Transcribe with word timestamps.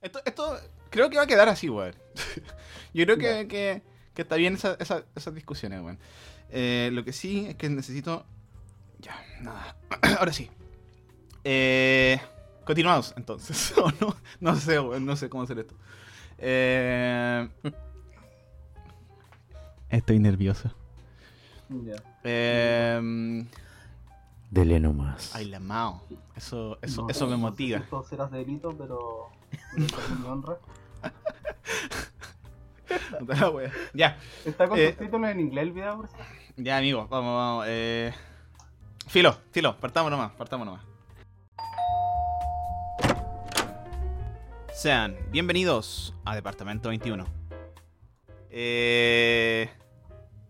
Esto, 0.00 0.20
esto 0.24 0.58
creo 0.90 1.08
que 1.10 1.16
va 1.16 1.22
a 1.24 1.26
quedar 1.26 1.48
así, 1.48 1.68
weón. 1.68 1.94
Yo 2.94 3.04
creo 3.04 3.16
que, 3.18 3.46
que, 3.48 3.82
que 4.14 4.22
está 4.22 4.36
bien 4.36 4.54
esa, 4.54 4.74
esa- 4.80 5.04
esas 5.14 5.34
discusiones, 5.34 5.80
weón. 5.80 5.98
Eh, 6.50 6.90
lo 6.92 7.04
que 7.04 7.12
sí 7.12 7.46
es 7.48 7.56
que 7.56 7.68
necesito. 7.68 8.24
Ya, 8.98 9.16
nada. 9.40 9.76
Ahora 10.18 10.32
sí. 10.32 10.50
Eh, 11.44 12.20
continuamos, 12.64 13.14
entonces. 13.16 13.72
¿O 13.82 13.90
no? 14.00 14.16
No 14.40 14.56
sé, 14.56 14.78
weón, 14.80 15.04
no 15.06 15.16
sé 15.16 15.28
cómo 15.28 15.44
hacer 15.44 15.58
esto. 15.60 15.74
Eh, 16.38 17.48
estoy 19.88 20.18
nervioso. 20.18 20.70
Ya. 21.68 21.94
Eh, 22.24 23.44
Dele 24.50 24.80
nomás. 24.80 25.34
ay, 25.34 25.46
la 25.46 25.60
mao. 25.60 26.02
Eso, 26.36 26.78
eso, 26.82 27.02
No, 27.02 27.08
eso 27.08 27.26
me 27.26 27.36
motiva. 27.36 27.78
si 27.78 27.84
Esto 27.84 28.02
será 28.04 28.26
delito, 28.26 28.76
pero. 28.76 29.28
Pero 29.74 30.02
es 30.02 30.10
mi 30.20 30.26
honra. 30.26 30.56
Puta 33.18 33.34
la 33.36 33.50
wea. 33.50 33.72
Ya. 33.94 34.18
Está 34.44 34.68
con 34.68 34.78
Eh, 34.78 34.90
subtítulos 34.92 35.30
en 35.30 35.40
inglés 35.40 35.62
el 35.64 35.72
video, 35.72 35.96
por 35.96 36.08
si- 36.08 36.14
Ya, 36.56 36.78
amigo, 36.78 37.06
vamos, 37.08 37.34
vamos. 37.36 37.64
Eh... 37.68 38.12
Filo, 39.08 39.36
filo, 39.50 39.76
partamos 39.78 40.10
nomás, 40.10 40.32
partamos 40.32 40.66
nomás. 40.66 40.82
Sean 44.74 45.16
bienvenidos 45.30 46.14
a 46.24 46.34
Departamento 46.34 46.88
21. 46.88 47.26
Eh... 48.50 49.68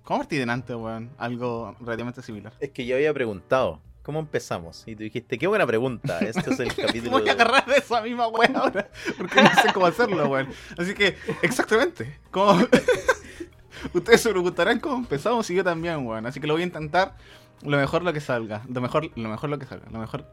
¿Cómo 0.04 0.18
partí 0.20 0.36
delante, 0.36 0.74
weón? 0.74 1.10
Algo 1.18 1.76
relativamente 1.80 2.22
similar. 2.22 2.52
Es 2.58 2.70
que 2.70 2.84
yo 2.86 2.96
había 2.96 3.14
preguntado, 3.14 3.80
¿cómo 4.02 4.20
empezamos? 4.20 4.82
Y 4.86 4.94
tú 4.96 5.02
dijiste, 5.02 5.38
qué 5.38 5.46
buena 5.46 5.66
pregunta. 5.66 6.18
Este 6.20 6.52
es 6.52 6.60
el 6.60 6.74
capítulo. 6.74 7.12
Voy 7.18 7.28
a 7.28 7.32
agarrar 7.32 7.66
de 7.66 7.76
esa 7.76 8.00
misma 8.02 8.28
weón 8.28 8.56
ahora, 8.56 8.88
porque 9.16 9.42
no 9.42 9.50
sé 9.62 9.72
cómo 9.72 9.86
hacerlo, 9.86 10.28
weón. 10.28 10.48
Así 10.76 10.94
que, 10.94 11.16
exactamente. 11.42 12.18
¿cómo... 12.30 12.66
Ustedes 13.92 14.20
se 14.20 14.30
preguntarán 14.30 14.78
cómo 14.78 14.96
empezamos 14.96 15.48
y 15.50 15.54
yo 15.56 15.64
también, 15.64 16.06
weón. 16.06 16.26
Así 16.26 16.40
que 16.40 16.46
lo 16.46 16.54
voy 16.54 16.62
a 16.62 16.66
intentar 16.66 17.16
lo 17.62 17.76
mejor 17.76 18.02
lo 18.02 18.12
que 18.12 18.20
salga. 18.20 18.62
Lo 18.68 18.80
mejor 18.80 19.10
lo, 19.16 19.28
mejor 19.28 19.50
lo 19.50 19.58
que 19.58 19.66
salga. 19.66 19.86
Lo 19.90 19.98
mejor... 19.98 20.26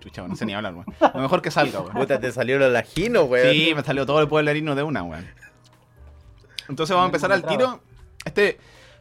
Chucha, 0.00 0.22
weón, 0.22 0.30
no 0.30 0.36
sé 0.36 0.46
ni 0.46 0.54
hablar, 0.54 0.74
weón. 0.74 0.86
Lo 1.14 1.20
mejor 1.20 1.42
que 1.42 1.50
salga, 1.50 1.80
weón. 1.80 1.94
Puta, 1.94 2.20
te 2.20 2.32
salió 2.32 2.58
lo 2.58 2.68
lajino, 2.70 3.24
weón. 3.24 3.52
Sí, 3.52 3.72
me 3.74 3.82
salió 3.82 4.06
todo 4.06 4.20
el 4.20 4.28
pueblerino 4.28 4.74
de 4.74 4.82
una, 4.82 5.02
weón. 5.02 5.26
Entonces 6.68 6.94
vamos 6.94 7.06
a 7.06 7.08
empezar 7.08 7.32
al 7.32 7.44
tiro. 7.44 7.80
Este 8.24 8.58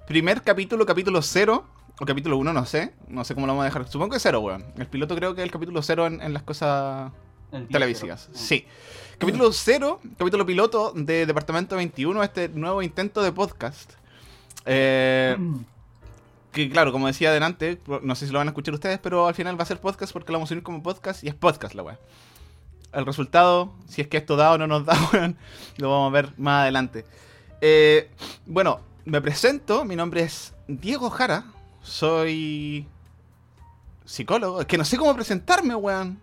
primer 0.08 0.41
capítulo, 0.41 0.86
capítulo 0.86 1.22
0, 1.22 1.66
o 2.00 2.05
capítulo 2.05 2.38
1, 2.38 2.53
no 2.53 2.66
sé. 2.66 2.94
No 3.08 3.23
sé 3.25 3.33
cómo 3.36 3.45
lo 3.45 3.53
vamos 3.53 3.64
a 3.64 3.66
dejar. 3.66 3.88
Supongo 3.88 4.14
que 4.14 4.19
0, 4.19 4.39
weón. 4.39 4.66
El 4.78 4.88
piloto 4.88 5.16
creo 5.16 5.36
que 5.36 5.42
es 5.42 5.45
el 5.45 5.52
capítulo 5.52 5.81
0 5.81 6.08
en, 6.08 6.22
en 6.22 6.33
las 6.33 6.44
cosas 6.44 7.11
televisivas. 7.72 8.30
cero. 8.31 8.39
Sí. 8.39 8.66
Capítulo 9.17 9.52
0, 9.52 10.00
capítulo 10.17 10.45
piloto 10.45 10.94
de 10.95 11.25
Departamento 11.25 11.75
21, 11.75 12.23
este 12.23 12.47
nuevo 12.47 12.81
intento 12.81 13.22
de 13.22 13.33
podcast. 13.33 13.91
Eh, 14.66 15.36
que 16.53 16.69
claro, 16.69 16.94
como 16.94 17.08
decía 17.08 17.30
adelante, 17.30 17.80
no 18.02 18.16
sé 18.16 18.28
si 18.28 18.31
lo 18.31 18.39
van 18.39 18.47
a 18.47 18.52
escuchar 18.52 18.73
ustedes, 18.73 18.97
pero 19.00 19.28
al 19.28 19.36
final 19.36 19.59
va 19.59 19.63
a 19.63 19.66
ser 19.66 19.81
podcast 19.81 20.13
porque 20.13 20.31
lo 20.31 20.38
vamos 20.38 20.52
a 20.52 20.53
unir 20.53 20.63
como 20.63 20.81
podcast 20.81 21.22
y 21.23 21.28
es 21.28 21.36
podcast 21.36 21.75
la 21.75 21.84
weá. 21.84 22.00
El 22.94 23.06
resultado, 23.06 23.73
si 23.89 24.02
es 24.02 24.08
que 24.08 24.16
esto 24.16 24.38
da 24.38 24.53
o 24.53 24.58
no 24.58 24.67
nos 24.67 24.86
da, 24.86 24.97
weón, 25.13 25.36
lo 25.75 25.91
vamos 25.91 26.11
a 26.11 26.13
ver 26.13 26.34
más 26.38 26.61
adelante. 26.61 27.06
Eh, 27.59 28.09
bueno, 28.45 28.80
me 29.03 29.22
presento, 29.22 29.84
mi 29.84 29.97
nombre 29.97 30.22
es 30.22 30.53
Diego 30.67 31.09
Jara, 31.09 31.44
soy 31.81 32.88
psicólogo, 34.05 34.61
es 34.61 34.67
que 34.67 34.77
no 34.77 34.85
sé 34.85 34.97
cómo 34.97 35.16
presentarme, 35.16 35.75
weón. 35.75 36.19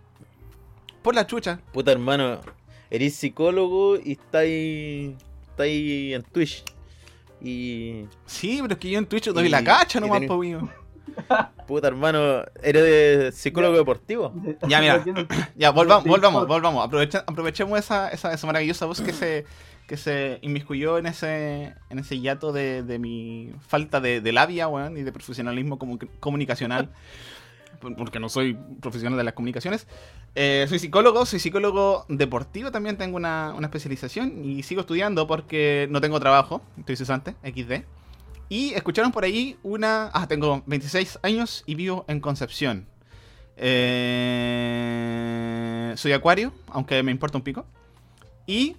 Por 1.01 1.15
la 1.15 1.25
chucha. 1.25 1.59
Puta, 1.71 1.91
hermano, 1.91 2.39
eres 2.89 3.15
psicólogo 3.15 3.97
y 3.97 4.13
está 4.13 4.39
ahí, 4.39 5.15
está 5.49 5.63
ahí 5.63 6.13
en 6.13 6.23
Twitch. 6.23 6.63
Y. 7.41 8.05
Sí, 8.25 8.59
pero 8.61 8.73
es 8.73 8.79
que 8.79 8.89
yo 8.89 8.97
en 8.99 9.05
Twitch 9.05 9.29
doy 9.29 9.45
Y- 9.45 9.49
la 9.49 9.63
cacha 9.63 9.99
nomás, 9.99 10.19
tenés- 10.21 10.27
po, 10.27 10.37
mío. 10.39 10.67
Puta, 11.67 11.87
hermano, 11.87 12.43
eres 12.61 12.83
de 12.83 13.31
psicólogo 13.31 13.75
deportivo. 13.77 14.33
Ya, 14.67 14.79
mira. 14.81 15.03
Ya, 15.55 15.69
volvamos, 15.71 16.05
volvamos, 16.05 16.47
volvamos. 16.47 16.83
Aprovecha- 16.85 17.23
aprovechemos 17.25 17.79
esa, 17.79 18.09
esa, 18.09 18.33
esa 18.33 18.45
maravillosa 18.47 18.85
voz 18.85 19.01
que 19.01 19.13
se, 19.13 19.45
que 19.87 19.97
se 19.97 20.37
inmiscuyó 20.41 20.97
en 20.97 21.05
ese, 21.07 21.73
en 21.89 21.99
ese 21.99 22.19
hiato 22.19 22.51
de, 22.51 22.83
de 22.83 22.99
mi 22.99 23.51
falta 23.67 23.99
de, 24.01 24.19
de 24.21 24.31
labia, 24.33 24.67
weón, 24.67 24.97
y 24.97 25.03
de 25.03 25.11
profesionalismo 25.11 25.79
comu- 25.79 26.09
comunicacional. 26.19 26.89
por- 27.81 27.95
Porque 27.95 28.19
no 28.19 28.27
soy 28.29 28.57
profesional 28.81 29.17
de 29.17 29.23
las 29.23 29.33
comunicaciones. 29.33 29.87
Eh, 30.35 30.65
soy 30.67 30.77
psicólogo, 30.79 31.25
soy 31.25 31.39
psicólogo 31.39 32.05
deportivo, 32.09 32.69
también 32.71 32.97
tengo 32.97 33.15
una, 33.17 33.53
una 33.55 33.67
especialización 33.67 34.43
y 34.45 34.61
sigo 34.63 34.81
estudiando 34.81 35.25
porque 35.25 35.87
no 35.89 35.99
tengo 36.01 36.19
trabajo, 36.19 36.61
estoy 36.77 36.95
cesante, 36.95 37.35
XD. 37.43 37.83
Y 38.49 38.73
escucharon 38.73 39.11
por 39.11 39.23
ahí 39.25 39.57
una... 39.63 40.09
Ah, 40.13 40.27
tengo 40.27 40.63
26 40.67 41.19
años 41.23 41.63
y 41.65 41.75
vivo 41.75 42.05
en 42.07 42.19
Concepción. 42.21 42.87
Eh, 44.57 45.93
soy 45.97 46.11
acuario, 46.13 46.53
aunque 46.69 47.01
me 47.03 47.11
importa 47.11 47.37
un 47.37 47.43
pico. 47.43 47.65
Y 48.45 48.75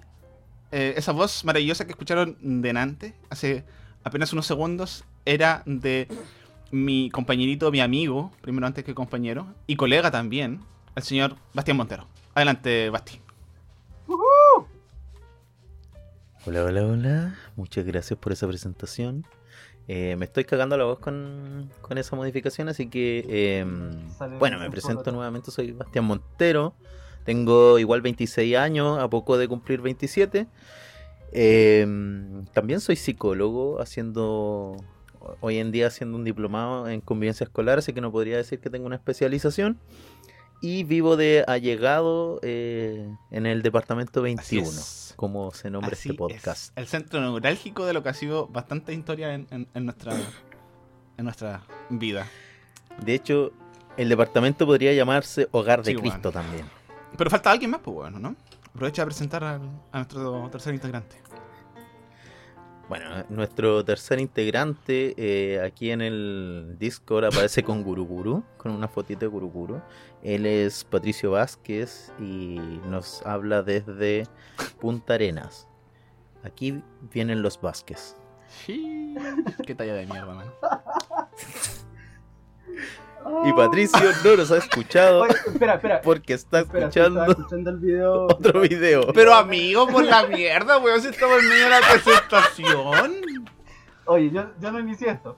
eh, 0.72 0.94
esa 0.96 1.12
voz 1.12 1.44
maravillosa 1.44 1.84
que 1.84 1.92
escucharon 1.92 2.36
delante, 2.62 3.14
hace 3.30 3.64
apenas 4.04 4.32
unos 4.32 4.46
segundos, 4.46 5.04
era 5.24 5.62
de 5.66 6.08
mi 6.70 7.10
compañerito, 7.10 7.70
mi 7.70 7.80
amigo, 7.80 8.30
primero 8.40 8.66
antes 8.66 8.84
que 8.84 8.94
compañero, 8.94 9.46
y 9.66 9.76
colega 9.76 10.10
también, 10.10 10.60
el 10.96 11.02
señor 11.02 11.36
Bastián 11.54 11.76
Montero. 11.76 12.06
Adelante, 12.34 12.90
Basti. 12.90 13.20
Hola, 16.46 16.64
hola, 16.64 16.86
hola. 16.86 17.34
Muchas 17.56 17.84
gracias 17.84 18.18
por 18.18 18.32
esa 18.32 18.46
presentación. 18.46 19.26
Eh, 19.86 20.16
me 20.16 20.24
estoy 20.26 20.44
cagando 20.44 20.76
la 20.76 20.84
voz 20.84 20.98
con, 20.98 21.70
con 21.80 21.98
esa 21.98 22.14
modificación, 22.16 22.68
así 22.68 22.88
que. 22.88 23.24
eh, 23.28 23.66
Sale 24.16 24.36
bueno, 24.38 24.58
me 24.58 24.70
presento 24.70 25.02
de- 25.02 25.12
nuevamente. 25.12 25.50
Soy 25.50 25.72
Bastián 25.72 26.04
Montero. 26.04 26.74
Tengo 27.28 27.78
igual 27.78 28.00
26 28.00 28.56
años, 28.56 28.98
a 28.98 29.10
poco 29.10 29.36
de 29.36 29.46
cumplir 29.48 29.82
27. 29.82 30.46
Eh, 31.32 31.86
también 32.54 32.80
soy 32.80 32.96
psicólogo, 32.96 33.82
haciendo. 33.82 34.76
Hoy 35.40 35.58
en 35.58 35.70
día 35.70 35.88
haciendo 35.88 36.16
un 36.16 36.24
diplomado 36.24 36.88
en 36.88 37.02
convivencia 37.02 37.44
escolar, 37.44 37.80
así 37.80 37.92
que 37.92 38.00
no 38.00 38.10
podría 38.10 38.38
decir 38.38 38.60
que 38.60 38.70
tengo 38.70 38.86
una 38.86 38.96
especialización. 38.96 39.78
Y 40.62 40.84
vivo 40.84 41.16
de 41.18 41.44
allegado 41.46 42.40
eh, 42.42 43.06
en 43.30 43.44
el 43.44 43.60
departamento 43.62 44.22
21 44.22 44.66
es. 44.66 45.12
como 45.16 45.50
se 45.52 45.68
nombra 45.70 45.92
Así 45.92 46.08
este 46.08 46.16
podcast. 46.18 46.70
es, 46.70 46.72
el 46.76 46.86
centro 46.86 47.20
neurálgico 47.20 47.84
de 47.84 47.92
lo 47.92 48.02
que 48.02 48.08
ha 48.08 48.14
sido 48.14 48.46
bastante 48.48 48.94
historia 48.94 49.34
en, 49.34 49.46
en- 49.50 49.68
en 49.74 49.84
nuestra, 49.84 50.14
en 51.18 51.24
nuestra 51.24 51.62
vida. 51.90 52.26
De 53.04 53.12
hecho, 53.14 53.52
el 53.98 54.08
departamento 54.08 54.64
podría 54.64 54.94
llamarse 54.94 55.46
Hogar 55.52 55.82
de 55.82 55.94
Cristo 55.94 56.32
también. 56.32 56.64
Pero 57.18 57.28
falta 57.30 57.50
alguien 57.50 57.70
más, 57.70 57.80
pues 57.82 57.94
bueno, 57.94 58.18
¿no? 58.18 58.34
Aprovecha 58.74 59.02
de 59.02 59.06
presentar 59.06 59.44
al- 59.44 59.68
a 59.92 59.96
nuestro 59.98 60.48
tercer 60.50 60.72
integrante. 60.72 61.16
Bueno, 62.88 63.04
nuestro 63.28 63.84
tercer 63.84 64.18
integrante 64.18 65.12
eh, 65.18 65.60
aquí 65.60 65.90
en 65.90 66.00
el 66.00 66.76
Discord 66.78 67.26
aparece 67.26 67.62
con 67.62 67.82
Guruguru, 67.82 68.42
con 68.56 68.72
una 68.72 68.88
fotito 68.88 69.20
de 69.20 69.26
Guruguru. 69.26 69.82
Él 70.22 70.46
es 70.46 70.84
Patricio 70.84 71.32
Vázquez 71.32 72.12
y 72.18 72.58
nos 72.88 73.20
habla 73.26 73.62
desde 73.62 74.26
Punta 74.80 75.14
Arenas. 75.14 75.68
Aquí 76.44 76.82
vienen 77.12 77.42
los 77.42 77.60
Vázquez. 77.60 78.16
Sí. 78.64 79.14
Qué 79.66 79.74
talla 79.74 79.92
de 79.92 80.06
mierda, 80.06 80.32
man. 80.34 80.50
Y 83.44 83.52
Patricio 83.52 84.00
no 84.24 84.36
nos 84.36 84.50
ha 84.50 84.58
escuchado 84.58 85.22
Oye, 85.22 85.34
espera, 85.46 85.74
espera. 85.74 86.00
porque 86.02 86.34
está 86.34 86.60
espera, 86.60 86.86
escuchando 86.88 87.20
estaba 87.20 87.32
escuchando 87.32 87.70
el 87.70 87.76
video. 87.78 88.24
otro 88.26 88.60
video. 88.60 89.12
Pero 89.12 89.34
amigo, 89.34 89.86
por 89.88 90.04
la 90.04 90.26
mierda, 90.26 90.78
weón, 90.78 91.00
si 91.00 91.08
estamos 91.08 91.38
en 91.42 91.48
medio 91.48 91.64
de 91.64 91.70
la 91.70 91.80
presentación. 91.80 93.14
Oye, 94.06 94.30
yo, 94.30 94.46
yo 94.60 94.72
no 94.72 94.80
inicié 94.80 95.10
esto. 95.10 95.36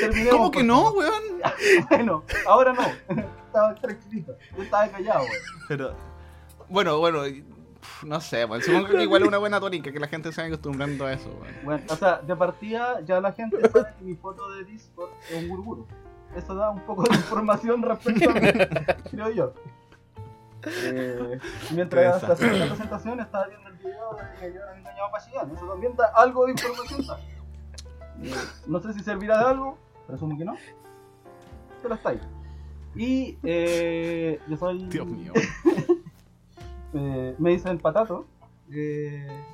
Terminemos, 0.00 0.32
¿Cómo 0.32 0.50
que 0.50 0.62
no, 0.62 0.90
weón? 0.90 1.22
Bueno, 1.90 2.24
ahora 2.46 2.72
no. 2.72 2.82
Estaba 3.46 3.74
tranquilito. 3.76 4.36
Yo 4.56 4.62
estaba 4.62 4.88
callado, 4.88 5.20
güey. 5.20 5.40
Pero, 5.68 5.94
bueno, 6.68 6.98
bueno, 6.98 7.22
no 8.02 8.20
sé, 8.20 8.44
weón. 8.44 8.62
Supongo 8.62 8.88
que 8.88 9.02
igual 9.02 9.22
es 9.22 9.28
una 9.28 9.38
buena 9.38 9.60
tónica 9.60 9.92
que 9.92 10.00
la 10.00 10.08
gente 10.08 10.32
se 10.32 10.40
vaya 10.40 10.54
acostumbrando 10.54 11.06
a 11.06 11.12
eso, 11.12 11.28
weón. 11.40 11.54
Bueno, 11.64 11.82
o 11.88 11.96
sea, 11.96 12.18
de 12.18 12.34
partida 12.36 13.00
ya 13.04 13.20
la 13.20 13.32
gente 13.32 13.58
sabe 13.70 13.86
que 13.98 14.04
mi 14.04 14.16
foto 14.16 14.50
de 14.50 14.64
Discord 14.64 15.10
es 15.30 15.42
un 15.42 15.48
gurguru. 15.48 15.86
Eso 16.36 16.54
da 16.54 16.70
un 16.70 16.80
poco 16.80 17.04
de 17.04 17.16
información 17.16 17.82
respecto 17.82 18.30
a 18.30 18.34
mí, 18.34 18.40
creo 19.10 19.30
yo. 19.30 19.54
Eh, 20.66 21.38
mientras 21.74 22.24
Qué 22.24 22.32
hacía 22.32 22.52
la 22.52 22.66
presentación 22.66 23.20
estaba 23.20 23.46
viendo 23.46 23.68
el 23.68 23.76
video 23.76 24.16
de 24.16 24.40
que 24.40 24.52
yo 24.52 24.60
era 24.62 24.76
engañado 24.76 25.10
para 25.10 25.24
Chillán. 25.24 25.50
Eso 25.50 25.66
también 25.66 25.96
da 25.96 26.06
algo 26.14 26.44
de 26.44 26.52
información. 26.52 27.18
Eh, 28.22 28.34
no 28.66 28.80
sé 28.80 28.92
si 28.92 29.00
servirá 29.00 29.38
de 29.38 29.44
algo, 29.44 29.78
presumo 30.06 30.36
que 30.36 30.44
no. 30.44 30.56
Pero 31.82 31.94
está 31.94 32.10
ahí. 32.10 32.20
Y 32.94 33.38
eh, 33.42 34.38
yo 34.48 34.56
soy 34.56 34.86
Dios 34.88 35.06
mío. 35.06 35.32
Me 36.92 37.50
dicen 37.50 37.78
patato, 37.78 38.26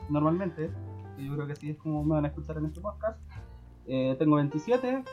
normalmente. 0.08 0.70
Yo 1.19 1.35
creo 1.35 1.46
que 1.46 1.52
así 1.52 1.70
es 1.70 1.76
como 1.76 2.02
me 2.02 2.14
van 2.14 2.25
a 2.25 2.28
escuchar 2.28 2.56
en 2.56 2.67
este 2.67 2.81
podcast. 2.81 3.19
Tengo 3.87 4.37
27. 4.37 5.05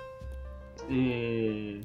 Eh, 0.89 1.81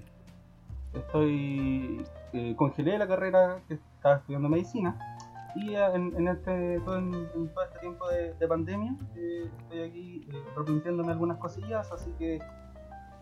estoy. 0.92 2.04
eh, 2.32 2.54
congelé 2.56 2.98
la 2.98 3.06
carrera 3.06 3.60
que 3.68 3.74
estaba 3.74 4.16
estudiando 4.16 4.48
medicina. 4.48 4.96
Y 5.56 5.74
en, 5.76 6.12
en 6.16 6.28
este, 6.28 6.80
todo, 6.80 6.98
en, 6.98 7.14
en 7.14 7.48
todo 7.54 7.64
este 7.64 7.78
tiempo 7.78 8.08
de, 8.08 8.34
de 8.34 8.48
pandemia, 8.48 8.96
eh, 9.14 9.48
estoy 9.60 9.82
aquí 9.82 10.28
replanteándome 10.56 11.12
algunas 11.12 11.38
cosillas, 11.38 11.92
así 11.92 12.10
que 12.18 12.40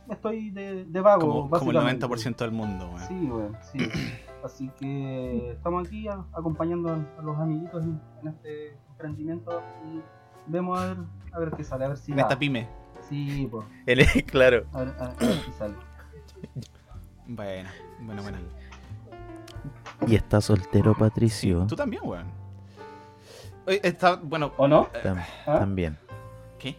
estoy 0.08 0.50
de, 0.50 0.86
de 0.86 1.00
vago. 1.02 1.20
Como, 1.20 1.32
como 1.50 1.70
el 1.70 1.76
básicamente. 1.76 2.06
90% 2.06 2.36
del 2.38 2.52
mundo, 2.52 2.86
weón. 2.88 3.54
Sí, 3.62 3.78
sí. 3.78 3.90
Así 4.42 4.69
que 4.76 5.52
estamos 5.52 5.86
aquí 5.86 6.08
a- 6.08 6.24
acompañando 6.32 6.88
a, 6.92 7.22
los 7.22 7.38
amiguitos 7.38 7.84
en, 7.84 8.00
en 8.22 8.26
este 8.28 8.76
emprendimiento 8.90 9.62
y 9.86 10.00
vemos 10.50 10.80
a 10.80 10.86
ver, 10.86 10.96
a 11.32 11.38
ver 11.38 11.50
qué 11.52 11.62
sale, 11.62 11.84
a 11.84 11.88
ver 11.88 11.96
si 11.96 12.10
En 12.10 12.19
esta 12.19 12.36
pyme. 12.36 12.66
Sí, 13.12 13.47
pues, 13.50 13.67
El- 13.87 14.06
claro. 14.26 14.64
a 14.73 14.79
ver, 14.85 14.94
a, 14.99 15.05
a 15.05 15.09
ver 15.14 15.35
si 15.44 15.53
sale. 15.53 15.75
Bueno, 17.26 17.69
bueno, 18.00 18.23
bueno. 18.23 18.38
Y 20.06 20.14
está 20.17 20.41
soltero 20.41 20.94
Patricio. 20.94 21.67
Tú 21.69 21.76
también, 21.76 22.03
weón. 22.05 22.26
Oye, 23.67 23.81
está, 23.85 24.17
bueno, 24.17 24.53
¿O 24.56 24.67
no? 24.67 24.88
Tam- 25.05 25.23
¿Ah? 25.47 25.59
También. 25.61 25.97
¿qué? 26.59 26.76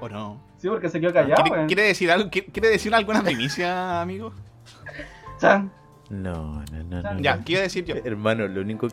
¿O 0.00 0.08
no? 0.08 0.40
Sí, 0.56 0.68
porque 0.68 0.88
se 0.88 1.00
quedó 1.00 1.12
callado, 1.12 1.34
¿Quiere, 1.42 1.50
weón. 1.50 1.66
quiere 1.66 1.82
decir 1.82 2.10
algo? 2.10 2.30
¿Quiere, 2.30 2.48
quiere 2.48 2.68
decir 2.70 2.94
alguna 2.94 3.22
primicia, 3.22 4.00
amigo? 4.00 4.32
Chan. 5.38 5.70
No, 6.10 6.62
no, 6.72 6.82
no, 6.84 7.02
no. 7.02 7.20
Ya, 7.20 7.36
no. 7.36 7.44
quiero 7.44 7.62
decir 7.62 7.84
yo. 7.84 7.94
Hermano, 8.04 8.48
lo 8.48 8.60
único. 8.62 8.88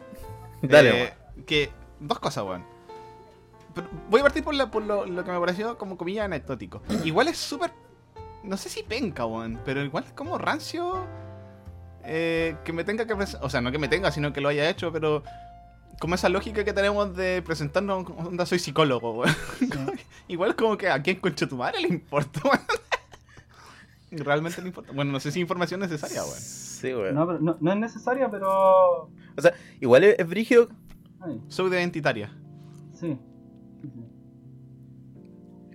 Dale, 0.61 1.03
Eh, 1.05 1.13
que 1.47 1.69
dos 2.01 2.19
cosas, 2.19 2.43
weón. 2.43 2.63
Voy 4.09 4.19
a 4.19 4.23
partir 4.23 4.43
por, 4.43 4.53
la- 4.53 4.69
por 4.71 4.83
lo, 4.83 5.05
lo 5.05 5.23
que 5.23 5.31
me 5.31 5.39
pareció 5.39 5.77
como 5.77 5.97
comillas 5.97 6.25
anecdótico. 6.25 6.81
Igual 7.03 7.27
es 7.27 7.37
súper. 7.37 7.71
No 8.43 8.55
sé 8.57 8.69
si 8.69 8.83
penca, 8.83 9.25
weón, 9.25 9.59
pero 9.65 9.83
igual 9.83 10.03
es 10.05 10.11
como 10.13 10.37
rancio. 10.37 11.05
eh, 12.03 12.55
que 12.63 12.73
me 12.73 12.83
tenga 12.83 13.05
que 13.05 13.15
presentar. 13.15 13.45
O 13.45 13.49
sea, 13.49 13.61
no 13.61 13.71
que 13.71 13.77
me 13.79 13.87
tenga, 13.87 14.11
sino 14.11 14.31
que 14.33 14.41
lo 14.41 14.49
haya 14.49 14.69
hecho, 14.69 14.91
pero. 14.91 15.23
Como 15.99 16.15
esa 16.15 16.29
lógica 16.29 16.63
que 16.63 16.71
tenemos 16.71 17.13
de 17.17 17.41
presentarnos, 17.41 18.05
onda, 18.17 18.45
soy 18.45 18.57
psicólogo, 18.59 19.11
weón. 19.11 19.35
Igual 20.29 20.55
como 20.55 20.77
que 20.77 20.87
a 20.89 21.01
quién 21.01 21.17
concha 21.19 21.45
tu 21.47 21.57
madre 21.57 21.81
le 21.81 21.89
importa, 21.89 22.39
weón. 22.45 22.59
Realmente 24.11 24.61
le 24.61 24.69
importa. 24.69 24.91
Bueno, 24.93 25.11
no 25.11 25.19
sé 25.19 25.31
si 25.31 25.39
información 25.39 25.79
necesaria, 25.81 26.23
weón. 26.23 26.39
Sí, 26.39 26.93
weón. 26.93 27.13
No, 27.15 27.27
pero 27.27 27.39
no, 27.39 27.57
no 27.59 27.71
es 27.73 27.77
necesaria, 27.77 28.29
pero. 28.31 28.49
O 28.49 29.41
sea, 29.41 29.53
igual 29.81 30.03
es, 30.05 30.15
es 30.17 30.27
brígido. 30.27 30.69
Soy 31.49 31.69
de 31.69 31.79
identitaria. 31.79 32.31
sí. 32.99 33.07
Sí, 33.09 33.17
sí. 33.17 33.19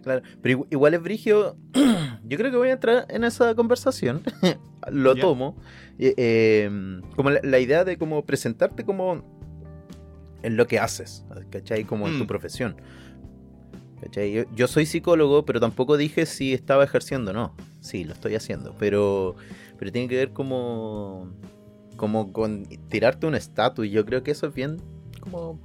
Claro, 0.05 0.23
pero 0.43 0.59
igu- 0.59 0.67
igual 0.71 0.95
es 0.95 1.03
brigio. 1.03 1.57
Yo 2.29 2.39
creo 2.39 2.51
que 2.51 2.57
voy 2.57 2.69
a 2.69 2.73
entrar 2.73 3.07
en 3.09 3.25
esa 3.25 3.55
conversación. 3.55 4.23
Lo 4.91 5.15
tomo. 5.17 5.57
Eh, 5.99 6.15
eh, 6.17 7.01
como 7.17 7.31
la, 7.31 7.41
la 7.43 7.59
idea 7.59 7.85
de 7.85 7.97
como 7.99 8.25
presentarte 8.25 8.85
como 8.85 9.23
en 10.43 10.57
lo 10.59 10.67
que 10.67 10.79
haces, 10.79 11.25
¿cachai? 11.51 11.85
Como 11.85 12.07
en 12.07 12.19
tu 12.19 12.25
Mm. 12.25 12.27
profesión. 12.27 12.77
¿Cachai? 14.03 14.33
Yo, 14.33 14.43
yo 14.55 14.69
soy 14.69 14.85
psicólogo, 14.87 15.47
pero 15.47 15.59
tampoco 15.61 15.97
dije 15.97 16.27
si 16.27 16.53
estaba 16.53 16.85
ejerciendo 16.85 17.31
o 17.31 17.35
no. 17.35 17.55
Sí, 17.81 18.05
lo 18.05 18.13
estoy 18.13 18.35
haciendo, 18.35 18.75
pero, 18.79 19.37
pero 19.79 19.91
tiene 19.91 20.09
que 20.09 20.17
ver 20.17 20.33
como, 20.33 21.29
como 21.97 22.33
con 22.33 22.65
tirarte 22.91 23.27
un 23.27 23.35
estatus. 23.35 23.89
Yo 23.89 24.05
creo 24.05 24.23
que 24.23 24.33
eso 24.33 24.47
es 24.49 24.55
bien 24.55 24.77
como 25.21 25.59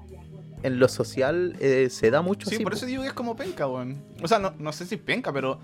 en 0.63 0.79
lo 0.79 0.88
social 0.88 1.56
eh, 1.59 1.89
se 1.89 2.11
da 2.11 2.21
mucho 2.21 2.50
Sí, 2.50 2.56
así, 2.56 2.63
por 2.63 2.73
po. 2.73 2.77
eso 2.77 2.85
digo 2.85 3.01
que 3.03 3.07
es 3.09 3.13
como 3.13 3.35
penca, 3.35 3.67
weón. 3.67 3.97
O 4.23 4.27
sea, 4.27 4.39
no, 4.39 4.53
no 4.59 4.71
sé 4.71 4.85
si 4.85 4.97
penca, 4.97 5.31
pero. 5.31 5.59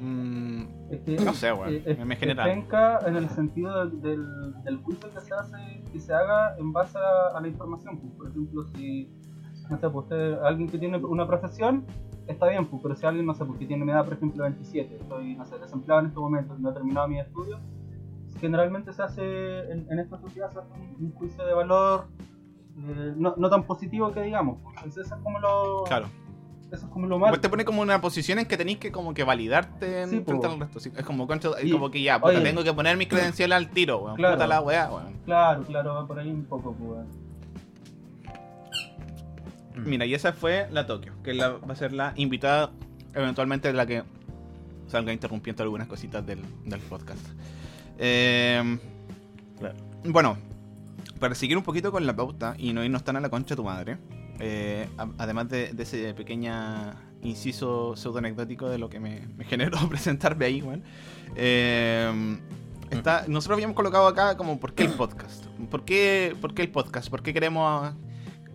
mm, 0.00 0.62
Es 0.90 1.00
que, 1.00 1.16
no 1.18 1.32
sé, 1.34 1.52
weón. 1.52 1.82
es, 1.84 2.04
me 2.04 2.14
es 2.14 2.20
genera. 2.20 2.44
penca 2.44 2.98
en 3.06 3.16
el 3.16 3.28
sentido 3.30 3.78
del, 3.86 4.00
del, 4.02 4.62
del 4.64 4.76
juicio 4.78 5.10
que 5.12 5.20
se 5.20 5.34
hace, 5.34 5.82
que 5.92 6.00
se 6.00 6.12
haga 6.12 6.56
en 6.58 6.72
base 6.72 6.98
a, 6.98 7.36
a 7.36 7.40
la 7.40 7.48
información. 7.48 7.98
pues. 7.98 8.12
Por 8.14 8.28
ejemplo, 8.28 8.64
si 8.74 9.10
no 9.70 9.78
sé, 9.78 9.90
pues 9.90 10.04
usted, 10.04 10.34
alguien 10.44 10.68
que 10.68 10.78
tiene 10.78 10.96
una 10.98 11.26
profesión, 11.26 11.84
está 12.28 12.48
bien, 12.48 12.66
pues, 12.66 12.80
pero 12.82 12.94
si 12.94 13.04
alguien, 13.06 13.26
no 13.26 13.34
sé, 13.34 13.44
pues, 13.44 13.58
que 13.58 13.66
tiene 13.66 13.84
mi 13.84 13.90
edad, 13.90 14.04
por 14.04 14.14
ejemplo, 14.14 14.42
27, 14.44 14.94
estoy, 14.94 15.34
no 15.34 15.44
sé, 15.44 15.58
desempleado 15.58 16.00
en 16.02 16.06
este 16.08 16.20
momento, 16.20 16.54
no 16.58 16.70
he 16.70 16.72
terminado 16.72 17.08
mi 17.08 17.18
estudio, 17.18 17.58
generalmente 18.40 18.92
se 18.92 19.02
hace, 19.02 19.70
en, 19.72 19.86
en 19.90 19.98
esta 19.98 20.18
sociedad 20.20 20.52
se 20.52 20.58
hace 20.60 20.70
un, 20.72 21.06
un 21.06 21.12
juicio 21.14 21.44
de 21.44 21.52
valor 21.54 22.06
no, 22.76 23.34
no 23.36 23.50
tan 23.50 23.64
positivo 23.64 24.12
que 24.12 24.22
digamos. 24.22 24.58
pues. 24.62 24.76
Entonces, 24.76 25.06
eso 25.06 25.16
es 25.16 25.22
como 25.22 25.38
lo, 25.40 25.84
Claro. 25.84 26.08
eso 26.70 26.86
es 26.86 26.92
como 26.92 27.06
lo 27.06 27.18
malo. 27.18 27.28
Igual 27.30 27.40
te 27.40 27.48
pone 27.48 27.64
como 27.64 27.82
una 27.82 28.00
posición 28.00 28.38
en 28.38 28.46
que 28.46 28.56
tenéis 28.56 28.78
que 28.78 28.92
como 28.92 29.14
que 29.14 29.24
validarte 29.24 30.02
en 30.02 30.10
Sí, 30.10 30.20
frente 30.26 30.46
al 30.46 30.60
resto. 30.60 30.78
sí. 30.80 30.92
Es 30.96 31.04
como, 31.04 31.26
concho, 31.26 31.56
es 31.56 31.64
Y- 31.64 31.70
como 31.72 31.90
que 31.90 32.02
ya, 32.02 32.18
puta, 32.20 32.34
oye. 32.34 32.40
tengo 32.42 32.62
que 32.62 32.72
poner 32.72 32.96
mis 32.96 33.08
credenciales 33.08 33.56
al 33.56 33.70
tiro, 33.70 33.98
weón. 33.98 34.16
Claro. 34.16 34.34
Puta 34.36 34.46
la 34.46 34.60
weá, 34.60 34.90
weón. 34.90 35.12
Claro, 35.24 35.62
claro, 35.64 35.94
va 35.94 36.06
por 36.06 36.18
ahí 36.18 36.30
un 36.30 36.44
poco, 36.44 36.72
pues. 36.74 36.90
weón. 36.90 37.06
Mm. 39.76 39.88
Mira, 39.88 40.06
y 40.06 40.14
esa 40.14 40.32
fue 40.32 40.68
la 40.70 40.86
Tokio, 40.86 41.12
que 41.22 41.34
la- 41.34 41.50
va 41.50 41.72
a 41.72 41.76
ser 41.76 41.92
la 41.92 42.12
invitada 42.16 42.70
eventualmente 43.14 43.72
la 43.72 43.86
que 43.86 44.02
salga 44.86 45.12
interrumpiendo 45.12 45.62
algunas 45.62 45.86
cositas 45.88 46.24
del, 46.26 46.40
del 46.64 46.80
podcast. 46.80 47.26
Eh, 47.98 48.78
Claro. 49.58 49.74
Bueno, 50.04 50.36
para 51.18 51.34
seguir 51.34 51.56
un 51.56 51.62
poquito 51.62 51.90
con 51.92 52.06
la 52.06 52.14
pauta 52.14 52.54
y 52.58 52.72
no 52.72 52.84
irnos 52.84 53.04
tan 53.04 53.16
a 53.16 53.20
la 53.20 53.28
concha 53.28 53.50
de 53.50 53.56
tu 53.56 53.64
madre, 53.64 53.98
eh, 54.38 54.88
a- 54.98 55.08
además 55.18 55.48
de, 55.48 55.72
de 55.72 55.82
ese 55.82 56.12
pequeña 56.14 56.96
inciso 57.22 57.96
pseudo 57.96 58.18
anecdótico 58.18 58.68
de 58.68 58.78
lo 58.78 58.88
que 58.88 59.00
me, 59.00 59.26
me 59.36 59.44
generó 59.44 59.78
presentarme 59.88 60.44
ahí, 60.46 60.62
weón. 60.62 60.82
eh, 61.34 62.38
está, 62.90 63.24
nosotros 63.28 63.56
habíamos 63.56 63.74
colocado 63.76 64.06
acá 64.06 64.36
como 64.36 64.58
¿por 64.60 64.74
qué 64.74 64.84
el 64.84 64.92
podcast? 64.92 65.44
¿Por 65.70 65.84
qué, 65.84 66.36
por 66.40 66.54
qué 66.54 66.62
el 66.62 66.70
podcast? 66.70 67.08
¿Por 67.10 67.22
qué 67.22 67.32
queremos 67.32 67.92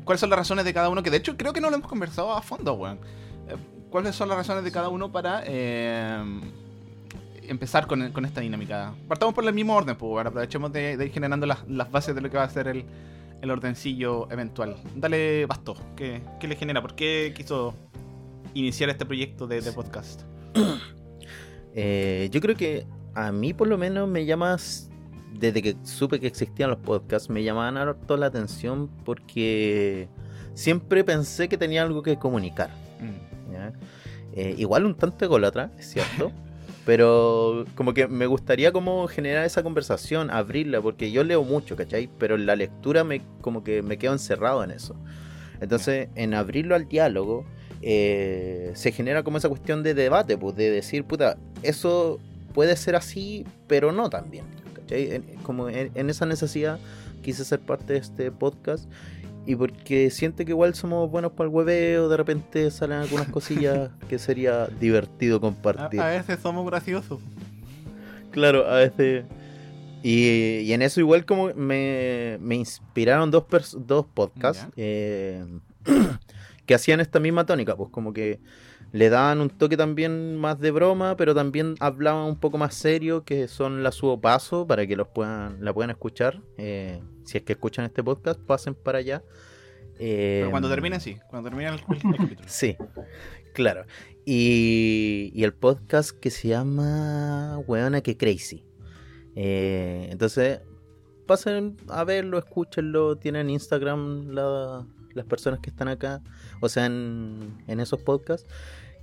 cuáles 0.03 0.19
son 0.19 0.29
las 0.29 0.39
razones 0.39 0.65
de 0.65 0.73
cada 0.73 0.89
uno, 0.89 1.03
que 1.03 1.09
de 1.11 1.17
hecho 1.17 1.37
creo 1.37 1.53
que 1.53 1.61
no 1.61 1.69
lo 1.69 1.75
hemos 1.75 1.87
conversado 1.89 2.33
a 2.33 2.41
fondo, 2.41 2.73
weón. 2.73 2.99
Eh, 3.47 3.55
¿Cuáles 3.89 4.15
son 4.15 4.29
las 4.29 4.37
razones 4.37 4.63
de 4.63 4.71
cada 4.71 4.87
uno 4.89 5.11
para 5.11 5.43
eh, 5.45 6.23
empezar 7.51 7.85
con, 7.85 8.11
con 8.11 8.25
esta 8.25 8.41
dinámica? 8.41 8.93
Partamos 9.07 9.35
por 9.35 9.45
el 9.45 9.53
mismo 9.53 9.75
orden, 9.75 9.95
pues, 9.95 10.25
aprovechemos 10.25 10.71
de, 10.71 10.97
de 10.97 11.05
ir 11.05 11.11
generando 11.11 11.45
las, 11.45 11.67
las 11.67 11.91
bases 11.91 12.15
de 12.15 12.21
lo 12.21 12.29
que 12.29 12.37
va 12.37 12.43
a 12.43 12.49
ser 12.49 12.67
el, 12.67 12.85
el 13.41 13.51
ordencillo 13.51 14.31
eventual. 14.31 14.77
Dale, 14.95 15.45
Basto, 15.45 15.75
¿qué, 15.95 16.21
qué 16.39 16.47
le 16.47 16.55
genera? 16.55 16.81
¿Por 16.81 16.95
qué 16.95 17.33
quiso 17.35 17.73
iniciar 18.53 18.89
este 18.89 19.05
proyecto 19.05 19.47
de, 19.47 19.61
de 19.61 19.71
podcast? 19.71 20.23
Eh, 21.73 22.27
yo 22.33 22.41
creo 22.41 22.57
que 22.57 22.85
a 23.13 23.31
mí 23.31 23.53
por 23.53 23.69
lo 23.69 23.77
menos 23.77 24.05
me 24.09 24.25
llamas, 24.25 24.89
desde 25.31 25.61
que 25.61 25.77
supe 25.83 26.19
que 26.19 26.27
existían 26.27 26.69
los 26.69 26.79
podcasts, 26.79 27.29
me 27.29 27.45
llamaban 27.45 27.77
harto 27.77 28.17
la 28.17 28.25
atención 28.25 28.89
porque 29.05 30.09
siempre 30.53 31.05
pensé 31.05 31.47
que 31.47 31.57
tenía 31.57 31.83
algo 31.83 32.03
que 32.03 32.17
comunicar. 32.17 32.71
Mm. 32.99 34.33
Eh, 34.33 34.55
igual 34.57 34.85
un 34.85 34.95
tanto 34.95 35.23
ególatra, 35.23 35.71
es 35.79 35.91
cierto. 35.91 36.33
Pero 36.85 37.65
como 37.75 37.93
que 37.93 38.07
me 38.07 38.25
gustaría 38.25 38.71
como 38.71 39.07
generar 39.07 39.45
esa 39.45 39.61
conversación, 39.61 40.31
abrirla, 40.31 40.81
porque 40.81 41.11
yo 41.11 41.23
leo 41.23 41.43
mucho, 41.43 41.75
¿cachai? 41.75 42.09
Pero 42.17 42.37
la 42.37 42.55
lectura 42.55 43.03
me 43.03 43.21
como 43.41 43.63
que 43.63 43.81
me 43.83 43.97
quedo 43.97 44.13
encerrado 44.13 44.63
en 44.63 44.71
eso. 44.71 44.95
Entonces, 45.59 46.09
en 46.15 46.33
abrirlo 46.33 46.73
al 46.73 46.87
diálogo, 46.87 47.45
eh, 47.83 48.71
se 48.73 48.91
genera 48.91 49.21
como 49.23 49.37
esa 49.37 49.47
cuestión 49.49 49.83
de 49.83 49.93
debate, 49.93 50.37
pues 50.37 50.55
de 50.55 50.71
decir, 50.71 51.03
puta, 51.03 51.37
eso 51.61 52.19
puede 52.53 52.75
ser 52.75 52.95
así, 52.95 53.45
pero 53.67 53.91
no 53.91 54.09
también. 54.09 54.45
¿cachai? 54.75 55.11
En- 55.15 55.23
como 55.43 55.69
en, 55.69 55.91
en 55.93 56.09
esa 56.09 56.25
necesidad 56.25 56.79
quise 57.21 57.45
ser 57.45 57.59
parte 57.59 57.93
de 57.93 57.99
este 57.99 58.31
podcast. 58.31 58.89
Y 59.45 59.55
porque 59.55 60.09
siente 60.11 60.45
que 60.45 60.51
igual 60.51 60.75
somos 60.75 61.09
buenos 61.09 61.31
para 61.31 61.49
el 61.49 61.55
hueveo, 61.55 62.09
de 62.09 62.17
repente 62.17 62.69
salen 62.71 62.99
algunas 62.99 63.27
cosillas 63.31 63.89
que 64.07 64.19
sería 64.19 64.67
divertido 64.67 65.41
compartir. 65.41 65.99
a 65.99 66.09
veces 66.09 66.39
somos 66.41 66.65
graciosos. 66.65 67.19
Claro, 68.31 68.67
a 68.67 68.75
veces. 68.77 69.25
Y, 70.03 70.59
y 70.59 70.73
en 70.73 70.81
eso 70.81 70.99
igual 70.99 71.25
como 71.25 71.53
me, 71.53 72.37
me 72.41 72.55
inspiraron 72.55 73.29
dos, 73.29 73.45
dos 73.85 74.05
podcasts 74.07 74.65
eh, 74.75 75.45
que 76.65 76.75
hacían 76.75 76.99
esta 76.99 77.19
misma 77.19 77.45
tónica, 77.45 77.75
pues 77.75 77.89
como 77.91 78.13
que 78.13 78.39
le 78.91 79.09
daban 79.09 79.39
un 79.41 79.49
toque 79.49 79.77
también 79.77 80.35
más 80.37 80.59
de 80.59 80.71
broma, 80.71 81.15
pero 81.15 81.33
también 81.33 81.75
hablaban 81.79 82.25
un 82.25 82.37
poco 82.39 82.57
más 82.57 82.73
serio, 82.75 83.23
que 83.23 83.47
son 83.47 83.83
la 83.83 83.91
Subo 83.91 84.19
Paso, 84.21 84.67
para 84.67 84.85
que 84.85 84.95
los 84.95 85.07
puedan, 85.07 85.63
la 85.63 85.73
puedan 85.73 85.89
escuchar. 85.91 86.41
eh, 86.57 87.01
si 87.23 87.37
es 87.37 87.43
que 87.43 87.53
escuchan 87.53 87.85
este 87.85 88.03
podcast, 88.03 88.39
pasen 88.41 88.75
para 88.75 88.97
allá. 88.99 89.23
Eh, 89.99 90.39
Pero 90.41 90.51
cuando 90.51 90.69
termine, 90.69 90.99
sí. 90.99 91.17
Cuando 91.29 91.49
termine 91.49 91.69
el, 91.69 91.75
el- 91.75 92.11
el 92.11 92.17
capítulo. 92.17 92.41
Sí, 92.49 92.75
claro. 93.53 93.85
Y, 94.25 95.31
y 95.33 95.43
el 95.43 95.53
podcast 95.53 96.11
que 96.11 96.29
se 96.29 96.47
llama 96.49 97.59
Weona 97.67 98.01
que 98.01 98.17
Crazy. 98.17 98.65
Eh, 99.35 100.07
entonces, 100.11 100.59
pasen 101.27 101.77
a 101.87 102.03
verlo, 102.03 102.37
escúchenlo, 102.39 103.15
tienen 103.17 103.49
Instagram 103.49 104.29
la- 104.31 104.85
las 105.13 105.25
personas 105.25 105.59
que 105.59 105.69
están 105.69 105.87
acá, 105.87 106.21
o 106.61 106.69
sea, 106.69 106.85
en, 106.85 107.63
en 107.67 107.79
esos 107.79 108.01
podcasts. 108.01 108.47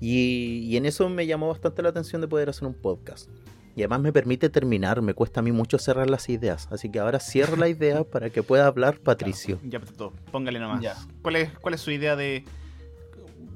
Y, 0.00 0.60
y 0.64 0.76
en 0.76 0.86
eso 0.86 1.08
me 1.08 1.26
llamó 1.26 1.48
bastante 1.48 1.82
la 1.82 1.88
atención 1.88 2.20
de 2.20 2.28
poder 2.28 2.48
hacer 2.48 2.66
un 2.68 2.74
podcast. 2.74 3.28
Y 3.74 3.82
además 3.82 4.00
me 4.00 4.12
permite 4.12 4.48
terminar, 4.48 5.02
me 5.02 5.14
cuesta 5.14 5.38
a 5.40 5.42
mí 5.42 5.52
mucho 5.52 5.78
cerrar 5.78 6.10
las 6.10 6.28
ideas. 6.28 6.68
Así 6.72 6.90
que 6.90 6.98
ahora 6.98 7.20
cierro 7.20 7.56
la 7.56 7.68
idea 7.68 8.02
para 8.10 8.30
que 8.30 8.42
pueda 8.42 8.66
hablar 8.66 8.98
Patricio. 8.98 9.58
Ya, 9.64 9.80
Pato, 9.80 10.12
póngale 10.32 10.58
nomás. 10.58 10.80
Ya. 10.82 10.96
¿Cuál, 11.22 11.36
es, 11.36 11.58
¿Cuál 11.58 11.74
es 11.74 11.80
su 11.80 11.90
idea 11.90 12.16
de.? 12.16 12.44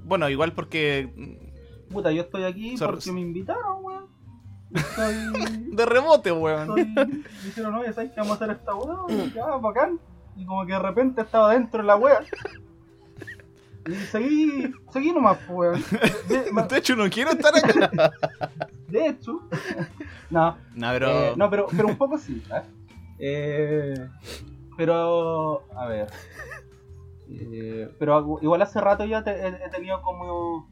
Bueno, 0.04 0.28
igual 0.28 0.52
porque. 0.52 1.38
Puta, 1.90 2.10
yo 2.12 2.22
estoy 2.22 2.44
aquí 2.44 2.76
Sor- 2.76 2.92
porque 2.94 3.12
me 3.12 3.20
invitaron, 3.20 3.84
weón. 3.84 4.04
Estoy. 4.74 5.14
De 5.76 5.86
rebote, 5.86 6.32
weón. 6.32 6.78
estoy... 6.78 7.06
Me 7.06 7.22
dijeron, 7.44 7.74
oye, 7.74 7.92
¿sabes 7.92 8.10
que 8.12 8.20
vamos 8.20 8.40
a 8.40 8.44
hacer 8.44 8.56
esta 8.56 8.74
weá? 8.74 9.26
Ya, 9.34 9.46
bacán. 9.56 10.00
Y 10.36 10.44
como 10.46 10.64
que 10.66 10.72
de 10.72 10.78
repente 10.78 11.22
estaba 11.22 11.52
dentro 11.52 11.80
de 11.82 11.86
la 11.86 11.96
weá. 11.96 12.20
Y 13.86 13.94
seguí, 13.94 14.72
seguí 14.92 15.12
nomás, 15.12 15.38
weón. 15.48 15.82
De, 16.28 16.50
De 16.68 16.78
hecho, 16.78 16.94
no 16.96 17.10
quiero 17.10 17.32
estar 17.32 17.52
aquí. 17.56 17.78
de 18.88 19.06
hecho, 19.08 19.40
no, 20.30 20.56
No, 20.74 20.90
pero. 20.92 21.08
Eh, 21.10 21.32
no, 21.36 21.50
pero, 21.50 21.66
pero 21.76 21.88
un 21.88 21.96
poco 21.96 22.16
sí. 22.18 22.42
¿eh? 22.54 22.62
Eh, 23.18 24.08
pero, 24.76 25.64
a 25.76 25.86
ver. 25.86 26.06
Eh, 27.28 27.90
pero 27.98 28.38
igual 28.42 28.62
hace 28.62 28.80
rato 28.80 29.04
ya 29.04 29.24
te- 29.24 29.30
he, 29.32 29.48
he 29.48 29.70
tenido 29.70 30.00
como 30.02 30.68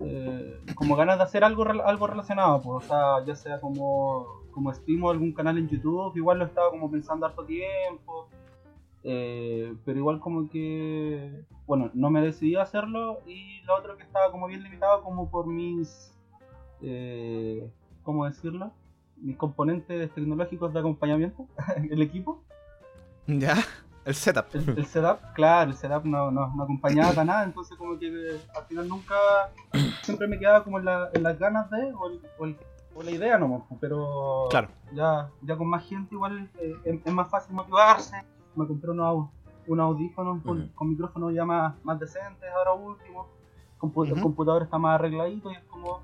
eh, 0.00 0.60
como 0.74 0.96
ganas 0.96 1.16
de 1.18 1.24
hacer 1.24 1.44
algo 1.44 1.64
algo 1.64 2.06
relacionado, 2.06 2.60
pues, 2.60 2.84
o 2.84 2.88
sea, 2.88 3.24
ya 3.24 3.34
sea 3.34 3.60
como 3.60 4.26
como 4.52 4.72
streamo 4.72 5.10
algún 5.10 5.32
canal 5.32 5.56
en 5.58 5.68
YouTube, 5.68 6.16
igual 6.16 6.38
lo 6.38 6.44
estaba 6.44 6.70
como 6.70 6.90
pensando 6.90 7.26
harto 7.26 7.44
tiempo. 7.44 8.28
Eh, 9.04 9.74
pero 9.84 9.98
igual 9.98 10.18
como 10.20 10.48
que 10.50 11.44
bueno, 11.66 11.90
no 11.94 12.10
me 12.10 12.20
decidí 12.22 12.56
a 12.56 12.62
hacerlo 12.62 13.20
y 13.26 13.60
lo 13.62 13.76
otro 13.76 13.96
que 13.96 14.02
estaba 14.02 14.30
como 14.32 14.46
bien 14.46 14.62
limitado 14.62 15.02
como 15.02 15.30
por 15.30 15.46
mis 15.46 16.12
eh, 16.82 17.70
¿cómo 18.02 18.24
decirlo? 18.26 18.72
mis 19.16 19.36
componentes 19.36 20.10
tecnológicos 20.12 20.72
de 20.74 20.80
acompañamiento, 20.80 21.46
el 21.90 22.02
equipo, 22.02 22.42
Ya. 23.26 23.56
El 24.04 24.14
setup. 24.14 24.44
el, 24.52 24.68
el 24.76 24.84
setup, 24.84 25.32
claro, 25.32 25.70
el 25.70 25.76
setup 25.78 26.04
no, 26.04 26.30
no, 26.30 26.52
no 26.54 26.64
acompañaba 26.64 27.10
para 27.12 27.24
nada, 27.24 27.44
entonces 27.44 27.74
como 27.78 27.98
que 27.98 28.08
eh, 28.08 28.38
al 28.54 28.64
final 28.66 28.86
nunca, 28.86 29.14
siempre 30.02 30.26
me 30.28 30.38
quedaba 30.38 30.62
como 30.62 30.78
en, 30.78 30.84
la- 30.84 31.08
en 31.14 31.22
las 31.22 31.38
ganas 31.38 31.70
de, 31.70 31.90
o, 31.94 32.08
el- 32.10 32.20
o 32.38 32.44
el- 32.44 32.56
o 32.96 33.02
la 33.02 33.10
idea 33.10 33.38
nomás, 33.38 33.62
pero 33.80 34.46
Claro. 34.50 34.68
ya, 34.92 35.30
ya 35.40 35.56
con 35.56 35.68
más 35.68 35.84
gente 35.88 36.14
igual 36.14 36.50
eh, 36.60 36.74
es, 36.84 37.00
es 37.06 37.12
más 37.14 37.30
fácil 37.30 37.54
motivarse, 37.54 38.16
me 38.56 38.66
compré 38.66 38.90
unos, 38.90 39.28
unos 39.66 39.84
audífonos 39.84 40.42
con, 40.42 40.62
Ujú. 40.62 40.72
con 40.74 40.88
micrófonos 40.90 41.34
ya 41.34 41.44
más, 41.44 41.74
más 41.84 41.98
decentes 41.98 42.48
ahora 42.56 42.72
último, 42.72 43.26
Compu- 43.78 44.06
el 44.08 44.20
computador 44.20 44.62
está 44.62 44.78
más 44.78 44.94
arregladito 44.94 45.50
y 45.50 45.54
es 45.56 45.62
como, 45.64 46.00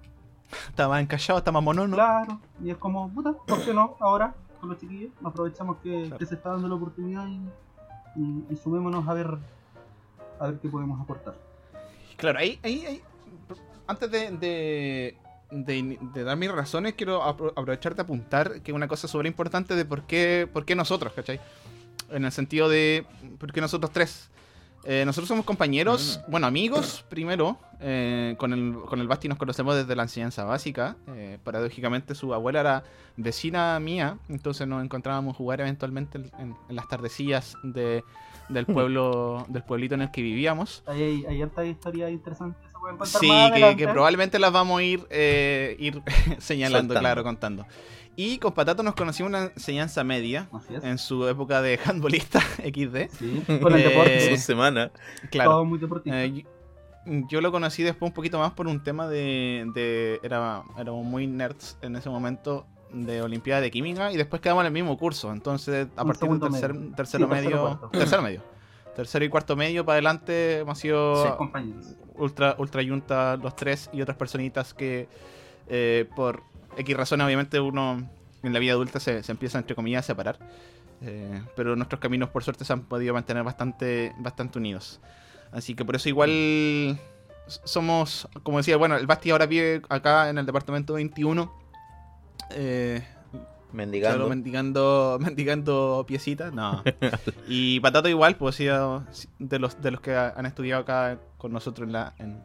Está 0.69 0.89
más 0.89 1.01
encallado, 1.01 1.39
está 1.39 1.53
más 1.53 1.63
monono. 1.63 1.95
Claro, 1.95 2.41
y 2.63 2.71
es 2.71 2.77
como, 2.77 3.09
puta, 3.11 3.33
¿por 3.33 3.65
qué 3.65 3.73
no? 3.73 3.97
Ahora, 4.01 4.35
con 4.61 4.69
los 4.71 4.79
chiquillos, 4.79 5.13
aprovechamos 5.25 5.77
que, 5.79 6.03
Claro. 6.03 6.19
que 6.19 6.27
se 6.27 6.35
está 6.35 6.51
dando 6.51 6.69
la 6.69 6.75
oportunidad 6.75 7.27
y, 7.29 7.41
y, 8.17 8.45
y 8.51 8.57
sumémonos 8.57 9.07
a 9.09 9.15
ver 9.15 9.39
a 10.41 10.47
ver 10.47 10.59
qué 10.59 10.69
podemos 10.69 11.01
aportar. 11.01 11.35
Claro, 12.17 12.39
ahí, 12.39 12.59
ahí, 12.63 12.85
ahí- 12.87 13.03
antes 13.87 14.11
de, 14.11 14.31
de, 14.33 15.17
de- 15.51 15.99
de 16.15 16.25
dar 16.25 16.37
mis 16.37 16.51
razones, 16.51 16.95
quiero 16.95 17.23
apro- 17.23 17.53
aprovechar 17.55 17.95
de 17.95 18.03
apuntar 18.03 18.61
que 18.63 18.73
una 18.73 18.89
cosa 18.89 19.07
súper 19.07 19.27
importante 19.27 19.75
de 19.77 19.85
por 19.85 20.03
qué, 20.03 20.49
por 20.53 20.65
qué 20.65 20.75
nosotros, 20.75 21.13
¿cachai? 21.13 21.41
En 22.11 22.25
el 22.25 22.33
sentido 22.33 22.69
de 22.69 23.05
por 23.39 23.53
qué 23.53 23.61
nosotros 23.61 23.93
tres. 23.93 24.31
Eh, 24.85 25.03
nosotros 25.05 25.29
somos 25.29 25.45
compañeros, 25.45 26.21
bueno, 26.29 26.47
amigos 26.47 27.05
primero. 27.11 27.59
eh, 27.81 28.35
con, 28.39 28.53
el, 28.55 28.77
con 28.87 28.99
el 29.01 29.09
Basti 29.09 29.29
nos 29.29 29.37
conocemos 29.37 29.75
desde 29.77 29.95
la 29.95 30.05
enseñanza 30.05 30.45
básica. 30.45 30.97
eh, 31.09 31.39
paradójicamente, 31.45 32.15
su 32.15 32.33
abuela 32.33 32.61
era 32.61 32.85
vecina 33.17 33.79
mía, 33.79 34.17
entonces 34.31 34.67
nos 34.67 34.83
encontrábamos 34.83 35.37
jugar 35.37 35.61
eventualmente 35.61 36.17
en, 36.19 36.31
en- 36.39 36.57
en 36.69 36.77
las 36.77 36.89
tardecillas 36.89 37.57
de, 37.63 38.03
del 38.49 38.65
pueblo 38.67 39.45
del 39.49 39.63
pueblito 39.65 39.95
en 39.97 40.01
el 40.03 40.11
que 40.11 40.23
vivíamos. 40.23 40.83
Hay, 40.87 41.25
hay, 41.29 41.43
hay 41.57 41.69
historias 41.69 42.11
interesantes 42.11 42.63
que 42.63 42.69
se 42.71 42.79
pueden 42.79 42.97
contar 42.97 43.21
Sí, 43.21 43.31
que, 43.55 43.77
que 43.77 43.87
probablemente 43.89 44.39
las 44.39 44.51
vamos 44.53 44.81
a 44.81 44.83
ir, 44.83 45.07
eh, 45.11 45.77
ir 45.79 46.03
señalando, 46.39 46.95
Soltando. 46.95 47.01
claro, 47.01 47.23
contando. 47.23 47.67
Y 48.17 48.39
con 48.39 48.53
Patato 48.53 48.83
nos 48.83 48.95
conocimos 48.95 49.33
en 49.33 49.37
una 49.37 49.53
enseñanza 49.55 50.05
media, 50.05 50.49
en 50.83 50.99
su 50.99 51.27
época 51.29 51.63
de 51.63 51.79
handbolista 51.85 52.41
XD. 52.59 53.09
Sí, 53.19 53.43
con 53.63 53.73
el 53.75 53.81
Eh, 53.81 53.89
deporte. 53.89 54.37
Su 54.37 54.43
semana. 54.43 54.91
Claro. 55.31 55.51
Todo 55.53 55.65
muy 55.65 55.79
deportivo. 55.79 56.15
Eh, 56.17 56.45
yo, 57.07 57.23
yo 57.31 57.41
lo 57.41 57.51
conocí 57.51 57.83
después 57.83 58.11
un 58.11 58.15
poquito 58.15 58.39
más 58.39 58.53
por 58.53 58.67
un 58.67 58.83
tema 58.83 59.09
de... 59.09 59.65
de 59.75 60.21
era, 60.23 60.63
éramos 60.77 61.05
muy 61.07 61.27
nerds 61.27 61.79
en 61.83 61.97
ese 61.97 62.11
momento 62.11 62.67
de 62.93 63.23
Olimpiada 63.23 63.61
de 63.63 63.71
Química 63.71 64.13
y 64.13 64.17
después 64.17 64.43
quedamos 64.43 64.63
en 64.63 64.67
el 64.67 64.73
mismo 64.73 64.99
curso. 64.99 65.33
Entonces, 65.33 65.87
a 65.97 66.03
Un 66.03 66.09
partir 66.09 66.29
del 66.29 66.41
tercer, 66.41 66.75
medio. 66.75 66.95
tercero 66.97 67.27
Sí, 67.27 67.31
medio... 67.33 67.91
tercero 67.93 68.23
medio. 68.23 68.43
Tercero 68.97 69.25
y 69.25 69.29
cuarto 69.31 69.57
medio 69.57 69.85
para 69.87 69.95
adelante 69.95 70.59
hemos 70.59 70.79
sido... 70.79 71.25
Sí, 71.25 71.31
compañeros. 71.39 71.95
ultra, 72.17 72.57
ultra 72.59 72.83
yunta 72.83 73.37
los 73.39 73.57
tres 73.57 73.89
y 73.93 74.03
otras 74.03 74.19
personitas 74.19 74.75
que 74.75 75.09
eh, 75.69 76.07
por 76.17 76.43
X 76.77 76.97
razones 76.97 77.27
obviamente 77.27 77.61
uno 77.61 78.09
en 78.43 78.53
la 78.53 78.59
vida 78.59 78.73
adulta 78.73 79.01
se, 79.01 79.23
se 79.23 79.33
empieza 79.33 79.59
entre 79.59 79.75
comillas 79.75 80.05
a 80.05 80.07
separar. 80.07 80.39
Eh, 81.03 81.43
pero 81.57 81.77
nuestros 81.77 82.01
caminos 82.01 82.29
por 82.29 82.45
suerte 82.45 82.65
se 82.65 82.73
han 82.73 82.83
podido 82.83 83.15
mantener 83.15 83.43
bastante, 83.43 84.15
bastante 84.19 84.59
unidos. 84.59 85.01
Así 85.53 85.75
que 85.75 85.85
por 85.85 85.97
eso 85.97 86.09
igual 86.09 86.99
somos, 87.47 88.29
como 88.43 88.59
decía, 88.59 88.77
bueno, 88.77 88.97
el 88.97 89.07
Basti 89.07 89.31
ahora 89.31 89.47
vive 89.47 89.83
acá 89.89 90.29
en 90.29 90.39
el 90.39 90.47
departamento 90.47 90.95
21. 90.95 91.53
Eh, 92.51 93.03
Mendigando. 93.73 94.17
Claro, 94.17 94.29
mendigando, 94.29 95.19
mendigando 95.25 96.05
piecitas, 96.07 96.53
no. 96.53 96.83
y 97.49 97.79
Patato 97.81 98.09
igual, 98.09 98.37
pues 98.37 98.59
de 98.59 99.59
los, 99.59 99.81
de 99.81 99.91
los 99.91 100.01
que 100.01 100.15
han 100.17 100.45
estudiado 100.47 100.83
acá 100.83 101.19
con 101.39 101.53
nosotros 101.53 101.87
en 101.87 101.93
la 101.93 102.13
en, 102.19 102.43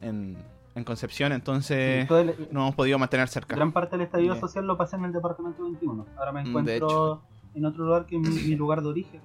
en, 0.00 0.36
en 0.74 0.84
Concepción, 0.84 1.32
entonces 1.32 2.08
el- 2.10 2.48
no 2.50 2.62
hemos 2.62 2.74
podido 2.74 2.98
mantener 2.98 3.28
cerca. 3.28 3.54
gran 3.56 3.72
parte 3.72 3.96
del 3.96 4.06
estallido 4.06 4.34
Bien. 4.34 4.40
social 4.40 4.66
lo 4.66 4.76
pasé 4.76 4.96
en 4.96 5.04
el 5.04 5.12
departamento 5.12 5.62
21. 5.64 6.06
Ahora 6.16 6.32
me 6.32 6.42
Mm, 6.42 6.46
encuentro 6.48 7.22
en 7.54 7.64
otro 7.66 7.84
lugar 7.84 8.06
que 8.06 8.16
es 8.16 8.22
mi, 8.22 8.28
mi 8.48 8.56
lugar 8.56 8.80
de 8.82 8.88
origen. 8.88 9.20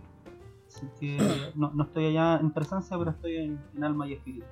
Así 0.68 0.86
que 1.00 1.52
no, 1.56 1.72
no 1.74 1.84
estoy 1.86 2.08
allá 2.08 2.38
en 2.42 2.52
presencia, 2.52 2.98
pero 2.98 3.12
estoy 3.12 3.38
en, 3.38 3.60
en 3.76 3.84
alma 3.84 4.08
y 4.08 4.14
espíritu. 4.14 4.46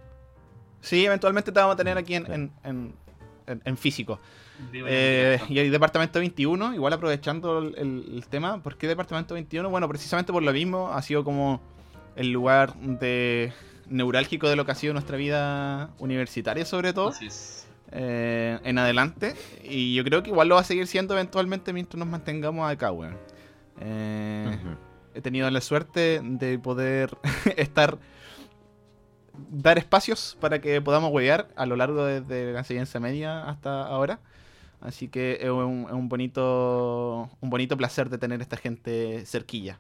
Sí, 0.81 1.05
eventualmente 1.05 1.51
te 1.51 1.59
vamos 1.59 1.73
a 1.73 1.77
tener 1.77 1.97
aquí 1.97 2.15
en, 2.15 2.31
en, 2.31 2.51
en, 2.63 2.93
en- 3.47 3.61
en 3.65 3.77
físico. 3.77 4.19
Eh, 4.73 5.37
y 5.49 5.59
el 5.59 5.69
departamento 5.71 6.19
21, 6.19 6.73
igual 6.73 6.93
aprovechando 6.93 7.59
el, 7.59 7.75
el- 7.77 8.05
el 8.15 8.27
tema, 8.27 8.59
¿por 8.63 8.77
qué 8.77 8.87
departamento 8.87 9.33
21? 9.33 9.69
Bueno, 9.69 9.87
precisamente 9.89 10.31
por 10.31 10.41
lo 10.43 10.53
mismo, 10.53 10.89
ha 10.93 11.01
sido 11.01 11.23
como 11.25 11.59
el 12.15 12.31
lugar 12.31 12.73
de 12.75 13.51
neurálgico 13.87 14.49
de 14.49 14.55
lo 14.55 14.65
que 14.65 14.71
ha 14.71 14.75
sido 14.75 14.93
nuestra 14.93 15.17
vida 15.17 15.91
universitaria 15.99 16.65
sobre 16.65 16.93
todo. 16.93 17.09
Así 17.09 17.27
es. 17.27 17.67
eh, 17.91 18.59
en 18.63 18.77
adelante. 18.77 19.35
Y 19.63 19.93
yo 19.95 20.03
creo 20.03 20.23
que 20.23 20.29
igual 20.31 20.47
lo 20.49 20.55
va 20.55 20.61
a 20.61 20.65
seguir 20.65 20.87
siendo 20.87 21.13
eventualmente 21.13 21.73
mientras 21.73 21.97
nos 21.99 22.07
mantengamos 22.07 22.69
acá, 22.69 22.91
weón. 22.91 23.17
Eh. 23.79 24.57
He 25.13 25.21
tenido 25.21 25.49
la 25.49 25.61
suerte 25.61 26.19
de 26.23 26.59
poder 26.59 27.17
estar. 27.57 27.97
dar 29.33 29.77
espacios 29.77 30.37
para 30.39 30.59
que 30.61 30.81
podamos 30.81 31.11
huevear 31.11 31.49
a 31.55 31.65
lo 31.65 31.75
largo 31.75 32.05
desde 32.05 32.53
la 32.53 32.59
enseñanza 32.59 32.99
media 32.99 33.47
hasta 33.49 33.83
ahora. 33.85 34.19
Así 34.81 35.07
que 35.09 35.39
es 35.41 35.49
un, 35.49 35.85
es 35.87 35.93
un 35.93 36.09
bonito 36.09 37.29
un 37.41 37.49
bonito 37.49 37.77
placer 37.77 38.09
de 38.09 38.17
tener 38.17 38.41
esta 38.41 38.57
gente 38.57 39.25
cerquilla. 39.25 39.79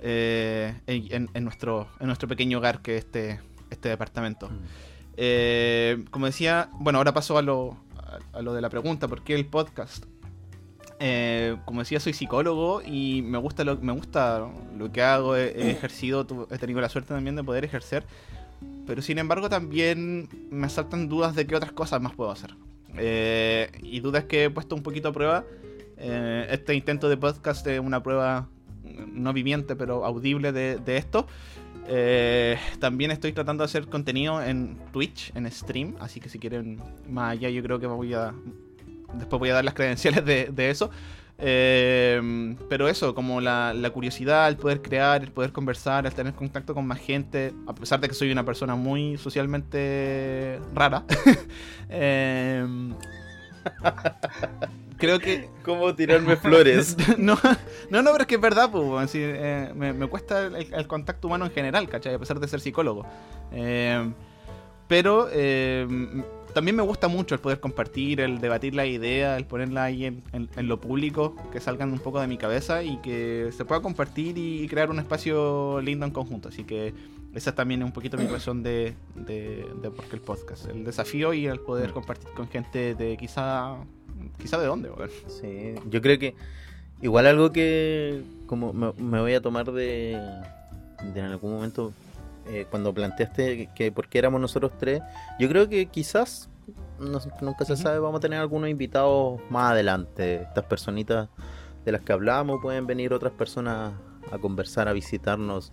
Eh, 0.00 0.74
en, 0.86 1.28
en 1.32 1.44
nuestro, 1.44 1.88
en 2.00 2.06
nuestro 2.06 2.28
pequeño 2.28 2.58
hogar 2.58 2.82
que 2.82 2.96
es 2.98 3.04
este, 3.04 3.40
este 3.70 3.88
departamento. 3.88 4.50
Eh, 5.16 6.04
como 6.10 6.26
decía, 6.26 6.68
bueno, 6.74 6.98
ahora 6.98 7.12
paso 7.12 7.36
a 7.38 7.42
lo, 7.42 7.76
a, 7.96 8.38
a 8.38 8.42
lo 8.42 8.54
de 8.54 8.60
la 8.60 8.70
pregunta, 8.70 9.08
¿por 9.08 9.22
qué 9.22 9.34
el 9.34 9.46
podcast? 9.46 10.04
Eh, 11.04 11.56
como 11.64 11.80
decía, 11.80 11.98
soy 11.98 12.12
psicólogo 12.12 12.80
y 12.80 13.22
me 13.22 13.36
gusta 13.38 13.64
lo, 13.64 13.76
me 13.78 13.92
gusta 13.92 14.46
lo 14.76 14.92
que 14.92 15.02
hago, 15.02 15.36
he, 15.36 15.48
he 15.48 15.70
ejercido, 15.72 16.24
tu- 16.26 16.46
he 16.50 16.58
tenido 16.58 16.80
la 16.80 16.88
suerte 16.88 17.12
también 17.12 17.34
de 17.34 17.42
poder 17.42 17.64
ejercer, 17.64 18.04
pero 18.86 19.02
sin 19.02 19.18
embargo 19.18 19.48
también 19.48 20.28
me 20.50 20.68
saltan 20.68 21.08
dudas 21.08 21.34
de 21.34 21.46
qué 21.46 21.56
otras 21.56 21.72
cosas 21.72 22.00
más 22.00 22.12
puedo 22.14 22.30
hacer. 22.30 22.54
Eh, 22.96 23.70
y 23.82 24.00
dudas 24.00 24.24
que 24.24 24.44
he 24.44 24.50
puesto 24.50 24.74
un 24.76 24.82
poquito 24.82 25.08
a 25.08 25.12
prueba. 25.12 25.44
Eh, 25.96 26.46
este 26.50 26.74
intento 26.74 27.08
de 27.08 27.16
podcast 27.16 27.66
es 27.66 27.80
una 27.80 28.02
prueba 28.02 28.48
no 29.12 29.32
viviente, 29.32 29.76
pero 29.76 30.04
audible 30.04 30.52
de, 30.52 30.96
esto. 30.96 31.26
Eh, 31.88 32.56
también 32.78 33.10
estoy 33.10 33.32
tratando 33.32 33.62
de 33.62 33.66
hacer 33.66 33.86
contenido 33.88 34.42
en 34.42 34.78
Twitch, 34.92 35.32
en 35.34 35.50
stream, 35.50 35.96
así 36.00 36.20
que 36.20 36.28
si 36.28 36.38
quieren 36.38 36.80
más 37.08 37.32
allá 37.32 37.48
yo 37.50 37.62
creo 37.62 37.78
que 37.78 37.86
voy 37.86 38.14
a... 38.14 38.32
Después 39.14 39.40
voy 39.40 39.50
a 39.50 39.54
dar 39.54 39.64
las 39.64 39.74
credenciales 39.74 40.24
de, 40.24 40.70
eso. 40.70 40.90
Eh, 41.38 42.56
pero 42.70 42.88
eso, 42.88 43.14
como 43.14 43.40
la, 43.40 43.90
curiosidad, 43.92 44.48
el 44.48 44.56
poder 44.56 44.80
crear, 44.80 45.22
el 45.22 45.32
poder 45.32 45.52
conversar, 45.52 46.06
el 46.06 46.14
tener 46.14 46.32
contacto 46.32 46.72
con 46.72 46.86
más 46.86 46.98
gente, 46.98 47.52
a 47.66 47.74
pesar 47.74 48.00
de 48.00 48.08
que 48.08 48.14
soy 48.14 48.32
una 48.32 48.44
persona 48.44 48.74
muy 48.74 49.18
socialmente 49.18 50.60
rara. 50.74 51.04
eh, 51.90 52.64
creo 55.02 55.18
que 55.18 55.48
¿Cómo 55.64 55.94
tirarme 55.94 56.36
flores? 56.36 56.96
no, 57.18 57.38
no, 57.90 58.02
no, 58.02 58.10
pero 58.12 58.22
es 58.22 58.26
que 58.26 58.36
es 58.36 58.40
verdad, 58.40 58.70
pues, 58.70 59.10
sí, 59.10 59.18
eh, 59.20 59.70
me, 59.74 59.92
me 59.92 60.06
cuesta 60.06 60.46
el, 60.46 60.72
el 60.72 60.86
contacto 60.86 61.28
humano 61.28 61.44
en 61.44 61.50
general, 61.52 61.88
¿cachai? 61.88 62.14
A 62.14 62.18
pesar 62.18 62.40
de 62.40 62.48
ser 62.48 62.60
psicólogo. 62.60 63.04
Eh, 63.52 64.10
pero 64.88 65.28
eh, 65.32 65.86
también 66.52 66.76
me 66.76 66.82
gusta 66.82 67.08
mucho 67.08 67.34
el 67.34 67.40
poder 67.40 67.60
compartir, 67.60 68.20
el 68.20 68.40
debatir 68.40 68.74
la 68.74 68.84
idea, 68.86 69.36
el 69.36 69.46
ponerla 69.46 69.84
ahí 69.84 70.04
en, 70.04 70.22
en- 70.32 70.50
en 70.56 70.68
lo 70.68 70.80
público, 70.80 71.34
que 71.52 71.60
salgan 71.60 71.92
un 71.92 71.98
poco 71.98 72.20
de 72.20 72.26
mi 72.26 72.36
cabeza 72.36 72.82
y 72.82 72.98
que 72.98 73.50
se 73.56 73.64
pueda 73.64 73.80
compartir 73.80 74.36
y 74.36 74.66
crear 74.68 74.90
un 74.90 74.98
espacio 74.98 75.80
lindo 75.80 76.04
en 76.06 76.12
conjunto. 76.12 76.48
Así 76.48 76.64
que 76.64 76.92
esa 77.34 77.54
también 77.54 77.80
es 77.80 77.86
un 77.86 77.92
poquito 77.92 78.18
mi 78.18 78.26
razón 78.26 78.62
de, 78.62 78.94
de, 79.14 79.64
de 79.80 79.90
por 79.90 80.04
qué 80.06 80.16
el 80.16 80.22
podcast. 80.22 80.66
El 80.66 80.84
desafío 80.84 81.32
y 81.32 81.46
el 81.46 81.60
poder 81.60 81.92
compartir 81.92 82.28
con 82.34 82.48
gente 82.48 82.94
de 82.94 83.16
quizá, 83.16 83.76
quizá 84.38 84.58
de 84.58 84.66
dónde, 84.66 84.90
weón. 84.90 85.10
Sí, 85.28 85.74
yo 85.88 86.00
creo 86.02 86.18
que 86.18 86.34
igual 87.00 87.26
algo 87.26 87.52
que 87.52 88.22
como 88.46 88.72
me, 88.72 88.92
me 88.94 89.20
voy 89.20 89.34
a 89.34 89.40
tomar 89.40 89.72
de, 89.72 90.18
de 91.14 91.20
en 91.20 91.26
algún 91.26 91.52
momento 91.52 91.92
eh, 92.48 92.66
cuando 92.70 92.92
planteaste 92.92 93.56
que, 93.56 93.68
que 93.74 93.92
por 93.92 94.08
qué 94.08 94.18
éramos 94.18 94.40
nosotros 94.40 94.72
tres, 94.78 95.02
yo 95.38 95.48
creo 95.48 95.68
que 95.68 95.86
quizás 95.86 96.48
no- 96.98 97.20
nunca 97.40 97.64
se 97.64 97.76
sabe, 97.76 97.98
vamos 97.98 98.18
a 98.18 98.20
tener 98.20 98.40
algunos 98.40 98.68
invitados 98.68 99.40
más 99.50 99.72
adelante. 99.72 100.42
Estas 100.42 100.64
personitas 100.64 101.28
de 101.84 101.92
las 101.92 102.02
que 102.02 102.12
hablamos 102.12 102.60
pueden 102.60 102.86
venir 102.86 103.12
otras 103.12 103.32
personas 103.32 103.92
a 104.30 104.38
conversar, 104.38 104.86
a 104.88 104.92
visitarnos 104.92 105.72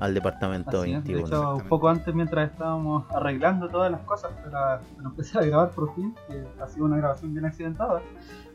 al 0.00 0.14
departamento 0.14 0.80
Así 0.82 0.92
es, 0.92 1.04
de 1.04 1.14
21. 1.14 1.26
hecho, 1.26 1.54
un 1.56 1.68
poco 1.68 1.88
antes, 1.88 2.14
mientras 2.14 2.50
estábamos 2.50 3.04
arreglando 3.10 3.68
todas 3.68 3.90
las 3.90 4.00
cosas 4.02 4.30
para, 4.44 4.80
para 4.96 5.08
empezar 5.08 5.42
a 5.42 5.46
grabar 5.46 5.70
por 5.70 5.94
fin, 5.94 6.14
que 6.28 6.46
ha 6.62 6.68
sido 6.68 6.86
una 6.86 6.96
grabación 6.98 7.32
bien 7.32 7.46
accidentada, 7.46 8.00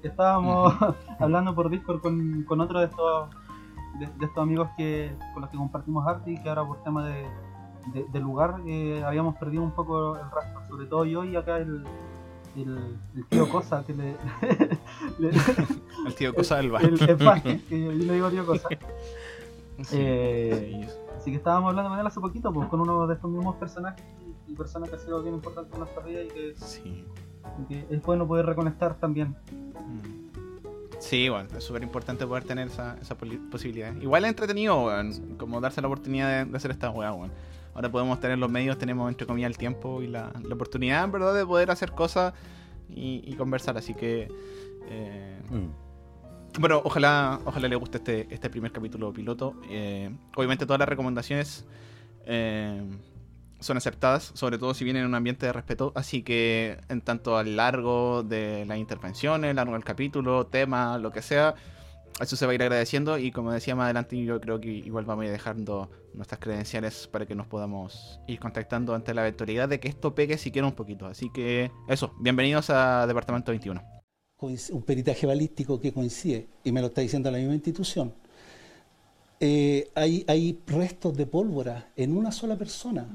estábamos 0.01 0.73
hablando 1.19 1.53
por 1.53 1.69
Discord 1.69 2.01
con, 2.01 2.43
con 2.43 2.61
otro 2.61 2.79
de 2.79 2.85
estos 2.85 3.29
de, 3.99 4.07
de 4.07 4.25
estos 4.25 4.41
amigos 4.41 4.69
que 4.77 5.15
con 5.33 5.41
los 5.41 5.51
que 5.51 5.57
compartimos 5.57 6.07
arte 6.07 6.31
y 6.31 6.41
que 6.41 6.49
ahora 6.49 6.65
por 6.65 6.81
tema 6.83 7.05
de, 7.05 7.25
de- 7.93 8.05
de 8.11 8.19
lugar 8.19 8.55
eh, 8.65 9.03
habíamos 9.05 9.35
perdido 9.35 9.61
un 9.63 9.71
poco 9.71 10.15
el 10.15 10.31
rastro, 10.31 10.61
sobre 10.67 10.85
todo 10.87 11.05
yo 11.05 11.23
y 11.25 11.35
acá 11.35 11.57
el, 11.57 11.83
el, 12.55 12.97
el 13.15 13.25
tío 13.27 13.47
Cosa 13.49 13.83
que 13.85 13.93
le, 13.93 14.15
le- 15.19 15.29
El 16.07 16.15
tío 16.15 16.33
Cosa 16.33 16.57
del 16.57 16.71
bar. 16.71 16.83
el, 16.85 16.93
el 16.93 17.63
que 17.67 17.83
yo 17.83 17.91
le 17.91 18.13
digo 18.13 18.29
tío 18.29 18.45
Cosa. 18.45 18.69
Sí, 19.81 19.97
Eh, 19.99 20.85
sí. 20.87 20.97
Así 21.23 21.31
que 21.31 21.37
estábamos 21.37 21.69
hablando 21.69 21.89
con 21.89 21.99
él 21.99 22.05
hace 22.05 22.19
poquito, 22.19 22.51
pues 22.51 22.67
con 22.67 22.81
uno 22.81 23.07
de 23.07 23.13
estos 23.13 23.31
mismos 23.31 23.55
personajes 23.55 24.03
y, 24.47 24.51
y 24.51 24.55
personas 24.55 24.89
que 24.89 24.97
ha 24.97 24.99
sido 24.99 25.21
bien 25.23 25.35
importante 25.35 25.71
en 25.73 25.79
nuestra 25.79 26.03
vida 26.03 26.21
y 26.21 26.27
que, 26.27 26.53
Sí. 26.57 27.05
y 27.61 27.63
que 27.65 27.87
es 27.95 28.01
bueno 28.01 28.27
poder 28.27 28.45
reconectar 28.45 28.95
también. 28.99 29.29
Mm. 29.49 30.99
Sí, 30.99 31.29
bueno, 31.29 31.47
es 31.57 31.63
súper 31.63 31.81
importante 31.81 32.27
poder 32.27 32.43
tener 32.43 32.67
esa, 32.67 32.97
esa 33.01 33.15
posibilidad. 33.15 33.95
Igual 33.95 34.25
es 34.25 34.31
entretenido, 34.31 34.85
weón, 34.85 35.37
como 35.37 35.61
darse 35.61 35.79
la 35.81 35.87
oportunidad 35.87 36.43
de, 36.45 36.51
de 36.51 36.57
hacer 36.57 36.71
esta 36.71 36.89
weá, 36.89 37.13
weón. 37.13 37.31
Ahora 37.73 37.89
podemos 37.89 38.19
tener 38.19 38.37
los 38.37 38.51
medios, 38.51 38.77
tenemos 38.77 39.07
entre 39.09 39.25
comillas 39.25 39.49
el 39.49 39.57
tiempo 39.57 40.01
y 40.01 40.07
la, 40.07 40.29
la 40.43 40.55
oportunidad, 40.55 41.05
en 41.05 41.11
verdad, 41.13 41.33
de 41.33 41.45
poder 41.45 41.71
hacer 41.71 41.93
cosas 41.93 42.33
y, 42.89 43.23
y 43.25 43.33
conversar. 43.35 43.77
Así 43.77 43.93
que, 43.93 44.27
eh, 44.89 45.39
Mm. 45.49 45.82
Bueno, 46.59 46.81
ojalá, 46.83 47.39
ojalá 47.45 47.67
le 47.67 47.75
guste 47.75 47.97
este, 47.97 48.27
este 48.29 48.49
primer 48.49 48.71
capítulo 48.71 49.11
piloto. 49.11 49.55
Eh, 49.69 50.15
obviamente 50.35 50.65
todas 50.65 50.79
las 50.79 50.89
recomendaciones 50.89 51.65
eh, 52.25 52.81
son 53.59 53.77
aceptadas, 53.77 54.31
sobre 54.35 54.57
todo 54.57 54.73
si 54.73 54.83
vienen 54.83 55.03
en 55.03 55.09
un 55.09 55.15
ambiente 55.15 55.45
de 55.45 55.53
respeto. 55.53 55.91
Así 55.95 56.21
que 56.21 56.79
en 56.89 57.01
tanto 57.01 57.37
a 57.37 57.43
lo 57.43 57.51
largo 57.51 58.23
de 58.23 58.65
las 58.65 58.77
intervenciones, 58.77 59.55
largo 59.55 59.73
del 59.73 59.83
capítulo, 59.83 60.45
tema, 60.47 60.97
lo 60.97 61.11
que 61.11 61.21
sea, 61.21 61.55
eso 62.19 62.35
se 62.35 62.45
va 62.45 62.51
a 62.51 62.55
ir 62.55 62.61
agradeciendo. 62.61 63.17
Y 63.17 63.31
como 63.31 63.51
decía 63.51 63.75
más 63.75 63.85
adelante, 63.85 64.23
yo 64.23 64.39
creo 64.39 64.59
que 64.59 64.69
igual 64.69 65.05
vamos 65.05 65.23
a 65.23 65.25
ir 65.25 65.31
dejando 65.31 65.89
nuestras 66.13 66.39
credenciales 66.39 67.07
para 67.07 67.25
que 67.25 67.33
nos 67.33 67.47
podamos 67.47 68.19
ir 68.27 68.39
contactando 68.39 68.93
ante 68.93 69.13
la 69.13 69.21
eventualidad 69.21 69.67
de 69.69 69.79
que 69.79 69.87
esto 69.87 70.13
pegue 70.13 70.37
siquiera 70.37 70.67
un 70.67 70.75
poquito. 70.75 71.07
Así 71.07 71.31
que 71.31 71.71
eso, 71.87 72.13
bienvenidos 72.19 72.69
a 72.69 73.07
Departamento 73.07 73.51
21. 73.51 74.02
Un 74.43 74.81
peritaje 74.83 75.25
balístico 75.25 75.79
que 75.79 75.91
coincide, 75.93 76.47
y 76.63 76.71
me 76.71 76.81
lo 76.81 76.87
está 76.87 77.01
diciendo 77.01 77.29
la 77.31 77.37
misma 77.37 77.53
institución, 77.55 78.13
eh, 79.39 79.89
hay, 79.95 80.23
hay 80.27 80.59
restos 80.67 81.15
de 81.17 81.25
pólvora 81.25 81.89
en 81.95 82.15
una 82.15 82.31
sola 82.31 82.55
persona. 82.57 83.07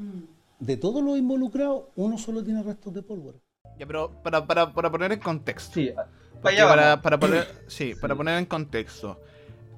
De 0.60 0.76
todos 0.76 1.02
los 1.02 1.16
involucrados, 1.16 1.84
uno 1.96 2.18
solo 2.18 2.42
tiene 2.42 2.62
restos 2.62 2.92
de 2.92 3.02
pólvora. 3.02 3.38
Ya, 3.78 3.86
pero 3.86 4.10
para, 4.22 4.44
para, 4.46 4.72
para 4.74 4.90
poner 4.90 5.12
en 5.12 5.20
contexto. 5.20 5.74
Sí, 5.74 5.90
para, 6.68 7.00
para 7.00 7.18
poner, 7.18 7.46
sí, 7.68 7.94
para 8.00 8.14
poner 8.16 8.38
en 8.38 8.46
contexto. 8.46 9.20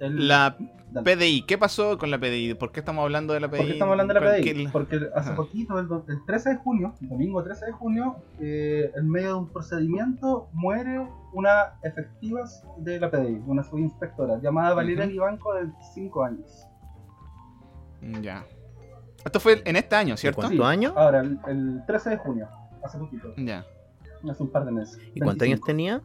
el- 0.01 0.27
La 0.27 0.57
dale. 0.93 1.17
PDI, 1.17 1.43
¿qué 1.43 1.59
pasó 1.59 1.99
con 1.99 2.11
la 2.11 2.19
PDI? 2.19 2.55
¿Por 2.55 2.73
qué 2.73 2.81
estamos 2.81 3.03
hablando 3.03 3.33
de 3.35 3.41
la 3.41 3.49
PDI? 3.49 3.57
¿Por 3.59 3.67
qué 3.67 3.73
estamos 3.73 3.93
hablando 3.93 4.15
de 4.15 4.21
la 4.21 4.27
¿Cuál- 4.27 4.41
PDI? 4.43 4.69
Porque 4.69 5.01
hace 5.15 5.33
poquito, 5.33 5.79
el, 5.79 5.89
do- 5.89 6.05
el 6.09 6.25
13 6.27 6.51
de 6.51 6.57
junio, 6.57 6.95
domingo 7.01 7.43
13 7.43 7.67
de 7.67 7.73
junio, 7.73 8.17
eh, 8.41 8.91
en 8.97 9.09
medio 9.09 9.29
de 9.29 9.35
un 9.35 9.49
procedimiento 9.49 10.49
muere 10.53 11.07
una 11.33 11.75
efectiva 11.83 12.41
de 12.79 12.99
la 13.01 13.11
PDI, 13.11 13.43
una 13.47 13.63
subinspectora, 13.63 14.41
llamada 14.41 14.75
Valeria. 14.75 15.07
Vivanco 15.07 15.55
de 15.55 15.63
25 15.63 16.25
años. 16.25 16.67
Mm, 18.03 18.21
Ya. 18.21 18.45
Esto 19.25 19.39
fue 19.39 19.61
en 19.67 19.77
este 19.77 19.95
año, 19.97 20.17
¿cierto? 20.17 20.41
cuánto? 20.41 20.65
años? 20.65 20.95
Ahora, 20.97 21.21
el, 21.21 21.39
el 21.47 21.83
13 21.87 22.11
de 22.11 22.17
junio, 22.17 22.49
hace 22.83 22.97
poquito, 22.99 23.29
Ya. 23.37 23.67
hace 24.31 24.43
un 24.43 24.51
par 24.51 24.65
de 24.65 24.73
meses. 24.73 24.99
¿Y 25.15 25.21
cuántos 25.21 25.43
años 25.47 25.61
25. 25.61 25.67
tenía? 25.67 26.03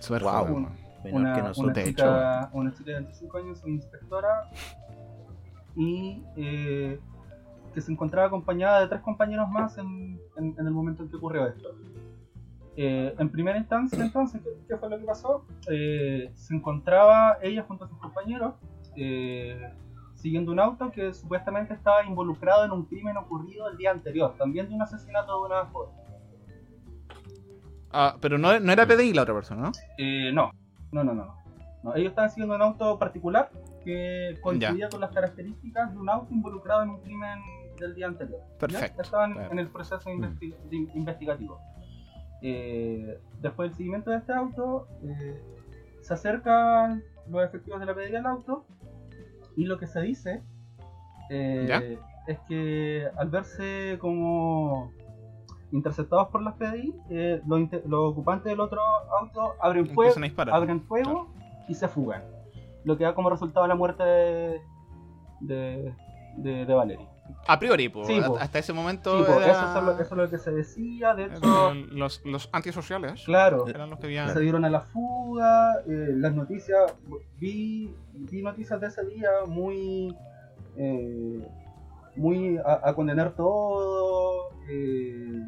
Súper 0.00 0.22
Wow. 0.24 0.68
Menor 1.06 1.20
una, 1.20 1.34
que 1.34 1.40
una 1.40 1.48
nosotros. 1.48 1.74
de 1.74 1.84
chica, 1.84 2.50
una 2.52 2.72
chica 2.74 2.90
de 2.90 2.94
25 2.98 3.38
años, 3.38 3.62
una 3.64 3.72
inspectora, 3.74 4.28
y 5.76 6.22
eh, 6.36 6.98
que 7.74 7.80
se 7.80 7.92
encontraba 7.92 8.28
acompañada 8.28 8.80
de 8.80 8.88
tres 8.88 9.00
compañeros 9.02 9.48
más 9.50 9.76
en, 9.78 10.18
en- 10.36 10.54
en 10.58 10.66
el 10.66 10.72
momento 10.72 11.02
en 11.02 11.10
que 11.10 11.16
ocurrió 11.16 11.46
esto. 11.46 11.68
Eh, 12.78 13.14
en 13.18 13.30
primera 13.30 13.56
instancia, 13.58 14.02
entonces, 14.04 14.40
¿qué, 14.42 14.50
qué 14.68 14.76
fue 14.76 14.88
lo 14.90 14.98
que 14.98 15.04
pasó? 15.04 15.44
Eh, 15.70 16.30
se 16.34 16.54
encontraba 16.54 17.38
ella 17.42 17.64
junto 17.66 17.84
a 17.84 17.88
sus 17.88 17.98
compañeros 17.98 18.54
eh, 18.96 19.72
siguiendo 20.14 20.52
un 20.52 20.60
auto 20.60 20.90
que 20.90 21.12
supuestamente 21.14 21.74
estaba 21.74 22.04
involucrado 22.04 22.64
en 22.64 22.70
un 22.72 22.84
crimen 22.86 23.16
ocurrido 23.18 23.68
el 23.68 23.76
día 23.76 23.90
anterior, 23.92 24.34
también 24.38 24.68
de 24.68 24.74
un 24.74 24.82
asesinato 24.82 25.40
de 25.40 25.46
una 25.46 25.66
joven. 25.66 25.90
Ah, 27.92 28.16
pero 28.20 28.36
no, 28.38 28.58
no 28.60 28.72
era 28.72 28.86
PDI 28.86 29.12
la 29.14 29.22
otra 29.22 29.34
persona, 29.34 29.62
¿no? 29.62 29.72
Eh, 29.98 30.30
no, 30.32 30.50
no, 31.04 31.14
no, 31.14 31.24
no, 31.26 31.36
no. 31.82 31.94
Ellos 31.94 32.10
estaban 32.10 32.30
siguiendo 32.30 32.54
un 32.56 32.62
auto 32.62 32.98
particular 32.98 33.50
que 33.84 34.36
coincidía 34.42 34.88
con 34.88 35.00
las 35.00 35.10
características 35.12 35.92
de 35.92 35.98
un 35.98 36.08
auto 36.08 36.32
involucrado 36.34 36.82
en 36.82 36.90
un 36.90 37.00
crimen 37.00 37.38
del 37.78 37.94
día 37.94 38.06
anterior. 38.06 38.40
¿ya? 38.40 38.58
Perfecto, 38.58 39.02
Estaban 39.02 39.32
claro. 39.34 39.52
en 39.52 39.58
el 39.58 39.68
proceso 39.68 40.10
investi- 40.10 40.54
de- 40.70 40.90
investigativo. 40.98 41.60
Eh, 42.42 43.18
después 43.40 43.70
del 43.70 43.76
seguimiento 43.76 44.10
de 44.10 44.16
este 44.18 44.32
auto, 44.32 44.88
eh, 45.04 45.40
se 46.00 46.14
acercan 46.14 47.02
los 47.28 47.44
efectivos 47.44 47.80
de 47.80 47.86
la 47.86 47.94
PDI 47.94 48.16
al 48.16 48.26
auto 48.26 48.64
y 49.56 49.64
lo 49.64 49.78
que 49.78 49.86
se 49.86 50.00
dice 50.00 50.42
eh, 51.30 51.64
¿Ya? 51.68 51.82
es 52.32 52.38
que 52.48 53.08
al 53.16 53.28
verse 53.30 53.96
como 54.00 54.92
interceptados 55.76 56.28
por 56.28 56.42
las 56.42 56.54
PDI, 56.54 56.94
eh, 57.10 57.40
los, 57.46 58.10
ocupantes 58.10 58.44
del 58.50 58.60
otro 58.60 58.80
auto 59.20 59.54
abren 59.60 59.86
fuego, 59.88 60.14
abren 60.52 60.80
fuego 60.82 61.28
y 61.68 61.74
se 61.74 61.86
fugan. 61.88 62.22
Lo 62.84 62.96
que 62.96 63.04
da 63.04 63.14
como 63.14 63.30
resultado 63.30 63.66
la 63.66 63.74
muerte 63.74 64.02
de, 64.04 64.60
de, 65.40 65.94
de, 66.36 66.64
de 66.66 66.74
Valerie. 66.74 67.08
A 67.48 67.58
priori, 67.58 67.88
po, 67.88 68.04
Sí, 68.04 68.20
po. 68.24 68.36
hasta 68.38 68.60
ese 68.60 68.72
momento 68.72 69.26
era- 69.26 69.50
eso, 69.50 69.78
es 69.78 69.84
lo, 69.84 69.92
eso 69.94 70.02
es 70.02 70.12
lo 70.12 70.30
que 70.30 70.38
se 70.38 70.50
decía. 70.52 71.14
De 71.14 71.24
hecho, 71.24 71.74
los, 71.90 72.24
los 72.24 72.48
antisociales 72.52 73.24
claro, 73.24 73.66
eran 73.66 73.90
los 73.90 73.98
que 73.98 74.06
habían... 74.06 74.32
se 74.32 74.40
dieron 74.40 74.64
a 74.64 74.70
la 74.70 74.80
fuga. 74.82 75.74
eh, 75.88 76.12
las 76.16 76.32
noticias, 76.34 76.94
vi, 77.38 77.92
vi 78.14 78.42
noticias 78.42 78.80
de 78.80 78.86
ese 78.86 79.04
día 79.06 79.28
muy. 79.46 80.16
eh, 80.76 81.48
muy 82.14 82.58
a, 82.58 82.88
a 82.88 82.94
condenar 82.94 83.32
todo. 83.34 84.50
eh, 84.70 85.42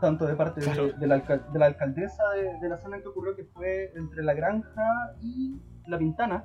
tanto 0.00 0.26
de 0.26 0.34
parte 0.34 0.60
de- 0.60 0.66
Claro. 0.66 0.92
de, 0.92 1.06
la, 1.06 1.18
de 1.18 1.58
la 1.58 1.66
alcaldesa 1.66 2.22
de, 2.30 2.58
de 2.60 2.68
la 2.68 2.78
zona 2.78 2.96
en 2.96 3.02
que 3.02 3.08
ocurrió, 3.08 3.34
que 3.36 3.44
fue 3.44 3.92
entre 3.96 4.22
la 4.22 4.34
granja 4.34 5.14
y 5.20 5.60
la 5.86 5.98
pintana. 5.98 6.44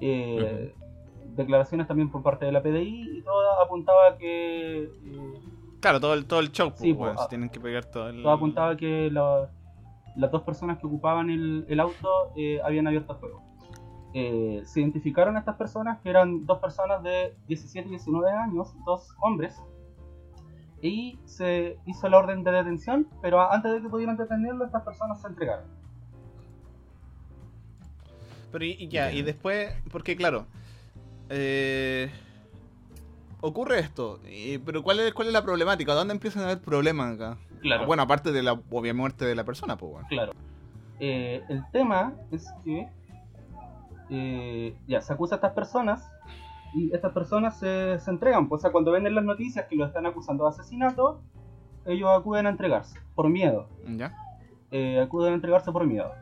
Eh, 0.00 0.74
Declaraciones 1.36 1.86
también 1.86 2.10
por 2.10 2.22
parte 2.22 2.44
de 2.44 2.52
la 2.52 2.62
PDI 2.62 3.18
y 3.18 3.22
todo 3.22 3.62
apuntaba 3.62 4.18
que. 4.18 4.82
eh, 4.82 5.34
Claro, 5.80 5.98
todo 6.00 6.14
el, 6.14 6.26
todo 6.26 6.40
el 6.40 6.52
show, 6.52 6.72
Sí, 6.74 6.96
ah, 7.00 7.26
tienen 7.28 7.48
que 7.48 7.58
pegar 7.58 7.84
todo 7.86 8.08
el... 8.10 8.22
todo 8.22 8.32
apuntaba 8.32 8.76
que 8.76 9.10
la- 9.10 9.48
las 10.14 10.30
dos 10.30 10.42
personas 10.42 10.78
que 10.78 10.86
ocupaban 10.86 11.30
el, 11.30 11.64
el 11.68 11.80
auto 11.80 12.32
eh, 12.36 12.60
habían 12.62 12.86
abierto 12.86 13.14
fuego. 13.16 13.40
Eh, 14.14 14.60
se 14.66 14.80
identificaron 14.82 15.36
a 15.36 15.38
estas 15.38 15.56
personas, 15.56 15.98
que 16.02 16.10
eran 16.10 16.44
dos 16.44 16.58
personas 16.58 17.02
de 17.02 17.34
17 17.48 17.88
y 17.88 17.90
19 17.92 18.30
años, 18.30 18.74
dos 18.84 19.16
hombres, 19.22 19.58
y 20.82 21.18
se 21.24 21.78
hizo 21.86 22.08
la 22.08 22.18
orden 22.18 22.42
de 22.42 22.50
detención, 22.50 23.08
pero 23.22 23.40
antes 23.52 23.72
de 23.72 23.80
que 23.80 23.88
pudieran 23.88 24.16
detenerlo, 24.16 24.64
estas 24.66 24.82
personas 24.82 25.20
se 25.20 25.28
entregaron. 25.28 25.64
Pero 28.50 28.64
y, 28.64 28.72
y 28.72 28.88
ya, 28.88 29.12
y 29.12 29.22
después, 29.22 29.72
porque 29.90 30.16
claro, 30.16 30.46
eh, 31.30 32.10
ocurre 33.40 33.78
esto, 33.78 34.20
y- 34.28 34.58
pero 34.58 34.82
¿cuál 34.82 35.00
es, 35.00 35.14
¿cuál 35.14 35.28
es 35.28 35.32
la 35.32 35.42
problemática? 35.42 35.94
¿Dónde 35.94 36.12
empiezan 36.14 36.42
a 36.42 36.46
haber 36.46 36.60
problemas 36.60 37.14
acá? 37.14 37.38
Claro. 37.60 37.86
Bueno, 37.86 38.02
aparte 38.02 38.32
de 38.32 38.42
la 38.42 38.52
obvia 38.70 38.92
muerte 38.92 39.24
de 39.24 39.34
la 39.36 39.44
persona, 39.44 39.76
pues 39.76 39.92
bueno. 39.92 40.08
Claro. 40.08 40.32
Eh, 40.98 41.42
el 41.48 41.62
tema 41.72 42.12
es 42.32 42.52
que 42.64 42.88
eh, 44.10 44.76
ya 44.88 45.00
se 45.00 45.12
acusa 45.12 45.36
a 45.36 45.36
estas 45.36 45.52
personas 45.52 46.10
y 46.74 46.92
estas 46.94 47.12
personas 47.12 47.58
se, 47.58 47.98
se 47.98 48.10
entregan. 48.10 48.48
Pues, 48.48 48.60
o 48.60 48.62
sea, 48.62 48.72
cuando 48.72 48.92
ven 48.92 49.06
en 49.06 49.14
las 49.14 49.24
noticias 49.24 49.66
que 49.66 49.76
lo 49.76 49.86
están 49.86 50.06
acusando 50.06 50.44
de 50.44 50.50
asesinato, 50.50 51.20
ellos 51.86 52.08
acuden 52.10 52.46
a 52.46 52.50
entregarse 52.50 52.98
por 53.14 53.28
miedo. 53.28 53.68
¿Ya? 53.96 54.14
Eh, 54.70 55.00
acuden 55.00 55.32
a 55.32 55.34
entregarse 55.36 55.70
por 55.72 55.86
miedo. 55.86 56.12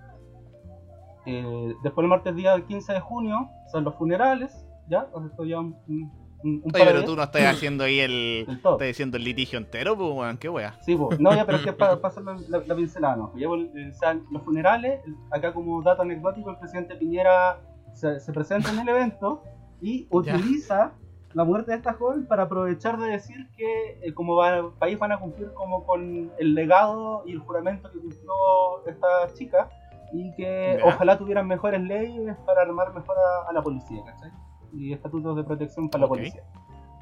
Eh, 1.26 1.74
después 1.82 2.04
el 2.04 2.08
martes 2.08 2.34
día 2.34 2.58
15 2.66 2.92
de 2.94 3.00
junio 3.00 3.48
son 3.70 3.84
los 3.84 3.94
funerales, 3.96 4.66
¿ya? 4.88 5.06
O 5.12 5.20
sea, 5.20 5.28
esto 5.30 5.44
ya 5.44 5.60
un, 5.60 5.76
un- 5.88 6.10
un 6.42 6.62
Oye, 6.74 6.84
pero 6.86 7.04
tú 7.04 7.14
no 7.14 7.22
estás 7.22 7.42
haciendo 7.54 7.84
ahí 7.84 8.00
el... 8.00 8.46
El. 8.48 8.54
Estás 8.56 8.78
diciendo 8.80 9.18
el 9.18 9.24
litigio 9.24 9.58
entero, 9.58 9.94
pues 9.96 10.10
weón, 10.14 10.38
qué 10.38 10.48
wea. 10.48 10.74
Sí, 10.80 10.96
pues, 10.96 11.20
no, 11.20 11.34
ya, 11.34 11.44
pero 11.44 11.58
es 11.58 11.64
que 11.64 11.74
para 11.74 11.96
pasar 12.00 12.22
la, 12.24 12.36
la, 12.48 12.62
la 12.66 12.74
pincelada, 12.74 13.16
¿no? 13.16 13.32
Ya, 13.36 13.46
pues, 13.46 13.68
eh, 13.76 13.90
o 13.90 13.98
sea, 13.98 14.18
los 14.30 14.42
funerales, 14.42 15.02
acá 15.30 15.52
como 15.52 15.82
dato 15.82 16.00
anecdótico, 16.00 16.50
el 16.50 16.56
presidente 16.56 16.96
Piñera 16.96 17.60
se, 17.92 18.18
se 18.20 18.32
presenta 18.32 18.70
en 18.70 18.78
el 18.78 18.88
evento 18.88 19.42
y 19.80 20.04
Ya. 20.04 20.10
utiliza 20.10 20.92
la 21.32 21.44
muerte 21.44 21.70
de 21.70 21.76
esta 21.76 21.92
joven 21.94 22.26
para 22.26 22.44
aprovechar 22.44 22.98
de 22.98 23.08
decir 23.10 23.48
que 23.56 24.00
eh, 24.02 24.12
como 24.14 24.34
va, 24.34 24.72
país 24.78 24.98
van 24.98 25.12
a 25.12 25.20
cumplir 25.20 25.52
como 25.54 25.84
con 25.84 26.32
el 26.38 26.54
legado 26.54 27.22
y 27.26 27.32
el 27.32 27.38
juramento 27.38 27.90
que 27.90 27.98
cumplió 28.00 28.86
esta 28.86 29.32
chica 29.34 29.68
y 30.12 30.34
que 30.34 30.76
Ya. 30.78 30.86
ojalá 30.86 31.16
tuvieran 31.18 31.46
mejores 31.46 31.80
leyes 31.80 32.36
para 32.44 32.62
armar 32.62 32.92
mejor 32.92 33.16
a, 33.18 33.48
a 33.48 33.52
la 33.52 33.62
policía, 33.62 34.02
¿cachai? 34.04 34.30
Y 34.72 34.92
estatutos 34.92 35.36
de 35.36 35.44
protección 35.44 35.88
para 35.88 36.04
Ok. 36.04 36.10
la 36.10 36.16
policía, 36.16 36.42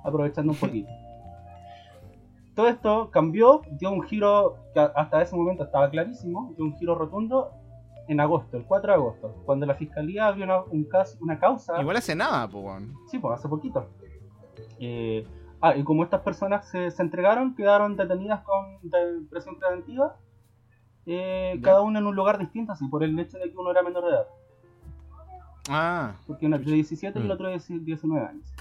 aprovechando 0.05 0.53
un 0.53 0.59
poquito. 0.59 0.91
Todo 2.55 2.69
esto 2.69 3.11
cambió, 3.11 3.63
dio 3.79 3.91
un 3.93 4.03
giro 4.03 4.57
que 4.75 4.81
hasta 4.81 5.23
ese 5.23 5.37
momento 5.37 5.63
estaba 5.65 5.89
clarísimo, 5.91 6.53
dio 6.57 6.65
un 6.67 6.75
giro 6.77 6.97
rotundo 6.97 7.53
en 8.09 8.21
agosto, 8.21 8.57
el 8.57 8.65
4 8.65 8.91
de 8.93 8.95
agosto, 8.97 9.35
cuando 9.45 9.67
la 9.67 9.75
fiscalía 9.75 10.27
abrió 10.27 10.45
una, 10.45 10.63
un 10.63 10.85
caso, 10.85 11.17
una 11.21 11.39
causa. 11.39 11.81
Igual 11.81 11.97
hace 11.99 12.15
nada, 12.17 12.49
pues. 12.49 12.83
Sí, 13.11 13.19
pues 13.19 13.39
hace 13.39 13.49
poquito. 13.49 13.87
Eh, 14.81 15.27
ah, 15.61 15.77
y 15.77 15.85
como 15.85 16.03
estas 16.05 16.23
personas 16.23 16.69
se, 16.69 16.91
se 16.91 17.03
entregaron, 17.03 17.55
quedaron 17.55 17.97
detenidas 17.97 18.43
con 18.43 18.79
de- 18.83 19.23
presión 19.31 19.59
preventiva, 19.59 20.17
eh, 21.07 21.59
cada 21.63 21.81
uno 21.83 21.99
en 21.99 22.07
un 22.07 22.15
lugar 22.17 22.39
distinto, 22.39 22.73
así 22.73 22.87
por 22.89 23.03
el 23.03 23.19
hecho 23.19 23.39
de 23.39 23.51
que 23.51 23.57
uno 23.57 23.71
era 23.71 23.83
menor 23.83 24.05
de 24.05 24.11
edad. 24.11 24.27
Ah, 25.71 26.15
Porque 26.27 26.47
uno 26.47 26.59
de 26.59 26.65
17 26.65 27.19
y 27.19 27.23
el 27.23 27.29
Mm. 27.29 27.31
otro 27.33 27.49
de 27.49 27.59
19 27.81 28.27
años. 28.27 28.55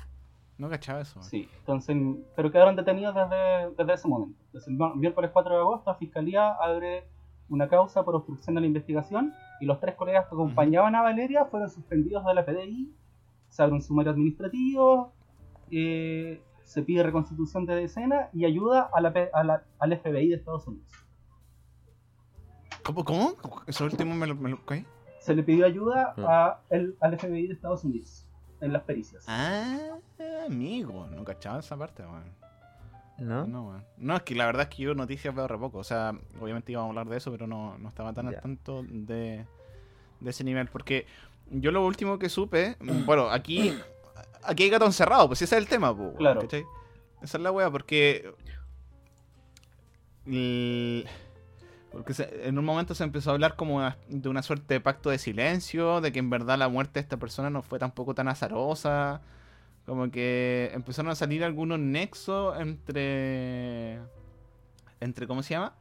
no 0.57 0.69
cachaba 0.69 1.01
eso. 1.01 1.21
Sí, 1.21 1.47
entonces, 1.59 1.95
pero 2.35 2.51
quedaron 2.51 2.75
detenidos 2.75 3.13
desde, 3.13 3.69
desde 3.77 3.93
ese 3.93 4.07
momento. 4.07 4.39
Entonces, 4.47 4.67
el 4.67 4.95
miércoles 4.99 5.29
4 5.31 5.53
de 5.53 5.59
agosto, 5.61 5.91
la 5.91 5.95
Fiscalía 5.97 6.49
abre 6.53 7.07
una 7.49 7.67
causa 7.69 8.03
por 8.03 8.15
obstrucción 8.15 8.55
de 8.55 8.61
la 8.61 8.67
investigación 8.67 9.33
y 9.61 9.65
los 9.65 9.79
tres 9.79 9.95
colegas 9.95 10.25
que 10.27 10.35
acompañaban 10.35 10.95
a 10.95 11.01
Valeria 11.01 11.45
fueron 11.45 11.69
suspendidos 11.69 12.25
de 12.25 12.33
la 12.33 12.45
PDI, 12.45 12.93
se 13.49 13.63
abre 13.63 13.75
un 13.75 13.81
sumario 13.81 14.11
administrativo, 14.11 15.13
eh, 15.71 16.41
se 16.63 16.81
pide 16.83 17.03
reconstitución 17.03 17.65
de 17.65 17.83
escena 17.85 18.29
y 18.33 18.45
ayuda 18.45 18.89
a 18.93 18.99
la, 19.01 19.13
P- 19.13 19.29
a 19.33 19.43
la- 19.43 19.63
al 19.79 19.97
FBI 19.97 20.27
de 20.29 20.35
Estados 20.35 20.67
Unidos. 20.67 20.91
¿Cómo? 22.83 23.03
¿Cómo? 23.03 23.35
Eso 23.67 23.85
último 23.85 24.15
me 24.15 24.27
lo... 24.27 24.35
Me 24.35 24.49
lo 24.49 24.65
¿qué? 24.65 24.85
Se 25.19 25.35
le 25.35 25.43
pidió 25.43 25.65
ayuda 25.65 26.13
a 26.17 26.61
el- 26.69 26.95
al 27.01 27.17
FBI 27.19 27.47
de 27.47 27.53
Estados 27.53 27.83
Unidos 27.83 28.25
en 28.61 28.71
las 28.71 28.83
pericias. 28.83 29.25
Ah, 29.27 29.97
amigo, 30.45 31.05
no 31.07 31.23
cachaba 31.25 31.59
esa 31.59 31.75
parte, 31.77 32.03
weón. 32.03 32.23
¿No? 33.17 33.81
No, 33.97 34.15
es 34.15 34.21
que 34.23 34.35
la 34.35 34.45
verdad 34.45 34.63
es 34.69 34.75
que 34.75 34.83
yo 34.83 34.93
noticias 34.93 35.33
veo 35.33 35.47
re 35.47 35.57
poco. 35.57 35.79
O 35.79 35.83
sea, 35.83 36.13
obviamente 36.39 36.71
íbamos 36.71 36.87
a 36.87 36.89
hablar 36.91 37.09
de 37.09 37.17
eso, 37.17 37.31
pero 37.31 37.47
no, 37.47 37.77
no 37.79 37.89
estaba 37.89 38.13
tan 38.13 38.29
Ya. 38.29 38.37
al 38.37 38.41
tanto 38.43 38.83
de, 38.87 39.45
de 40.19 40.29
ese 40.29 40.43
nivel. 40.43 40.67
Porque 40.67 41.05
yo 41.49 41.71
lo 41.71 41.85
último 41.85 42.19
que 42.19 42.29
supe, 42.29 42.77
bueno, 43.05 43.29
aquí, 43.29 43.73
aquí 44.43 44.63
hay 44.63 44.69
gato 44.69 44.85
encerrado, 44.85 45.27
pues 45.27 45.41
ese 45.41 45.55
es 45.55 45.61
el 45.63 45.67
tema, 45.67 45.89
pues, 45.95 46.07
weón, 46.09 46.17
Claro. 46.17 46.41
¿cachai? 46.41 46.63
Esa 47.21 47.37
es 47.37 47.43
la 47.43 47.51
wea, 47.51 47.71
porque. 47.71 48.31
el- 50.25 51.07
porque 51.91 52.13
se- 52.13 52.47
en 52.47 52.59
un 52.59 52.65
momento 52.65 52.93
se 52.93 53.03
empezó 53.03 53.31
a 53.31 53.33
hablar 53.33 53.55
como 53.55 53.77
una- 53.77 53.97
de 54.09 54.29
una 54.29 54.43
suerte 54.43 54.75
de 54.75 54.79
pacto 54.81 55.09
de 55.09 55.17
silencio, 55.17 56.01
de 56.01 56.11
que 56.11 56.19
en 56.19 56.29
verdad 56.29 56.57
la 56.57 56.67
muerte 56.67 56.93
de 56.95 56.99
esta 57.01 57.17
persona 57.17 57.49
no 57.49 57.61
fue 57.63 57.79
tampoco 57.79 58.13
tan 58.13 58.27
azarosa. 58.27 59.21
Como 59.87 60.11
que 60.11 60.69
empezaron 60.73 61.09
a 61.09 61.15
salir 61.15 61.45
algunos 61.45 61.79
nexos 61.79 62.59
entre. 62.59 64.01
entre 64.99 65.25
¿Cómo 65.27 65.41
se 65.41 65.53
llama? 65.53 65.75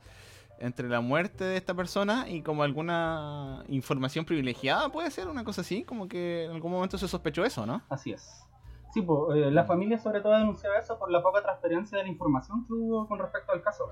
Entre 0.60 0.88
la 0.88 1.00
muerte 1.00 1.42
de 1.42 1.56
esta 1.56 1.74
persona 1.74 2.28
y 2.28 2.40
como 2.42 2.62
alguna 2.62 3.64
información 3.66 4.24
privilegiada, 4.24 4.90
puede 4.90 5.10
ser, 5.10 5.26
una 5.26 5.42
cosa 5.42 5.62
así. 5.62 5.82
Como 5.82 6.06
que 6.06 6.44
en 6.44 6.52
algún 6.52 6.70
momento 6.70 6.96
se 6.98 7.08
sospechó 7.08 7.44
eso, 7.44 7.66
¿no? 7.66 7.82
Así 7.88 8.12
es. 8.12 8.46
Sí, 8.94 9.02
pues, 9.02 9.38
eh, 9.38 9.50
la 9.50 9.64
familia 9.64 9.98
sobre 9.98 10.20
todo 10.20 10.38
denunciaba 10.38 10.78
eso 10.78 10.96
por 11.00 11.10
la 11.10 11.20
poca 11.20 11.42
transparencia 11.42 11.98
de 11.98 12.04
la 12.04 12.08
información 12.08 12.64
que 12.64 12.74
hubo 12.74 13.08
con 13.08 13.18
respecto 13.18 13.52
al 13.52 13.60
caso. 13.60 13.90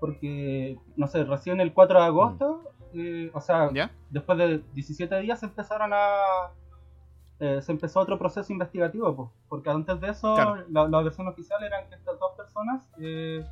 Porque, 0.00 0.78
no 0.96 1.06
sé, 1.08 1.24
recién 1.24 1.60
el 1.60 1.74
4 1.74 2.00
de 2.00 2.06
agosto, 2.06 2.72
eh, 2.94 3.30
o 3.34 3.40
sea, 3.42 3.70
¿Ya? 3.74 3.92
después 4.08 4.38
de 4.38 4.62
17 4.72 5.20
días 5.20 5.42
empezaron 5.42 5.92
a... 5.92 6.52
eh, 7.44 7.60
se 7.60 7.72
empezó 7.72 7.98
otro 7.98 8.16
proceso 8.18 8.52
investigativo, 8.52 9.16
pues, 9.16 9.28
porque 9.48 9.68
antes 9.70 10.00
de 10.00 10.10
eso 10.10 10.34
Claro. 10.36 10.64
la, 10.70 10.86
la 10.88 11.02
versión 11.02 11.26
oficial 11.26 11.60
era 11.64 11.88
que 11.88 11.96
estas 11.96 12.16
dos 12.20 12.32
personas 12.36 12.88
eh, 13.00 13.44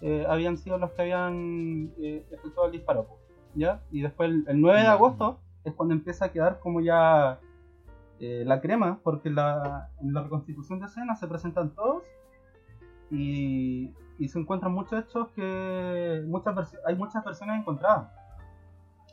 eh, 0.00 0.26
habían 0.28 0.56
sido 0.58 0.78
los 0.78 0.90
que 0.90 1.02
habían 1.02 1.92
efectuado 2.32 2.66
el 2.66 2.72
disparo, 2.72 3.04
pues, 3.06 3.20
¿ya? 3.54 3.80
Y 3.92 4.02
después 4.02 4.30
el, 4.30 4.44
el 4.48 4.60
9 4.60 4.80
de 4.80 4.86
agosto 4.88 5.38
es 5.62 5.72
cuando 5.74 5.94
empieza 5.94 6.24
a 6.24 6.32
quedar 6.32 6.58
como 6.58 6.80
ya 6.80 7.38
la 8.18 8.60
crema, 8.60 8.98
porque 9.04 9.30
la, 9.30 9.88
en 10.02 10.12
la 10.12 10.22
reconstitución 10.24 10.80
de 10.80 10.86
escena 10.86 11.14
se 11.14 11.26
presentan 11.28 11.70
todos 11.74 12.02
y, 13.10 13.94
y 14.18 14.28
se 14.28 14.38
encuentran 14.38 14.72
muchos 14.72 15.04
hechos 15.04 15.28
que 15.34 16.22
muchas 16.26 16.74
hay 16.86 16.96
muchas 16.96 17.24
versiones 17.24 17.60
encontradas. 17.60 18.10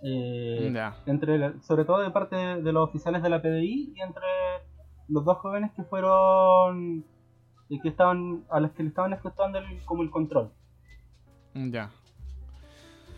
Eh, 0.03 0.71
entre 1.07 1.37
la- 1.39 1.53
sobre 1.63 1.83
todo 1.85 1.99
de 2.01 2.11
parte 2.11 2.35
de 2.35 2.71
los 2.71 2.87
oficiales 2.89 3.23
de 3.23 3.29
la 3.29 3.41
PDI 3.41 3.93
y 3.95 4.01
entre 4.01 4.23
los 5.07 5.25
dos 5.25 5.37
jóvenes 5.39 5.71
que 5.75 5.83
fueron 5.83 7.03
y 7.69 7.79
que 7.81 7.89
estaban 7.89 8.45
a 8.49 8.59
los 8.59 8.71
que 8.71 8.83
le 8.83 8.89
estaban 8.89 9.13
efectuando 9.13 9.57
el- 9.59 9.83
como 9.85 10.03
el 10.03 10.11
control. 10.11 10.51
Ya. 11.53 11.89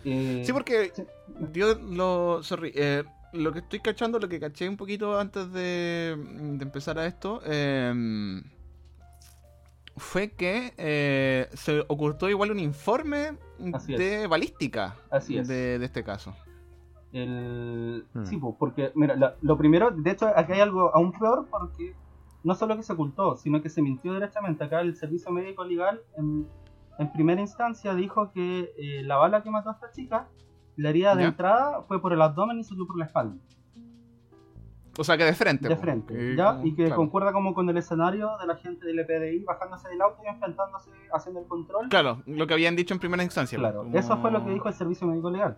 Eh, 0.06 0.44
Sí, 0.46 0.54
porque 0.54 0.92
sí. 0.96 1.04
yo 1.52 1.76
lo. 1.76 2.42
Sorry. 2.44 2.72
eh, 2.76 3.04
lo 3.34 3.52
que 3.52 3.60
estoy 3.60 3.80
cachando, 3.82 4.18
lo 4.18 4.28
que 4.30 4.40
caché 4.40 4.68
un 4.68 4.78
poquito 4.78 5.20
antes 5.20 5.52
de, 5.52 6.16
de 6.18 6.64
empezar 6.64 6.98
a 6.98 7.06
esto, 7.06 7.42
eh, 7.46 8.42
fue 9.98 10.32
que 10.32 10.74
eh, 10.78 11.50
se 11.54 11.82
ocultó 11.90 12.30
igual 12.30 12.52
un 12.52 12.60
informe 12.60 13.34
Así 13.74 13.94
de 13.96 14.28
balística 14.28 14.96
Así 15.12 15.38
es. 15.38 15.48
De, 15.48 15.78
de 15.78 15.86
este 15.86 16.04
caso. 16.04 16.34
El... 17.12 18.06
Hmm. 18.14 18.26
Sí, 18.26 18.38
pues, 18.38 18.56
porque, 18.60 18.92
mira, 18.96 19.16
la- 19.16 19.36
lo 19.42 19.58
primero, 19.58 19.92
de 19.92 20.12
hecho, 20.12 20.28
aquí 20.36 20.54
hay 20.54 20.62
algo 20.62 20.94
aún 20.96 21.12
peor 21.12 21.48
porque 21.50 21.96
no 22.44 22.56
solo 22.56 22.76
que 22.78 22.84
se 22.84 22.94
ocultó, 22.94 23.36
sino 23.36 23.62
que 23.62 23.70
se 23.70 23.82
mintió 23.82 24.14
derechamente. 24.14 24.64
Acá 24.64 24.82
el 24.82 24.96
servicio 24.96 25.32
médico 25.32 25.64
legal, 25.64 26.02
en, 26.18 26.48
en 27.00 27.12
primera 27.12 27.42
instancia, 27.42 27.94
dijo 27.96 28.32
que 28.32 28.74
eh, 28.78 29.04
la 29.04 29.18
bala 29.18 29.42
que 29.44 29.50
mató 29.52 29.70
a 29.70 29.74
esta 29.74 29.92
chica, 29.92 30.28
la 30.78 30.90
herida 30.90 31.16
de 31.16 31.24
Ya. 31.24 31.30
entrada 31.30 31.82
fue 31.88 32.02
por 32.02 32.14
el 32.14 32.22
abdomen 32.22 32.60
y 32.60 32.64
salió 32.64 32.86
por 32.88 32.98
la 32.98 33.06
espalda, 33.06 33.36
O 34.98 35.04
sea, 35.04 35.18
que 35.18 35.24
de 35.26 35.34
frente. 35.34 35.68
de 35.68 35.76
po, 35.76 35.82
frente, 35.82 36.14
que 36.14 36.36
¿ya? 36.38 36.60
Y 36.64 36.74
que 36.76 36.84
claro. 36.86 36.96
concuerda 36.98 37.34
como 37.34 37.54
con 37.54 37.70
el 37.70 37.78
escenario 37.78 38.32
de 38.40 38.48
la 38.48 38.56
gente 38.56 38.86
del 38.86 39.00
EPDI 39.00 39.44
bajándose 39.44 39.90
del 39.90 40.02
auto 40.02 40.22
y 40.24 40.28
enfrentándose, 40.28 40.92
haciendo 41.14 41.42
el 41.42 41.48
control. 41.48 41.90
Claro, 41.90 42.22
lo 42.26 42.48
que 42.48 42.54
habían 42.54 42.76
dicho 42.76 42.94
en 42.94 43.00
primera 43.00 43.24
instancia. 43.24 43.58
Claro, 43.58 43.84
como- 43.84 43.98
eso 43.98 44.18
fue 44.22 44.32
lo 44.32 44.44
que 44.46 44.52
dijo 44.52 44.68
el 44.68 44.74
servicio 44.74 45.08
médico 45.08 45.30
legal. 45.32 45.58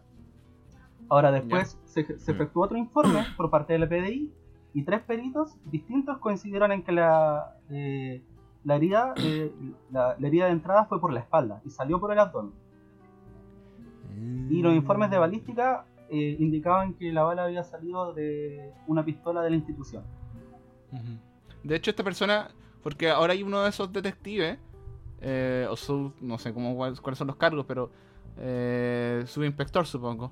Ahora 1.12 1.30
después 1.30 1.78
se, 1.84 2.18
se 2.18 2.32
Mm. 2.32 2.36
efectuó 2.36 2.64
otro 2.64 2.78
informe 2.78 3.26
por 3.38 3.50
parte 3.50 3.74
del 3.74 3.86
PDI 3.88 4.32
y 4.74 4.84
tres 4.84 5.02
peritos 5.02 5.58
distintos 5.66 6.18
coincidieron 6.20 6.72
en 6.72 6.84
que 6.84 6.94
la, 6.94 7.58
eh, 7.70 8.22
la, 8.64 8.78
herida, 8.78 9.14
eh, 9.18 9.52
la, 9.92 10.16
la 10.18 10.28
herida 10.28 10.46
de 10.46 10.52
entrada 10.52 10.86
fue 10.86 11.02
por 11.02 11.12
la 11.12 11.20
espalda 11.20 11.62
y 11.66 11.70
salió 11.70 12.00
por 12.00 12.14
el 12.14 12.20
abdomen. 12.20 12.54
Y 14.50 14.62
los 14.62 14.74
informes 14.74 15.10
de 15.12 15.18
balística 15.18 15.86
eh, 16.10 16.38
indicaban 16.40 16.94
que 16.94 17.12
la 17.12 17.24
bala 17.24 17.44
había 17.44 17.64
salido 17.64 18.14
de 18.14 18.72
una 18.88 19.04
pistola 19.04 19.42
de 19.42 19.50
la 19.50 19.56
institución. 19.58 20.04
De 21.64 21.76
hecho, 21.76 21.90
esta 21.92 22.04
persona, 22.04 22.50
porque 22.84 23.10
ahora 23.10 23.34
hay 23.34 23.44
uno 23.44 23.62
de 23.64 23.70
esos 23.70 23.92
detectives, 23.92 24.58
eh, 25.22 25.68
o 25.70 25.76
su, 25.76 26.14
no 26.22 26.38
sé 26.38 26.54
cómo, 26.54 26.76
cuál- 26.76 27.00
cuáles 27.02 27.18
son 27.18 27.28
los 27.28 27.36
cargos, 27.36 27.66
pero 27.66 27.90
eh, 28.38 29.24
subinspector 29.28 29.86
supongo, 29.86 30.32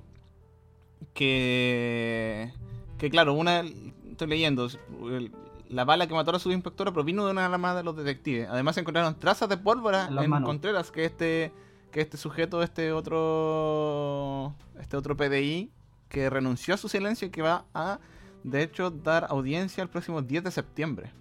que, 1.14 2.52
que 2.98 3.10
claro, 3.10 3.34
una, 3.34 3.60
estoy 3.60 4.28
leyendo, 4.28 4.66
el- 5.10 5.32
la 5.68 5.84
bala 5.84 6.06
que 6.08 6.14
mató 6.14 6.30
a 6.30 6.32
la 6.34 6.38
subinspectora 6.40 6.92
provino 6.92 7.24
de 7.24 7.30
una 7.30 7.46
arma 7.46 7.74
de 7.74 7.84
los 7.84 7.94
detectives. 7.96 8.48
Además 8.48 8.74
se 8.74 8.80
encontraron 8.80 9.14
trazas 9.18 9.48
de 9.48 9.56
pólvora 9.56 10.08
En 10.10 10.18
en. 10.18 10.42
Contreras, 10.42 10.90
que 10.90 11.04
este, 11.04 11.52
que 11.92 12.00
este 12.00 12.16
sujeto, 12.16 12.62
este 12.62 12.92
otro, 12.92 14.54
este 14.80 14.96
otro 14.96 15.16
PDI, 15.16 15.70
que 16.08 16.28
renunció 16.28 16.74
a 16.74 16.76
su 16.76 16.88
silencio 16.88 17.28
y 17.28 17.30
que 17.30 17.42
va 17.42 17.66
a, 17.72 18.00
de 18.42 18.62
hecho, 18.64 18.90
dar 18.90 19.26
audiencia 19.30 19.80
el 19.82 19.88
próximo 19.88 20.22
10 20.22 20.42
de 20.42 20.50
septiembre. 20.50 21.12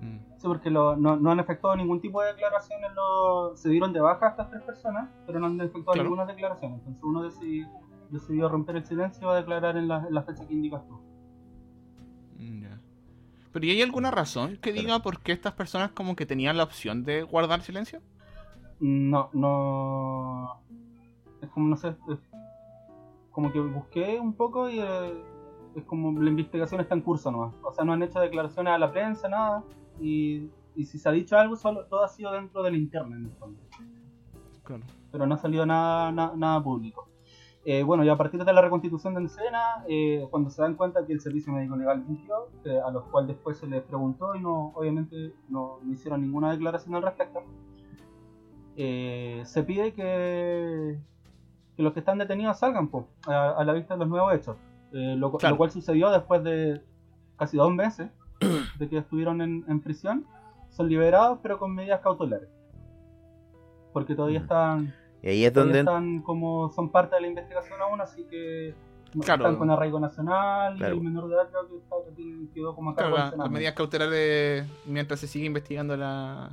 Mm. 0.00 0.16
Sí, 0.38 0.46
porque 0.46 0.70
lo- 0.70 0.96
no, 0.96 1.16
no 1.16 1.30
han 1.30 1.40
efectuado 1.40 1.76
ningún 1.76 2.00
tipo 2.00 2.22
de 2.22 2.28
declaraciones. 2.32 2.90
lo- 2.94 3.54
se 3.56 3.68
dieron 3.68 3.92
de 3.92 4.00
baja 4.00 4.28
estas 4.28 4.48
tres 4.50 4.62
personas, 4.62 5.10
pero 5.26 5.38
no 5.38 5.46
han 5.46 5.60
efectuado 5.60 5.92
Claro. 5.92 6.04
ninguna 6.08 6.24
declaración. 6.26 6.74
Entonces 6.74 7.02
uno 7.02 7.22
decidió, 7.22 7.66
decidió 8.14 8.48
romper 8.48 8.76
el 8.76 8.84
silencio 8.84 9.22
y 9.22 9.26
va 9.26 9.32
a 9.34 9.36
declarar 9.36 9.76
en 9.76 9.88
la, 9.88 10.06
en 10.06 10.14
la 10.14 10.22
fecha 10.22 10.46
que 10.46 10.54
indicas 10.54 10.86
tú. 10.88 10.98
Pero 13.52 13.66
¿y 13.66 13.70
hay 13.70 13.82
alguna 13.82 14.10
razón 14.10 14.56
que 14.60 14.72
diga 14.72 14.98
por 15.00 15.20
qué 15.20 15.30
estas 15.30 15.52
personas 15.52 15.92
como 15.92 16.16
que 16.16 16.26
tenían 16.26 16.56
la 16.56 16.64
opción 16.64 17.04
de 17.04 17.22
guardar 17.22 17.62
silencio? 17.62 18.00
No, 18.80 19.30
no. 19.32 20.60
Es 21.40 21.48
como, 21.50 21.68
no 21.68 21.76
sé. 21.76 21.90
es 22.08 22.18
como 23.30 23.52
que 23.52 23.60
busqué 23.60 24.18
un 24.18 24.32
poco 24.34 24.68
y 24.68 24.80
eh, 24.80 25.24
es 25.76 25.84
como 25.84 26.20
la 26.20 26.30
investigación 26.30 26.80
está 26.80 26.94
en 26.96 27.02
curso 27.02 27.30
nomás. 27.30 27.54
O 27.62 27.72
sea, 27.72 27.84
no 27.84 27.92
han 27.92 28.02
hecho 28.02 28.18
declaraciones 28.18 28.72
a 28.72 28.78
la 28.78 28.90
prensa, 28.90 29.28
nada. 29.28 29.62
Y, 30.00 30.50
y 30.74 30.84
si 30.86 30.98
se 30.98 31.08
ha 31.08 31.12
dicho 31.12 31.38
algo, 31.38 31.54
solo, 31.54 31.84
todo 31.86 32.02
ha 32.02 32.08
sido 32.08 32.32
dentro 32.32 32.60
de 32.64 32.72
la 32.72 32.76
interna 32.76 33.14
en 33.16 33.26
el 33.26 33.32
fondo. 33.32 33.60
Claro. 34.64 34.82
pero 35.12 35.26
no 35.26 35.34
ha 35.34 35.38
salido 35.38 35.64
nada, 35.66 36.10
na- 36.10 36.32
nada 36.34 36.60
público. 36.64 37.03
Eh, 37.66 37.82
bueno, 37.82 38.04
y 38.04 38.10
a 38.10 38.16
partir 38.16 38.44
de 38.44 38.52
la 38.52 38.60
reconstitución 38.60 39.14
de 39.14 39.20
Encena, 39.22 39.84
eh, 39.88 40.26
cuando 40.30 40.50
se 40.50 40.60
dan 40.60 40.74
cuenta 40.74 41.06
que 41.06 41.14
el 41.14 41.20
servicio 41.20 41.50
médico 41.52 41.76
legal 41.76 42.04
mintió, 42.06 42.48
eh, 42.64 42.78
a 42.84 42.90
los 42.90 43.04
cuales 43.04 43.28
después 43.28 43.56
se 43.56 43.66
les 43.66 43.82
preguntó 43.82 44.34
y 44.34 44.40
no, 44.40 44.72
obviamente 44.74 45.32
no, 45.48 45.78
no 45.82 45.92
hicieron 45.92 46.20
ninguna 46.20 46.50
declaración 46.52 46.94
al 46.94 47.02
respecto, 47.02 47.42
eh, 48.76 49.42
se 49.46 49.62
pide 49.62 49.92
que, 49.94 50.98
que 51.76 51.82
los 51.82 51.92
que 51.92 52.00
están 52.00 52.18
detenidos 52.18 52.58
salgan 52.58 52.88
po, 52.88 53.06
a, 53.26 53.50
a 53.52 53.64
la 53.64 53.72
vista 53.72 53.94
de 53.94 54.00
los 54.00 54.08
nuevos 54.08 54.34
hechos, 54.34 54.56
Eh, 54.92 55.16
lo, 55.16 55.30
cu- 55.32 55.38
Claro. 55.38 55.54
lo 55.54 55.58
cual 55.58 55.70
sucedió 55.72 56.10
después 56.10 56.44
de 56.44 56.80
casi 57.36 57.56
dos 57.56 57.72
meses 57.72 58.10
de 58.78 58.88
que 58.88 58.98
estuvieron 58.98 59.40
en, 59.40 59.64
en 59.68 59.80
prisión, 59.80 60.24
son 60.70 60.88
liberados 60.88 61.38
pero 61.42 61.58
con 61.58 61.74
medidas 61.74 62.00
cautelares. 62.00 62.48
Porque 63.92 64.14
todavía 64.14 64.40
Mm. 64.40 64.42
están 64.42 64.94
Y 65.24 65.28
ahí 65.30 65.44
es 65.46 65.52
donde 65.54 65.78
están 65.80 66.20
como 66.20 66.70
son 66.72 66.90
parte 66.90 67.14
de 67.16 67.22
la 67.22 67.28
investigación 67.28 67.80
aún, 67.80 68.00
así 68.02 68.24
que 68.24 68.74
Claro. 69.22 69.44
están 69.44 69.56
con 69.56 69.70
arraigo 69.70 69.98
nacional 69.98 70.76
Claro. 70.76 70.94
y 70.94 70.98
el 70.98 71.04
menor 71.04 71.28
de 71.28 71.34
edad 71.34 71.48
creo 71.50 71.68
que 71.68 71.76
está- 71.76 72.52
quedó 72.54 72.74
como 72.74 72.90
a 72.90 72.94
Claro, 72.94 73.16
las 73.36 73.50
medidas 73.50 73.72
cautelares 73.74 74.66
mientras 74.86 75.20
se 75.20 75.26
sigue 75.26 75.46
investigando 75.46 75.96
la, 75.96 76.50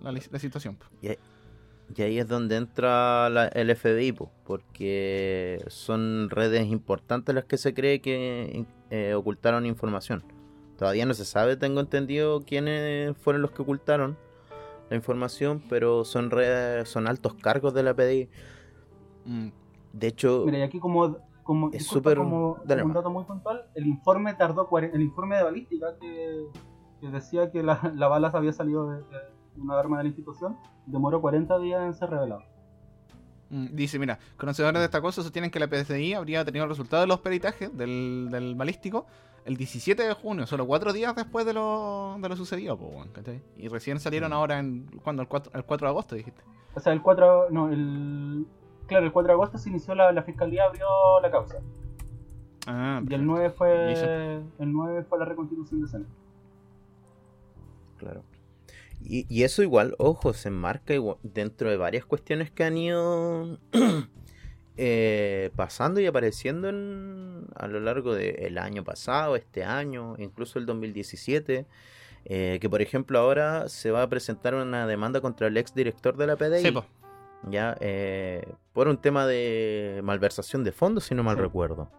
la, 0.00 0.12
la 0.12 0.38
situación. 0.38 0.74
po. 0.76 0.86
Y 1.00 2.02
ahí 2.02 2.18
es 2.18 2.26
donde 2.28 2.56
entra 2.56 3.30
la- 3.30 3.46
el 3.48 3.70
FBI, 3.70 4.12
po, 4.12 4.30
porque 4.44 5.62
son 5.68 6.28
redes 6.28 6.66
importantes 6.66 7.34
las 7.34 7.44
que 7.44 7.56
se 7.56 7.72
cree 7.72 8.00
que 8.00 8.66
eh, 8.90 9.14
ocultaron 9.14 9.64
información. 9.64 10.24
Todavía 10.76 11.06
no 11.06 11.14
se 11.14 11.24
sabe, 11.24 11.56
tengo 11.56 11.80
entendido, 11.80 12.40
quiénes 12.40 13.16
fueron 13.18 13.42
los 13.42 13.50
que 13.52 13.62
ocultaron 13.62 14.16
la 14.90 14.96
información, 14.96 15.62
pero 15.68 16.04
son 16.04 16.30
redes, 16.30 16.88
son 16.88 17.06
altos 17.08 17.34
cargos 17.34 17.74
de 17.74 17.82
la 17.82 17.94
PDI. 17.94 18.28
Mm. 19.26 19.48
De 19.92 20.06
hecho, 20.06 20.42
Mira, 20.46 20.58
y 20.58 20.62
aquí 20.62 20.78
como, 20.80 21.16
como, 21.42 21.68
Es 21.68 21.72
disculpa, 21.80 22.10
súper- 22.10 22.18
como, 22.18 22.58
dale 22.64 22.82
como 22.82 22.92
un 22.92 22.94
dato 22.94 23.10
muy 23.10 23.24
puntual, 23.24 23.64
el 23.74 23.86
informe 23.86 24.34
tardó, 24.34 24.68
el 24.78 25.00
informe 25.02 25.36
de 25.36 25.42
balística 25.42 25.96
que, 26.00 26.46
que 27.00 27.08
decía 27.08 27.50
que 27.50 27.62
la, 27.62 27.92
la 27.96 28.08
bala 28.08 28.28
había 28.28 28.52
salido 28.52 28.90
de, 28.90 28.98
de 28.98 29.60
una 29.60 29.78
arma 29.78 29.98
de 29.98 30.04
la 30.04 30.08
institución, 30.08 30.56
demoró 30.86 31.20
40 31.20 31.58
días 31.58 31.82
en 31.84 31.94
ser 31.94 32.10
revelado. 32.10 32.42
Mm, 33.50 33.66
Dice, 33.74 33.98
mira, 33.98 34.18
conocedores 34.36 34.78
de 34.80 34.84
esta 34.84 35.00
cosa 35.00 35.22
sostienen 35.22 35.50
que 35.50 35.58
la 35.60 35.68
PSI 35.68 36.14
habría 36.14 36.44
tenido 36.44 36.64
el 36.64 36.70
resultado 36.70 37.00
de 37.02 37.06
los 37.06 37.20
peritajes 37.20 37.76
del, 37.76 38.28
del 38.30 38.54
balístico 38.54 39.06
el 39.44 39.56
17 39.56 40.02
de 40.02 40.12
junio, 40.12 40.46
solo 40.46 40.66
cuatro 40.66 40.92
días 40.92 41.14
después 41.16 41.46
de 41.46 41.54
lo, 41.54 42.16
de 42.20 42.28
lo 42.28 42.36
sucedido, 42.36 42.76
po. 42.76 43.02
Y 43.56 43.68
recién 43.68 43.98
salieron 43.98 44.30
Mm. 44.30 44.34
ahora 44.34 44.58
en, 44.58 44.86
cuando 45.02 45.22
El 45.22 45.28
4, 45.28 45.52
el 45.54 45.64
4 45.64 45.86
de 45.86 45.90
agosto, 45.90 46.14
dijiste. 46.14 46.42
O 46.74 46.80
sea, 46.80 46.92
el 46.92 47.00
4, 47.00 47.48
no, 47.50 47.70
el, 47.70 48.46
claro, 48.86 49.06
el 49.06 49.12
4 49.12 49.26
de 49.28 49.32
agosto 49.32 49.56
se 49.56 49.70
inició 49.70 49.94
la, 49.94 50.12
la 50.12 50.22
fiscalía 50.22 50.64
abrió 50.64 50.86
la 51.22 51.30
causa. 51.30 51.56
Ah, 52.66 53.00
Y 53.08 53.14
el 53.14 53.24
9 53.24 53.50
fue, 53.50 53.92
el 54.58 54.72
9 54.72 55.04
fue 55.04 55.18
la 55.18 55.24
reconstitución 55.24 55.80
de 55.80 55.88
Sena. 55.88 56.06
Claro. 57.96 58.22
Y, 59.08 59.24
y 59.30 59.44
eso 59.44 59.62
igual, 59.62 59.94
ojo, 59.98 60.34
se 60.34 60.48
enmarca 60.48 60.92
igual- 60.92 61.16
dentro 61.22 61.70
de 61.70 61.78
varias 61.78 62.04
cuestiones 62.04 62.50
que 62.50 62.62
han 62.64 62.76
ido 62.76 63.58
eh, 64.76 65.50
pasando 65.56 66.00
y 66.00 66.06
apareciendo 66.06 66.68
en- 66.68 67.46
a 67.56 67.66
lo 67.66 67.80
largo 67.80 68.14
del 68.14 68.58
año 68.58 68.84
pasado, 68.84 69.34
este 69.36 69.64
año, 69.64 70.14
incluso 70.18 70.58
el 70.58 70.66
2017. 70.66 71.66
eh, 72.30 72.58
que 72.60 72.68
por 72.68 72.82
ejemplo 72.82 73.18
ahora 73.18 73.68
se 73.70 73.90
va 73.90 74.02
a 74.02 74.08
presentar 74.08 74.54
una 74.54 74.86
demanda 74.86 75.20
contra 75.22 75.46
el 75.46 75.56
ex 75.56 75.72
director 75.74 76.16
de 76.18 76.26
la 76.26 76.36
PDI. 76.36 76.62
Sí, 76.62 76.74
ya 77.48 77.74
eh, 77.80 78.44
por 78.74 78.88
un 78.88 79.00
tema 79.00 79.24
de 79.26 80.00
malversación 80.04 80.62
de 80.64 80.72
fondos, 80.72 81.04
si 81.04 81.14
no 81.14 81.22
mal 81.22 81.36
Sí. 81.36 81.42
recuerdo. 81.42 81.90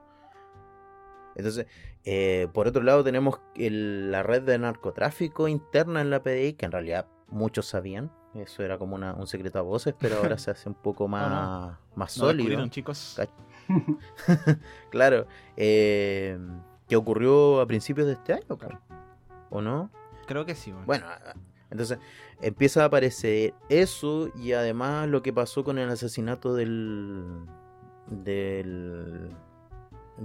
Entonces, 1.35 1.65
eh, 2.05 2.47
por 2.53 2.67
otro 2.67 2.81
lado 2.83 3.03
tenemos 3.03 3.39
el- 3.55 4.11
la 4.11 4.23
red 4.23 4.41
de 4.43 4.57
narcotráfico 4.57 5.47
interna 5.47 6.01
en 6.01 6.09
la 6.09 6.23
PDI, 6.23 6.53
que 6.53 6.65
en 6.65 6.71
realidad 6.71 7.07
muchos 7.27 7.67
sabían, 7.67 8.11
eso 8.33 8.63
era 8.63 8.77
como 8.77 8.95
una- 8.95 9.13
un 9.13 9.27
secreto 9.27 9.59
a 9.59 9.61
voces, 9.63 9.93
pero 9.99 10.17
ahora 10.17 10.37
se 10.39 10.51
hace 10.51 10.69
un 10.69 10.75
poco 10.75 11.07
más, 11.07 11.77
más 11.95 12.17
No 12.17 12.25
sólido. 12.25 12.33
descubrieron, 12.37 12.69
chicos. 12.69 13.19
Claro, 14.89 15.27
eh, 15.57 16.37
que 16.87 16.95
ocurrió 16.95 17.61
a 17.61 17.67
principios 17.67 18.07
de 18.07 18.13
este 18.13 18.33
año, 18.33 18.57
Claro. 18.57 18.79
¿o 19.49 19.61
no? 19.61 19.91
Creo 20.25 20.45
que 20.45 20.55
sí, 20.55 20.71
weón. 20.71 20.85
Bueno, 20.85 21.05
entonces 21.69 21.99
empieza 22.41 22.81
a 22.83 22.85
aparecer 22.85 23.53
eso 23.69 24.29
y 24.35 24.53
además 24.53 25.07
lo 25.07 25.21
que 25.21 25.33
pasó 25.33 25.63
con 25.63 25.77
el 25.77 25.89
asesinato 25.89 26.53
del 26.55 27.45
del 28.07 29.29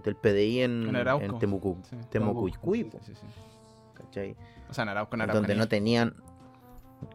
del 0.03 0.17
PDI 0.17 0.63
en, 0.63 0.89
En 0.89 0.97
Arauco. 0.97 1.25
en 1.25 1.39
Temucu, 1.39 1.79
Sí. 1.89 1.97
Temucuicui, 2.11 2.83
Sí, 2.85 2.99
sí, 3.07 3.15
sí. 3.15 3.27
¿cachai? 3.95 4.37
O 4.69 4.75
sea, 4.75 4.83
en 4.83 4.89
Arauco, 4.91 5.15
en 5.17 5.23
Arauco. 5.23 5.39
donde 5.41 5.55
no 5.55 5.69
tenían, 5.69 6.15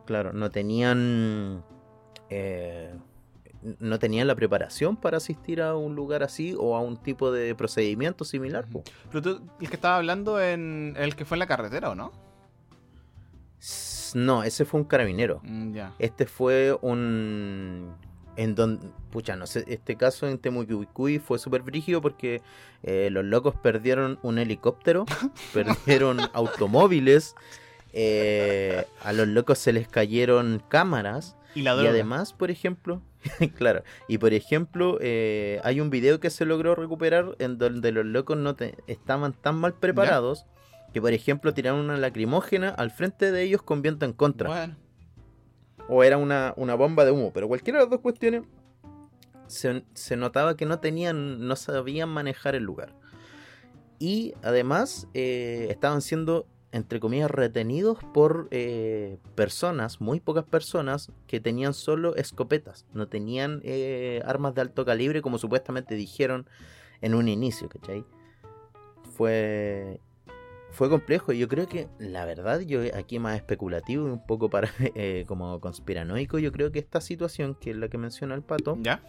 claro, 0.05 0.33
no 0.33 0.49
tenían, 0.51 1.63
eh, 2.29 2.93
no 3.79 3.99
tenían 3.99 4.27
la 4.27 4.35
preparación 4.35 4.95
para 4.95 5.17
asistir 5.17 5.61
a 5.61 5.75
un 5.75 5.95
lugar 5.95 6.23
así 6.23 6.55
o 6.57 6.75
a 6.77 6.81
un 6.81 6.95
tipo 6.97 7.31
de 7.31 7.53
procedimiento 7.55 8.23
similar. 8.23 8.65
po. 8.67 8.83
Pero 9.11 9.21
tú, 9.21 9.41
el 9.59 9.67
que 9.69 9.75
estaba 9.75 9.97
hablando 9.97 10.39
en 10.41 10.93
el 10.97 11.15
que 11.15 11.25
fue 11.25 11.35
en 11.35 11.39
la 11.39 11.47
carretera, 11.47 11.89
¿o 11.89 11.95
no? 11.95 12.11
No, 14.15 14.43
ese 14.43 14.65
fue 14.65 14.79
un 14.79 14.85
carabinero. 14.87 15.39
Mm, 15.43 15.73
ya. 15.73 15.93
Este 15.99 16.25
fue 16.25 16.75
un. 16.81 17.93
En 18.35 18.55
donde. 18.55 18.87
Pucha, 19.11 19.35
no 19.35 19.47
sé. 19.47 19.65
Este 19.67 19.95
caso 19.95 20.27
en 20.27 20.37
Temucuicui 20.37 21.19
fue 21.19 21.39
súper 21.39 21.61
brígido 21.63 22.01
porque 22.01 22.41
eh, 22.83 23.09
los 23.11 23.25
locos 23.25 23.55
perdieron 23.55 24.19
un 24.21 24.37
helicóptero, 24.37 25.05
perdieron 25.53 26.19
automóviles, 26.33 27.35
eh, 27.93 28.85
a 29.03 29.13
los 29.13 29.27
locos 29.27 29.57
se 29.59 29.73
les 29.73 29.87
cayeron 29.87 30.61
cámaras. 30.69 31.35
Y 31.55 31.63
la 31.63 31.71
Y 31.73 31.77
droga. 31.77 31.89
además, 31.89 32.33
por 32.33 32.51
ejemplo, 32.51 33.01
claro, 33.57 33.83
y 34.07 34.19
por 34.19 34.33
ejemplo, 34.33 34.97
eh, 35.01 35.59
hay 35.63 35.81
un 35.81 35.89
video 35.89 36.19
que 36.19 36.29
se 36.29 36.45
logró 36.45 36.75
recuperar 36.75 37.35
en 37.39 37.57
donde 37.57 37.91
los 37.91 38.05
locos 38.05 38.37
no 38.37 38.55
te- 38.55 38.75
estaban 38.87 39.33
tan 39.33 39.55
mal 39.59 39.73
preparados 39.73 40.45
que, 40.93 41.01
por 41.01 41.11
ejemplo, 41.11 41.53
tiraron 41.53 41.79
una 41.81 41.97
lacrimógena 41.97 42.69
al 42.69 42.91
frente 42.91 43.31
de 43.31 43.41
ellos 43.43 43.63
con 43.63 43.81
viento 43.81 44.05
en 44.05 44.13
contra 44.13 44.47
Bueno, 44.49 44.75
o 45.89 46.03
era 46.03 46.17
una, 46.17 46.53
una 46.55 46.75
bomba 46.75 47.03
de 47.03 47.11
humo, 47.11 47.31
pero 47.33 47.47
cualquiera 47.47 47.79
de 47.79 47.85
las 47.85 47.91
dos 47.91 48.01
cuestiones 48.01 48.43
se, 49.47 49.83
se 49.93 50.15
notaba 50.15 50.55
que 50.55 50.65
no 50.65 50.79
tenían, 50.79 51.47
no 51.47 51.55
sabían 51.55 52.09
manejar 52.09 52.55
el 52.55 52.63
lugar. 52.63 52.95
Y 53.97 54.33
además 54.43 55.07
eh, 55.13 55.67
estaban 55.69 56.01
siendo 56.01 56.45
entre 56.71 56.99
comillas, 56.99 57.31
retenidos 57.31 57.97
por 58.13 58.47
eh, 58.51 59.17
personas, 59.35 60.01
muy 60.01 60.19
pocas 60.19 60.45
personas, 60.45 61.11
que 61.27 61.39
tenían 61.39 61.73
solo 61.73 62.15
escopetas, 62.15 62.85
no 62.93 63.07
tenían 63.07 63.61
eh, 63.63 64.21
armas 64.25 64.53
de 64.53 64.61
alto 64.61 64.85
calibre 64.85 65.21
como 65.21 65.39
supuestamente 65.39 65.95
dijeron 65.95 66.47
en 67.01 67.15
un 67.15 67.27
inicio, 67.27 67.69
¿cachai? 67.69 68.05
Fue, 69.15 69.99
fue 70.71 70.89
complejo. 70.89 71.31
Yo 71.33 71.47
creo 71.47 71.67
que, 71.67 71.87
la 71.99 72.25
verdad, 72.25 72.61
yo 72.61 72.81
aquí 72.95 73.19
más 73.19 73.35
especulativo 73.35 74.07
y 74.07 74.11
un 74.11 74.25
poco 74.25 74.49
para 74.49 74.69
eh, 74.95 75.25
como 75.27 75.59
conspiranoico, 75.59 76.39
yo 76.39 76.51
creo 76.51 76.71
que 76.71 76.79
esta 76.79 77.01
situación, 77.01 77.55
que 77.55 77.71
es 77.71 77.77
la 77.77 77.87
que 77.87 77.97
menciona 77.97 78.35
el 78.35 78.41
pato, 78.41 78.77
¿Ya? 78.81 79.01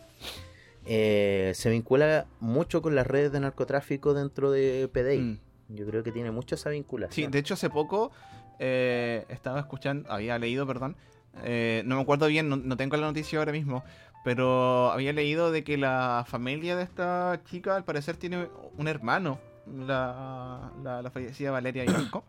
eh, 0.87 1.53
se 1.55 1.71
vincula 1.71 2.27
mucho 2.41 2.83
con 2.83 2.95
las 2.95 3.07
redes 3.07 3.33
de 3.33 3.41
narcotráfico 3.41 4.15
dentro 4.15 4.51
de 4.51 4.89
PDI. 4.93 5.19
Mm. 5.19 5.41
Yo 5.77 5.87
creo 5.87 6.03
que 6.03 6.13
tiene 6.13 6.31
mucho 6.31 6.57
esa 6.57 6.71
vinculación. 6.71 7.27
Sí, 7.27 7.31
de 7.31 7.39
hecho 7.39 7.55
hace 7.55 7.71
poco 7.71 8.11
eh, 8.59 9.25
estaba 9.29 9.61
escuchando, 9.61 10.11
había 10.11 10.39
leído, 10.39 10.67
perdón, 10.67 10.97
eh, 11.45 11.83
no 11.87 11.97
me 11.97 12.03
acuerdo 12.03 12.27
bien, 12.27 12.49
no, 12.49 12.57
no 12.57 12.77
tengo 12.77 12.97
la 12.97 13.07
noticia 13.07 13.39
ahora 13.39 13.53
mismo, 13.53 13.85
pero 14.25 14.91
había 14.91 15.13
leído 15.13 15.53
de 15.53 15.65
que 15.65 15.77
la 15.77 16.25
familia 16.27 16.77
de 16.77 16.83
esta 16.83 17.41
chica 17.45 17.77
al 17.77 17.85
parecer 17.85 18.17
tiene 18.17 18.49
un 18.77 18.89
hermano, 18.89 19.39
la, 19.75 20.71
la, 20.83 21.03
la 21.03 21.11
fallecida 21.11 21.51
Valeria 21.51 21.85
Ivanco, 21.85 22.25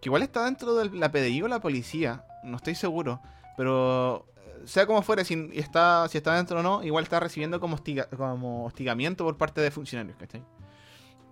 que 0.00 0.08
igual 0.08 0.22
está 0.22 0.44
dentro 0.44 0.74
de 0.74 0.90
la 0.90 1.10
PDI 1.10 1.42
o 1.42 1.48
la 1.48 1.60
policía, 1.60 2.24
no 2.44 2.56
estoy 2.56 2.74
seguro, 2.74 3.20
pero 3.56 4.26
eh, 4.36 4.62
sea 4.64 4.86
como 4.86 5.02
fuera, 5.02 5.24
si 5.24 5.50
está, 5.54 6.06
si 6.08 6.18
está 6.18 6.34
dentro 6.34 6.60
o 6.60 6.62
no, 6.62 6.82
igual 6.84 7.04
está 7.04 7.20
recibiendo 7.20 7.60
como, 7.60 7.76
hostiga- 7.76 8.08
como 8.16 8.64
hostigamiento 8.66 9.24
por 9.24 9.36
parte 9.36 9.60
de 9.60 9.70
funcionarios, 9.70 10.16
¿cachai? 10.16 10.42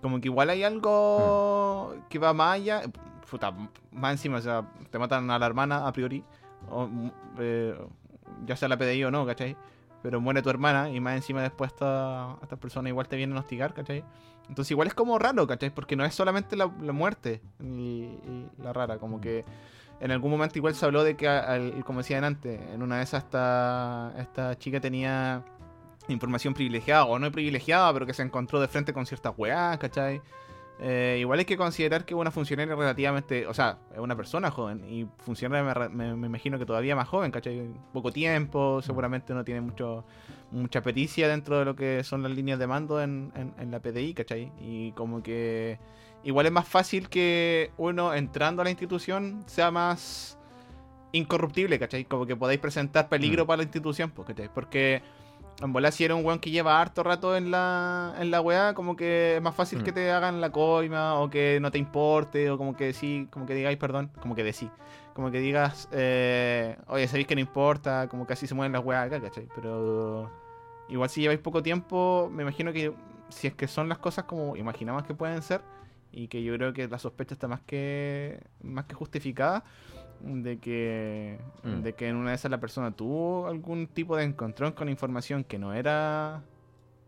Como 0.03 0.21
que 0.21 0.29
igual 0.29 0.51
hay 0.51 0.63
algo 0.65 1.97
que 2.11 2.19
va 2.19 2.33
más 2.35 2.57
allá. 2.57 2.83
Puta, 3.31 3.53
más 3.91 4.13
encima, 4.13 4.37
o 4.37 4.41
sea, 4.43 4.71
te 4.91 4.99
matan 4.99 5.31
a 5.31 5.39
la 5.39 5.47
hermana 5.47 5.87
a 5.87 5.93
priori. 5.93 6.23
O, 6.71 6.87
mm, 6.87 7.11
eh, 7.39 7.75
ya 8.47 8.55
sea 8.55 8.69
la 8.69 8.77
PDI 8.77 9.05
o 9.05 9.11
no, 9.11 9.25
¿cachai? 9.27 9.57
Pero 10.05 10.21
muere 10.21 10.43
tu 10.43 10.51
hermana 10.51 10.91
y 10.91 11.01
más 11.01 11.17
encima 11.17 11.41
después 11.41 11.73
esta- 11.73 12.37
estas 12.43 12.59
personas 12.59 12.91
igual 12.91 13.09
te 13.09 13.17
vienen 13.17 13.39
a 13.39 13.41
hostigar, 13.41 13.73
¿cachai? 13.73 14.05
Entonces 14.51 14.71
igual 14.73 14.87
es 14.87 14.93
como 14.93 15.19
raro, 15.19 15.47
¿cachai? 15.47 15.71
Porque 15.71 15.97
no 15.97 16.05
es 16.05 16.15
solamente 16.15 16.57
la, 16.57 16.67
muerte 16.67 17.41
y, 17.59 18.11
la 18.63 18.75
rara, 18.75 18.99
como 18.99 19.19
que 19.19 19.47
en 20.01 20.11
algún 20.11 20.31
momento 20.31 20.59
igual 20.59 20.75
se 20.75 20.85
habló 20.85 21.05
de 21.05 21.17
que, 21.17 21.83
como 21.87 22.01
decían 22.01 22.23
antes, 22.23 22.61
en 22.75 22.83
una 22.83 22.99
de 22.99 23.05
esas 23.05 23.25
esta, 23.25 24.13
esta 24.19 24.59
chica 24.59 24.79
tenía 24.79 25.43
información 26.09 26.53
privilegiada 26.53 27.07
o 27.07 27.19
no 27.19 27.33
privilegiada, 27.33 27.91
pero 27.95 28.05
que 28.05 28.13
se 28.13 28.21
encontró 28.21 28.61
de 28.61 28.69
frente 28.69 28.93
con 28.93 29.07
ciertas 29.07 29.33
weas, 29.39 29.79
¿cachai? 29.79 30.21
Eh, 30.81 31.19
igual 31.21 31.39
hay 31.39 31.45
que 31.45 31.57
considerar 31.57 32.05
que 32.05 32.15
una 32.17 32.33
funcionaria 32.33 32.75
relativamente, 32.75 33.47
o 33.47 33.55
sea, 33.55 33.79
es 33.93 33.99
una 34.01 34.17
persona 34.17 34.51
joven 34.51 34.85
y 34.91 35.07
funcionaria 35.19 35.73
me, 35.73 35.89
me- 35.89 36.17
me 36.17 36.27
imagino 36.27 36.59
que 36.59 36.67
todavía 36.67 36.97
más 36.97 37.07
joven, 37.09 37.31
¿cachai? 37.31 37.69
Poco 37.93 38.11
tiempo, 38.11 38.83
seguramente 38.83 39.35
no 39.35 39.45
tiene 39.45 39.61
mucho 39.61 40.05
mucha 40.51 40.83
pericia 40.83 41.29
dentro 41.29 41.59
de 41.61 41.65
lo 41.65 41.75
que 41.77 42.03
son 42.05 42.23
las 42.23 42.33
líneas 42.33 42.59
de 42.59 42.67
mando 42.67 43.01
en, 43.01 43.33
en- 43.37 43.55
en 43.59 43.71
la 43.71 43.81
PDI, 43.81 44.15
¿cachai? 44.15 44.53
Y 44.61 44.91
como 44.93 45.23
que 45.23 45.79
igual 46.25 46.47
es 46.47 46.53
más 46.53 46.67
fácil 46.67 47.09
que 47.09 47.71
uno 47.77 48.13
entrando 48.13 48.61
a 48.63 48.65
la 48.65 48.71
institución 48.71 49.43
sea 49.47 49.71
más 49.71 50.39
incorruptible, 51.13 51.79
¿cachai? 51.79 52.05
Como 52.05 52.27
que 52.27 52.35
podáis 52.37 52.59
presentar 52.61 53.09
peligro 53.09 53.45
Mm. 53.45 53.47
para 53.47 53.57
la 53.59 53.63
institución, 53.63 54.11
pues, 54.11 54.27
¿cachai? 54.29 54.49
Porque 54.53 55.03
en 55.63 55.73
bola 55.73 55.91
si 55.93 56.05
eres 56.05 56.17
un 56.17 56.25
weón 56.25 56.39
que 56.41 56.51
lleva 56.51 56.81
harto 56.81 57.03
rato 57.03 57.37
en 57.37 57.51
la, 57.51 58.15
en 58.19 58.31
la 58.31 58.41
weá, 58.41 58.75
como 58.75 58.97
que 58.97 59.37
es 59.37 59.43
más 59.43 59.55
fácil 59.55 59.81
Mm. 59.81 59.85
que 59.85 59.93
te 59.93 60.11
hagan 60.11 60.41
la 60.41 60.51
coima, 60.51 61.15
o 61.21 61.31
que 61.31 61.59
no 61.61 61.71
te 61.71 61.79
importe, 61.79 62.51
o 62.51 62.59
como 62.59 62.77
que 62.77 62.93
sí, 62.93 63.29
como 63.31 63.47
que 63.47 63.55
digáis, 63.55 63.79
perdón, 63.79 64.11
como 64.21 64.35
que 64.35 64.43
de 64.45 64.53
sí. 64.53 64.71
Como 65.15 65.31
que 65.31 65.39
digas, 65.39 65.89
eh, 65.93 66.77
oye, 66.89 67.07
sabéis 67.07 67.27
que 67.29 67.37
no 67.37 67.41
importa, 67.41 68.09
como 68.09 68.27
que 68.27 68.33
así 68.33 68.47
se 68.49 68.55
mueven 68.55 68.73
las 68.73 68.85
weas 68.85 69.07
acá, 69.07 69.21
¿cachai? 69.21 69.47
Pero 69.55 70.29
igual 70.89 71.09
si 71.09 71.21
lleváis 71.21 71.39
poco 71.41 71.63
tiempo, 71.63 72.29
me 72.33 72.43
imagino 72.43 72.73
que 72.73 72.93
si 73.29 73.47
es 73.47 73.55
que 73.55 73.69
son 73.69 73.89
las 73.89 73.99
cosas 73.99 74.25
como 74.25 74.57
imaginamos 74.57 75.05
que 75.05 75.15
pueden 75.15 75.41
ser, 75.43 75.63
y 76.11 76.29
que 76.29 76.43
yo 76.43 76.55
creo 76.55 76.73
que 76.73 76.87
la 76.89 76.99
sospecha 76.99 77.35
está 77.35 77.49
más 77.49 77.61
que 77.63 78.41
más 78.63 78.85
que 78.85 78.95
justificada 78.95 79.65
de 80.25 80.59
que 80.59 81.39
Mm. 81.63 81.83
de 81.83 81.93
que 81.95 82.09
en 82.09 82.17
una 82.17 82.31
de 82.31 82.37
esas 82.37 82.51
la 82.51 82.59
persona 82.59 82.91
tuvo 82.91 83.47
algún 83.47 83.87
tipo 83.87 84.17
de 84.17 84.25
encontrón 84.25 84.73
con 84.73 84.89
información 84.89 85.45
que 85.45 85.59
no 85.59 85.73
era 85.73 86.43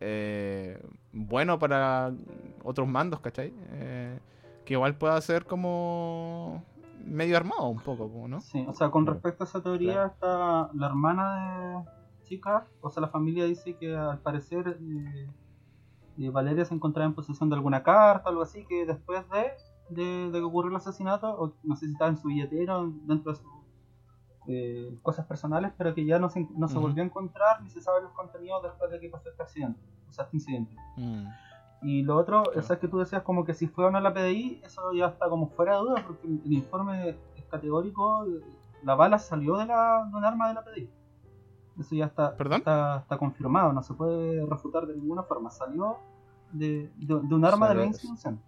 eh, 0.01 0.83
bueno 1.13 1.59
para 1.59 2.13
otros 2.63 2.87
mandos, 2.87 3.21
¿cachai? 3.21 3.53
Eh, 3.71 4.19
que 4.65 4.75
igual 4.75 4.97
pueda 4.97 5.21
ser 5.21 5.47
como 5.47 6.63
medio 7.05 7.37
armado 7.37 7.67
un 7.69 7.79
poco, 7.81 8.11
como, 8.11 8.29
¿no? 8.29 8.41
Sí, 8.41 8.65
o 8.69 8.75
sea, 8.75 8.91
con 8.91 9.07
respecto 9.07 9.45
a 9.45 9.47
esa 9.47 9.63
teoría, 9.63 10.07
está 10.07 10.71
la 10.75 10.87
hermana 10.87 11.85
de 11.85 12.25
chica, 12.25 12.67
o 12.81 12.91
sea, 12.91 13.01
la 13.01 13.09
familia 13.09 13.45
dice 13.45 13.77
que 13.77 13.95
al 13.97 14.19
parecer 14.19 14.79
eh, 14.81 15.29
eh, 16.19 16.31
Valeria 16.31 16.65
se 16.65 16.75
encontraba 16.75 17.07
en 17.07 17.15
posesión 17.15 17.49
de 17.49 17.55
alguna 17.57 17.83
carta 17.83 18.27
o 18.27 18.31
algo 18.31 18.43
así, 18.43 18.65
que 18.65 18.85
después 18.85 19.25
de, 19.31 19.53
de, 19.89 20.31
de 20.31 20.39
que 20.39 20.45
ocurrió 20.45 20.71
el 20.71 20.77
asesinato, 20.77 21.29
o 21.29 21.53
no 21.63 21.77
sé 21.77 21.87
si 21.87 21.93
estaba 21.93 22.11
en 22.11 22.17
su 22.17 22.29
billetero, 22.29 22.93
dentro 23.05 23.33
de 23.33 23.39
sus 23.39 23.51
eh, 24.49 24.97
cosas 25.03 25.27
personales, 25.27 25.73
pero 25.77 25.95
que 25.95 26.05
ya 26.05 26.19
no 26.19 26.29
se, 26.29 26.47
no 26.57 26.69
se 26.69 26.79
volvió 26.79 27.03
a 27.03 27.07
encontrar 27.07 27.63
ni 27.63 27.69
se 27.71 27.81
sabe 27.81 28.03
los 28.03 28.13
contenidos 28.13 28.63
después 28.63 28.91
de 28.91 29.01
que 29.01 29.09
pasó 29.09 29.29
este 29.29 29.43
accidente, 29.43 29.81
o 30.09 30.13
sea, 30.13 30.25
este 30.25 30.37
incidente. 30.37 30.77
Mm. 30.97 31.27
Y 31.83 32.03
lo 32.03 32.17
otro, 32.17 32.43
Claro. 32.45 32.59
eso 32.61 32.73
es 32.73 32.79
que 32.79 32.89
tú 32.89 32.99
decías 32.99 33.23
como 33.23 33.45
que 33.45 33.55
si 33.55 33.67
fue 33.67 33.85
o 33.85 33.91
no 33.91 34.01
la 34.01 34.15
PDI, 34.15 34.63
eso 34.65 34.93
ya 34.93 35.07
está 35.07 35.29
como 35.29 35.49
fuera 35.49 35.75
de 35.75 35.81
duda, 35.81 36.05
porque 36.07 36.27
el, 36.27 36.41
el 36.45 36.53
informe 36.53 37.11
es 37.37 37.45
categórico, 37.51 38.25
la 38.83 38.95
bala 38.95 39.19
salió 39.19 39.57
de, 39.57 39.67
la, 39.67 40.09
de 40.11 40.17
un 40.17 40.25
arma 40.25 40.49
de 40.49 40.55
la 40.55 40.65
PDI. 40.65 40.91
Eso 41.79 41.95
ya 41.95 42.07
está, 42.07 42.35
está, 42.39 42.99
está 43.01 43.19
confirmado, 43.19 43.73
no 43.73 43.83
se 43.83 43.93
puede 43.95 44.47
refutar 44.47 44.87
de 44.87 44.95
ninguna 44.97 45.23
forma. 45.25 45.51
Salió 45.51 45.97
de, 46.53 46.91
de, 46.97 47.21
de 47.23 47.35
un 47.35 47.45
arma 47.45 47.69
de 47.69 47.75
la 47.75 47.85
institución. 47.85 48.41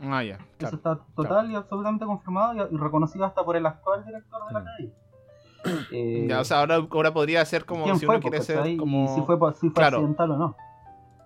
Ah, 0.00 0.22
ya, 0.22 0.34
Eso 0.36 0.46
claro. 0.58 0.76
está 0.76 0.98
total 1.16 1.50
y 1.50 1.54
absolutamente 1.56 2.04
confirmado 2.06 2.68
y, 2.70 2.76
reconocido 2.76 3.24
hasta 3.24 3.44
por 3.44 3.56
el 3.56 3.66
actual 3.66 4.04
director 4.04 4.46
de 4.46 4.52
la 4.54 4.60
Mm. 4.60 4.64
PDI. 4.64 4.92
Eh, 5.92 6.26
Ya, 6.28 6.40
o 6.40 6.44
sea, 6.44 6.60
ahora, 6.60 6.76
ahora 6.90 7.12
podría 7.12 7.44
ser 7.44 7.64
como 7.64 7.84
¿Quién 7.84 7.98
si 7.98 8.06
fue? 8.06 8.14
uno 8.16 8.22
quiere 8.22 8.40
ser 8.42 8.76
como... 8.76 9.14
Si 9.14 9.22
fue, 9.22 9.36
si 9.54 9.60
fue 9.70 9.72
Claro. 9.72 9.96
accidental 9.98 10.30
o 10.30 10.36
no. 10.38 10.56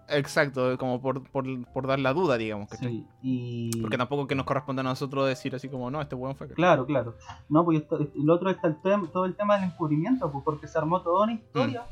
Exacto, 0.09 0.77
como 0.79 1.01
por, 1.01 1.23
por, 1.31 1.45
por 1.73 1.87
dar 1.87 1.99
la 1.99 2.13
duda, 2.13 2.37
digamos, 2.37 2.69
¿cachai? 2.69 2.89
Sí, 2.91 3.07
y... 3.23 3.81
Porque 3.81 3.97
tampoco 3.97 4.27
que 4.27 4.35
nos 4.35 4.45
corresponde 4.47 4.81
a 4.81 4.85
nosotros 4.85 5.27
decir 5.29 5.55
así 5.55 5.69
como, 5.69 5.91
no, 5.91 6.01
este 6.03 6.15
weón 6.15 6.35
fue... 6.35 6.49
Claro, 6.49 6.85
claro. 6.87 7.15
No, 7.49 7.65
pues 7.65 7.83
esto, 7.83 7.99
el 7.99 8.29
otro 8.31 8.51
está 8.51 8.69
el 8.69 8.81
tema, 8.83 9.07
todo 9.13 9.27
el 9.27 9.37
tema 9.37 9.57
del 9.59 9.71
encubrimiento, 9.71 10.31
pues 10.33 10.43
porque 10.45 10.67
se 10.67 10.77
armó 10.79 11.03
toda 11.03 11.25
una 11.25 11.33
historia 11.35 11.85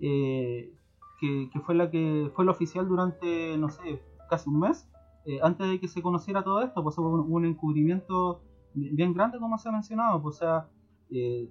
eh, 0.00 0.72
que, 1.18 1.50
que 1.52 1.60
fue 1.60 1.74
la 1.74 1.90
que 1.90 2.30
fue 2.34 2.44
la 2.44 2.52
oficial 2.52 2.88
durante, 2.88 3.56
no 3.58 3.68
sé, 3.68 4.02
casi 4.30 4.48
un 4.48 4.60
mes, 4.60 4.88
eh, 5.26 5.38
antes 5.42 5.68
de 5.68 5.78
que 5.80 5.88
se 5.88 6.02
conociera 6.02 6.42
todo 6.42 6.62
esto, 6.62 6.82
pues 6.82 6.96
hubo 6.98 7.22
un, 7.22 7.44
encubrimiento 7.44 8.40
bien 8.74 9.12
grande, 9.12 9.38
como 9.38 9.58
se 9.58 9.68
ha 9.68 9.72
mencionado, 9.72 10.22
pues, 10.22 10.36
o 10.36 10.38
sea, 10.38 10.68
eh, 11.10 11.48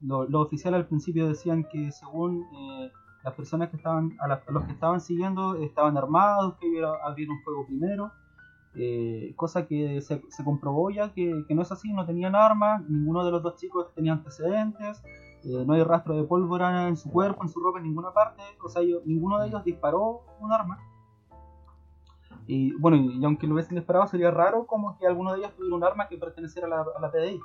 lo- 0.00 0.24
los 0.28 0.46
oficiales 0.46 0.78
al 0.80 0.86
principio 0.86 1.26
decían 1.28 1.64
que 1.70 1.90
según 1.92 2.44
eh, 2.52 2.90
las 3.24 3.34
personas 3.34 3.70
que 3.70 3.76
estaban, 3.76 4.16
a, 4.20 4.28
las- 4.28 4.46
a 4.48 4.52
los 4.52 4.64
que 4.64 4.72
estaban 4.72 5.00
siguiendo, 5.00 5.56
estaban 5.56 5.96
armados, 5.96 6.54
que 6.60 6.82
abrieron 7.04 7.36
fuego 7.44 7.66
primero, 7.66 8.12
cosa 9.36 9.66
que 9.66 10.02
se, 10.02 10.20
comprobó 10.44 10.90
ya 10.90 11.10
que, 11.14 11.44
no 11.48 11.62
es 11.62 11.72
así, 11.72 11.90
no 11.94 12.04
tenían 12.04 12.34
armas, 12.34 12.82
ninguno 12.86 13.24
de 13.24 13.30
los 13.30 13.42
dos 13.42 13.56
chicos 13.56 13.90
tenía 13.94 14.12
antecedentes, 14.12 15.02
no 15.66 15.72
hay 15.72 15.82
rastro 15.82 16.14
de 16.14 16.24
pólvora 16.24 16.86
en 16.88 16.98
su 16.98 17.10
cuerpo, 17.10 17.42
en 17.42 17.48
su 17.48 17.58
ropa, 17.58 17.78
en 17.78 17.84
ninguna 17.84 18.12
parte, 18.12 18.42
o 18.62 18.68
sea, 18.68 18.82
ninguno 19.06 19.38
de 19.38 19.48
ellos 19.48 19.64
disparó 19.64 20.20
un 20.40 20.52
arma. 20.52 20.78
Y 22.46 22.72
bueno, 22.74 22.96
y, 22.96 23.24
aunque 23.24 23.46
lo 23.46 23.54
hubiesen 23.54 23.76
disparado, 23.76 24.06
sería 24.06 24.30
raro 24.30 24.66
como 24.66 24.96
que 24.98 25.06
alguno 25.06 25.32
de 25.32 25.38
ellos 25.40 25.52
tuviera 25.56 25.76
un 25.76 25.84
arma 25.84 26.08
que 26.08 26.16
perteneciera 26.16 26.66
a 26.66 26.70
la, 26.70 26.84
a 26.96 27.00
la 27.00 27.10
PDI. 27.10 27.40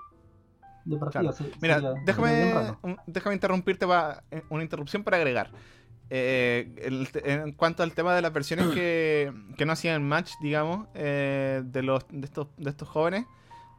De 0.85 0.97
partida, 0.97 1.21
Claro. 1.21 1.35
se- 1.37 1.51
Mira, 1.61 1.75
sería- 1.75 1.93
déjame, 2.05 2.75
un- 2.81 2.97
déjame 3.07 3.35
interrumpirte 3.35 3.85
para 3.87 4.23
una 4.49 4.63
interrupción 4.63 5.03
para 5.03 5.17
agregar. 5.17 5.49
Eh, 6.09 6.73
el 6.81 7.07
en 7.23 7.53
cuanto 7.53 7.83
al 7.83 7.93
tema 7.93 8.13
de 8.15 8.21
las 8.21 8.33
versiones 8.33 8.67
que, 8.67 9.31
que 9.57 9.65
no 9.65 9.71
hacían 9.73 10.03
match, 10.07 10.33
digamos, 10.41 10.87
eh, 10.93 11.61
de 11.63 11.83
los 11.83 12.05
de 12.09 12.25
estos 12.25 12.47
de 12.57 12.69
estos 12.69 12.87
jóvenes, 12.89 13.25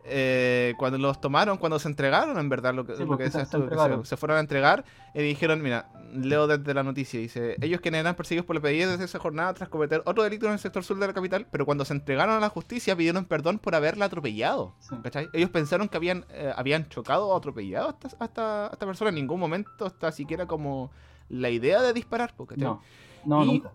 eh, 0.05 0.74
cuando 0.78 0.98
los 0.98 1.20
tomaron, 1.20 1.59
cuando 1.59 1.78
se 1.78 1.88
entregaron, 1.88 2.38
en 2.38 2.48
verdad, 2.48 2.74
lo 2.74 2.84
que, 2.84 2.94
Sí, 2.96 3.03
lo 3.03 3.07
porque 3.09 3.24
que 3.24 3.30
se- 3.30 3.38
decías 3.38 3.50
se 3.50 3.59
tú, 3.59 3.68
que 4.00 4.07
se, 4.07 4.16
fueron 4.16 4.36
a 4.38 4.40
entregar 4.40 4.84
y 5.14 5.22
dijeron, 5.22 5.62
mira, 5.62 5.88
leo 6.12 6.46
desde 6.46 6.74
la 6.74 6.82
noticia, 6.82 7.20
dice, 7.20 7.57
ellos 7.61 7.80
quienes 7.80 8.00
eran 8.00 8.14
perseguidos 8.16 8.44
por 8.44 8.57
la 8.57 8.62
PDI 8.62 8.84
desde 8.84 9.05
esa 9.05 9.18
jornada 9.18 9.55
tras 9.55 9.68
cometer 9.68 10.03
otro 10.05 10.22
delito 10.24 10.46
en 10.46 10.53
el 10.55 10.59
sector 10.59 10.82
sur 10.84 10.98
de 10.98 11.07
la 11.07 11.12
capital, 11.12 11.46
pero 11.50 11.64
cuando 11.64 11.84
se 11.84 11.94
entregaron 11.94 12.34
a 12.34 12.40
la 12.40 12.48
justicia 12.48 12.96
pidieron 12.96 13.24
perdón 13.26 13.59
por 13.59 13.74
haberla 13.74 14.07
atropellado. 14.07 14.74
Sí. 14.80 14.96
¿Cachai? 15.03 15.28
Ellos 15.32 15.50
pensaron 15.50 15.88
que 15.88 15.96
habían, 15.96 16.26
eh, 16.30 16.53
habían 16.57 16.88
chocado 16.88 17.28
o 17.28 17.36
atropellado 17.36 17.88
a 17.88 17.90
esta, 17.92 18.09
a 18.18 18.24
esta- 18.26 18.66
a 18.66 18.70
esta 18.72 18.86
persona. 18.86 19.11
En 19.11 19.14
ningún 19.14 19.38
momento 19.40 19.86
está 19.86 20.11
siquiera 20.12 20.46
como 20.46 20.90
la 21.28 21.48
idea 21.50 21.80
de 21.80 21.92
disparar. 21.92 22.34
¿cachai? 22.36 22.59
No, 22.59 22.82
no, 23.24 23.44
Y- 23.44 23.46
nunca. 23.46 23.70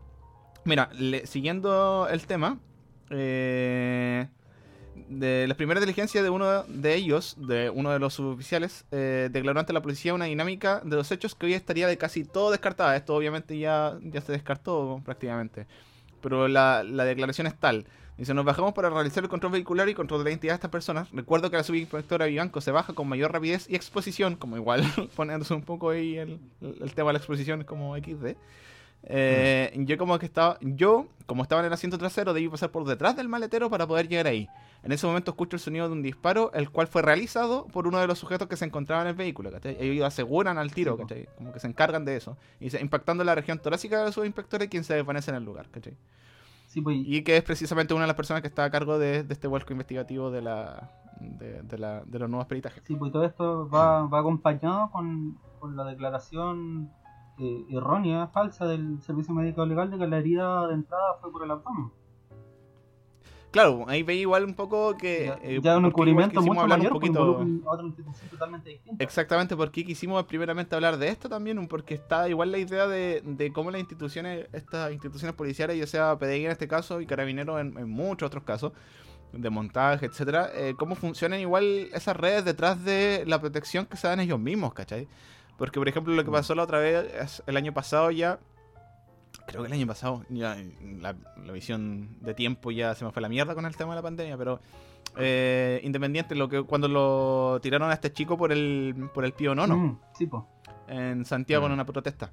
Mira, 0.65 0.89
le- 0.93 1.25
siguiendo 1.25 2.07
el 2.11 2.27
tema, 2.27 2.59
eh, 3.09 4.27
de 5.09 5.45
las 5.47 5.57
primeras 5.57 5.81
diligencias 5.81 6.23
de 6.23 6.29
uno 6.29 6.63
de 6.63 6.95
ellos, 6.95 7.35
de 7.37 7.69
uno 7.69 7.91
de 7.91 7.99
los 7.99 8.13
suboficiales, 8.13 8.85
eh, 8.91 9.29
declaró 9.31 9.59
ante 9.59 9.73
la 9.73 9.81
policía 9.81 10.13
una 10.13 10.25
dinámica 10.25 10.81
de 10.83 10.95
los 10.95 11.11
hechos 11.11 11.35
que 11.35 11.45
hoy 11.45 11.53
estaría 11.53 11.87
de 11.87 11.97
casi 11.97 12.23
todo 12.23 12.51
descartada. 12.51 12.95
Esto 12.95 13.15
obviamente 13.15 13.57
ya, 13.57 13.97
ya 14.03 14.21
se 14.21 14.31
descartó 14.33 15.01
prácticamente. 15.05 15.67
Pero 16.21 16.47
la, 16.47 16.83
la 16.83 17.05
declaración 17.05 17.47
es 17.47 17.55
tal. 17.55 17.85
Dice, 18.17 18.33
nos 18.33 18.45
bajamos 18.45 18.73
para 18.73 18.89
realizar 18.89 19.23
el 19.23 19.29
control 19.29 19.51
vehicular 19.53 19.87
y 19.89 19.93
control 19.93 20.21
de 20.21 20.23
la 20.25 20.29
identidad 20.31 20.53
de 20.53 20.55
estas 20.55 20.71
personas. 20.71 21.07
Recuerdo 21.11 21.51
que 21.51 21.57
la 21.57 21.63
subinspectora 21.63 22.25
Vivanco 22.25 22.61
se 22.61 22.71
baja 22.71 22.93
con 22.93 23.07
mayor 23.07 23.31
rapidez 23.31 23.69
y 23.69 23.75
exposición, 23.75 24.35
como 24.35 24.57
igual 24.57 24.83
poniéndose 25.15 25.53
un 25.53 25.61
poco 25.61 25.91
ahí 25.91 26.17
el, 26.17 26.39
el 26.61 26.93
tema 26.95 27.09
de 27.09 27.13
la 27.13 27.19
exposición 27.19 27.63
como 27.63 27.95
XD. 27.95 28.35
Eh, 29.03 29.71
Yo 29.85 29.97
como 29.97 30.17
que 30.19 30.25
estaba, 30.25 30.57
yo 30.61 31.07
como 31.27 31.43
estaba 31.43 31.61
en 31.61 31.67
el 31.67 31.73
asiento 31.73 31.97
trasero 31.97 32.33
debí 32.33 32.49
pasar 32.49 32.71
por 32.71 32.85
detrás 32.85 33.15
del 33.15 33.29
maletero 33.29 33.69
para 33.69 33.87
poder 33.87 34.07
llegar 34.07 34.27
ahí. 34.27 34.49
En 34.87 34.93
ese 34.93 35.05
momento 35.05 35.31
escucho 35.31 35.57
el 35.57 35.59
sonido 35.59 35.87
de 35.87 35.91
un 35.91 36.01
disparo, 36.01 36.49
el 36.53 36.69
cual 36.69 36.87
fue 36.87 37.01
realizado 37.01 37.67
por 37.67 37.87
uno 37.87 37.97
de 37.99 38.07
los 38.07 38.17
sujetos 38.17 38.47
que 38.47 38.55
se 38.55 38.63
encontraba 38.63 39.01
en 39.01 39.09
el 39.09 39.15
vehículo. 39.15 39.51
¿cachai? 39.51 39.75
Ellos 39.81 40.05
aseguran 40.05 40.57
al 40.57 40.71
tiro. 40.73 40.95
¿cachai? 40.95 41.27
como 41.37 41.51
que 41.51 41.59
se 41.59 41.67
encargan 41.67 42.05
de 42.05 42.15
eso, 42.15 42.37
y 42.61 42.69
se- 42.69 42.79
impactando 42.79 43.25
la 43.25 43.35
región 43.35 43.59
torácica 43.59 43.99
de 43.99 44.05
los 44.05 44.15
subinspectores, 44.15 44.69
quien 44.69 44.85
se 44.85 44.93
desvanece 44.95 45.29
en 45.31 45.35
el 45.37 45.43
lugar. 45.43 45.67
¿cachai? 45.69 45.97
Sí, 46.67 46.79
pues, 46.81 46.97
Y 47.01 47.21
que 47.23 47.35
es 47.35 47.43
precisamente 47.43 47.93
una 47.93 48.03
de 48.03 48.07
las 48.07 48.15
personas 48.15 48.41
que 48.41 48.47
está 48.47 48.63
a 48.63 48.71
cargo 48.71 48.97
de, 48.97 49.23
de 49.23 49.33
este 49.33 49.47
vuelco 49.47 49.73
investigativo 49.73 50.31
de 50.31 50.41
la 50.41 50.89
de, 51.19 51.63
de 51.63 51.77
la, 51.77 52.03
de 52.05 52.19
los 52.19 52.29
nuevos 52.29 52.47
peritajes. 52.47 52.81
Sí, 52.85 52.95
pues 52.95 53.11
todo 53.11 53.25
esto 53.25 53.67
va, 53.69 54.03
va 54.07 54.19
acompañado 54.19 54.89
con, 54.91 55.37
con 55.59 55.75
la 55.75 55.83
declaración 55.83 56.91
eh, 57.39 57.65
errónea, 57.71 58.27
falsa 58.27 58.65
del 58.67 59.01
Servicio 59.01 59.33
Médico 59.33 59.65
Legal 59.65 59.91
de 59.91 59.97
que 59.97 60.07
la 60.07 60.17
herida 60.17 60.67
de 60.67 60.75
entrada 60.75 61.15
fue 61.19 61.31
por 61.31 61.43
el 61.43 61.51
abdomen. 61.51 61.91
Claro, 63.57 63.85
ahí 63.87 64.03
veía 64.03 64.21
igual 64.21 64.43
un 64.43 64.53
poco 64.53 64.95
que... 64.95 65.25
ya 65.25 65.39
eh, 65.41 65.59
ya 65.63 65.77
un 65.77 65.85
encubrimiento 65.85 66.41
quisimos 66.41 66.47
mucho 66.47 66.61
hablar 66.61 66.77
mayor, 66.77 66.93
un 66.93 66.99
porque 66.99 67.11
poquito... 67.11 68.29
totalmente 68.29 68.69
distinta. 68.69 69.03
Exactamente, 69.03 69.55
porque 69.55 69.83
quisimos 69.83 70.23
primeramente 70.25 70.75
hablar 70.75 70.97
de 70.97 71.07
esto 71.07 71.27
también, 71.27 71.67
porque 71.67 71.95
está 71.95 72.29
igual 72.29 72.51
la 72.51 72.59
idea 72.59 72.85
de, 72.85 73.23
de 73.25 73.51
cómo 73.51 73.71
las 73.71 73.79
instituciones, 73.79 74.47
estas 74.53 74.91
instituciones 74.91 75.35
policiales, 75.35 75.75
ya 75.75 75.87
sea 75.87 76.19
PDI 76.19 76.45
en 76.45 76.51
este 76.51 76.67
caso 76.67 77.01
y 77.01 77.07
Carabineros 77.07 77.59
en, 77.59 77.75
en 77.79 77.89
muchos 77.89 78.27
otros 78.27 78.43
casos, 78.43 78.73
de 79.33 79.49
montaje, 79.49 80.05
etcétera, 80.05 80.51
eh, 80.53 80.75
cómo 80.77 80.93
funcionan 80.93 81.39
igual 81.39 81.89
esas 81.93 82.15
redes 82.15 82.45
detrás 82.45 82.85
de 82.85 83.23
la 83.25 83.41
protección 83.41 83.87
que 83.87 83.97
se 83.97 84.07
dan 84.07 84.19
ellos 84.19 84.39
mismos, 84.39 84.75
¿cachai? 84.75 85.07
Porque, 85.57 85.79
por 85.79 85.89
ejemplo, 85.89 86.13
lo 86.13 86.23
que 86.23 86.29
pasó 86.29 86.53
la 86.53 86.61
otra 86.61 86.77
vez, 86.77 87.41
el 87.47 87.57
año 87.57 87.73
pasado 87.73 88.11
ya, 88.11 88.39
creo 89.47 89.61
que 89.63 89.67
el 89.67 89.73
año 89.73 89.87
pasado, 89.87 90.23
ya 90.29 90.55
la, 90.99 91.15
la 91.43 91.51
visión 91.51 92.17
de 92.21 92.33
tiempo 92.35 92.69
ya 92.71 92.93
se 92.95 93.03
me 93.05 93.11
fue 93.11 93.21
a 93.21 93.23
la 93.23 93.29
mierda 93.29 93.55
con 93.55 93.65
el 93.65 93.75
tema 93.75 93.93
de 93.93 93.95
la 93.95 94.01
pandemia, 94.03 94.37
pero 94.37 94.59
eh, 95.17 95.81
independiente, 95.83 96.35
lo 96.35 96.47
que 96.47 96.61
cuando 96.63 96.87
lo 96.87 97.59
tiraron 97.61 97.89
a 97.89 97.93
este 97.93 98.13
chico 98.13 98.37
por 98.37 98.51
el, 98.51 99.09
por 99.13 99.25
el 99.25 99.33
pío 99.33 99.55
nono 99.55 99.75
Mm, 99.77 99.99
sí, 100.17 100.27
pues. 100.27 100.43
en 100.87 101.25
Santiago 101.25 101.65
en 101.65 101.71
Mm. 101.71 101.73
una 101.75 101.85
protesta. 101.85 102.31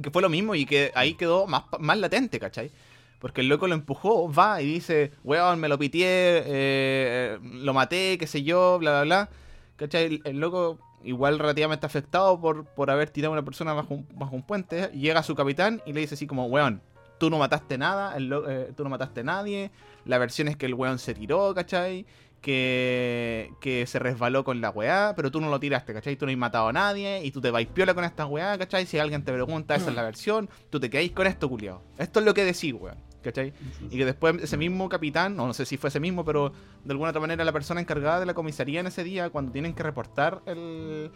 Que 0.00 0.10
fue 0.10 0.22
lo 0.22 0.30
mismo 0.30 0.54
y 0.54 0.64
que 0.64 0.90
ahí 0.94 1.14
quedó 1.14 1.46
más, 1.46 1.64
más 1.78 1.98
latente, 1.98 2.40
¿cachai? 2.40 2.70
Porque 3.18 3.42
el 3.42 3.48
loco 3.48 3.68
lo 3.68 3.74
empujó, 3.74 4.32
va 4.32 4.62
y 4.62 4.66
dice, 4.66 5.12
weón, 5.22 5.60
me 5.60 5.68
lo 5.68 5.78
pitié, 5.78 6.42
eh, 6.46 7.38
lo 7.42 7.74
maté, 7.74 8.16
qué 8.18 8.26
sé 8.26 8.42
yo, 8.42 8.78
bla, 8.78 8.90
bla, 8.92 9.02
bla. 9.02 9.28
¿Cachai? 9.76 10.04
El, 10.06 10.22
el 10.24 10.38
loco 10.40 10.78
igual 11.04 11.38
relativamente 11.38 11.86
afectado 11.86 12.40
por, 12.40 12.64
por 12.64 12.90
haber 12.90 13.10
tirado 13.10 13.32
a 13.32 13.38
una 13.38 13.44
persona 13.44 13.72
bajo 13.72 13.94
un, 13.94 14.08
bajo 14.14 14.34
un 14.34 14.42
puente, 14.42 14.88
llega 14.88 15.20
a 15.20 15.22
su 15.22 15.34
capitán 15.34 15.82
y 15.86 15.92
le 15.92 16.00
dice 16.00 16.14
así 16.14 16.26
como, 16.26 16.46
weón, 16.46 16.82
tú 17.18 17.30
no 17.30 17.38
mataste 17.38 17.78
nada, 17.78 18.16
el 18.16 18.32
eh, 18.48 18.72
tú 18.76 18.82
no 18.82 18.90
mataste 18.90 19.20
a 19.20 19.24
nadie, 19.24 19.70
la 20.04 20.18
versión 20.18 20.48
es 20.48 20.56
que 20.56 20.66
el 20.66 20.74
weón 20.74 20.98
se 20.98 21.14
tiró, 21.14 21.54
¿cachai? 21.54 22.04
Que, 22.40 23.52
que 23.60 23.86
se 23.86 24.00
resbaló 24.00 24.42
con 24.42 24.60
la 24.60 24.70
weá, 24.70 25.12
pero 25.14 25.30
tú 25.30 25.40
no 25.40 25.48
lo 25.48 25.60
tiraste, 25.60 25.94
¿cachai? 25.94 26.16
Tú 26.16 26.26
no 26.26 26.32
has 26.32 26.38
matado 26.38 26.66
a 26.66 26.72
nadie 26.72 27.24
y 27.24 27.30
tú 27.30 27.40
te 27.40 27.52
vais 27.52 27.68
piola 27.68 27.94
con 27.94 28.02
esta 28.02 28.26
weá, 28.26 28.58
¿cachai? 28.58 28.86
Si 28.86 28.98
alguien 28.98 29.22
te 29.24 29.32
pregunta, 29.32 29.76
esa 29.76 29.90
es 29.90 29.94
la 29.94 30.02
versión, 30.02 30.50
tú 30.68 30.80
te 30.80 30.90
quedáis 30.90 31.12
con 31.12 31.28
esto, 31.28 31.48
culiao. 31.48 31.82
Esto 31.98 32.18
es 32.18 32.26
lo 32.26 32.34
que 32.34 32.44
decís, 32.44 32.74
weón, 32.74 32.98
¿cachai? 33.22 33.52
Y 33.90 33.96
que 33.98 34.04
después 34.04 34.34
ese 34.42 34.56
mismo 34.56 34.88
capitán, 34.88 35.38
o 35.40 35.46
no 35.46 35.54
sé 35.54 35.64
si 35.64 35.76
fue 35.76 35.88
ese 35.88 36.00
mismo, 36.00 36.24
pero 36.24 36.52
de 36.84 36.92
alguna 36.92 37.10
otra 37.10 37.20
manera 37.20 37.44
la 37.44 37.52
persona 37.52 37.80
encargada 37.80 38.20
de 38.20 38.26
la 38.26 38.34
comisaría 38.34 38.80
en 38.80 38.86
ese 38.86 39.04
día, 39.04 39.30
cuando 39.30 39.52
tienen 39.52 39.74
que 39.74 39.82
reportar 39.82 40.42
el, 40.46 41.10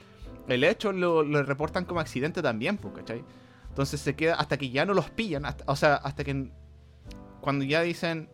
el 0.48 0.64
hecho, 0.64 0.92
lo, 0.92 1.22
lo 1.22 1.42
reportan 1.42 1.84
como 1.84 2.00
accidente 2.00 2.40
también, 2.42 2.78
pues, 2.78 2.94
¿cachai? 2.94 3.24
Entonces 3.68 4.00
se 4.00 4.14
queda 4.16 4.34
hasta 4.36 4.56
que 4.56 4.70
ya 4.70 4.86
no 4.86 4.94
los 4.94 5.10
pillan, 5.10 5.44
hasta- 5.44 5.64
o 5.66 5.76
sea, 5.76 5.96
hasta 5.96 6.24
que 6.24 6.50
cuando 7.40 7.64
ya 7.64 7.82
dicen, 7.82 8.28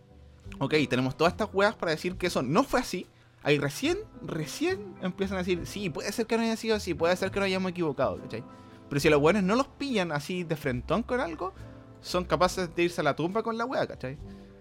ok, 0.59 0.75
tenemos 0.89 1.17
todas 1.17 1.33
estas 1.33 1.49
weas 1.53 1.75
para 1.75 1.91
decir 1.93 2.17
que 2.17 2.29
eso 2.29 2.43
no 2.43 2.63
fue 2.63 2.81
así, 2.81 3.07
ahí 3.43 3.59
recién, 3.59 3.99
recién 4.23 4.95
empiezan 5.03 5.37
a 5.37 5.41
decir, 5.41 5.67
sí, 5.67 5.91
puede 5.91 6.13
ser 6.13 6.27
que 6.27 6.37
no 6.37 6.45
haya 6.45 6.57
sido 6.57 6.77
así, 6.77 6.95
puede 6.95 7.17
ser 7.17 7.31
que 7.31 7.41
nos 7.41 7.47
hayamos 7.47 7.71
equivocado, 7.73 8.19
¿cachai? 8.21 8.45
Pero 8.89 9.01
si 9.01 9.09
los 9.09 9.21
buenos 9.21 9.43
no 9.43 9.57
los 9.57 9.67
pillan 9.69 10.13
así 10.13 10.45
de 10.45 10.55
frentón 10.55 11.03
con 11.03 11.19
algo, 11.21 11.55
son 12.03 12.25
capaces 12.25 12.75
de 12.75 12.83
irse 12.83 13.01
a 13.01 13.05
la 13.05 13.17
tumba 13.17 13.43
con 13.43 13.57
la 13.57 13.65
wea, 13.65 13.87
¿cachai? 13.87 14.19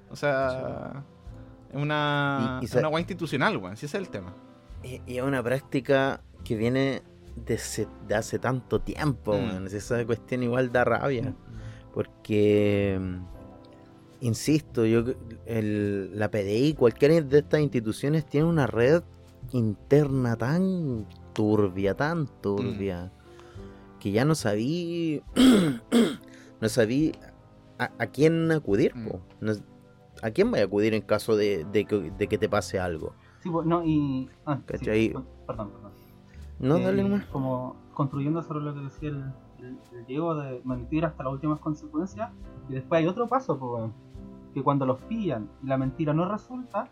O 0.10 0.16
sea, 0.16 1.04
es 1.70 1.76
una, 1.76 2.60
Y- 2.62 2.64
y 2.64 2.66
es 2.68 2.76
una 2.76 2.88
wea 2.88 3.00
institucional, 3.00 3.58
weón, 3.58 3.76
si 3.76 3.86
ese 3.88 3.98
es 3.98 4.04
el 4.04 4.10
tema. 4.10 4.34
Y, 4.84 5.02
y 5.06 5.18
es 5.18 5.24
una 5.24 5.44
práctica 5.44 6.22
que 6.46 6.56
viene 6.56 7.02
de, 7.46 7.58
se- 7.58 7.88
de 8.08 8.16
hace 8.16 8.40
tanto 8.40 8.80
tiempo, 8.82 9.34
Mm. 9.34 9.36
weón. 9.50 9.68
Esa 9.68 10.06
cuestión 10.06 10.44
igual 10.44 10.72
da 10.72 10.84
rabia. 10.86 11.34
Porque, 11.94 12.98
mm, 13.00 13.16
insisto, 14.22 14.86
yo 14.86 15.04
el- 15.46 16.18
la 16.18 16.30
PDI, 16.30 16.74
cualquiera 16.76 17.20
de 17.22 17.40
estas 17.40 17.60
instituciones 17.60 18.26
tiene 18.26 18.48
una 18.48 18.68
red 18.68 19.04
interna 19.52 20.36
tan 20.36 21.08
turbia, 21.34 21.96
tan 21.96 22.28
turbia, 22.42 23.12
que 24.00 24.12
ya 24.12 24.26
no 24.26 24.36
sabí, 24.36 25.22
no 26.62 26.70
sabí 26.70 27.14
a, 27.82 27.92
a 28.04 28.08
quién 28.08 28.52
acudir, 28.52 28.94
Mm. 28.96 29.10
¿A 30.24 30.30
quién 30.30 30.52
voy 30.52 30.60
a 30.60 30.66
acudir 30.66 30.94
en 30.94 31.02
caso 31.02 31.36
de, 31.36 31.66
de 31.72 31.86
que, 31.86 32.12
de 32.12 32.28
que 32.28 32.38
te 32.38 32.48
pase 32.48 32.80
algo? 32.80 33.14
Sí, 33.40 33.50
pues, 33.50 33.66
no, 33.66 33.84
y. 33.84 34.30
Ah, 34.46 34.60
perdón, 34.68 35.24
perdón. 35.48 35.72
No, 36.60 36.78
Eh, 36.78 36.84
dale 36.84 37.02
nomás. 37.04 37.26
Como 37.28 37.76
construyendo 37.96 38.44
sobre 38.44 38.60
lo 38.60 38.74
que 38.76 38.82
decía 38.82 39.10
el, 39.10 39.24
el, 39.60 39.80
el 39.94 40.06
Diego 40.06 40.36
de 40.36 40.62
mentir 40.64 41.06
hasta 41.06 41.24
las 41.24 41.34
últimas 41.34 41.60
consecuencias. 41.60 42.30
Y 42.70 42.74
después 42.74 43.00
hay 43.00 43.08
otro 43.08 43.28
paso, 43.28 43.58
pues, 43.58 43.90
que 44.54 44.62
cuando 44.62 44.86
los 44.86 45.00
pillan 45.04 45.50
y 45.64 45.68
la 45.68 45.78
mentira 45.78 46.14
no 46.14 46.30
resulta, 46.30 46.88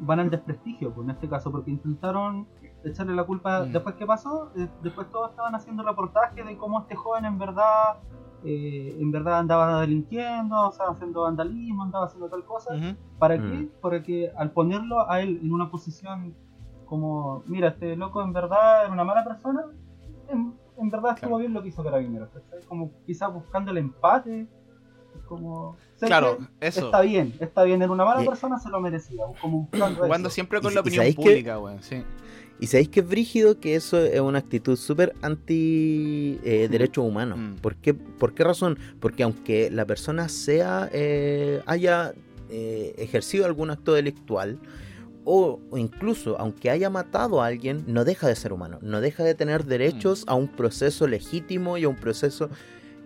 van 0.00 0.20
al 0.20 0.28
desprestigio, 0.28 0.92
pues, 0.92 1.04
en 1.06 1.12
este 1.12 1.28
caso, 1.30 1.50
porque 1.50 1.70
intentaron 1.70 2.46
echarle 2.84 3.14
la 3.14 3.24
culpa. 3.24 3.64
Mm. 3.64 3.72
Después, 3.72 3.94
¿qué 3.94 4.04
pasó? 4.04 4.50
Eh, 4.56 4.68
después 4.82 5.10
todos 5.10 5.30
estaban 5.30 5.54
haciendo 5.54 5.82
reportajes 5.82 6.44
de 6.44 6.58
cómo 6.58 6.80
este 6.80 6.94
joven 6.94 7.24
en 7.24 7.38
verdad. 7.38 8.00
Eh, 8.44 8.96
en 8.98 9.10
verdad 9.12 9.38
andaba 9.38 9.80
delinquiendo, 9.80 10.68
o 10.68 10.72
sea, 10.72 10.86
haciendo 10.88 11.22
vandalismo, 11.22 11.82
andaba 11.84 12.06
haciendo 12.06 12.28
tal 12.28 12.44
cosa. 12.44 12.74
¿Para 13.18 13.36
Mm. 13.36 13.50
qué? 13.50 13.68
Para 13.80 14.02
que 14.02 14.30
al 14.36 14.50
ponerlo 14.50 15.08
a 15.10 15.20
él 15.20 15.40
en 15.42 15.52
una 15.52 15.70
posición 15.70 16.34
como, 16.86 17.42
mira, 17.46 17.68
este 17.68 17.96
loco 17.96 18.22
en 18.22 18.32
verdad 18.32 18.84
era 18.84 18.92
una 18.92 19.04
mala 19.04 19.24
persona, 19.24 19.64
en, 20.28 20.54
en 20.76 20.90
verdad 20.90 21.12
estuvo 21.14 21.30
Claro. 21.30 21.38
bien 21.38 21.54
lo 21.54 21.62
que 21.62 21.68
hizo 21.68 21.82
Carabineros. 21.84 22.28
Como 22.68 22.90
quizás 23.06 23.32
buscando 23.32 23.70
el 23.70 23.78
empate, 23.78 24.46
como... 25.26 25.76
Claro, 26.00 26.38
que 26.58 26.66
eso. 26.66 26.86
Está 26.86 27.00
bien, 27.02 27.32
está 27.38 27.62
bien, 27.62 27.80
era 27.80 27.92
una 27.92 28.04
mala 28.04 28.24
persona, 28.28 28.58
se 28.58 28.68
lo 28.68 28.80
merecía, 28.80 29.22
como 29.40 29.68
buscando 29.70 30.02
Jugando 30.02 30.28
eso. 30.28 30.34
siempre 30.34 30.60
con 30.60 30.74
la 30.74 30.80
opinión 30.80 31.04
que- 31.06 31.12
pública, 31.14 31.58
weón, 31.60 31.80
sí. 31.82 32.02
Y 32.62 32.68
sabéis 32.68 32.90
que 32.90 33.00
es 33.00 33.08
brígido 33.08 33.58
que 33.58 33.74
eso 33.74 33.98
es 33.98 34.20
una 34.20 34.38
actitud 34.38 34.76
súper 34.76 35.16
anti 35.20 36.38
eh, 36.44 36.68
derechos 36.70 37.04
humanos. 37.04 37.36
Mm. 37.36 37.54
¿Por, 37.56 37.74
qué, 37.74 37.92
¿Por 37.92 38.34
qué 38.34 38.44
razón? 38.44 38.78
Porque 39.00 39.24
aunque 39.24 39.68
la 39.68 39.84
persona 39.84 40.28
sea 40.28 40.88
eh, 40.92 41.60
haya 41.66 42.14
eh, 42.50 42.94
ejercido 42.98 43.46
algún 43.46 43.70
acto 43.70 43.94
delictual, 43.94 44.60
o, 45.24 45.58
o 45.70 45.76
incluso 45.76 46.38
aunque 46.38 46.70
haya 46.70 46.88
matado 46.88 47.42
a 47.42 47.46
alguien, 47.46 47.82
no 47.88 48.04
deja 48.04 48.28
de 48.28 48.36
ser 48.36 48.52
humano, 48.52 48.78
no 48.80 49.00
deja 49.00 49.24
de 49.24 49.34
tener 49.34 49.64
derechos 49.64 50.22
a 50.28 50.36
un 50.36 50.46
proceso 50.46 51.08
legítimo 51.08 51.78
y 51.78 51.82
a 51.82 51.88
un 51.88 51.96
proceso 51.96 52.48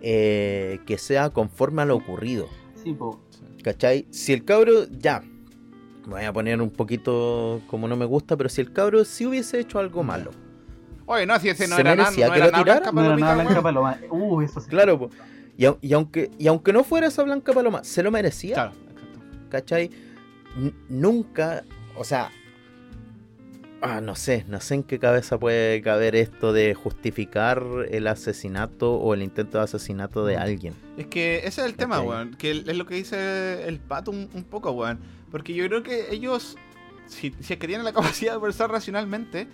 eh, 0.03 0.81
que 0.85 0.99
sea 0.99 1.31
conforme 1.31 1.81
a 1.81 1.85
lo 1.85 1.95
ocurrido. 1.95 2.47
Sí, 2.83 2.93
po, 2.93 3.19
¿Cachai? 3.63 4.05
Si 4.11 4.33
el 4.33 4.45
cabro, 4.45 4.85
ya, 4.99 5.23
me 6.07 6.13
voy 6.13 6.23
a 6.23 6.33
poner 6.33 6.61
un 6.61 6.69
poquito 6.71 7.61
como 7.67 7.87
no 7.87 7.95
me 7.95 8.05
gusta, 8.05 8.35
pero 8.37 8.49
si 8.49 8.61
el 8.61 8.71
cabro 8.73 9.03
sí 9.05 9.25
hubiese 9.25 9.59
hecho 9.59 9.77
algo 9.79 10.03
malo, 10.03 10.31
Oye, 11.05 11.25
no, 11.25 11.39
si 11.39 11.47
ese 11.49 11.67
no 11.69 11.75
¿Se 11.75 11.81
era 11.81 11.95
nada, 11.95 12.09
merecía 12.11 12.27
no 12.27 12.33
que 12.33 12.37
era 12.39 12.45
lo 12.47 12.51
nada 12.51 12.63
tirara? 12.63 12.79
Blanca 12.79 12.91
no 13.01 13.05
era 13.05 13.15
nada 13.17 13.33
Blanca. 13.43 13.61
Paloma. 13.61 13.97
Uh, 14.09 14.41
eso 14.41 14.59
sí. 14.59 14.69
Claro, 14.69 14.99
po. 14.99 15.09
Y, 15.57 15.65
y 15.81 15.93
aunque, 15.93 16.31
y 16.37 16.47
aunque 16.47 16.73
no 16.73 16.83
fuera 16.83 17.07
esa 17.07 17.23
Blanca 17.23 17.53
Paloma, 17.53 17.83
se 17.85 18.03
lo 18.03 18.11
merecía, 18.11 18.53
Claro, 18.55 18.71
exacto. 18.71 19.19
¿cachai? 19.49 19.89
N- 20.57 20.73
nunca, 20.89 21.63
o 21.95 22.03
sea, 22.03 22.29
ah, 23.81 24.01
no 24.01 24.15
sé, 24.15 24.43
no 24.49 24.59
sé 24.59 24.75
en 24.75 24.83
qué 24.83 24.99
cabeza 24.99 25.39
puede 25.39 25.81
caber 25.81 26.15
esto 26.15 26.51
de 26.51 26.73
justificar 26.73 27.63
el 27.89 28.05
asesinato 28.07 28.95
o 28.95 29.13
el 29.13 29.21
intento 29.23 29.59
de 29.59 29.63
asesinato 29.63 30.25
de 30.25 30.35
alguien. 30.37 30.73
Es 30.97 31.07
que 31.07 31.37
ese 31.37 31.61
es 31.61 31.67
el 31.67 31.75
tema, 31.75 32.01
weón. 32.01 32.31
Que 32.31 32.51
es 32.51 32.75
lo 32.77 32.85
que 32.85 32.95
dice 32.95 33.65
el 33.67 33.79
pato 33.79 34.11
un, 34.11 34.29
un 34.33 34.43
poco, 34.43 34.71
weón. 34.71 34.99
Porque 35.31 35.53
yo 35.53 35.65
creo 35.67 35.83
que 35.83 36.13
ellos, 36.13 36.57
si, 37.05 37.33
si 37.39 37.53
es 37.53 37.59
que 37.59 37.67
tienen 37.67 37.85
la 37.85 37.93
capacidad 37.93 38.33
de 38.33 38.39
pensar 38.39 38.69
racionalmente, 38.71 39.47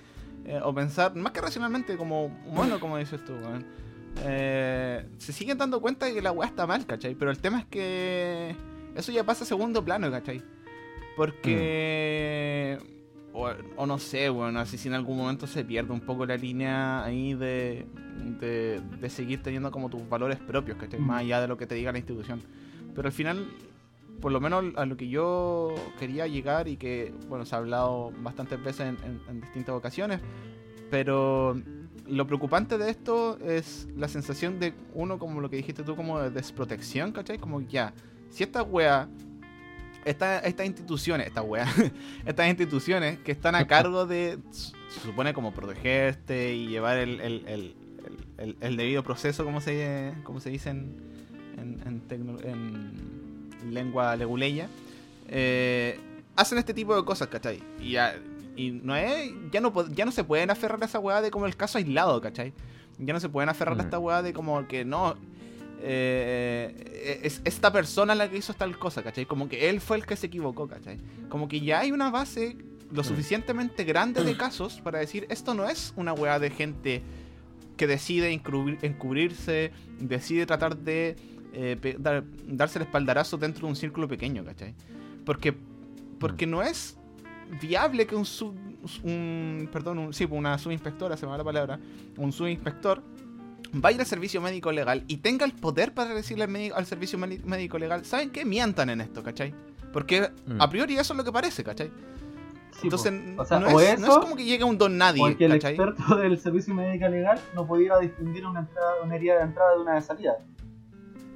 eh, 0.45 0.59
o 0.63 0.74
pensar, 0.74 1.15
más 1.15 1.32
que 1.32 1.41
racionalmente, 1.41 1.95
como 1.97 2.26
humano, 2.45 2.80
como 2.80 2.97
dices 2.97 3.24
tú, 3.24 3.34
weón, 3.34 3.65
eh, 4.24 5.05
se 5.17 5.34
siguen 5.34 5.57
dando 5.57 5.82
cuenta 5.82 6.05
de 6.05 6.13
que 6.13 6.21
la 6.21 6.32
weá 6.32 6.47
está 6.47 6.67
mal, 6.67 6.86
¿cachai? 6.86 7.15
Pero 7.15 7.32
el 7.32 7.39
tema 7.39 7.59
es 7.59 7.65
que 7.65 8.55
eso 8.95 9.11
ya 9.11 9.24
pasa 9.24 9.43
a 9.43 9.47
segundo 9.47 9.84
plano, 9.84 10.11
¿cachai? 10.11 10.43
Porque... 11.15 12.78
O, 13.36 13.49
o 13.78 13.88
no 13.88 13.97
sé, 13.97 14.30
bueno, 14.30 14.59
así 14.59 14.78
si 14.78 14.89
en 14.89 14.93
algún 14.93 15.17
momento 15.17 15.47
se 15.47 15.65
pierde 15.65 15.91
un 15.91 16.01
poco 16.01 16.24
la 16.24 16.38
línea 16.38 17.03
ahí 17.03 17.34
de, 17.34 17.88
de, 18.39 18.80
de 19.01 19.09
seguir 19.09 19.41
teniendo 19.41 19.71
como 19.71 19.89
tus 19.89 20.07
valores 20.07 20.38
propios, 20.38 20.78
¿cachai? 20.78 20.99
Más 20.99 21.21
allá 21.21 21.41
de 21.41 21.47
lo 21.47 21.57
que 21.57 21.65
te 21.65 21.74
diga 21.74 21.91
la 21.91 21.97
institución. 21.97 22.43
Pero 22.93 23.07
al 23.07 23.11
final, 23.11 23.47
por 24.24 24.32
lo 24.32 24.39
menos 24.39 24.63
a 24.78 24.86
lo 24.86 24.95
que 24.95 25.09
yo 25.09 25.76
quería 25.99 26.28
llegar 26.28 26.69
y 26.69 26.78
que, 26.78 27.13
bueno, 27.28 27.45
se 27.45 27.55
ha 27.55 27.57
hablado 27.57 28.13
bastantes 28.21 28.63
veces 28.63 28.88
en, 28.88 28.97
en- 29.05 29.21
en 29.28 29.41
distintas 29.41 29.76
ocasiones, 29.76 30.21
pero 30.89 31.61
lo 32.07 32.26
preocupante 32.26 32.78
de 32.78 32.89
esto 32.89 33.38
es 33.39 33.89
la 33.97 34.07
sensación 34.07 34.59
de 34.61 34.74
uno, 34.93 35.19
como 35.19 35.41
lo 35.41 35.49
que 35.49 35.57
dijiste 35.57 35.84
tú, 35.84 35.97
como 35.97 36.21
de 36.21 36.30
desprotección, 36.30 37.11
¿cachai? 37.11 37.38
Como 37.38 37.59
ya, 37.61 37.93
si 38.30 38.43
esta 38.43 38.63
wea, 38.63 39.09
esta, 40.05 40.39
estas 40.39 40.67
instituciones, 40.67 41.28
esta 41.28 41.41
wea, 41.41 41.67
estas 42.26 42.47
instituciones 42.47 43.19
que 43.19 43.34
están 43.34 43.55
a 43.55 43.67
cargo 43.67 44.05
de, 44.05 44.39
se 44.51 44.99
supone 45.01 45.34
como 45.34 45.53
protegerte 45.53 46.55
y 46.55 46.67
llevar 46.67 46.97
el, 46.97 47.19
el, 47.19 47.76
el, 48.61 48.78
debido 48.78 49.03
proceso, 49.03 49.43
como 49.43 49.59
se, 49.59 50.13
como 50.24 50.39
se 50.39 50.49
dice 50.49 50.69
en, 50.69 50.95
en, 51.57 52.01
en 52.09 53.12
lengua 53.72 54.16
leguleya, 54.16 54.68
eh, 55.28 55.99
hacen 56.36 56.57
este 56.57 56.74
tipo 56.74 56.95
de 56.95 57.03
cosas, 57.05 57.28
¿cachai? 57.28 57.61
Y 57.80 57.91
ya, 57.91 58.16
y 58.55 58.72
no 58.72 58.95
es, 58.95 59.32
ya 59.51 59.61
no, 59.61 59.72
ya 59.93 60.05
no 60.05 60.11
se 60.11 60.24
pueden 60.24 60.49
aferrar 60.51 60.82
a 60.82 60.86
esa 60.86 60.99
weá 60.99 61.22
de 61.22 61.32
como 61.32 61.45
el 61.45 61.55
caso 61.55 61.78
aislado, 61.78 62.20
¿cachai? 62.22 62.53
Ya 62.99 63.14
no 63.14 63.20
se 63.20 63.30
pueden 63.30 63.49
aferrar 63.49 63.74
a 63.74 63.84
Mm. 63.84 63.86
esta 63.86 63.99
weá 63.99 64.22
de 64.22 64.34
como 64.34 64.68
que 64.68 64.86
no, 64.86 65.16
eh, 65.97 67.20
es 67.24 67.41
esta 67.45 67.72
persona 67.72 68.16
la 68.16 68.30
que 68.30 68.38
hizo 68.38 68.53
tal 68.53 68.78
cosa, 68.78 69.03
¿cachai? 69.03 69.26
Como 69.26 69.49
que 69.49 69.70
él 69.70 69.82
fue 69.82 69.97
el 69.97 70.05
que 70.05 70.16
se 70.16 70.28
equivocó, 70.28 70.68
¿cachai? 70.68 70.97
Como 71.30 71.47
que 71.47 71.59
ya 71.61 71.80
hay 71.82 71.91
una 71.91 72.09
base 72.09 72.57
lo 72.91 73.01
Mm. 73.01 73.05
suficientemente 73.05 73.84
grande 73.84 74.24
de 74.24 74.38
casos 74.38 74.80
para 74.82 74.99
decir 74.99 75.26
esto 75.30 75.53
no 75.53 75.68
es 75.68 75.93
una 75.95 76.14
weá 76.14 76.39
de 76.39 76.49
gente 76.51 77.01
que 77.76 77.88
decide 77.88 78.32
encubrir- 78.32 78.78
encubrirse, 78.84 79.72
decide 79.99 80.45
tratar 80.45 80.78
de 80.78 81.16
eh, 81.54 81.95
dar- 81.99 82.24
darse 82.47 82.80
el 82.80 82.84
espaldarazo 82.86 83.38
dentro 83.38 83.62
de 83.62 83.68
un 83.70 83.76
círculo 83.76 84.08
pequeño, 84.08 84.43
¿cachai? 84.43 84.74
Porque, 85.26 85.56
porque 86.20 86.45
no 86.47 86.62
es 86.62 86.97
viable 87.62 88.08
que 88.08 88.16
un 88.16 88.26
sub, 88.26 88.56
un, 89.04 89.70
perdón, 89.72 89.99
un, 89.99 90.14
sí, 90.14 90.28
una 90.30 90.58
subinspectora, 90.58 91.16
se 91.18 91.26
me 91.26 91.32
va 91.32 91.38
la 91.38 91.43
palabra, 91.43 91.80
un 92.18 92.32
subinspector 92.32 93.01
vaya 93.74 93.99
al 93.99 94.06
servicio 94.06 94.39
médico 94.41 94.72
legal 94.72 95.04
y 95.08 95.18
tenga 95.18 95.45
el 95.45 95.54
poder 95.54 95.93
para 95.93 96.14
decirle 96.14 96.43
al, 96.43 96.49
médico- 96.49 96.76
al 96.76 96.86
servicio 96.86 97.18
médico 97.20 97.78
legal, 97.80 98.06
¿saben 98.06 98.30
qué? 98.32 98.45
Mientan 98.45 98.89
en 98.89 99.01
esto, 99.01 99.24
¿cachai? 99.24 99.54
Porque 99.91 100.30
Mm. 100.47 100.62
a 100.62 100.70
priori 100.70 100.95
eso 100.97 101.14
es 101.14 101.18
lo 101.18 101.24
que 101.24 101.32
parece, 101.32 101.64
¿cachai? 101.64 101.91
Sí, 102.72 102.80
Entonces, 102.88 103.14
o 103.38 103.45
sea, 103.45 103.60
no, 103.60 103.68
o 103.68 103.80
es, 103.80 103.99
no 103.99 104.08
eso, 104.08 104.18
es 104.20 104.24
como 104.26 104.36
que 104.36 104.43
llegue 104.45 104.64
un 104.64 104.78
don 104.80 104.97
nadie, 104.97 105.22
o 105.22 105.28
el 105.28 105.38
que 105.38 105.45
el 105.45 105.51
¿cachai? 105.54 105.76
experto 105.76 106.16
del 106.18 106.39
servicio 106.39 106.74
médico 106.74 107.08
legal 107.08 107.39
no 107.54 107.68
pudiera 107.68 107.99
distinguir 107.99 108.45
una, 108.47 108.62
entrada, 108.62 108.93
una 109.04 109.16
herida 109.16 109.38
de 109.38 109.43
entrada 109.43 109.76
de 109.76 109.82
una 109.82 109.93
de 109.95 110.01
salida. 110.01 110.38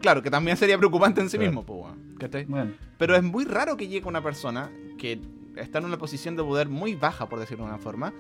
Claro, 0.02 0.22
que 0.22 0.30
también 0.30 0.58
sería 0.58 0.78
preocupante 0.78 1.22
en 1.22 1.30
sí 1.30 1.38
Claro. 1.38 1.52
mismo, 1.52 1.66
pues, 1.66 1.94
¿cachai? 2.20 2.46
Bueno, 2.46 2.74
Pero 2.98 3.16
es 3.16 3.24
muy 3.24 3.46
raro 3.46 3.78
que 3.78 3.88
llegue 3.88 4.08
una 4.08 4.22
persona 4.22 4.70
que 4.98 5.20
está 5.56 5.80
en 5.80 5.86
una 5.86 5.98
posición 5.98 6.36
de 6.36 6.44
poder 6.44 6.70
muy 6.70 6.96
baja, 6.96 7.28
por 7.28 7.40
decirlo 7.40 7.66
de 7.66 7.72
una 7.72 7.80
forma, 7.80 8.14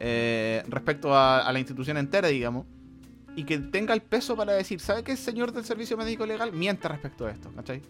eh, 0.00 0.62
respecto 0.68 1.14
a, 1.14 1.40
a 1.40 1.52
la 1.52 1.58
institución 1.58 1.96
entera, 1.96 2.28
digamos, 2.28 2.66
y 3.34 3.44
que 3.44 3.58
tenga 3.58 3.94
el 3.94 4.00
peso 4.02 4.36
para 4.36 4.52
decir, 4.52 4.80
¿sabe 4.80 5.02
qué, 5.02 5.16
señor 5.16 5.52
del 5.52 5.64
servicio 5.64 5.96
médico 5.96 6.24
legal? 6.26 6.52
Miente 6.52 6.88
respecto 6.88 7.26
a 7.26 7.30
esto, 7.30 7.50
¿cachai? 7.54 7.82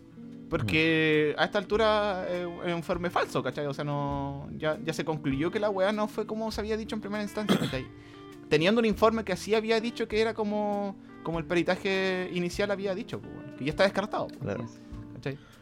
Porque 0.48 1.34
a 1.38 1.44
esta 1.44 1.58
altura 1.58 2.24
eh, 2.28 2.48
es 2.64 2.72
un 2.72 2.78
informe 2.78 3.10
falso, 3.10 3.42
¿cachai? 3.42 3.66
O 3.66 3.74
sea, 3.74 3.84
no 3.84 4.48
ya, 4.56 4.78
ya 4.82 4.92
se 4.94 5.04
concluyó 5.04 5.50
que 5.50 5.58
la 5.60 5.68
weá 5.68 5.92
no 5.92 6.08
fue 6.08 6.26
como 6.26 6.50
se 6.50 6.60
había 6.62 6.76
dicho 6.76 6.94
en 6.94 7.00
primera 7.02 7.22
instancia, 7.22 7.58
¿cachai? 7.58 7.86
Teniendo 8.48 8.78
un 8.80 8.84
informe 8.86 9.24
que 9.24 9.32
así 9.32 9.54
había 9.54 9.80
dicho 9.80 10.08
que 10.08 10.20
era 10.20 10.34
como, 10.34 10.96
como 11.22 11.38
el 11.38 11.44
peritaje 11.44 12.30
inicial 12.32 12.70
había 12.70 12.94
dicho, 12.94 13.20
pues, 13.20 13.32
que 13.58 13.64
ya 13.64 13.70
está 13.70 13.82
descartado, 13.84 14.28
pues, 14.28 14.40
Claro. 14.40 14.64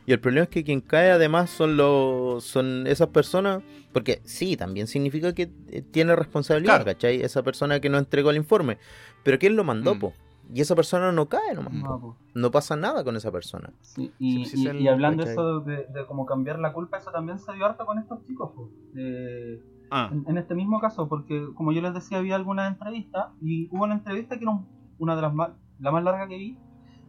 Y 0.09 0.13
el 0.13 0.21
problema 0.21 0.45
es 0.45 0.51
que 0.51 0.63
quien 0.63 0.81
cae 0.81 1.11
además 1.11 1.51
son 1.51 1.77
los 1.77 2.45
son 2.45 2.87
esas 2.87 3.09
personas, 3.09 3.61
porque 3.93 4.21
sí, 4.25 4.57
también 4.57 4.87
significa 4.87 5.35
que 5.35 5.51
eh, 5.69 5.83
tiene 5.83 6.15
responsabilidad, 6.15 6.77
Claro. 6.77 6.85
¿cachai? 6.85 7.23
Esa 7.23 7.43
persona 7.43 7.81
que 7.81 7.89
no 7.89 7.99
entregó 7.99 8.31
el 8.31 8.37
informe. 8.37 8.79
Pero 9.25 9.37
¿quién 9.41 9.57
lo 9.57 9.65
mandó, 9.65 9.97
Mm. 9.97 9.99
po? 9.99 10.13
Y 10.55 10.61
esa 10.61 10.77
persona 10.77 11.11
no 11.11 11.29
cae 11.29 11.55
nomás. 11.55 11.73
Po. 11.83 11.89
No, 11.89 12.01
po. 12.01 12.17
No 12.35 12.51
pasa 12.53 12.77
nada 12.77 13.03
con 13.03 13.17
esa 13.17 13.33
persona. 13.33 13.73
Sí, 13.81 14.13
y, 14.21 14.45
Sí, 14.45 14.51
sí, 14.59 14.63
y- 14.63 14.67
es 14.69 14.75
el- 14.77 14.81
y 14.83 14.87
hablando 14.87 15.25
¿cachai? 15.25 15.33
eso 15.33 15.61
de, 15.63 15.77
de 15.93 16.07
como 16.07 16.25
cambiar 16.25 16.61
la 16.61 16.73
culpa, 16.73 16.99
eso 16.99 17.11
también 17.11 17.41
se 17.41 17.53
dio 17.55 17.65
harto 17.67 17.85
con 17.85 17.99
estos 17.99 18.23
chicos. 18.25 18.53
po. 18.55 18.71
Eh, 18.97 19.61
Ah, 19.91 20.11
en, 20.13 20.25
en 20.29 20.39
este 20.39 20.55
mismo 20.55 20.81
caso, 20.81 21.09
porque 21.09 21.47
como 21.55 21.73
yo 21.73 21.81
les 21.81 21.95
decía, 21.95 22.19
había 22.19 22.35
algunas 22.37 22.71
entrevistas 22.73 23.29
y 23.41 23.69
hubo 23.75 23.85
una 23.85 23.95
entrevista 23.95 24.37
que 24.37 24.43
era 24.45 24.53
un- 24.53 24.67
una 24.99 25.15
de 25.17 25.23
las 25.23 25.33
más, 25.35 25.51
la 25.79 25.91
más 25.93 26.03
larga 26.03 26.27
que 26.29 26.37
vi, 26.37 26.59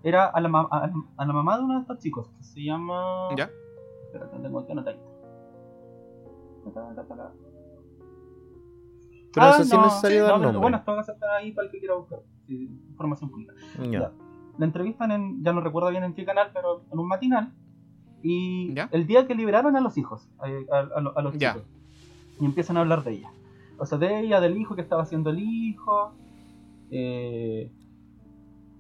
era 0.04 0.26
a 0.26 0.40
la, 0.42 0.48
ma- 0.50 0.68
a, 0.72 0.90
a 1.18 1.26
la 1.26 1.34
mamá 1.34 1.58
de 1.58 1.64
uno 1.64 1.74
de 1.76 1.82
estos 1.82 2.00
chicos, 2.00 2.30
que 2.38 2.44
se 2.44 2.64
llama... 2.64 3.30
¿ya? 3.36 3.50
Espérate, 4.06 4.38
tengo 4.40 4.66
que 4.66 4.72
anotar. 4.72 4.98
Ta, 6.66 6.72
ta, 6.96 6.96
ta, 7.08 7.16
ta. 7.16 7.32
Pero 9.34 9.46
Ah, 9.46 9.50
eso 9.52 9.64
sí 9.64 9.70
no, 9.76 9.86
es 9.86 9.94
necesario 9.94 10.18
sí, 10.24 10.24
dar 10.24 10.32
no, 10.40 10.44
nombre. 10.44 10.62
Bueno, 10.62 10.78
esto 10.78 10.92
va 10.94 10.98
a 11.00 11.02
estar 11.02 11.30
ahí 11.32 11.52
para 11.52 11.66
el 11.68 11.72
que 11.72 11.80
quiera 11.80 11.96
buscar 11.96 12.20
sí, 12.46 12.70
información 12.90 13.30
pública. 13.30 13.54
La 14.58 14.66
entrevistan 14.66 15.12
en, 15.12 15.44
ya 15.44 15.54
no 15.54 15.62
recuerdo 15.62 15.90
bien 15.92 16.04
en 16.04 16.14
qué 16.16 16.26
canal, 16.26 16.50
pero 16.54 16.82
en 16.92 16.98
un 17.00 17.08
matinal. 17.08 17.54
Y 18.24 18.74
el 18.92 19.06
día 19.06 19.28
que 19.28 19.36
liberaron 19.36 19.76
a 19.76 19.82
los 19.82 19.98
hijos, 19.98 20.28
a, 20.40 20.46
a- 20.76 20.80
a 20.98 21.02
lo- 21.02 21.18
a 21.18 21.22
los 21.22 21.34
chicos, 21.56 21.68
y 22.40 22.46
empiezan 22.46 22.78
a 22.78 22.82
hablar 22.82 23.04
de 23.04 23.12
ella. 23.14 23.32
O 23.78 23.86
sea, 23.86 23.98
de 23.98 24.20
ella, 24.22 24.40
del 24.42 24.58
hijo 24.58 24.76
que 24.76 24.82
estaba 24.82 25.04
haciendo 25.04 25.30
el 25.30 25.40
hijo. 25.40 26.14
eh, 26.90 27.70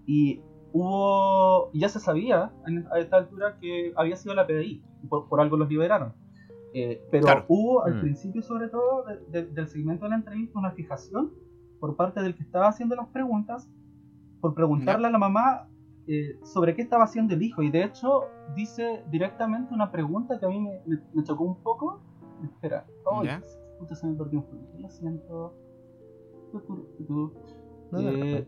y 0.06 0.40
hubo, 0.72 1.70
ya 1.74 1.90
se 1.90 2.00
sabía 2.00 2.52
a 2.92 3.00
esta 3.00 3.18
altura 3.18 3.58
que 3.60 3.92
había 3.98 4.16
sido 4.16 4.34
la 4.36 4.48
PDI, 4.48 4.82
por, 5.10 5.28
por 5.28 5.42
algo 5.42 5.58
los 5.58 5.68
liberaron. 5.70 6.14
Eh, 6.74 7.02
pero 7.12 7.26
Claro. 7.26 7.46
hubo 7.50 7.84
al 7.84 7.96
Mm. 7.96 8.02
principio, 8.02 8.42
sobre 8.42 8.70
todo, 8.70 9.04
de- 9.04 9.42
de- 9.44 9.52
del 9.52 9.68
segmento 9.68 10.06
de 10.06 10.10
la 10.12 10.16
entrevista, 10.18 10.58
una 10.60 10.72
fijación 10.72 11.32
por 11.80 11.96
parte 11.96 12.22
del 12.22 12.36
que 12.36 12.44
estaba 12.44 12.68
haciendo 12.70 12.96
las 12.96 13.08
preguntas, 13.10 13.68
por 14.42 14.54
preguntarle 14.54 15.08
a 15.08 15.12
la 15.12 15.18
mamá 15.18 15.68
eh, 16.10 16.40
sobre 16.44 16.74
qué 16.74 16.82
estaba 16.84 17.04
haciendo 17.04 17.34
el 17.34 17.42
hijo. 17.44 17.62
Y 17.62 17.70
de 17.70 17.84
hecho, 17.84 18.22
dice 18.56 19.04
directamente 19.12 19.74
una 19.74 19.92
pregunta 19.92 20.40
que 20.40 20.46
a 20.46 20.50
mí 20.50 20.58
me, 20.62 20.80
me- 20.86 21.02
me 21.14 21.24
chocó 21.26 21.44
un 21.44 21.62
poco. 21.62 22.00
Espera, 22.44 22.86
oh, 23.06 23.24
¿Ya? 23.24 23.42
puta, 23.80 23.96
se 23.96 24.08
me 24.08 24.16
perdió 24.16 24.40
un 24.40 24.46
poquito. 24.46 24.78
Lo 24.80 24.90
siento. 24.90 25.54
No, 27.92 28.02
no, 28.02 28.10
Eh, 28.10 28.48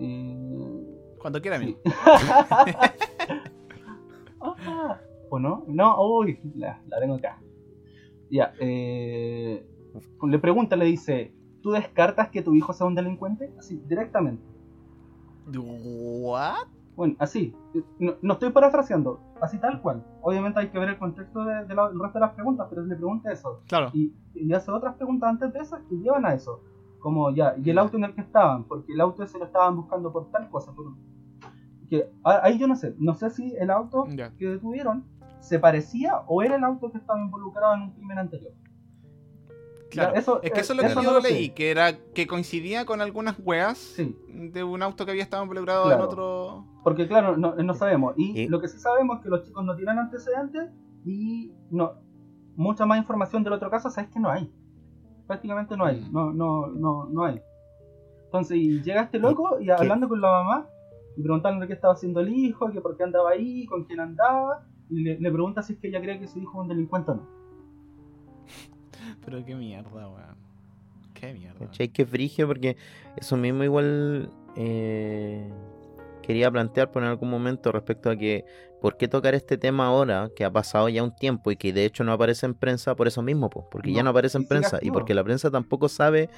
eh, 0.00 1.14
Cuando 1.20 1.40
quiera, 1.40 1.56
amigo. 1.56 1.78
Sí. 1.84 1.92
Ah, 4.66 5.00
¿O 5.30 5.38
no? 5.38 5.64
No, 5.68 5.96
uy, 6.18 6.38
la, 6.54 6.82
la 6.88 7.00
tengo 7.00 7.14
acá. 7.14 7.40
Ya, 8.30 8.52
eh, 8.60 9.66
le 10.22 10.38
pregunta, 10.38 10.76
le 10.76 10.84
dice, 10.84 11.34
¿tú 11.62 11.70
descartas 11.70 12.28
que 12.28 12.42
tu 12.42 12.54
hijo 12.54 12.74
sea 12.74 12.86
un 12.86 12.94
delincuente? 12.94 13.50
Así, 13.58 13.82
directamente. 13.86 14.44
¿What? 15.56 16.68
Bueno, 16.96 17.14
así, 17.18 17.54
no, 17.98 18.14
no 18.22 18.32
estoy 18.34 18.50
parafraseando, 18.50 19.20
así 19.40 19.58
tal 19.58 19.80
cual. 19.82 20.04
Obviamente 20.22 20.60
hay 20.60 20.68
que 20.68 20.78
ver 20.78 20.90
el 20.90 20.98
contexto 20.98 21.44
de- 21.44 21.64
de 21.64 21.74
del 21.74 21.76
resto 22.00 22.14
de 22.14 22.20
las 22.20 22.34
preguntas, 22.34 22.66
pero 22.70 22.82
le 22.84 22.94
pregunta 22.94 23.32
eso. 23.32 23.62
Claro. 23.66 23.90
Y, 23.92 24.12
y 24.34 24.52
hace 24.52 24.70
otras 24.70 24.94
preguntas 24.94 25.28
antes 25.30 25.52
de 25.52 25.58
esas 25.58 25.80
que 25.88 25.96
llevan 25.96 26.24
a 26.24 26.34
eso. 26.34 26.60
Como 27.00 27.30
ya, 27.32 27.54
¿y 27.62 27.68
el 27.68 27.78
auto 27.78 27.96
en 27.96 28.04
el 28.04 28.14
que 28.14 28.20
estaban? 28.22 28.64
Porque 28.64 28.92
el 28.92 29.00
auto 29.00 29.22
ese 29.24 29.38
lo 29.38 29.44
estaban 29.44 29.76
buscando 29.76 30.12
por 30.12 30.30
tal 30.30 30.48
cosa. 30.50 30.72
Por... 30.72 30.94
Que, 31.90 32.10
ahí 32.24 32.58
yo 32.58 32.66
no 32.66 32.76
sé, 32.76 32.94
no 32.98 33.12
sé 33.14 33.28
si 33.30 33.54
el 33.56 33.70
auto 33.70 34.04
que 34.38 34.48
detuvieron 34.48 35.04
se 35.40 35.58
parecía 35.58 36.20
o 36.26 36.42
era 36.42 36.56
el 36.56 36.64
auto 36.64 36.90
que 36.90 36.96
estaba 36.98 37.20
involucrado 37.20 37.74
en 37.74 37.82
un 37.82 37.90
crimen 37.90 38.18
anterior. 38.18 38.52
Claro. 39.90 40.14
Ya, 40.14 40.18
eso- 40.20 40.42
es 40.42 40.52
que 40.52 40.60
eso 40.60 40.72
es 40.72 40.76
lo 40.78 40.82
eh, 40.82 40.86
que 40.86 40.92
eso 40.92 41.02
yo 41.02 41.10
no 41.10 41.16
lo 41.18 41.22
leí, 41.22 41.46
sé. 41.48 41.54
que 41.54 41.70
era 41.70 41.96
que 42.14 42.26
coincidía 42.26 42.84
con 42.84 43.00
algunas 43.00 43.36
weas 43.38 43.78
Sí. 43.78 44.16
de 44.28 44.64
un 44.64 44.82
auto 44.82 45.04
que 45.04 45.12
había 45.12 45.22
estado 45.22 45.42
involucrado 45.44 45.84
Claro. 45.84 46.00
en 46.02 46.06
otro. 46.08 46.64
Porque 46.82 47.06
claro, 47.06 47.36
no, 47.36 47.54
no 47.54 47.74
sabemos. 47.74 48.14
Y, 48.16 48.42
Y- 48.42 48.48
lo 48.48 48.60
que 48.60 48.68
sí 48.68 48.78
sabemos 48.78 49.18
es 49.18 49.22
que 49.22 49.28
los 49.28 49.42
chicos 49.44 49.64
no 49.64 49.76
tienen 49.76 49.98
antecedentes 49.98 50.70
y 51.04 51.52
no 51.70 51.94
mucha 52.56 52.86
más 52.86 52.98
información 52.98 53.42
del 53.44 53.52
otro 53.52 53.70
caso, 53.70 53.90
sabes 53.90 54.10
que 54.10 54.20
no 54.20 54.30
hay. 54.30 54.52
Prácticamente 55.26 55.76
no 55.76 55.84
hay. 55.86 56.00
Mm. 56.00 56.12
No, 56.12 56.32
no, 56.32 56.66
no, 56.68 57.06
no 57.10 57.24
hay. 57.24 57.40
Entonces, 58.26 58.56
y 58.58 58.82
llega 58.82 59.02
este 59.02 59.18
loco 59.18 59.60
y 59.60 59.70
hablando 59.70 60.08
con 60.08 60.20
la 60.20 60.28
mamá, 60.30 60.68
y 61.16 61.22
preguntándole 61.22 61.66
qué 61.68 61.72
estaba 61.74 61.94
haciendo 61.94 62.20
el 62.20 62.28
hijo, 62.30 62.70
que 62.72 62.80
por 62.80 62.96
qué 62.96 63.04
andaba 63.04 63.30
ahí, 63.30 63.64
con 63.66 63.84
quién 63.84 64.00
andaba, 64.00 64.66
y 64.90 65.02
le, 65.02 65.18
le 65.20 65.30
pregunta 65.32 65.62
si 65.62 65.74
es 65.74 65.78
que 65.78 65.88
ella 65.88 66.00
cree 66.00 66.18
que 66.18 66.26
su 66.26 66.38
hijo 66.40 66.58
es 66.58 66.62
un 66.62 66.68
delincuente 66.68 67.12
o 67.12 67.14
no. 67.14 67.28
Pero 69.24 69.44
qué 69.44 69.54
mierda, 69.54 69.90
weón. 69.90 70.36
Qué 71.14 71.32
mierda. 71.32 71.58
¿Cachai? 71.58 71.88
Que 71.88 72.04
frigio 72.04 72.46
porque 72.46 72.76
eso 73.16 73.36
mismo 73.36 73.64
igual 73.64 74.30
eh, 74.56 75.48
quería 76.22 76.50
plantear 76.50 76.90
por 76.90 77.02
en 77.02 77.08
algún 77.08 77.30
momento 77.30 77.72
respecto 77.72 78.10
a 78.10 78.16
que 78.16 78.44
por 78.80 78.96
qué 78.96 79.08
tocar 79.08 79.34
este 79.34 79.56
tema 79.56 79.86
ahora 79.86 80.30
que 80.34 80.44
ha 80.44 80.50
pasado 80.50 80.88
ya 80.88 81.02
un 81.02 81.14
tiempo 81.14 81.50
y 81.50 81.56
que 81.56 81.72
de 81.72 81.84
hecho 81.84 82.04
no 82.04 82.12
aparece 82.12 82.46
en 82.46 82.54
prensa 82.54 82.94
por 82.94 83.06
eso 83.06 83.22
mismo, 83.22 83.48
po, 83.48 83.68
porque 83.70 83.92
ya 83.92 84.02
No, 84.02 84.10
aparece 84.10 84.36
en 84.38 84.46
prensa 84.46 84.78
y 84.82 84.90
porque 84.90 85.14
la 85.14 85.24
prensa 85.24 85.50
tampoco 85.50 85.88
sabe... 85.88 86.28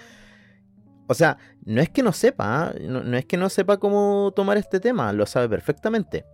O 1.09 1.15
sea, 1.15 1.39
no 1.65 1.81
es 1.81 1.89
que 1.89 2.03
no 2.03 2.13
sepa, 2.13 2.69
¿ah? 2.69 2.75
no, 2.81 3.03
no 3.03 3.17
es 3.17 3.25
que 3.27 3.37
no 3.37 3.49
sepa 3.49 3.77
cómo 3.79 4.33
tomar 4.35 4.57
este 4.57 4.81
tema, 4.81 5.13
lo 5.13 5.25
sabe 5.25 5.49
perfectamente. 5.49 6.25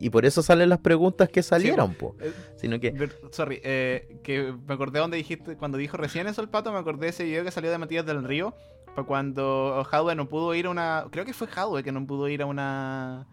Y 0.00 0.10
por 0.10 0.24
eso 0.24 0.42
salen 0.42 0.68
las 0.68 0.78
preguntas 0.78 1.28
que 1.28 1.42
salieron, 1.42 1.94
po. 1.94 2.14
Eh, 2.20 2.32
Sino 2.56 2.78
que... 2.78 2.94
Sorry, 3.32 3.60
eh, 3.64 4.20
que 4.22 4.54
me 4.66 4.74
acordé 4.74 5.00
donde 5.00 5.16
dijiste, 5.16 5.56
cuando 5.56 5.76
dijo 5.76 5.96
recién 5.96 6.28
eso 6.28 6.40
el 6.40 6.48
pato, 6.48 6.72
me 6.72 6.78
acordé 6.78 7.06
de 7.06 7.10
ese 7.10 7.24
video 7.24 7.42
que 7.42 7.50
salió 7.50 7.70
de 7.70 7.78
Matías 7.78 8.06
del 8.06 8.22
Río, 8.22 8.54
fue 8.94 9.04
cuando 9.06 9.86
Hadwe 9.90 10.14
no 10.14 10.28
pudo 10.28 10.54
ir 10.54 10.66
a 10.66 10.70
una, 10.70 11.06
creo 11.10 11.24
que 11.24 11.32
fue 11.32 11.48
Hadwe 11.54 11.82
que 11.82 11.92
no 11.92 12.06
pudo 12.06 12.28
ir 12.28 12.42
a 12.42 12.46
una, 12.46 13.26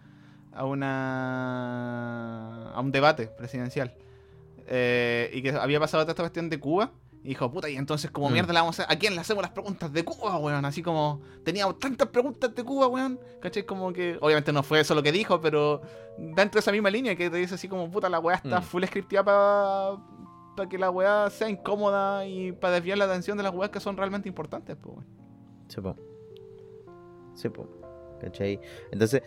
a 0.53 0.65
una, 0.65 2.71
a 2.71 2.79
un 2.79 2.91
debate 2.91 3.27
presidencial, 3.27 3.93
Eh, 4.67 5.29
y 5.31 5.43
que 5.43 5.51
había 5.51 5.79
pasado 5.79 6.03
toda 6.03 6.13
esta 6.13 6.23
cuestión 6.23 6.49
de 6.49 6.59
Cuba, 6.59 6.91
y 7.25 7.29
dijo, 7.29 7.51
puta, 7.51 7.67
y 7.69 7.75
entonces 7.75 8.11
como 8.11 8.29
Mm. 8.29 8.33
mierda 8.33 8.53
la 8.53 8.61
vamos 8.61 8.79
a, 8.79 8.83
¿a 8.91 8.95
quién 8.97 9.15
le 9.15 9.21
hacemos 9.21 9.41
las 9.41 9.51
preguntas 9.51 9.91
de 9.91 10.05
Cuba, 10.05 10.37
weón? 10.37 10.63
Así 10.63 10.83
como, 10.83 11.21
teníamos 11.43 11.79
tantas 11.79 12.07
preguntas 12.09 12.53
de 12.53 12.63
Cuba, 12.63 12.87
weón, 12.87 13.19
¿cachai? 13.41 13.63
Como 13.65 13.91
que, 13.91 14.17
obviamente 14.21 14.53
no 14.53 14.61
fue 14.63 14.79
eso 14.79 14.93
lo 14.95 15.01
que 15.03 15.11
dijo, 15.11 15.41
pero 15.41 15.81
dentro 16.17 16.53
de 16.53 16.59
esa 16.59 16.71
misma 16.71 16.89
línea 16.91 17.15
que 17.15 17.29
te 17.29 17.37
dice 17.37 17.55
así 17.55 17.67
como, 17.67 17.89
puta, 17.89 18.07
la 18.09 18.19
weá 18.19 18.35
está 18.37 18.59
Mm. 18.59 18.63
full 18.63 18.83
scripteada 18.85 19.97
para 20.55 20.69
que 20.69 20.77
la 20.77 20.89
weá 20.91 21.29
sea 21.31 21.49
incómoda 21.49 22.25
y 22.27 22.51
para 22.53 22.75
desviar 22.75 22.97
la 22.99 23.05
atención 23.05 23.35
de 23.37 23.43
las 23.43 23.53
weas 23.53 23.71
que 23.71 23.79
son 23.79 23.97
realmente 23.97 24.29
importantes, 24.29 24.77
pues, 24.81 24.95
weón. 24.95 25.05
Sí, 25.67 25.81
po. 25.81 25.95
Sí, 27.33 27.49
po. 27.49 27.67
¿Cachai? 28.21 28.59
Entonces, 28.91 29.21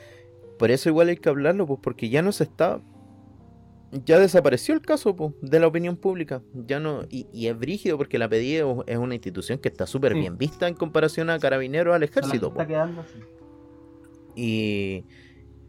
por 0.58 0.70
eso 0.70 0.88
igual 0.88 1.08
hay 1.08 1.16
que 1.16 1.28
hablarlo, 1.28 1.66
pues, 1.66 1.80
porque 1.82 2.08
ya 2.08 2.22
no 2.22 2.32
se 2.32 2.44
está. 2.44 2.80
Ya 4.04 4.18
desapareció 4.18 4.74
el 4.74 4.82
caso, 4.82 5.16
pues, 5.16 5.32
de 5.40 5.58
la 5.60 5.66
opinión 5.66 5.96
pública. 5.96 6.42
Ya 6.66 6.78
no. 6.78 7.04
Y, 7.08 7.26
y 7.32 7.46
es 7.46 7.58
brígido 7.58 7.96
porque 7.96 8.18
la 8.18 8.28
PDI 8.28 8.56
es 8.86 8.98
una 8.98 9.14
institución 9.14 9.58
que 9.58 9.68
está 9.68 9.86
súper 9.86 10.12
Sí. 10.12 10.20
bien 10.20 10.36
vista 10.36 10.68
en 10.68 10.74
comparación 10.74 11.30
a 11.30 11.38
carabineros 11.38 11.94
al 11.94 12.02
ejército, 12.02 12.48
está 12.48 12.62
po. 12.64 12.66
quedando 12.68 13.00
así. 13.00 13.18
Y, 14.36 15.04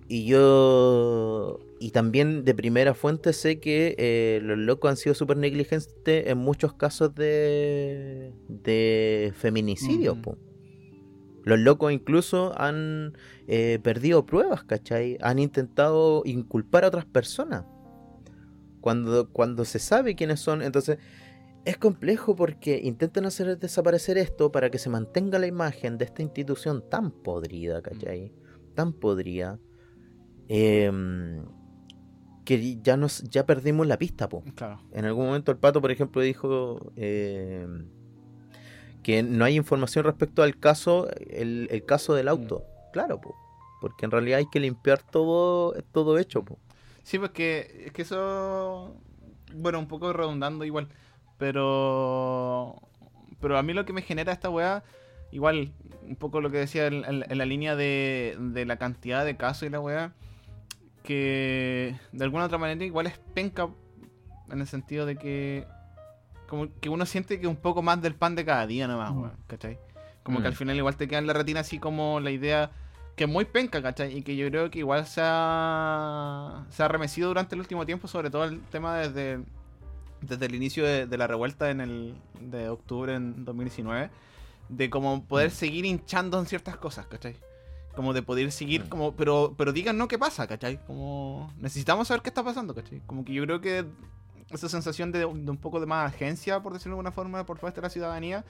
y 0.07 0.25
yo. 0.25 1.59
Y 1.79 1.91
también 1.91 2.43
de 2.43 2.53
primera 2.53 2.93
fuente 2.93 3.31
sé 3.31 3.59
que 3.61 3.95
eh, 3.97 4.41
los 4.43 4.57
locos 4.57 4.89
han 4.91 4.97
sido 4.97 5.15
súper 5.15 5.37
negligentes 5.37 6.27
en 6.27 6.37
muchos 6.37 6.73
casos 6.73 7.15
de, 7.15 8.33
de 8.49 9.31
feminicidios. 9.37 10.15
Ujú. 10.15 10.21
po. 10.21 10.37
Los 11.45 11.57
locos 11.59 11.93
incluso 11.93 12.53
han 12.59 13.13
eh, 13.47 13.79
perdido 13.81 14.25
pruebas, 14.25 14.65
¿cachai? 14.65 15.17
Han 15.21 15.39
intentado 15.39 16.21
inculpar 16.25 16.83
a 16.83 16.89
otras 16.89 17.05
personas. 17.05 17.63
Cuando, 18.81 19.29
cuando 19.29 19.65
se 19.65 19.79
sabe 19.79 20.15
quiénes 20.15 20.39
son, 20.39 20.61
entonces 20.61 20.97
es 21.65 21.77
complejo 21.77 22.35
porque 22.35 22.79
intentan 22.83 23.25
hacer 23.25 23.59
desaparecer 23.59 24.17
esto 24.17 24.51
para 24.51 24.69
que 24.69 24.79
se 24.79 24.89
mantenga 24.89 25.39
la 25.39 25.47
imagen 25.47 25.97
de 25.97 26.05
esta 26.05 26.21
institución 26.21 26.83
tan 26.89 27.11
podrida, 27.11 27.81
¿cachai? 27.81 28.31
Tan 28.75 28.93
podrida. 28.93 29.59
em, 30.47 31.45
que 32.43 32.81
ya 32.81 32.97
nos 32.97 33.21
ya 33.29 33.45
perdimos 33.45 33.85
la 33.85 33.97
pista, 33.99 34.27
po. 34.27 34.43
Claro. 34.55 34.81
En 34.91 35.05
algún 35.05 35.27
momento 35.27 35.51
el 35.51 35.59
pato, 35.59 35.81
por 35.81 35.91
ejemplo, 35.91 36.21
dijo 36.21 36.91
em, 36.95 37.85
que 39.03 39.21
no 39.21 39.45
hay 39.45 39.55
información 39.55 40.05
respecto 40.05 40.41
al 40.41 40.57
caso, 40.57 41.07
el, 41.29 41.67
el 41.69 41.85
caso 41.85 42.15
del 42.15 42.27
auto. 42.27 42.63
Claro, 42.91 43.21
po. 43.21 43.35
Porque 43.81 44.05
en 44.05 44.11
realidad 44.11 44.39
hay 44.39 44.49
que 44.51 44.59
limpiar 44.59 45.03
todo, 45.03 45.73
todo 45.91 46.17
hecho, 46.17 46.43
po. 46.43 46.57
Sí, 47.09 47.17
pues 47.17 47.31
que, 47.31 47.85
es 47.87 47.91
que 47.91 48.03
eso. 48.03 48.95
Bueno, 49.55 49.79
un 49.79 49.87
poco 49.87 50.13
redundando 50.13 50.63
igual. 50.63 50.89
Pero. 51.39 52.75
Pero 53.41 53.57
a 53.57 53.63
mí 53.63 53.73
lo 53.73 53.83
que 53.85 53.93
me 53.93 54.03
genera 54.03 54.31
esta 54.31 54.49
weá. 54.49 54.83
Igual, 55.31 55.71
un 56.03 56.15
poco 56.15 56.39
lo 56.39 56.51
que 56.51 56.57
decía 56.57 56.85
en, 56.87 57.03
en- 57.05 57.25
en 57.27 57.37
la 57.37 57.45
línea 57.45 57.75
de, 57.75 58.35
de 58.39 58.65
la 58.65 58.77
cantidad 58.77 59.25
de 59.25 59.37
casos 59.37 59.63
y 59.63 59.69
la 59.71 59.79
weá. 59.79 60.13
Que 61.03 61.95
de 62.11 62.23
alguna 62.23 62.45
otra 62.45 62.57
manera 62.59 62.83
igual 62.85 63.07
es 63.07 63.17
penca. 63.33 63.69
En 64.51 64.61
el 64.61 64.67
sentido 64.67 65.05
de 65.07 65.15
que. 65.15 65.65
Como 66.47 66.67
que 66.79 66.89
uno 66.89 67.05
siente 67.07 67.39
que 67.39 67.47
un 67.47 67.55
poco 67.55 67.81
más 67.81 68.01
del 68.01 68.15
pan 68.15 68.35
de 68.35 68.45
cada 68.45 68.67
día 68.67 68.87
nomás, 68.87 69.11
Mm. 69.13 69.21
weón. 69.21 69.33
¿Cachai? 69.47 69.79
Como 70.23 70.39
Mm. 70.39 70.41
que 70.43 70.47
al 70.47 70.55
final 70.55 70.77
igual 70.77 70.95
te 70.95 71.07
queda 71.07 71.19
en 71.19 71.27
la 71.27 71.33
retina 71.33 71.61
así 71.61 71.79
como 71.79 72.19
la 72.19 72.29
idea 72.31 72.71
que 73.19 73.25
es 73.25 73.29
muy 73.29 73.43
penca, 73.43 73.81
¿cachai? 73.81 74.17
Y 74.17 74.21
que 74.21 74.37
yo 74.37 74.47
creo 74.49 74.71
que 74.71 74.79
igual 74.79 75.05
se 75.05 75.19
ha, 75.21 76.65
se 76.69 76.81
ha 76.81 76.87
remecido 76.87 77.27
durante 77.27 77.53
el 77.53 77.59
último 77.59 77.85
tiempo, 77.85 78.07
sobre 78.07 78.29
todo 78.29 78.45
el 78.45 78.61
tema 78.67 78.97
desde, 78.97 79.43
desde 80.21 80.45
el 80.45 80.55
inicio 80.55 80.85
de, 80.85 81.05
de 81.05 81.17
la 81.17 81.27
revuelta 81.27 81.69
en 81.69 81.81
el 81.81 82.15
de 82.39 82.69
octubre 82.69 83.13
en 83.13 83.43
2019, 83.43 84.09
de 84.69 84.89
como 84.89 85.25
poder 85.25 85.51
seguir 85.51 85.83
hinchando 85.83 86.39
en 86.39 86.45
ciertas 86.45 86.77
cosas, 86.77 87.07
¿cachai? 87.07 87.35
Como 87.93 88.13
de 88.13 88.21
poder 88.21 88.53
seguir, 88.53 88.85
Mm. 88.85 88.87
como, 88.87 89.13
pero, 89.17 89.53
pero 89.57 89.73
díganos 89.73 90.07
qué 90.07 90.17
pasa, 90.17 90.47
¿cachai? 90.47 90.79
Como 90.87 91.51
necesitamos 91.57 92.07
saber 92.07 92.21
qué 92.21 92.29
está 92.29 92.41
pasando, 92.41 92.73
¿cachai? 92.73 93.01
Como 93.05 93.25
que 93.25 93.33
yo 93.33 93.43
creo 93.43 93.59
que 93.59 93.85
esa 94.49 94.69
sensación 94.69 95.11
de, 95.11 95.19
de 95.19 95.25
un 95.25 95.57
poco 95.57 95.81
de 95.81 95.87
más 95.87 96.07
agencia, 96.13 96.63
por 96.63 96.71
decirlo 96.71 96.91
de 96.91 96.99
alguna 96.99 97.11
forma, 97.11 97.45
por 97.45 97.59
parte 97.59 97.81
de 97.81 97.85
la 97.85 97.89
ciudadanía, 97.89 98.45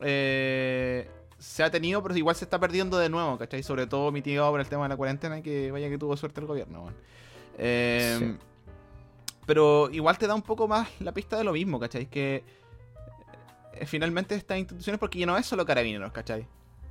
eh, 0.00 1.06
se 1.44 1.62
ha 1.62 1.70
tenido, 1.70 2.02
pero 2.02 2.16
igual 2.16 2.34
se 2.36 2.44
está 2.44 2.58
perdiendo 2.58 2.96
de 2.98 3.08
nuevo, 3.08 3.36
¿cachai? 3.38 3.62
Sobre 3.62 3.86
todo 3.86 4.10
mitigado 4.10 4.50
por 4.50 4.60
el 4.60 4.66
tema 4.68 4.84
de 4.84 4.88
la 4.88 4.96
cuarentena, 4.96 5.42
que 5.42 5.70
vaya 5.70 5.88
que 5.90 5.98
tuvo 5.98 6.16
suerte 6.16 6.40
el 6.40 6.46
gobierno. 6.46 6.90
Eh, 7.58 8.16
Sí. 8.18 8.36
Pero 9.46 9.90
igual 9.90 10.16
te 10.16 10.26
da 10.26 10.34
un 10.34 10.40
poco 10.42 10.66
más 10.66 10.88
la 11.00 11.12
pista 11.12 11.36
de 11.36 11.44
lo 11.44 11.52
mismo, 11.52 11.78
¿cachai? 11.78 12.06
Que 12.06 12.42
eh, 13.74 13.84
finalmente 13.86 14.34
estas 14.34 14.56
instituciones, 14.58 14.98
porque 14.98 15.18
ya 15.18 15.26
no 15.26 15.36
es 15.36 15.44
solo 15.44 15.66
carabineros, 15.66 16.12
¿cachai? 16.12 16.46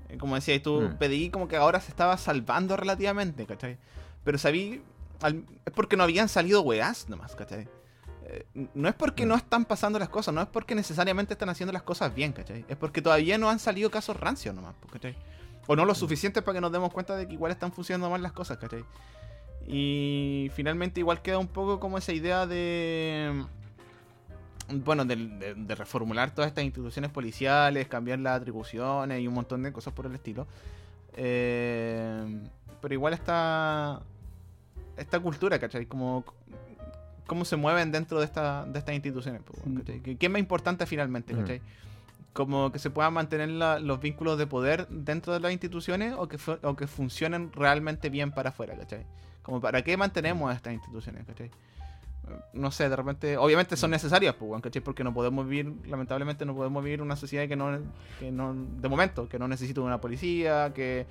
Eh, 0.10 0.18
Como 0.20 0.36
decías 0.36 0.62
tú, 0.62 0.82
Mm. 0.82 0.97
pedí 0.97 1.30
como 1.32 1.47
que 1.47 1.56
ahora 1.56 1.80
se 1.80 1.89
estaba 1.89 2.16
salvando 2.18 2.78
relativamente, 2.78 3.45
¿cachai? 3.47 3.78
Pero 4.24 4.38
sabí, 4.38 4.82
al- 5.22 5.45
es 5.66 5.74
porque 5.74 5.97
no 5.97 6.04
habían 6.04 6.30
salido 6.30 6.62
weás 6.62 7.10
nomás, 7.10 7.36
¿cachai? 7.36 7.68
No 8.74 8.88
es 8.90 8.96
porque 8.96 9.26
no 9.26 9.36
están 9.36 9.66
pasando 9.66 10.00
las 10.00 10.10
cosas, 10.10 10.34
no 10.34 10.42
es 10.42 10.48
porque 10.48 10.76
necesariamente 10.76 11.34
están 11.34 11.50
haciendo 11.50 11.74
las 11.74 11.84
cosas 11.84 12.14
bien, 12.14 12.32
¿cachai? 12.34 12.66
Es 12.68 12.78
porque 12.78 13.02
todavía 13.02 13.38
no 13.38 13.50
han 13.50 13.60
salido 13.60 13.90
casos 13.92 14.20
rancios 14.20 14.54
nomás, 14.56 14.76
pues, 14.80 14.92
¿cachai? 14.94 15.16
O 15.68 15.76
no 15.76 15.86
lo 15.86 15.96
suficiente 15.96 16.42
para 16.42 16.56
que 16.56 16.62
nos 16.62 16.72
demos 16.72 16.92
cuenta 16.92 17.16
de 17.16 17.28
que 17.28 17.34
igual 17.34 17.52
están 17.52 17.72
funcionando 17.72 18.10
mal 18.10 18.22
las 18.22 18.32
cosas, 18.34 18.58
¿cachai? 18.58 18.84
Y 19.68 20.52
finalmente 20.56 21.00
igual 21.00 21.22
queda 21.22 21.38
un 21.38 21.48
poco 21.48 21.80
como 21.80 21.98
esa 21.98 22.12
idea 22.14 22.46
de... 22.46 23.46
Bueno, 24.70 25.04
de, 25.06 25.16
de- 25.16 25.54
de 25.56 25.76
reformular 25.76 26.34
todas 26.34 26.48
estas 26.50 26.64
instituciones 26.64 27.12
policiales, 27.12 27.88
cambiar 27.88 28.20
las 28.20 28.38
atribuciones 28.40 29.22
y 29.22 29.28
un 29.28 29.34
montón 29.34 29.62
de 29.64 29.72
cosas 29.74 29.94
por 29.94 30.06
el 30.06 30.16
estilo. 30.16 30.48
Eh, 31.16 32.42
pero 32.82 32.94
igual 32.94 33.14
está 33.14 34.02
esta 34.98 35.20
cultura, 35.20 35.60
¿cachai? 35.60 35.86
Como 35.86 36.24
cómo 37.28 37.46
se 37.46 37.56
mueven 37.56 37.92
dentro 37.92 38.20
de, 38.20 38.26
esta, 38.26 38.66
de 38.66 38.80
estas 38.80 38.96
instituciones. 38.96 39.42
¿Qué, 40.02 40.18
es 40.20 40.30
más 40.32 40.40
importante 40.40 40.86
finalmente. 40.86 41.34
¿cachai? 41.42 41.62
Como 42.34 42.72
que 42.72 42.80
se 42.80 42.90
puedan 42.90 43.14
mantener 43.14 43.50
la- 43.50 43.80
los 43.80 44.00
vínculos 44.02 44.38
de 44.38 44.48
poder 44.48 44.88
dentro 44.90 45.34
de 45.34 45.40
las 45.40 45.52
instituciones 45.52 46.16
o 46.18 46.28
que, 46.28 46.38
o 46.64 46.76
que 46.76 46.88
funcionen 46.88 47.52
realmente 47.54 48.10
bien 48.10 48.32
para 48.32 48.50
afuera, 48.50 48.76
¿cachai? 48.76 49.06
Como 49.44 49.62
para 49.62 49.82
qué 49.84 49.98
mantenemos 49.98 50.50
a 50.52 50.56
estas 50.56 50.74
instituciones, 50.74 51.26
¿cachai? 51.26 51.52
No 52.54 52.72
sé, 52.72 52.88
de 52.88 52.96
repente, 52.96 53.38
obviamente 53.38 53.76
son 53.76 53.92
necesarias, 53.92 54.34
pues. 54.36 54.62
Porque 54.84 55.04
no 55.04 55.14
podemos 55.14 55.46
vivir, 55.46 55.74
lamentablemente 55.88 56.46
no 56.46 56.56
podemos 56.56 56.82
vivir 56.84 57.02
una 57.02 57.18
sociedad 57.18 57.48
que 57.50 57.56
no, 57.58 57.78
que 58.20 58.32
no 58.32 58.54
de 58.56 58.88
momento, 58.88 59.28
que 59.28 59.38
no 59.38 59.48
necesita 59.48 59.82
una 59.82 60.00
policía, 60.00 60.72
que, 60.74 61.06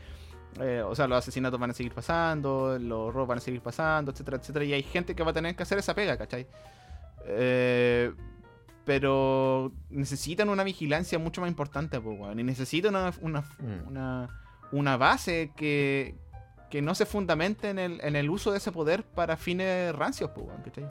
eh, 0.61 0.83
o 0.87 0.95
sea, 0.95 1.07
los 1.07 1.19
asesinatos 1.19 1.59
van 1.59 1.71
a 1.71 1.75
seguir 1.75 1.93
pasando, 1.93 2.79
los 2.79 3.13
robos 3.13 3.29
van 3.29 3.39
a 3.39 3.41
seguir 3.41 3.61
pasando, 3.61 4.11
etcétera, 4.13 4.37
etcétera, 4.37 4.65
y 4.65 4.73
hay 4.73 4.83
gente 4.83 5.15
que 5.15 5.23
va 5.23 5.31
a 5.31 5.35
tener 5.35 5.55
que 5.57 5.63
hacer 5.63 5.79
esa 5.79 5.95
pega, 5.95 6.17
¿cachai? 6.17 6.47
Eh, 7.25 8.13
pero 8.85 9.73
necesitan 9.91 10.49
una 10.49 10.65
vigilancia 10.65 11.19
mucho 11.19 11.41
más 11.41 11.49
importante, 11.49 12.01
pues, 12.01 12.19
weón, 12.19 12.39
y 12.41 12.43
necesitan 12.43 12.95
una, 12.97 13.13
una, 13.21 13.41
Mm. 13.41 13.89
una, 13.89 14.29
una 14.73 14.97
base 14.97 15.53
que, 15.57 16.17
que 16.71 16.83
no 16.83 16.95
se 16.95 17.07
fundamente 17.07 17.71
en 17.71 17.79
el, 17.79 18.01
en 18.03 18.17
el 18.17 18.29
uso 18.29 18.51
de 18.51 18.59
ese 18.59 18.73
poder 18.73 19.05
para 19.05 19.37
fines 19.37 19.95
rancios, 19.95 20.31
pues, 20.35 20.47
weón, 20.47 20.63
¿cachai? 20.63 20.87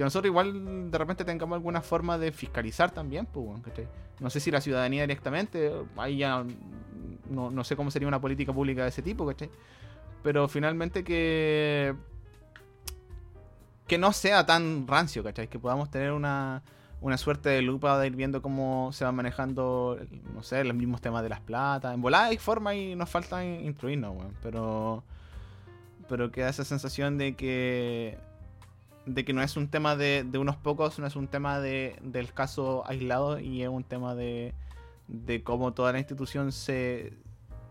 Que 0.00 0.04
nosotros 0.04 0.30
igual 0.30 0.90
de 0.90 0.96
repente 0.96 1.26
tengamos 1.26 1.56
alguna 1.56 1.82
forma 1.82 2.16
de 2.16 2.32
fiscalizar 2.32 2.90
también, 2.90 3.26
pues, 3.26 3.60
¿cachai? 3.60 3.86
No 4.18 4.30
sé 4.30 4.40
si 4.40 4.50
la 4.50 4.62
ciudadanía 4.62 5.02
directamente, 5.02 5.70
ahí 5.98 6.16
ya 6.16 6.42
no, 7.28 7.50
no 7.50 7.64
sé 7.64 7.76
cómo 7.76 7.90
sería 7.90 8.08
una 8.08 8.18
política 8.18 8.50
pública 8.50 8.82
de 8.84 8.88
ese 8.88 9.02
tipo, 9.02 9.26
¿cachai? 9.26 9.50
pero 10.22 10.48
finalmente 10.48 11.04
que 11.04 11.94
que 13.86 13.98
no 13.98 14.12
sea 14.12 14.46
tan 14.46 14.86
rancio, 14.86 15.24
¿cachai? 15.24 15.48
Que 15.48 15.58
podamos 15.58 15.90
tener 15.90 16.12
una, 16.12 16.62
una 17.02 17.18
suerte 17.18 17.48
de 17.48 17.60
lupa 17.60 17.98
de 17.98 18.06
ir 18.06 18.14
viendo 18.14 18.40
cómo 18.40 18.92
se 18.92 19.04
van 19.04 19.16
manejando, 19.16 19.98
no 20.32 20.44
sé, 20.44 20.62
los 20.62 20.76
mismos 20.76 21.00
temas 21.00 21.24
de 21.24 21.28
las 21.28 21.40
platas. 21.40 21.92
En 21.92 22.00
volada 22.00 22.26
hay 22.26 22.38
forma 22.38 22.74
y 22.74 22.94
nos 22.94 23.10
falta 23.10 23.44
instruirnos, 23.44 24.16
weón. 24.16 24.34
Pero, 24.42 25.02
pero 26.08 26.30
queda 26.30 26.48
esa 26.48 26.64
sensación 26.64 27.18
de 27.18 27.34
que 27.34 28.16
de 29.12 29.24
que 29.24 29.32
no 29.32 29.42
es 29.42 29.56
un 29.56 29.68
tema 29.68 29.96
de, 29.96 30.24
de 30.24 30.38
unos 30.38 30.56
pocos, 30.56 30.98
no 30.98 31.06
es 31.06 31.16
un 31.16 31.26
tema 31.26 31.58
de, 31.58 31.98
del 32.02 32.32
caso 32.32 32.84
aislado 32.86 33.38
y 33.40 33.62
es 33.62 33.68
un 33.68 33.82
tema 33.82 34.14
de, 34.14 34.54
de 35.08 35.42
cómo 35.42 35.72
toda 35.72 35.92
la 35.92 35.98
institución 35.98 36.52
se, 36.52 37.12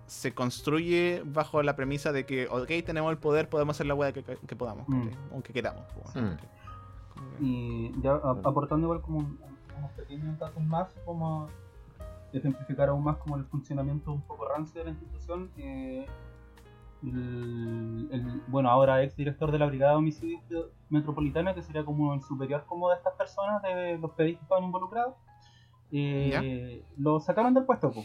se 0.05 0.33
construye 0.33 1.21
bajo 1.25 1.63
la 1.63 1.75
premisa 1.75 2.11
de 2.11 2.25
que, 2.25 2.47
ok, 2.47 2.67
tenemos 2.85 3.11
el 3.11 3.17
poder, 3.19 3.47
podemos 3.47 3.75
hacer 3.77 3.85
la 3.87 3.95
hueá 3.95 4.11
que, 4.11 4.23
que, 4.23 4.55
podamos, 4.55 4.87
Mm. 4.89 5.09
aunque 5.31 5.53
queramos. 5.53 5.83
Mm. 6.13 6.35
Que- 6.35 6.59
Y 7.41 7.91
ya 8.01 8.11
a- 8.13 8.31
aportando 8.43 8.87
igual 8.87 9.01
como 9.01 9.19
un- 9.19 9.39
unos 9.77 9.91
pequeños 9.91 10.37
datos 10.39 10.61
más, 10.63 10.89
como 11.05 11.47
ejemplificar 12.33 12.89
aún 12.89 13.03
más 13.03 13.17
como 13.17 13.37
el 13.37 13.45
funcionamiento 13.45 14.11
un 14.11 14.21
poco 14.21 14.47
rancio 14.47 14.79
de 14.79 14.85
la 14.85 14.91
institución. 14.91 15.49
eh, 15.57 16.05
el, 17.03 18.09
el- 18.11 18.41
bueno, 18.47 18.69
ahora 18.69 19.03
ex 19.03 19.15
director 19.15 19.51
de 19.51 19.59
la 19.59 19.65
Brigada 19.65 19.93
de 19.93 19.97
Homicidios 19.99 20.67
Metropolitana, 20.89 21.53
que 21.53 21.61
sería 21.61 21.83
como 21.85 22.13
el 22.13 22.21
superior 22.21 22.65
como 22.67 22.89
de 22.89 22.95
estas 22.95 23.13
personas, 23.13 23.61
de 23.63 23.97
los 23.97 24.11
PDI 24.11 24.35
que 24.35 24.41
estaban 24.43 24.63
involucrados, 24.63 25.15
eh, 25.91 26.83
lo 26.97 27.19
sacaron 27.19 27.53
del 27.53 27.63
puesto, 27.65 27.91
po. 27.91 28.03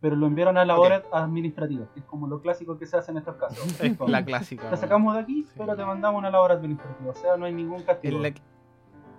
pero 0.00 0.16
lo 0.16 0.26
enviaron 0.26 0.56
a 0.58 0.64
labores 0.64 1.02
administrativas, 1.12 1.88
que 1.90 2.00
es 2.00 2.06
como 2.06 2.26
lo 2.28 2.40
clásico 2.40 2.78
que 2.78 2.86
se 2.86 2.96
hace 2.96 3.10
en 3.10 3.18
estos 3.18 3.36
casos. 3.36 3.58
Es 3.80 3.98
la 4.08 4.24
clásica. 4.24 4.70
Te 4.70 4.76
sacamos 4.76 5.14
de 5.14 5.20
aquí, 5.20 5.44
Sí. 5.44 5.54
pero 5.56 5.74
te 5.76 5.84
mandamos 5.84 6.16
a 6.16 6.18
una 6.20 6.30
labor 6.30 6.52
administrativa, 6.52 7.10
o 7.10 7.14
sea, 7.14 7.36
no 7.36 7.46
hay 7.46 7.52
ningún 7.54 7.82
castigo. 7.82 8.22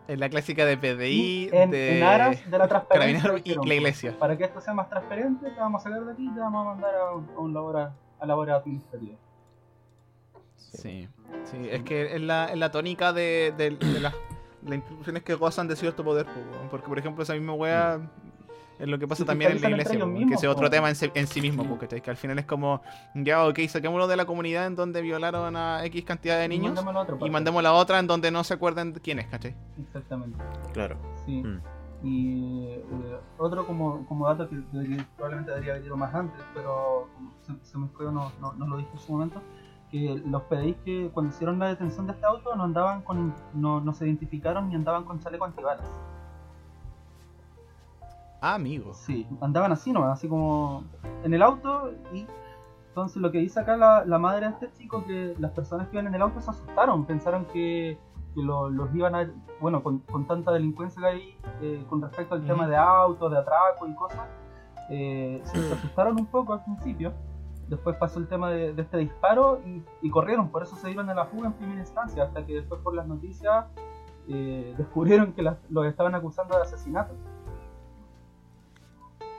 Es 0.08 0.20
la, 0.20 0.30
clásica 0.30 0.66
de 0.66 0.78
PDI, 0.78 1.50
en, 1.52 1.72
de 1.72 1.98
en 1.98 2.04
aras 2.04 2.50
de 2.52 2.58
la 2.60 2.68
transparencia. 2.68 3.34
Y 3.44 3.56
la 3.68 3.74
iglesia. 3.74 4.16
Para 4.20 4.38
que 4.38 4.44
esto 4.44 4.62
sea 4.62 4.72
más 4.76 4.88
transparente, 4.88 5.50
te 5.50 5.60
vamos 5.60 5.82
a 5.82 5.90
sacar 5.90 6.06
de 6.06 6.12
aquí 6.14 6.28
y 6.28 6.32
te 6.32 6.40
vamos 6.40 6.62
a 6.62 6.70
mandar 6.70 6.94
a, 6.96 7.16
un- 7.16 7.28
a 7.36 7.40
un 7.40 7.54
labor, 7.56 7.90
a 8.20 8.26
labores 8.26 8.56
administrativas. 8.56 9.18
Sí, 10.58 11.08
sí, 11.46 11.58
es 11.70 11.84
que 11.84 12.16
es 12.16 12.22
la, 12.22 12.46
es 12.48 12.58
la 12.58 12.72
tónica 12.72 13.14
de, 13.14 13.54
de- 13.58 13.72
de 13.78 14.00
las, 14.00 14.14
instituciones 14.66 15.22
que 15.24 15.36
gozan 15.36 15.68
de 15.68 15.76
cierto 15.76 16.04
poder. 16.04 16.26
Porque, 16.72 16.88
por 16.88 16.98
ejemplo, 16.98 17.22
esa 17.24 17.34
misma 17.34 17.54
wea 17.54 18.00
es 18.80 18.88
lo 18.88 18.98
que 19.00 19.08
pasa 19.08 19.24
también 19.24 19.52
en 19.52 19.62
la 19.62 19.70
iglesia, 19.70 19.94
ellos 19.96 20.08
po, 20.08 20.12
mismos, 20.14 20.30
que 20.30 20.36
ese 20.36 20.48
es 20.48 20.52
otro 20.52 20.70
tema 20.70 20.90
en, 20.90 20.96
sí- 20.96 21.12
en 21.14 21.28
sí 21.28 21.40
mismo, 21.40 21.64
Sí. 21.64 21.70
po, 21.70 21.78
¿cachai? 21.78 22.02
que 22.02 22.10
al 22.10 22.18
final 22.18 22.40
es 22.40 22.46
como, 22.46 22.82
ya, 23.14 23.46
ok, 23.48 23.60
saquémoslo 23.70 24.08
de 24.08 24.18
la 24.18 24.26
comunidad 24.26 24.66
en 24.66 24.76
donde 24.76 25.02
violaron 25.02 25.56
a 25.56 25.86
X 25.86 26.04
cantidad 26.04 26.40
de 26.40 26.48
niños 26.50 26.78
y 27.22 27.30
mandemos 27.30 27.64
la 27.64 27.72
otra 27.74 28.00
en 28.00 28.08
donde 28.08 28.32
no 28.32 28.44
se 28.44 28.54
acuerden 28.56 28.92
de 28.94 29.00
quién 29.00 29.20
es, 29.20 29.28
¿cachai? 29.28 29.56
Exactamente. 29.80 30.38
Claro. 30.74 30.98
Sí. 31.26 31.42
Mm. 31.44 31.62
Y 32.04 32.66
eh, 32.68 33.20
otro 33.38 33.66
como, 33.66 34.06
como 34.08 34.28
dato 34.28 34.50
que, 34.50 34.56
que 34.58 35.06
probablemente 35.16 35.52
debería 35.52 35.74
haber 35.74 35.86
ido 35.86 35.98
más 35.98 36.14
antes, 36.14 36.44
pero 36.54 37.08
como 37.16 37.32
se, 37.42 37.54
se 37.64 37.78
me 37.78 37.88
fue, 37.88 38.06
no, 38.12 38.32
no, 38.40 38.54
no 38.54 38.68
lo 38.68 38.78
dije 38.78 38.90
en 38.94 39.00
su 39.00 39.12
momento, 39.12 39.42
que 39.92 40.22
los 40.26 40.44
PDI 40.44 40.74
que 40.86 41.10
cuando 41.14 41.32
hicieron 41.32 41.60
la 41.60 41.68
detención 41.68 42.06
de 42.08 42.14
este 42.14 42.26
auto 42.26 42.56
no 42.56 42.64
andaban 42.64 43.02
con, 43.02 43.34
no, 43.54 43.80
no 43.80 43.94
se 43.94 44.06
identificaron 44.06 44.70
ni 44.70 44.76
andaban 44.76 45.04
con 45.04 45.20
chaleco 45.20 45.46
antibalas. 45.46 45.90
Ah, 48.42 48.56
amigo. 48.56 48.94
Sí, 48.94 49.28
andaban 49.42 49.72
así 49.72 49.92
nomás, 49.92 50.20
así 50.20 50.28
como 50.28 50.84
en 51.24 51.34
el 51.34 51.42
auto 51.42 51.92
y 52.14 52.28
entonces 52.90 53.18
lo 53.22 53.32
que 53.32 53.40
dice 53.40 53.60
acá 53.60 53.76
la, 53.76 54.06
la 54.06 54.20
madre 54.20 54.48
de 54.48 54.54
este 54.54 54.72
chico 54.72 55.04
que 55.06 55.36
las 55.40 55.52
personas 55.52 55.88
que 55.88 55.96
iban 55.96 56.08
en 56.08 56.16
el 56.16 56.22
auto 56.22 56.40
se 56.40 56.50
asustaron, 56.50 57.06
pensaron 57.06 57.46
que, 57.46 57.98
que 58.36 58.42
lo- 58.44 58.70
los 58.70 58.94
iban 58.94 59.16
a... 59.16 59.28
Bueno, 59.62 59.82
con, 59.82 60.00
con 60.00 60.28
tanta 60.28 60.52
delincuencia 60.52 61.02
que 61.02 61.08
hay 61.08 61.38
eh, 61.62 61.86
con 61.90 62.02
respecto 62.02 62.36
al 62.36 62.46
tema 62.46 62.68
de 62.68 62.76
autos, 62.76 63.32
de 63.32 63.38
atraco 63.40 63.88
y 63.88 63.96
cosas, 63.96 64.28
eh, 64.90 65.42
se, 65.46 65.62
se 65.64 65.74
asustaron 65.74 66.20
un 66.20 66.26
poco 66.28 66.54
al 66.54 66.64
principio. 66.64 67.14
Después 67.70 67.96
pasó 67.98 68.20
el 68.20 68.28
tema 68.28 68.52
de, 68.52 68.74
de 68.74 68.82
este 68.84 68.98
disparo 68.98 69.60
y, 69.66 69.82
y 70.04 70.10
corrieron, 70.12 70.50
por 70.50 70.62
eso 70.62 70.76
se 70.76 70.88
dieron 70.88 71.10
a 71.10 71.16
la 71.16 71.26
fuga 71.26 71.48
en 71.48 71.54
primera 71.54 71.80
instancia, 71.80 72.24
hasta 72.26 72.46
que 72.46 72.54
después 72.54 72.80
por 72.82 72.94
las 72.94 73.08
noticias 73.08 73.66
eh, 74.28 74.76
descubrieron 74.78 75.34
que 75.34 75.42
las- 75.42 75.58
los 75.72 75.86
estaban 75.88 76.14
acusando 76.14 76.56
de 76.56 76.62
asesinato. 76.62 77.14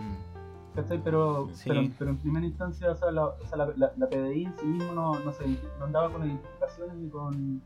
Mm. 0.01 0.75
¿cachai? 0.77 0.99
Pero, 1.03 1.49
Sí. 1.53 1.69
pero, 1.71 1.81
pero 1.99 2.11
en 2.11 2.17
primera 2.19 2.45
instancia, 2.47 2.91
o 2.91 2.95
sea, 2.97 3.11
la, 3.11 3.27
o 3.27 3.47
sea, 3.47 3.59
la, 3.59 3.67
la- 3.77 3.93
la 3.97 4.09
PDI 4.09 4.45
en 4.47 4.57
sí 4.59 4.67
mismo 4.67 4.93
no, 4.93 5.19
no, 5.21 5.33
se, 5.33 5.47
no 5.79 5.85
andaba 5.85 6.11
con 6.11 6.27
identificaciones 6.27 6.97
ni 6.97 7.09
con, 7.09 7.63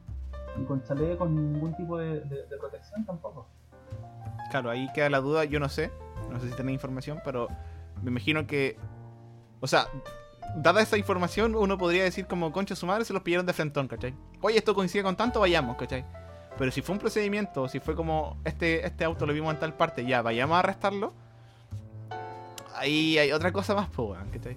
ni 0.57 0.64
con 0.64 0.82
chalecos, 0.82 1.30
ni 1.30 1.40
ningún 1.40 1.74
tipo 1.76 1.98
de, 1.98 2.20
protección 2.59 3.05
tampoco. 3.05 3.46
Claro, 4.51 4.70
ahí 4.70 4.88
queda 4.94 5.11
la 5.11 5.20
duda, 5.20 5.44
yo 5.44 5.61
no 5.61 5.68
sé, 5.68 5.90
no 6.30 6.40
sé 6.40 6.48
si 6.48 6.57
tenéis 6.57 6.76
información, 6.76 7.20
pero 7.24 7.48
me 8.03 8.11
imagino 8.11 8.46
que, 8.46 8.76
o 9.61 9.66
sea, 9.66 9.86
dada 10.57 10.82
esa 10.82 10.96
información, 10.96 11.55
uno 11.55 11.78
podría 11.78 12.05
decir 12.05 12.26
como 12.26 12.53
concha 12.53 12.74
su 12.74 12.86
madre 12.86 13.05
se 13.05 13.12
los 13.12 13.22
pillaron 13.22 13.46
de 13.46 13.53
frentón, 13.53 13.88
¿cachai? 13.88 14.14
Oye, 14.40 14.59
esto 14.59 14.74
coincide 14.74 15.03
con 15.03 15.16
tanto, 15.16 15.40
vayamos, 15.40 15.76
¿cachai? 15.76 16.05
Pero 16.59 16.70
si 16.72 16.82
fue 16.82 16.94
un 16.94 16.98
procedimiento, 16.98 17.68
si 17.68 17.80
fue 17.80 17.94
como 17.94 18.36
este, 18.44 18.84
este 18.84 19.05
auto 19.05 19.26
lo 19.26 19.32
vimos 19.32 19.55
en 19.55 19.61
tal 19.61 19.74
parte, 19.74 20.05
ya, 20.05 20.22
vayamos 20.22 20.57
a 20.57 20.59
arrestarlo, 20.61 21.12
ahí 22.74 23.18
hay 23.18 23.32
otra 23.32 23.53
cosa 23.53 23.74
más, 23.74 23.88
pues, 23.90 24.18
¿cachai? 24.32 24.57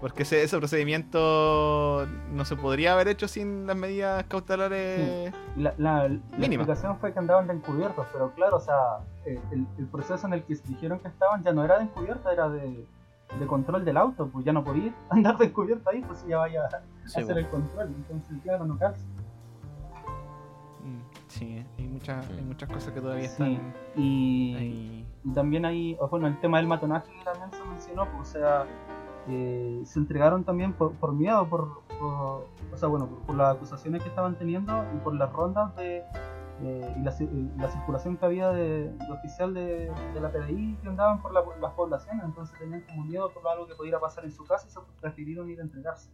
Porque 0.00 0.22
ese, 0.22 0.42
ese 0.42 0.56
procedimiento 0.56 2.06
no 2.32 2.44
se 2.46 2.56
podría 2.56 2.94
haber 2.94 3.08
hecho 3.08 3.28
sin 3.28 3.66
las 3.66 3.76
medidas 3.76 4.24
cautelares. 4.24 5.30
Y 5.56 5.60
La, 5.60 5.74
la, 5.76 6.08
la 6.08 6.46
explicación 6.46 6.96
fue 6.98 7.12
que 7.12 7.18
andaban 7.18 7.46
de 7.46 7.54
encubiertos, 7.54 8.06
pero 8.12 8.30
claro, 8.32 8.56
o 8.56 8.60
sea, 8.60 9.00
eh, 9.26 9.38
el, 9.52 9.66
el 9.78 9.86
proceso 9.88 10.26
en 10.26 10.32
el 10.34 10.42
que 10.44 10.54
dijeron 10.66 11.00
que 11.00 11.08
estaban 11.08 11.42
ya 11.44 11.52
no 11.52 11.62
era 11.64 11.76
de 11.78 11.84
encubierto, 11.84 12.30
era 12.30 12.48
de, 12.48 12.86
de 13.38 13.46
control 13.46 13.84
del 13.84 13.98
auto, 13.98 14.26
pues 14.28 14.42
ya 14.44 14.52
no 14.54 14.64
podía 14.64 14.94
andar 15.10 15.36
de 15.36 15.44
encubierto 15.46 15.90
ahí, 15.90 16.00
pues 16.00 16.20
si 16.20 16.28
ya 16.28 16.38
vaya 16.38 16.64
a 16.64 16.70
Sí, 17.06 17.20
hacer 17.20 17.24
bueno. 17.24 17.38
el 17.40 17.48
control, 17.48 17.86
entonces 17.88 18.36
claro, 18.42 18.64
no 18.64 18.78
calza. 18.78 19.04
Mm, 20.82 21.00
Sí, 21.28 21.64
hay 21.78 21.86
muchas, 21.88 22.26
hay 22.30 22.42
muchas 22.42 22.68
cosas 22.70 22.92
que 22.94 23.00
todavía 23.00 23.28
Sí, 23.28 23.32
están 23.32 23.74
y, 23.96 24.54
ahí. 24.56 25.06
Y 25.24 25.32
también 25.34 25.64
hay, 25.66 25.96
o 26.00 26.08
bueno, 26.08 26.26
el 26.26 26.40
tema 26.40 26.56
del 26.56 26.66
matonaje 26.66 27.12
que 27.12 27.22
también 27.24 27.50
se 27.52 27.62
mencionó, 27.64 28.06
pues, 28.16 28.28
o 28.28 28.32
sea, 28.32 28.64
eh, 29.28 29.82
se 29.84 29.98
entregaron 29.98 30.44
también 30.44 30.72
por, 30.72 30.92
por 30.94 31.12
miedo, 31.12 31.48
por, 31.48 31.82
por- 31.98 32.48
o 32.72 32.76
sea, 32.76 32.88
bueno, 32.88 33.06
por, 33.08 33.18
por 33.26 33.36
las 33.36 33.56
acusaciones 33.56 34.02
que 34.02 34.08
estaban 34.08 34.36
teniendo 34.36 34.72
y 34.94 34.98
por 34.98 35.14
las 35.14 35.32
rondas 35.32 35.74
de 35.76 36.02
eh, 36.62 36.94
y 36.98 37.02
la, 37.02 37.14
la 37.56 37.68
circulación 37.70 38.18
que 38.18 38.26
había 38.26 38.50
de, 38.50 38.92
de 38.92 39.12
oficial 39.12 39.54
de, 39.54 39.90
de 40.12 40.20
la 40.20 40.30
PDI 40.30 40.76
que 40.82 40.88
andaban 40.88 41.22
por 41.22 41.32
la- 41.32 41.42
las 41.58 41.72
poblaciones, 41.72 42.22
entonces 42.24 42.58
tenían 42.58 42.82
como 42.82 43.04
miedo 43.04 43.30
por 43.32 43.46
algo 43.48 43.66
que 43.66 43.74
pudiera 43.74 43.98
pasar 43.98 44.24
en 44.26 44.30
su 44.32 44.44
casa 44.44 44.66
y 44.68 44.70
se 44.70 44.78
prefirieron 45.00 45.48
ir 45.48 45.58
a 45.60 45.62
entregarse. 45.62 46.10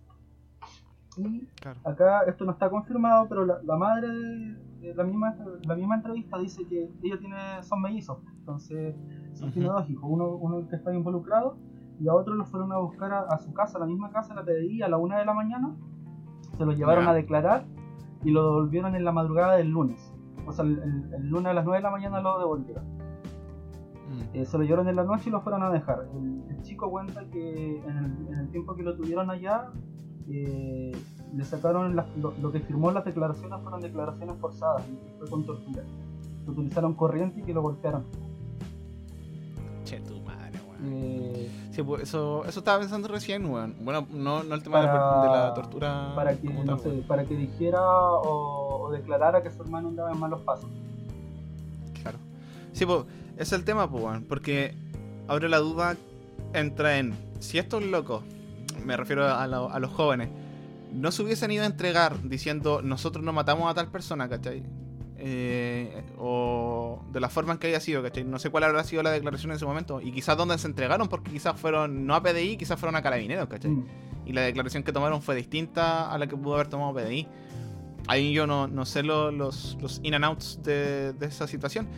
Y 1.16 1.46
Claro. 1.60 1.80
acá 1.84 2.20
esto 2.26 2.44
no 2.44 2.52
está 2.52 2.68
confirmado, 2.68 3.26
pero 3.28 3.44
la, 3.46 3.58
la 3.62 3.76
madre 3.76 4.06
de, 4.08 4.94
la 4.94 5.02
misma 5.02 5.34
la 5.64 5.74
misma 5.74 5.96
entrevista 5.96 6.38
dice 6.38 6.66
que 6.68 6.90
ella 7.02 7.18
tiene 7.18 7.62
son 7.62 7.80
mellizos, 7.80 8.18
entonces 8.38 8.94
son 9.32 9.48
Ujú. 9.48 9.52
tiene 9.54 9.68
dos 9.68 9.88
hijos, 9.90 10.04
uno, 10.06 10.28
uno 10.28 10.68
que 10.68 10.76
está 10.76 10.92
involucrado 10.94 11.56
y 12.00 12.08
a 12.08 12.14
otro 12.14 12.34
lo 12.34 12.44
fueron 12.44 12.72
a 12.72 12.78
buscar 12.78 13.12
a, 13.12 13.20
a 13.20 13.38
su 13.38 13.52
casa, 13.52 13.78
a 13.78 13.80
la 13.80 13.86
misma 13.86 14.10
casa, 14.10 14.34
la 14.34 14.44
PDI, 14.44 14.82
a 14.82 14.88
la 14.88 14.98
una 14.98 15.18
de 15.18 15.24
la 15.24 15.34
mañana, 15.34 15.74
se 16.56 16.64
lo 16.64 16.72
llevaron 16.72 17.06
a 17.08 17.14
declarar 17.14 17.64
y 18.24 18.30
lo 18.30 18.42
devolvieron 18.44 18.94
en 18.94 19.04
la 19.04 19.12
madrugada 19.12 19.56
del 19.56 19.68
lunes. 19.68 20.12
O 20.46 20.52
sea, 20.52 20.64
el, 20.64 20.78
el- 20.78 21.14
el 21.14 21.28
lunes 21.28 21.46
a 21.46 21.54
las 21.54 21.64
9 21.64 21.78
de 21.78 21.82
la 21.82 21.90
mañana 21.90 22.20
lo 22.20 22.38
devolvieron. 22.38 22.84
Mm. 22.84 24.20
Eh, 24.34 24.44
se 24.46 24.56
lo 24.58 24.64
llevaron 24.64 24.88
en 24.88 24.96
la 24.96 25.04
noche 25.04 25.24
y 25.28 25.32
lo 25.32 25.40
fueron 25.40 25.62
a 25.62 25.70
dejar. 25.70 26.06
El, 26.14 26.42
el 26.50 26.62
chico 26.62 26.90
cuenta 26.90 27.24
que 27.30 27.78
en 27.80 27.96
el, 27.96 28.38
en 28.38 28.50
tiempo 28.50 28.74
que 28.74 28.82
lo 28.82 28.94
tuvieron 28.96 29.28
allá, 29.30 29.70
eh, 30.28 30.92
le 31.34 31.44
sacaron 31.44 31.96
las- 31.96 32.16
lo, 32.16 32.32
lo 32.40 32.52
que 32.52 32.60
firmó 32.60 32.90
las 32.92 33.04
declaraciones 33.04 33.60
fueron 33.62 33.80
declaraciones 33.80 34.36
forzadas 34.38 34.86
y 34.88 35.18
fue 35.18 35.28
con 35.28 35.44
tortura. 35.44 35.82
Que 36.44 36.50
utilizaron 36.50 36.94
corriente 36.94 37.40
y 37.40 37.42
que 37.42 37.52
lo 37.52 37.62
golpearon. 37.62 38.04
Che, 39.84 40.00
tu 40.00 40.20
madre, 40.22 40.58
weón. 40.68 40.80
Eh, 40.84 41.50
Sí, 41.76 41.82
pues, 41.82 42.04
eso, 42.04 42.42
eso 42.46 42.60
estaba 42.60 42.78
pensando 42.78 43.06
recién, 43.08 43.44
weón. 43.44 43.76
Bueno, 43.80 44.06
no, 44.10 44.42
no 44.42 44.54
el 44.54 44.62
tema 44.62 44.80
de, 44.80 44.86
la, 44.86 44.92
Para- 44.92 45.20
de 45.20 45.28
la 45.48 45.54
tortura. 45.54 46.12
para 46.14 46.34
que 46.34 46.48
no 46.48 46.78
sé, 46.78 46.88
para 47.06 47.24
que 47.26 47.36
dijera 47.36 47.82
o, 47.82 48.86
o 48.86 48.90
declarara 48.92 49.42
que 49.42 49.50
su 49.50 49.60
hermano 49.60 49.88
andaba 49.88 50.10
en 50.10 50.18
malos 50.18 50.40
pasos. 50.40 50.70
Claro. 52.02 52.16
Sí, 52.72 52.86
pues, 52.86 53.00
ese 53.34 53.42
es 53.42 53.52
el 53.52 53.64
tema, 53.64 53.90
pues, 53.90 54.02
weón. 54.02 54.24
Porque 54.24 54.74
ahora 55.28 55.48
la 55.50 55.58
duda 55.58 55.96
entra 56.54 56.96
en 56.96 57.14
si 57.40 57.58
estos 57.58 57.82
locos, 57.84 58.22
me 58.82 58.96
refiero 58.96 59.26
a, 59.26 59.46
lo- 59.46 59.70
a 59.70 59.78
los 59.78 59.90
jóvenes, 59.92 60.30
no 60.94 61.12
se 61.12 61.22
hubiesen 61.22 61.50
ido 61.50 61.64
a 61.64 61.66
entregar 61.66 62.22
diciendo 62.22 62.80
nosotros 62.80 63.22
no 63.22 63.34
matamos 63.34 63.70
a 63.70 63.74
tal 63.74 63.88
persona, 63.88 64.30
¿cachai? 64.30 64.62
Eh, 65.18 66.02
o 66.18 67.02
de 67.10 67.20
la 67.20 67.28
forma 67.28 67.52
en 67.54 67.58
que 67.58 67.68
haya 67.68 67.80
sido, 67.80 68.02
¿cachai? 68.02 68.24
No 68.24 68.38
sé 68.38 68.50
cuál 68.50 68.64
habrá 68.64 68.84
sido 68.84 69.02
la 69.02 69.10
declaración 69.10 69.50
en 69.50 69.56
ese 69.56 69.64
momento. 69.64 70.00
Y 70.00 70.12
quizás 70.12 70.36
dónde 70.36 70.58
se 70.58 70.66
entregaron, 70.66 71.08
porque 71.08 71.30
quizás 71.30 71.58
fueron 71.58 72.06
no 72.06 72.14
a 72.14 72.22
PDI, 72.22 72.56
quizás 72.56 72.78
fueron 72.78 72.96
a 72.96 73.02
Carabineros, 73.02 73.48
¿cachai? 73.48 73.70
Mm. 73.70 73.86
y 74.26 74.32
la 74.32 74.40
declaración 74.42 74.82
que 74.82 74.92
tomaron 74.92 75.22
fue 75.22 75.34
distinta 75.36 76.10
a 76.12 76.18
la 76.18 76.26
que 76.26 76.36
pudo 76.36 76.54
haber 76.54 76.66
tomado 76.68 76.92
PDI. 76.94 77.26
Ahí 78.08 78.32
yo 78.32 78.46
no, 78.46 78.66
no 78.68 78.84
sé 78.84 79.02
lo- 79.02 79.30
los, 79.32 79.76
los 79.80 80.00
in 80.02 80.14
and 80.14 80.24
outs 80.24 80.60
de, 80.62 81.12
de 81.12 81.26
esa 81.26 81.46
situación. 81.46 81.88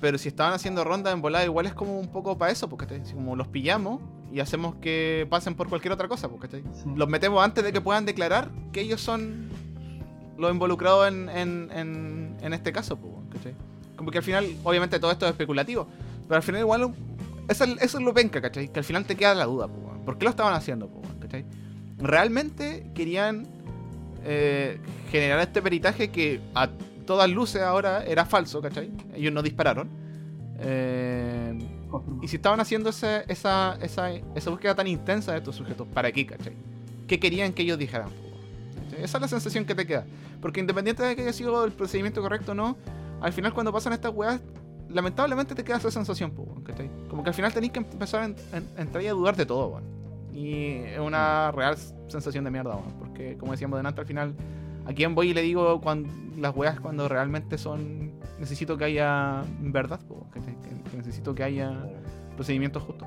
Pero 0.00 0.16
si 0.16 0.28
estaban 0.28 0.54
haciendo 0.54 0.82
ronda 0.84 1.10
en 1.10 1.20
volada, 1.20 1.44
igual 1.44 1.66
es 1.66 1.74
como 1.74 1.98
un 1.98 2.08
poco 2.08 2.38
para 2.38 2.52
eso, 2.52 2.68
porque 2.70 3.02
como 3.12 3.36
los 3.36 3.48
pillamos 3.48 4.00
y 4.32 4.40
hacemos 4.40 4.76
que 4.76 5.26
pasen 5.28 5.54
por 5.54 5.68
cualquier 5.68 5.92
otra 5.92 6.08
cosa, 6.08 6.28
porque 6.28 6.46
¿cachai? 6.48 6.62
Sí. 6.72 6.88
los 6.94 7.08
metemos 7.08 7.42
antes 7.44 7.64
de 7.64 7.72
que 7.72 7.80
puedan 7.82 8.06
declarar 8.06 8.50
que 8.72 8.80
ellos 8.80 9.00
son 9.02 9.49
los 10.38 10.50
involucrados 10.52 11.08
en, 11.08 11.28
en, 11.28 12.36
en, 12.40 12.52
este 12.52 12.72
caso, 12.72 12.98
¿cachai? 13.32 13.54
Como 13.96 14.10
que 14.10 14.18
al 14.18 14.24
final, 14.24 14.46
obviamente 14.64 14.98
todo 14.98 15.10
esto 15.12 15.26
es 15.26 15.32
especulativo, 15.32 15.86
pero 16.26 16.36
al 16.36 16.42
final 16.42 16.60
igual 16.62 16.94
eso, 17.48 17.64
es- 17.64 17.82
eso 17.82 17.98
es 17.98 18.04
lo 18.04 18.14
penca, 18.14 18.40
¿cachai? 18.40 18.68
Que 18.68 18.78
al 18.80 18.84
final 18.84 19.04
te 19.04 19.16
queda 19.16 19.34
la 19.34 19.44
duda. 19.44 19.68
¿por 20.04 20.16
qué 20.16 20.24
lo 20.24 20.30
estaban 20.30 20.54
haciendo, 20.54 20.90
¿cachai? 21.20 21.44
Realmente 21.98 22.90
querían 22.94 23.46
eh, 24.24 24.78
generar 25.10 25.40
este 25.40 25.60
peritaje 25.62 26.10
que 26.10 26.40
a 26.54 26.68
todas 27.06 27.28
luces 27.30 27.60
ahora 27.62 28.04
era 28.04 28.24
falso, 28.24 28.60
¿cachai? 28.62 28.90
Ellos 29.14 29.32
no 29.32 29.42
dispararon. 29.42 29.88
Eh, 30.60 31.58
y 32.22 32.28
si 32.28 32.36
estaban 32.36 32.60
haciendo 32.60 32.90
esa, 32.90 33.20
esa, 33.22 33.76
esa 33.80 34.50
búsqueda 34.50 34.74
tan 34.74 34.86
intensa 34.86 35.32
de 35.32 35.38
estos 35.38 35.56
sujetos, 35.56 35.86
¿para 35.92 36.10
qué, 36.12 36.26
cachai? 36.26 36.54
¿Qué 37.06 37.18
querían 37.18 37.52
que 37.52 37.62
ellos 37.62 37.78
dijeran? 37.78 38.08
Esa 39.02 39.18
es 39.18 39.22
la 39.22 39.28
sensación 39.28 39.64
que 39.64 39.74
te 39.74 39.86
queda. 39.86 40.04
Porque 40.40 40.60
independiente 40.60 41.02
de 41.02 41.16
que 41.16 41.22
haya 41.22 41.32
sido 41.32 41.64
el 41.64 41.72
procedimiento 41.72 42.20
correcto 42.22 42.52
o 42.52 42.54
no, 42.54 42.76
al 43.20 43.32
final 43.32 43.52
cuando 43.52 43.72
pasan 43.72 43.92
estas 43.92 44.12
weas, 44.14 44.40
lamentablemente 44.88 45.54
te 45.54 45.62
queda 45.64 45.76
esa 45.76 45.90
sensación, 45.90 46.30
po, 46.32 46.46
¿cachai? 46.64 46.90
Como 47.08 47.22
que 47.22 47.30
al 47.30 47.34
final 47.34 47.52
tenéis 47.52 47.72
que 47.72 47.78
empezar 47.80 48.22
a, 48.22 48.24
en- 48.26 48.36
a 48.76 48.80
entrar 48.82 49.02
y 49.04 49.06
a 49.08 49.12
dudar 49.12 49.36
de 49.36 49.46
todo, 49.46 49.68
weón. 49.68 49.84
Y 50.32 50.74
es 50.84 50.98
una 51.00 51.50
real 51.52 51.76
sensación 52.08 52.44
de 52.44 52.50
mierda, 52.50 52.74
weón. 52.76 52.92
Porque 52.98 53.36
como 53.36 53.52
decíamos 53.52 53.78
delante, 53.78 54.00
al 54.00 54.06
final, 54.06 54.34
¿a 54.86 54.92
quién 54.92 55.14
voy 55.14 55.30
y 55.30 55.34
le 55.34 55.42
digo 55.42 55.80
cuando, 55.80 56.08
las 56.38 56.54
weas 56.56 56.80
cuando 56.80 57.08
realmente 57.08 57.58
son... 57.58 58.12
Necesito 58.38 58.76
que 58.78 58.84
haya 58.84 59.42
verdad, 59.60 60.00
po, 60.08 60.26
¿cachai? 60.32 60.56
Que- 60.60 60.90
que 60.90 60.96
necesito 60.96 61.34
que 61.34 61.42
haya 61.44 61.72
procedimientos 62.36 62.82
justos. 62.82 63.06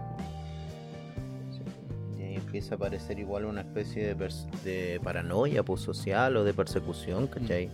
Empieza 2.53 2.75
a 2.75 2.77
aparecer 2.77 3.17
igual 3.17 3.45
una 3.45 3.61
especie 3.61 4.13
de, 4.13 4.99
paranoia 5.03 5.63
pues, 5.63 5.81
social 5.81 6.37
o 6.37 6.43
de 6.43 6.53
persecución, 6.53 7.25
¿cachai? 7.25 7.67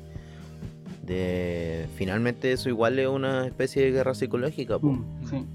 De... 1.05 1.86
Finalmente 1.95 2.53
eso 2.53 2.69
igual 2.69 2.97
es 2.97 3.09
una 3.09 3.45
especie 3.45 3.84
de 3.84 3.91
guerra 3.91 4.15
psicológica, 4.15 4.80
pues. 4.80 4.93
Mm, 4.93 5.03
sí. 5.30 5.45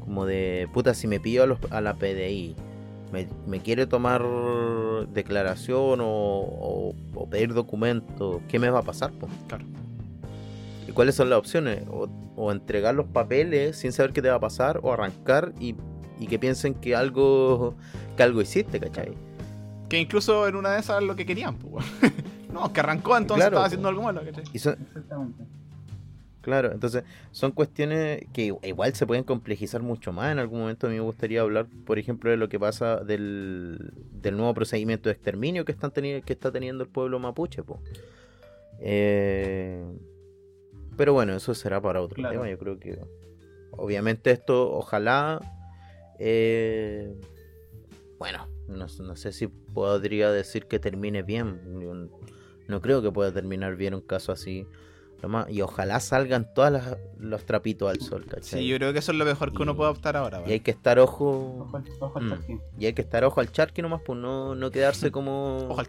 Como 0.00 0.26
de, 0.26 0.68
puta, 0.74 0.92
si 0.92 1.06
me 1.06 1.20
pillo 1.20 1.44
a, 1.44 1.46
los- 1.46 1.58
a 1.70 1.80
la 1.80 1.94
PDI, 1.94 2.54
me, 3.14 3.28
me 3.46 3.60
quiere 3.60 3.86
tomar 3.86 4.22
declaración 5.14 6.00
o, 6.02 6.06
o- 6.06 6.94
o 7.14 7.26
pedir 7.30 7.54
documento, 7.54 8.42
¿qué 8.48 8.58
me 8.58 8.68
va 8.68 8.80
a 8.80 8.82
pasar? 8.82 9.10
po? 9.12 9.26
Claro. 9.48 9.64
¿Y 10.86 10.92
cuáles 10.92 11.14
son 11.14 11.30
las 11.30 11.38
opciones? 11.38 11.82
O, 11.90 12.08
o 12.36 12.52
entregar 12.52 12.94
los 12.94 13.06
papeles 13.06 13.76
sin 13.78 13.92
saber 13.92 14.12
qué 14.12 14.20
te 14.20 14.28
va 14.28 14.34
a 14.36 14.40
pasar, 14.40 14.80
o 14.82 14.92
arrancar 14.92 15.54
y, 15.58 15.76
y 16.20 16.26
que 16.28 16.38
piensen 16.38 16.74
que 16.74 16.94
algo, 16.94 17.74
que 18.16 18.22
algo 18.22 18.40
hiciste, 18.42 18.78
¿cachai? 18.78 19.12
Que 19.88 19.98
incluso 19.98 20.46
en 20.46 20.54
una 20.54 20.72
de 20.74 20.80
esas 20.80 21.00
es 21.02 21.08
lo 21.08 21.16
que 21.16 21.26
querían, 21.26 21.56
pues. 21.56 21.84
No, 22.52 22.72
que 22.72 22.80
arrancó, 22.80 23.16
entonces 23.16 23.42
Claro, 23.44 23.54
estaba 23.54 23.66
haciendo 23.66 23.88
algo 23.88 24.02
malo, 24.02 24.22
¿cachai? 24.24 24.42
Y 24.52 24.58
son, 24.58 24.76
Exactamente. 24.80 25.44
Claro, 26.40 26.72
entonces 26.72 27.04
son 27.32 27.52
cuestiones 27.52 28.24
que 28.32 28.52
igual 28.62 28.94
se 28.94 29.06
pueden 29.06 29.24
complejizar 29.24 29.82
mucho 29.82 30.10
más. 30.12 30.32
En 30.32 30.38
algún 30.40 30.60
momento 30.60 30.86
a 30.86 30.90
mí 30.90 30.96
me 30.96 31.02
gustaría 31.02 31.42
hablar, 31.42 31.66
por 31.84 31.98
ejemplo, 31.98 32.30
de 32.30 32.36
lo 32.38 32.48
que 32.48 32.58
pasa 32.58 32.96
del, 33.04 33.92
del 34.20 34.36
nuevo 34.36 34.52
procedimiento 34.54 35.08
de 35.10 35.12
exterminio 35.12 35.64
que, 35.64 35.70
están 35.72 35.92
teni- 35.92 36.22
que 36.24 36.32
está 36.32 36.50
teniendo 36.50 36.82
el 36.82 36.88
pueblo 36.90 37.18
mapuche. 37.20 37.62
po. 37.62 37.78
Eh, 38.80 39.84
pero 40.96 41.12
bueno, 41.12 41.34
eso 41.34 41.54
será 41.54 41.80
para 41.80 42.00
otro 42.00 42.16
Claro. 42.16 42.32
tema. 42.34 42.50
Yo 42.50 42.58
creo 42.58 42.78
que 42.80 42.98
obviamente 43.72 44.30
esto, 44.30 44.72
ojalá... 44.72 45.40
eh, 46.20 47.14
bueno, 48.18 48.46
no, 48.68 48.86
no 49.02 49.16
sé 49.16 49.32
si 49.32 49.46
podría 49.48 50.30
decir 50.30 50.66
que 50.66 50.78
termine 50.78 51.22
bien. 51.22 51.60
Yo 51.80 51.94
No 52.68 52.80
creo 52.80 53.02
que 53.02 53.10
pueda 53.10 53.32
terminar 53.32 53.74
bien 53.76 53.94
un 53.94 54.02
caso 54.02 54.30
así. 54.32 54.66
Y 55.50 55.60
ojalá 55.60 56.00
salgan 56.00 56.54
todos 56.54 56.80
los 57.18 57.44
trapitos 57.44 57.90
al 57.90 58.00
sol, 58.00 58.24
¿cachai? 58.24 58.60
Sí, 58.60 58.66
yo 58.66 58.76
creo 58.78 58.94
que 58.94 59.00
eso 59.00 59.12
es 59.12 59.18
lo 59.18 59.26
mejor 59.26 59.52
que 59.52 59.62
uno 59.62 59.76
puede 59.76 59.90
optar 59.90 60.16
ahora, 60.16 60.42
Y 60.46 60.52
hay 60.52 60.60
que 60.60 60.70
estar 60.70 60.98
ojo. 60.98 61.58
Ojo 61.60 61.76
al, 61.76 61.84
ojo 62.00 62.18
al 62.18 62.24
Mm. 62.24 62.60
Y 62.78 62.86
hay 62.86 62.94
que 62.94 63.02
estar 63.02 63.22
ojo 63.24 63.38
al 63.40 63.52
charqui 63.52 63.82
nomás, 63.82 64.00
pues 64.02 64.18
no, 64.18 64.54
no 64.54 64.70
quedarse 64.70 65.10
como 65.12 65.58
Ojo 65.68 65.78
al 65.80 65.88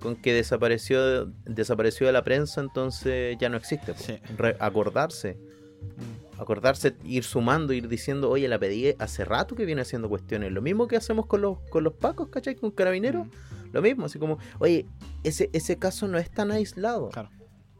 con 0.00 0.16
que 0.16 0.32
desapareció 0.32 1.26
desapareció 1.44 2.06
de 2.06 2.14
la 2.14 2.24
prensa, 2.24 2.62
entonces 2.62 3.36
ya 3.38 3.50
no 3.50 3.58
existe. 3.58 3.92
pues. 3.92 4.04
Sí. 4.04 4.18
Re- 4.36 4.56
acordarse, 4.58 5.36
Mm. 5.80 6.09
Acordarse, 6.40 6.96
ir 7.04 7.24
sumando, 7.24 7.72
ir 7.72 7.88
diciendo, 7.88 8.30
oye, 8.30 8.48
la 8.48 8.58
pedí 8.58 8.94
hace 8.98 9.24
rato 9.24 9.54
que 9.54 9.64
viene 9.64 9.82
haciendo 9.82 10.08
cuestiones. 10.08 10.52
Lo 10.52 10.62
mismo 10.62 10.86
que 10.86 10.96
hacemos 10.96 11.26
con 11.26 11.40
los, 11.42 11.58
con 11.70 11.84
los 11.84 11.92
pacos, 11.94 12.28
¿cachai? 12.28 12.54
Con 12.56 12.70
carabineros. 12.70 13.26
Mm. 13.26 13.30
Lo 13.72 13.82
mismo, 13.82 14.06
así 14.06 14.18
como, 14.18 14.38
oye, 14.58 14.86
ese, 15.22 15.50
ese 15.52 15.76
caso 15.78 16.08
no 16.08 16.18
es 16.18 16.30
tan 16.30 16.50
aislado. 16.50 17.08
Claro. 17.10 17.28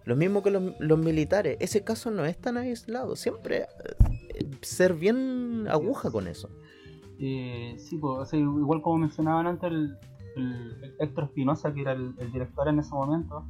Lo 0.04 0.16
mismo 0.16 0.42
que 0.42 0.50
los, 0.50 0.74
los 0.80 0.98
militares, 0.98 1.56
ese 1.60 1.82
caso 1.84 2.10
no 2.10 2.24
es 2.24 2.38
tan 2.38 2.56
aislado. 2.56 3.16
Siempre 3.16 3.66
eh, 4.34 4.50
ser 4.62 4.94
bien 4.94 5.66
aguja 5.68 6.10
con 6.10 6.26
eso. 6.26 6.48
Eh, 7.18 7.74
sí, 7.78 7.98
pues, 7.98 8.18
o 8.18 8.24
sea, 8.24 8.38
igual 8.38 8.82
como 8.82 8.98
mencionaban 8.98 9.46
antes, 9.46 9.70
el, 9.70 9.96
el- 10.36 10.76
el 10.82 10.94
Héctor 11.00 11.24
Espinosa, 11.24 11.72
que 11.74 11.82
era 11.82 11.92
el, 11.92 12.14
el 12.18 12.32
director 12.32 12.68
en 12.68 12.78
ese 12.78 12.90
momento, 12.92 13.44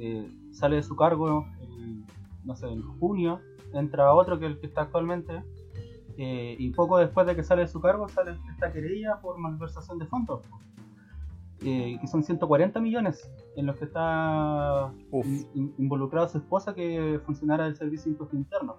eh, 0.00 0.30
sale 0.52 0.76
de 0.76 0.82
su 0.82 0.94
cargo, 0.96 1.46
el- 1.60 2.04
no 2.44 2.54
sé, 2.54 2.68
en 2.68 2.82
junio, 2.82 3.40
entra 3.80 4.12
otro 4.14 4.38
que 4.38 4.46
el 4.46 4.58
que 4.58 4.66
está 4.66 4.82
actualmente, 4.82 5.42
eh, 6.18 6.56
y 6.58 6.70
poco 6.70 6.98
después 6.98 7.26
de 7.26 7.36
que 7.36 7.42
sale 7.42 7.62
de 7.62 7.68
su 7.68 7.80
cargo 7.80 8.08
sale 8.08 8.36
esta 8.52 8.72
querella 8.72 9.20
por 9.20 9.36
malversación 9.38 9.98
de 9.98 10.06
fondos, 10.06 10.40
eh, 11.62 11.98
que 12.00 12.06
son 12.06 12.22
140 12.24 12.80
millones 12.80 13.30
en 13.56 13.66
los 13.66 13.76
que 13.76 13.84
está 13.86 14.92
in- 15.12 15.46
in- 15.54 15.74
involucrada 15.78 16.28
su 16.28 16.38
esposa 16.38 16.74
que 16.74 17.20
funcionara 17.24 17.64
del 17.64 17.76
Servicio 17.76 18.04
de 18.04 18.10
Impuesto 18.12 18.36
Interno. 18.36 18.76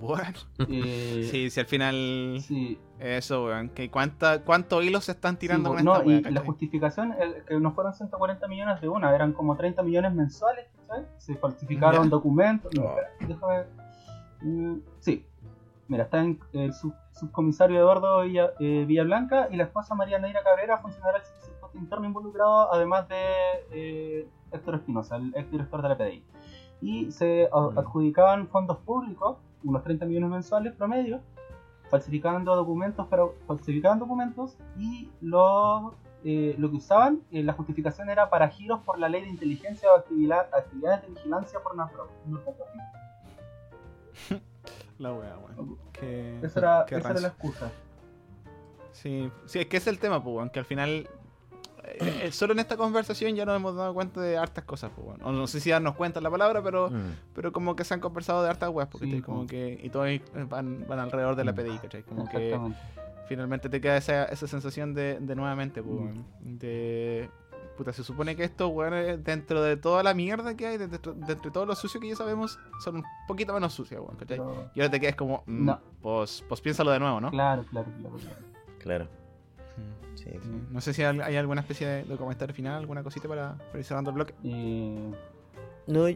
Bueno. 0.00 0.38
Eh, 0.68 1.28
Sí, 1.30 1.50
si 1.50 1.60
al 1.60 1.66
final. 1.66 2.38
sí, 2.40 2.78
Eso, 2.98 3.44
weón. 3.46 3.68
Que 3.70 3.90
cuánta, 3.90 4.42
¿Cuántos 4.42 4.82
hilos 4.84 5.04
se 5.04 5.12
están 5.12 5.38
tirando 5.38 5.70
Sí, 5.70 5.76
con 5.76 5.84
no, 5.84 5.96
esta 6.10 6.30
y 6.30 6.32
la 6.32 6.40
justificación, 6.40 7.14
el- 7.20 7.44
que 7.44 7.58
no 7.60 7.72
fueron 7.72 7.92
140 7.94 8.48
millones 8.48 8.80
de 8.80 8.88
una, 8.88 9.14
eran 9.14 9.32
como 9.32 9.54
30 9.56 9.82
millones 9.82 10.14
mensuales, 10.14 10.66
Se 11.18 11.34
falsificaron 11.36 12.08
documentos. 12.10 12.72
No, 12.74 12.82
No. 12.82 12.88
espera, 12.90 13.10
déjame. 13.28 13.64
Mm, 14.42 14.80
sí, 15.00 15.26
mira, 15.88 16.04
está 16.04 16.20
en 16.20 16.38
el 16.52 16.72
sub- 16.74 16.94
subcomisario 17.12 17.78
Eduardo 17.78 18.22
Villa, 18.22 18.50
eh, 18.60 18.84
Villablanca 18.86 19.48
y 19.50 19.56
la 19.56 19.64
esposa 19.64 19.94
María 19.94 20.18
Neira 20.18 20.42
Cabrera, 20.42 20.78
funcionaria 20.78 21.20
del 21.20 21.52
Impuesto 21.54 21.78
interno 21.78 22.06
involucrado, 22.06 22.72
además 22.72 23.08
de 23.08 23.16
eh, 23.72 24.28
Héctor 24.52 24.76
Espinosa, 24.76 25.16
el 25.16 25.32
ex 25.34 25.50
director 25.50 25.82
de 25.82 25.88
la 25.88 25.96
PDI. 25.96 26.24
Y 26.82 27.10
se 27.10 27.48
Mm. 27.52 27.78
adjudicaban 27.78 28.48
fondos 28.48 28.78
públicos, 28.78 29.38
unos 29.64 29.82
30 29.82 30.04
millones 30.06 30.30
mensuales 30.30 30.74
promedio, 30.74 31.20
falsificando 31.90 32.54
documentos, 32.54 33.06
pero 33.08 33.34
falsificaban 33.46 33.98
documentos 33.98 34.56
y 34.76 35.08
lo, 35.20 35.94
eh, 36.28 36.56
lo 36.58 36.68
que 36.70 36.76
usaban, 36.78 37.20
eh, 37.30 37.42
la 37.44 37.52
justificación 37.52 38.10
era 38.10 38.28
para 38.30 38.48
giros 38.48 38.80
por 38.82 38.98
la 38.98 39.08
ley 39.08 39.22
de 39.22 39.28
inteligencia 39.28 39.88
o 39.92 39.96
actividad- 39.98 40.48
actividades 40.52 41.02
de 41.02 41.08
vigilancia 41.10 41.60
por 41.60 41.76
narco- 41.76 42.08
narcotráfico. 42.26 42.82
La 44.98 45.12
weá, 45.12 45.36
weón. 45.38 45.78
Esa 46.42 46.58
era, 46.60 46.84
qué 46.88 46.96
esa 46.96 47.10
era 47.10 47.20
la 47.20 47.28
excusa. 47.28 47.70
Sí, 48.92 49.30
sí, 49.44 49.58
es 49.60 49.66
que 49.66 49.76
ese 49.76 49.90
es 49.90 49.94
el 49.94 50.00
tema, 50.00 50.22
pues, 50.22 50.34
weón, 50.36 50.50
que 50.50 50.58
al 50.58 50.64
final. 50.64 51.08
eh, 51.84 52.22
eh, 52.24 52.32
solo 52.32 52.52
en 52.54 52.58
esta 52.58 52.76
conversación 52.76 53.36
ya 53.36 53.44
nos 53.44 53.54
hemos 53.56 53.76
dado 53.76 53.94
cuenta 53.94 54.20
de 54.20 54.36
hartas 54.38 54.64
cosas, 54.64 54.90
pues, 54.96 55.06
weón. 55.06 55.22
O 55.22 55.30
no 55.32 55.46
sé 55.46 55.60
si 55.60 55.70
darnos 55.70 55.94
cuenta 55.94 56.20
la 56.20 56.30
palabra, 56.30 56.62
pero, 56.62 56.90
Mm. 56.90 57.12
pero 57.34 57.52
como 57.52 57.76
que 57.76 57.84
se 57.84 57.94
han 57.94 58.00
conversado 58.00 58.42
de 58.42 58.48
hartas 58.50 58.70
weas, 58.70 58.88
porque 58.88 59.06
Sí, 59.06 59.22
como 59.22 59.46
que. 59.46 59.78
Y 59.82 59.90
todos 59.90 60.08
van, 60.48 60.84
van 60.88 60.98
alrededor 60.98 61.36
de 61.36 61.44
la 61.44 61.52
PDI, 61.54 61.78
¿cachai? 61.78 62.02
Como 62.02 62.28
que. 62.28 62.58
Finalmente 63.28 63.68
te 63.68 63.80
queda 63.80 63.96
esa, 63.96 64.24
esa 64.26 64.46
sensación 64.46 64.94
de, 64.94 65.18
de 65.20 65.34
nuevamente, 65.36 65.82
pues, 65.82 65.94
Mm. 65.96 66.04
weón, 66.04 66.24
de. 66.58 67.30
Puta, 67.76 67.92
se 67.92 68.02
supone 68.02 68.34
que 68.36 68.44
estos 68.44 68.70
weones, 68.72 69.22
dentro 69.22 69.62
de 69.62 69.76
toda 69.76 70.02
la 70.02 70.14
mierda 70.14 70.56
que 70.56 70.66
hay, 70.66 70.78
dentro, 70.78 71.12
dentro 71.12 71.44
de 71.44 71.50
todo 71.50 71.66
lo 71.66 71.74
sucio 71.74 72.00
que 72.00 72.08
ya 72.08 72.16
sabemos, 72.16 72.58
son 72.82 72.96
un 72.96 73.04
poquito 73.28 73.52
menos 73.52 73.74
sucios, 73.74 74.00
weón, 74.00 74.16
¿cachai? 74.16 74.38
Y 74.74 74.80
ahora 74.80 74.90
te 74.90 74.98
quedas 74.98 75.14
como, 75.14 75.42
mm, 75.44 75.64
No. 75.66 75.80
pues, 76.00 76.42
pues 76.48 76.60
piénsalo 76.62 76.90
de 76.90 77.00
nuevo, 77.00 77.20
¿no? 77.20 77.30
Claro, 77.30 77.64
claro, 77.70 77.88
claro. 78.00 78.16
claro. 78.16 78.36
Claro, 78.78 79.04
Mm. 79.76 80.16
sí. 80.16 80.30
Sí. 80.42 80.66
No 80.70 80.80
sé 80.80 80.94
si 80.94 81.02
hay 81.02 81.20
hay 81.20 81.36
alguna 81.36 81.60
especie 81.60 81.86
de, 81.86 82.04
de 82.04 82.16
comentario 82.16 82.54
final, 82.54 82.78
alguna 82.78 83.02
cosita 83.02 83.28
para, 83.28 83.56
para 83.58 83.78
ir 83.78 83.84
cerrando 83.84 84.08
el 84.10 84.14
bloque. 84.14 84.34
Eh, 84.42 85.12
No, 85.86 86.06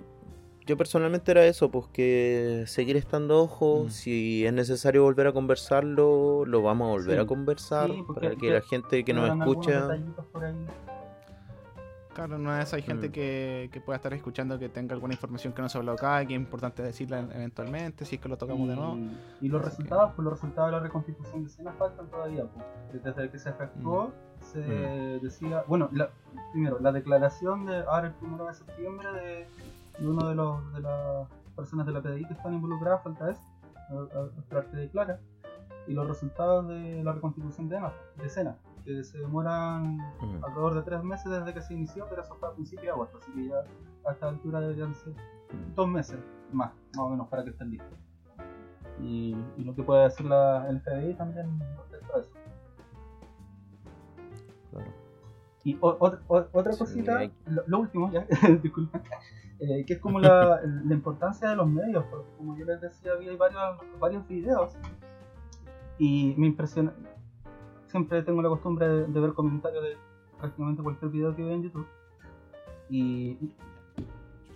yo 0.70 0.76
personalmente 0.76 1.30
era 1.32 1.44
eso, 1.44 1.70
pues 1.70 1.86
que 1.88 2.64
seguir 2.66 2.96
estando 2.96 3.42
ojo, 3.42 3.84
Mm. 3.86 3.90
si 3.90 4.46
es 4.46 4.52
necesario 4.52 5.02
volver 5.02 5.26
a 5.26 5.32
conversarlo, 5.32 6.44
lo 6.46 6.62
vamos 6.62 6.86
a 6.86 6.90
volver 6.92 7.16
Sí. 7.16 7.22
a 7.22 7.26
conversar 7.26 7.90
Sí, 7.90 8.04
para 8.14 8.36
que 8.36 8.50
la 8.50 8.60
gente 8.62 9.04
que 9.04 9.12
nos 9.12 9.28
escucha... 9.38 9.88
Claro, 12.12 12.38
no 12.38 12.54
es 12.58 12.74
hay 12.74 12.82
gente 12.82 13.08
Mm. 13.08 13.12
que, 13.12 13.70
que 13.72 13.80
pueda 13.80 13.96
estar 13.96 14.12
escuchando 14.12 14.58
que 14.58 14.68
tenga 14.68 14.94
alguna 14.94 15.14
información 15.14 15.52
que 15.52 15.62
no 15.62 15.68
se 15.68 15.78
ha 15.78 15.80
hablado 15.80 15.96
acá 15.96 16.22
y 16.22 16.26
que 16.26 16.34
es 16.34 16.40
importante 16.40 16.82
decirla 16.82 17.20
eventualmente, 17.20 18.04
si 18.04 18.16
es 18.16 18.20
que 18.20 18.28
lo 18.28 18.36
tocamos 18.36 18.68
de 18.68 18.74
nuevo. 18.74 18.96
Y, 19.40 19.46
y 19.46 19.48
los 19.48 19.64
resultados, 19.64 20.12
pues 20.16 20.24
los 20.24 20.34
resultados 20.34 20.70
de 20.70 20.76
la 20.76 20.82
reconstitución 20.82 21.44
de 21.44 21.48
escena 21.48 21.72
faltan 21.78 22.08
todavía. 22.10 22.44
Pues. 22.46 23.04
Desde 23.04 23.30
que 23.30 23.38
se 23.38 23.50
efectuó, 23.50 24.08
Mm. 24.08 24.42
se 24.44 24.60
decía, 25.22 25.64
bueno, 25.68 25.88
la- 25.92 26.10
primero, 26.52 26.78
la 26.80 26.90
declaración 26.92 27.64
de 27.66 27.78
ahora 27.78 28.08
el 28.08 28.14
1 28.26 28.44
de 28.46 28.54
septiembre 28.54 29.08
de, 29.12 29.46
de 30.00 30.08
uno 30.08 30.26
de 30.28 30.34
los 30.34 30.72
de 30.72 30.80
las 30.80 31.28
personas 31.56 31.86
de 31.86 31.92
la 31.92 32.00
PDI 32.02 32.24
que 32.26 32.32
están 32.34 32.54
involucradas, 32.54 33.02
falta 33.02 33.30
eso, 33.30 33.42
a- 33.90 34.18
a- 34.18 34.38
esperar 34.40 34.66
que 34.70 34.76
declara, 34.78 35.20
y 35.86 35.92
los 35.92 36.06
resultados 36.08 36.66
de 36.68 37.02
la 37.04 37.12
reconstitución 37.12 37.68
de, 37.68 37.76
ENA, 37.76 37.92
de 38.16 38.26
escena, 38.26 38.56
que 38.84 39.02
se 39.04 39.18
demoran 39.18 39.98
alrededor 40.42 40.74
de 40.74 40.82
tres 40.82 41.02
meses 41.04 41.30
desde 41.30 41.52
que 41.52 41.60
se 41.60 41.74
inició, 41.74 42.06
pero 42.08 42.22
eso 42.22 42.34
fue 42.36 42.48
a 42.48 42.52
principio 42.52 42.84
de 42.84 42.90
agosto, 42.90 43.18
así 43.18 43.30
que 43.32 43.48
ya 43.48 43.64
a 44.08 44.12
esta 44.12 44.28
altura 44.28 44.60
deberían 44.60 44.94
ser 44.94 45.12
dos 45.74 45.88
meses 45.88 46.18
más, 46.52 46.70
más 46.96 46.98
o 47.06 47.10
menos, 47.10 47.28
para 47.28 47.44
que 47.44 47.50
estén 47.50 47.70
listos. 47.70 47.98
Y, 49.00 49.34
y 49.56 49.64
lo 49.64 49.74
que 49.74 49.82
puede 49.82 50.04
hacer 50.04 50.26
la, 50.26 50.66
el 50.68 50.80
FBI 50.80 51.14
también 51.14 51.58
respecto 51.78 52.16
a 52.16 52.20
eso. 52.20 52.30
Claro. 54.70 54.86
Y 55.64 55.76
o- 55.80 55.88
o- 56.00 56.18
o- 56.28 56.46
otra 56.52 56.72
Sí, 56.72 56.78
cosita, 56.78 57.18
hay- 57.18 57.32
lo, 57.46 57.62
lo 57.66 57.80
último 57.80 58.10
ya, 58.10 58.26
disculpen, 58.62 59.02
eh, 59.60 59.84
que 59.86 59.94
es 59.94 59.98
como 60.00 60.18
la, 60.18 60.60
la 60.62 60.94
importancia 60.94 61.50
de 61.50 61.56
los 61.56 61.68
medios, 61.68 62.04
porque 62.10 62.30
como 62.38 62.56
yo 62.56 62.64
les 62.64 62.80
decía, 62.80 63.12
había 63.12 63.36
varios, 63.36 63.62
varios 63.98 64.26
videos 64.26 64.76
y 65.98 66.34
me 66.38 66.46
impresiona, 66.46 66.94
siempre 67.88 68.22
tengo 68.22 68.40
la 68.40 68.48
costumbre 68.48 68.88
de, 68.88 69.20
ver 69.20 69.34
comentarios 69.34 69.82
de 69.82 69.96
prácticamente 70.38 70.82
cualquier 70.82 71.10
video 71.10 71.36
que 71.36 71.42
veo 71.42 71.52
en 71.52 71.62
YouTube 71.62 71.86
y 72.88 73.36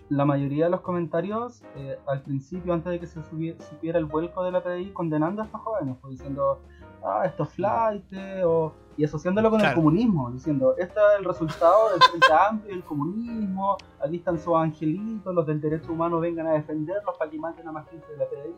la 0.09 0.24
mayoría 0.24 0.66
de 0.66 0.70
los 0.70 0.80
comentarios 0.82 1.62
eh, 1.76 1.98
al 2.07 2.22
principio, 2.22 2.72
antes 2.72 2.92
de 2.92 3.00
que 3.00 3.07
se 3.07 3.22
supiera 3.22 3.98
el 3.98 4.05
vuelco 4.05 4.44
de 4.44 4.52
la 4.52 4.62
PDI, 4.62 4.92
condenando 4.92 5.42
a 5.42 5.46
estos 5.46 5.61
jóvenes, 5.61 5.96
pues 6.00 6.18
diciendo, 6.18 6.61
ah, 7.05 7.22
esto 7.24 7.44
es 7.44 7.48
flight, 7.50 8.05
o, 8.44 8.72
y 8.96 9.05
asociándolo 9.05 9.50
con 9.50 9.61
el 9.61 9.74
comunismo, 9.74 10.30
diciendo, 10.30 10.74
este 10.78 10.98
es 10.98 11.18
el 11.18 11.24
resultado 11.24 11.90
del 11.90 12.02
Frente 12.02 12.26
Amplio 12.48 12.72
y 12.72 12.76
el 12.76 12.84
comunismo, 12.84 13.76
aquí 14.05 14.16
están 14.16 14.38
sus 14.38 14.55
angelitos, 14.55 15.34
los 15.34 15.46
del 15.46 15.61
derecho 15.61 15.92
humano 15.92 16.20
vengan 16.20 16.46
a 16.46 16.52
defenderlos 16.52 17.16
para 17.18 17.30
que 17.30 17.38
maten 17.38 17.66
a 17.66 17.72
más 17.72 17.88
gente 17.88 18.07
de 18.12 18.16
la 18.18 18.24
PDI. 18.26 18.55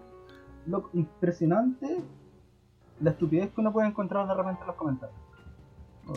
Lo 0.67 0.91
impresionante, 0.95 2.03
la 3.01 3.11
estupidez 3.11 3.53
que 3.53 3.61
uno 3.61 3.73
puede 3.73 3.89
encontrar 3.89 4.27
de 4.27 4.35
repente 4.35 4.61
en 4.63 4.67
los 4.67 4.77
comentarios. 4.77 5.26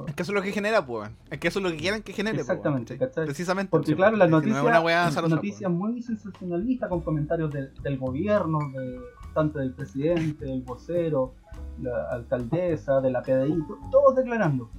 Es 0.07 0.13
que 0.15 0.21
eso 0.23 0.31
es 0.31 0.35
lo 0.35 0.41
que 0.41 0.51
genera, 0.51 0.85
pues. 0.85 1.09
Es 1.31 1.39
que 1.39 1.47
eso 1.47 1.59
es 1.59 1.63
lo 1.65 1.71
que 1.71 1.77
quieren 1.77 2.03
que 2.03 2.13
genere, 2.13 2.37
pues, 2.37 2.49
Exactamente, 2.49 2.93
¿cachai? 2.97 3.07
¿cachai? 3.09 3.25
Precisamente. 3.25 3.69
Porque 3.71 3.87
sí, 3.87 3.95
claro, 3.95 4.17
las 4.17 4.29
noticias, 4.29 5.29
noticias 5.29 5.71
muy 5.71 6.01
sensacionalistas 6.01 6.89
con 6.89 7.01
comentarios 7.01 7.51
del, 7.51 7.73
del 7.81 7.97
gobierno, 7.97 8.59
de, 8.71 8.99
tanto 9.33 9.59
del 9.59 9.73
presidente, 9.73 10.45
del 10.45 10.61
vocero, 10.61 11.33
la 11.81 12.07
alcaldesa, 12.11 13.01
de 13.01 13.11
la 13.11 13.21
PDI, 13.23 13.63
to- 13.67 13.79
todos 13.91 14.15
declarando. 14.15 14.69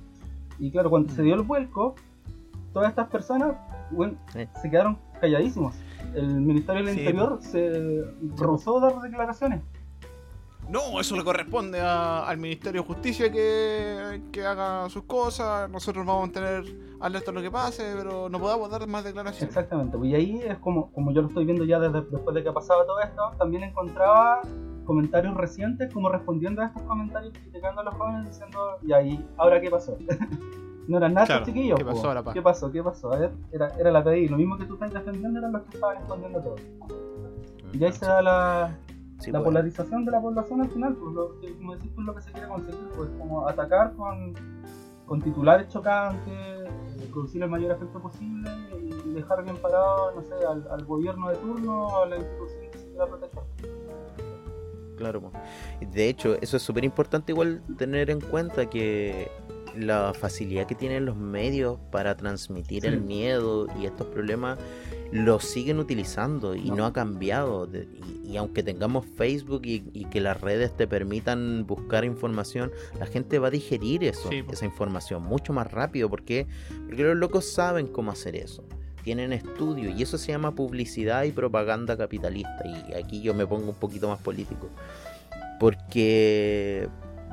Y 0.58 0.70
claro, 0.70 0.90
cuando 0.90 1.12
se 1.12 1.22
dio 1.22 1.34
el 1.34 1.42
vuelco, 1.42 1.94
todas 2.72 2.90
estas 2.90 3.08
personas 3.08 3.54
bueno, 3.90 4.14
Sí. 4.32 4.46
se 4.62 4.70
quedaron 4.70 4.96
calladísimos. 5.20 5.74
El 6.14 6.28
Ministerio 6.40 6.84
del 6.84 6.94
Sí, 6.94 7.00
Interior 7.00 7.38
se 7.40 8.04
rehusó 8.36 8.78
a 8.78 8.90
dar 8.90 9.00
declaraciones. 9.00 9.60
No, 10.70 11.00
eso 11.00 11.16
le 11.16 11.24
corresponde 11.24 11.80
a- 11.80 12.26
al 12.28 12.38
Ministerio 12.38 12.82
de 12.82 12.86
Justicia 12.86 13.30
que, 13.32 14.22
que 14.30 14.46
haga 14.46 14.88
sus 14.88 15.02
cosas. 15.04 15.68
Nosotros 15.68 16.06
vamos 16.06 16.22
a 16.22 16.26
mantener 16.26 16.64
alerta 17.00 17.30
a 17.32 17.34
lo 17.34 17.42
que 17.42 17.50
pase, 17.50 17.92
pero 17.96 18.28
no 18.28 18.38
podamos 18.38 18.70
dar 18.70 18.86
más 18.86 19.02
declaraciones. 19.02 19.48
Exactamente, 19.48 19.98
pues, 19.98 20.10
y 20.10 20.14
ahí 20.14 20.40
es 20.46 20.58
como, 20.58 20.92
como 20.92 21.12
yo 21.12 21.22
lo 21.22 21.28
estoy 21.28 21.44
viendo 21.44 21.64
ya 21.64 21.80
desde, 21.80 22.02
después 22.02 22.34
de 22.34 22.42
que 22.42 22.48
ha 22.50 22.52
pasado 22.52 22.84
todo 22.86 23.00
esto, 23.00 23.32
también 23.38 23.64
encontraba 23.64 24.42
comentarios 24.84 25.34
recientes 25.36 25.92
como 25.92 26.08
respondiendo 26.08 26.62
a 26.62 26.66
estos 26.66 26.82
comentarios 26.82 27.32
criticando 27.32 27.80
a 27.80 27.84
los 27.84 27.94
jóvenes 27.94 28.28
diciendo, 28.28 28.58
y 28.82 28.92
ahí, 28.92 29.24
¿ahora 29.38 29.60
qué 29.60 29.70
pasó? 29.70 29.96
no 30.88 30.96
eran 30.98 31.14
nada 31.14 31.26
Claro, 31.26 31.44
chiquillos. 31.46 31.78
¿qué 31.78 31.84
pasó 31.84 32.08
ahora? 32.08 32.32
¿Qué 32.32 32.42
pasó? 32.42 32.70
¿Qué 32.70 32.82
pasó? 32.82 33.12
A 33.12 33.16
ver, 33.18 33.32
era, 33.52 33.68
era 33.78 33.90
la 33.90 34.04
PDI, 34.04 34.28
lo 34.28 34.36
mismo 34.36 34.56
que 34.58 34.66
tú 34.66 34.74
estás 34.74 34.92
defendiendo 34.92 35.38
eran 35.38 35.52
los 35.52 35.62
que 35.62 35.74
estaban 35.76 35.96
escondiendo 35.98 36.40
todo. 36.40 36.56
Y 37.72 37.84
ahí 37.84 37.92
se 37.92 38.04
da 38.06 38.20
la, 38.22 38.76
Sí, 39.20 39.30
la 39.30 39.38
pues. 39.40 39.46
polarización 39.46 40.04
de 40.04 40.10
la 40.10 40.20
población 40.20 40.60
al 40.62 40.70
final, 40.70 40.96
pues 40.96 41.14
lo, 41.14 41.40
que- 41.40 41.54
como 41.56 41.74
decís, 41.76 41.90
pues 41.94 42.06
lo 42.06 42.14
que 42.14 42.22
se 42.22 42.32
quiere 42.32 42.48
conseguir, 42.48 42.88
pues 42.96 43.10
como 43.18 43.46
atacar 43.48 43.92
con, 43.94 44.34
con 45.06 45.20
titulares 45.22 45.68
chocantes, 45.68 46.28
eh, 46.32 47.08
producir 47.12 47.42
el 47.42 47.50
mayor 47.50 47.72
efecto 47.72 48.00
posible 48.00 48.50
y 49.04 49.12
dejar 49.12 49.42
bien 49.44 49.56
parado, 49.58 50.12
no 50.14 50.22
sé, 50.22 50.34
al, 50.48 50.66
al 50.70 50.84
gobierno 50.84 51.28
de 51.28 51.36
turno 51.36 51.86
o 51.88 52.02
a 52.04 52.06
la 52.06 52.16
institución 52.16 52.70
que 52.72 52.78
se 52.78 52.88
quiera 52.90 53.06
proteger. 53.06 53.42
Claro. 54.96 55.32
Y 55.80 55.86
De 55.86 56.08
hecho, 56.08 56.36
eso 56.40 56.56
es 56.58 56.62
súper 56.62 56.84
importante 56.84 57.32
igual 57.32 57.62
tener 57.78 58.10
en 58.10 58.20
cuenta 58.20 58.68
que 58.68 59.30
la 59.76 60.12
facilidad 60.14 60.66
que 60.66 60.74
tienen 60.74 61.06
los 61.06 61.16
medios 61.16 61.78
para 61.90 62.16
transmitir 62.16 62.82
Sí. 62.82 62.88
el 62.88 63.00
miedo 63.00 63.66
y 63.78 63.86
estos 63.86 64.06
problemas 64.08 64.58
lo 65.12 65.40
siguen 65.40 65.78
utilizando 65.78 66.54
y 66.54 66.70
no, 66.70 66.76
No. 66.76 66.86
ha 66.86 66.92
cambiado. 66.92 67.68
Y, 68.24 68.30
y 68.32 68.36
aunque 68.36 68.62
tengamos 68.62 69.06
Facebook 69.06 69.62
y, 69.64 69.82
y 69.92 70.04
que 70.06 70.20
las 70.20 70.40
redes 70.40 70.76
te 70.76 70.86
permitan 70.86 71.66
buscar 71.66 72.04
información, 72.04 72.70
la 72.98 73.06
gente 73.06 73.38
va 73.38 73.48
a 73.48 73.50
digerir 73.50 74.04
eso, 74.04 74.28
Sí, 74.30 74.44
esa 74.52 74.64
información 74.64 75.22
mucho 75.22 75.52
más 75.52 75.70
rápido 75.72 76.08
porque, 76.08 76.46
porque 76.86 77.02
los 77.02 77.16
locos 77.16 77.52
saben 77.52 77.86
cómo 77.88 78.12
hacer 78.12 78.36
eso. 78.36 78.62
Tienen 79.02 79.32
estudio 79.32 79.90
y 79.90 80.02
eso 80.02 80.18
se 80.18 80.30
llama 80.30 80.54
publicidad 80.54 81.24
y 81.24 81.32
propaganda 81.32 81.96
capitalista. 81.96 82.62
Y 82.66 82.92
aquí 82.94 83.22
yo 83.22 83.32
me 83.34 83.46
pongo 83.46 83.70
un 83.70 83.74
poquito 83.76 84.08
más 84.08 84.18
político. 84.20 84.68
Porque 85.58 86.88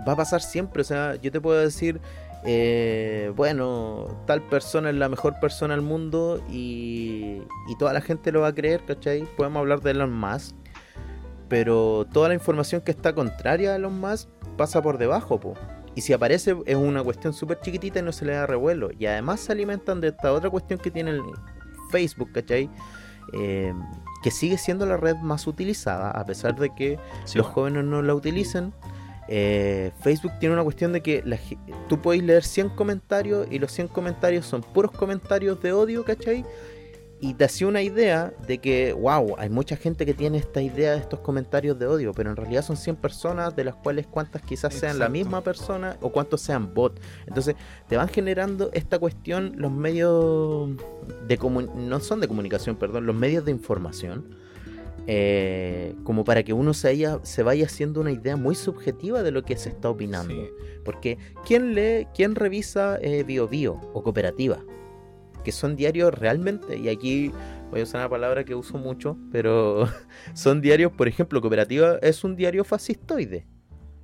va 0.07 0.13
a 0.13 0.15
pasar 0.15 0.41
siempre. 0.41 0.81
O 0.81 0.85
sea, 0.85 1.15
yo 1.15 1.31
te 1.31 1.41
puedo 1.41 1.59
decir, 1.59 1.99
eh, 2.45 3.31
bueno, 3.35 4.07
tal 4.25 4.41
persona 4.43 4.89
es 4.89 4.95
la 4.95 5.09
mejor 5.09 5.39
persona 5.39 5.73
del 5.73 5.83
mundo 5.83 6.41
y, 6.49 7.41
y 7.67 7.75
toda 7.77 7.93
la 7.93 8.01
gente 8.01 8.31
lo 8.31 8.41
va 8.41 8.47
a 8.47 8.53
creer, 8.53 8.85
¿cachai? 8.85 9.23
Podemos 9.35 9.59
hablar 9.59 9.81
de 9.81 9.91
Elon 9.91 10.13
Musk. 10.13 10.55
Pero 11.49 12.05
toda 12.11 12.27
la 12.27 12.33
información 12.33 12.81
que 12.81 12.91
está 12.91 13.13
contraria 13.13 13.71
a 13.71 13.75
Elon 13.77 13.99
Musk 13.99 14.29
pasa 14.57 14.81
por 14.81 14.97
debajo, 14.97 15.39
po. 15.39 15.53
Y 15.95 16.01
si 16.01 16.13
aparece 16.13 16.55
es 16.65 16.75
una 16.75 17.03
cuestión 17.03 17.33
súper 17.33 17.59
chiquitita 17.59 17.99
y 17.99 18.01
no 18.03 18.11
se 18.11 18.25
le 18.25 18.33
da 18.33 18.45
revuelo. 18.45 18.89
Y 18.97 19.07
además 19.07 19.39
se 19.39 19.51
alimentan 19.51 19.99
de 19.99 20.09
esta 20.09 20.31
otra 20.31 20.49
cuestión 20.49 20.79
que 20.79 20.91
tiene 20.91 21.11
el 21.11 21.21
Facebook, 21.89 22.31
¿cachai? 22.33 22.69
Eh, 23.33 23.73
que 24.23 24.31
sigue 24.31 24.57
siendo 24.57 24.85
la 24.85 24.97
red 24.97 25.15
más 25.17 25.47
utilizada, 25.47 26.11
a 26.11 26.25
pesar 26.25 26.55
de 26.55 26.69
que 26.73 26.99
Sí, 27.25 27.37
los 27.37 27.47
jóvenes 27.47 27.83
no 27.85 28.01
la 28.01 28.13
utilicen. 28.13 28.73
Eh, 29.27 29.91
Facebook 30.01 30.31
tiene 30.39 30.53
una 30.53 30.63
cuestión 30.63 30.93
de 30.93 31.01
que 31.01 31.21
la 31.25 31.37
tú 31.89 31.99
podéis 32.01 32.23
leer 32.23 32.43
100 32.43 32.69
comentarios 32.69 33.47
y 33.51 33.59
los 33.59 33.71
100 33.71 33.89
comentarios 33.89 34.45
son 34.45 34.61
puros 34.61 34.91
comentarios 34.91 35.61
de 35.61 35.73
odio, 35.73 36.03
¿cachai? 36.05 36.45
Y 37.19 37.33
te 37.33 37.45
hacía 37.45 37.67
una 37.67 37.81
idea 37.81 38.31
de 38.47 38.59
que, 38.59 38.93
wow, 38.93 39.35
hay 39.39 39.49
mucha 39.49 39.75
gente 39.75 40.05
que 40.05 40.13
tiene 40.13 40.37
esta 40.37 40.61
idea 40.61 40.91
de 40.91 40.99
estos 40.99 41.19
comentarios 41.21 41.79
de 41.79 41.87
odio, 41.87 42.11
pero 42.13 42.29
en 42.29 42.35
realidad 42.35 42.61
son 42.63 42.77
100 42.77 42.95
personas, 42.97 43.55
de 43.55 43.63
las 43.63 43.73
cuales 43.75 44.05
cuántas 44.05 44.43
quizás 44.43 44.71
sean 44.75 44.99
la 44.99 45.09
misma 45.09 45.41
persona 45.43 45.97
o 46.01 46.11
cuántos 46.11 46.41
sean 46.41 46.75
bot. 46.75 46.99
Entonces 47.25 47.55
te 47.87 47.97
van 47.97 48.07
generando 48.09 48.69
esta 48.71 48.99
cuestión 48.99 49.53
los 49.57 49.71
medios 49.71 50.69
de 51.27 51.39
comu- 51.39 51.73
no 51.73 51.99
son 52.01 52.19
de 52.21 52.27
comunicación, 52.27 52.75
perdón, 52.75 53.07
los 53.07 53.15
medios 53.15 53.43
de 53.45 53.51
información, 53.51 54.35
eh, 55.07 55.95
como 56.03 56.23
para 56.23 56.43
que 56.43 56.53
uno 56.53 56.73
se, 56.73 56.89
haya- 56.89 57.19
se 57.23 57.41
vaya 57.43 57.65
haciendo 57.65 58.01
una 58.01 58.11
idea 58.11 58.35
muy 58.35 58.55
subjetiva 58.55 59.23
de 59.23 59.31
lo 59.31 59.43
que 59.43 59.57
se 59.57 59.69
está 59.69 59.89
opinando. 59.89 60.33
Sí. 60.33 60.49
Porque 60.83 61.17
¿quién 61.45 61.73
lee, 61.73 62.07
quién 62.13 62.35
revisa 62.35 62.97
eh, 63.01 63.23
Bio 63.23 63.47
Bio 63.47 63.73
o 63.93 64.03
Cooperativa? 64.03 64.59
Que 65.43 65.51
son 65.53 65.75
diarios 65.77 66.13
realmente, 66.13 66.77
y 66.77 66.89
aquí 66.89 67.31
voy 67.71 67.79
a 67.79 67.83
usar 67.83 68.01
una 68.01 68.09
palabra 68.09 68.43
que 68.43 68.53
uso 68.53 68.77
mucho, 68.77 69.17
pero 69.31 69.87
son 70.33 70.59
diarios, 70.61 70.91
por 70.91 71.07
ejemplo, 71.07 71.39
Cooperativa 71.41 71.97
es 72.01 72.23
un 72.23 72.35
diario 72.35 72.63
fascistoide. 72.65 73.47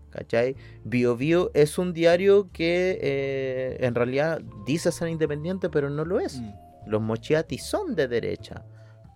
¿Cachai? 0.10 0.56
Bio 0.84 1.18
Bio 1.18 1.50
es 1.56 1.78
un 1.80 1.92
diario 1.92 2.50
que 2.54 3.00
eh, 3.02 3.78
en 3.80 3.96
realidad 3.96 4.42
dice 4.66 4.92
ser 4.92 5.08
independiente, 5.10 5.70
pero 5.70 5.90
no 5.90 6.06
lo 6.06 6.20
es. 6.20 6.40
Mm. 6.40 6.54
Los 6.86 7.02
Mochiati 7.02 7.58
son 7.58 7.96
de 7.96 8.08
derecha. 8.08 8.64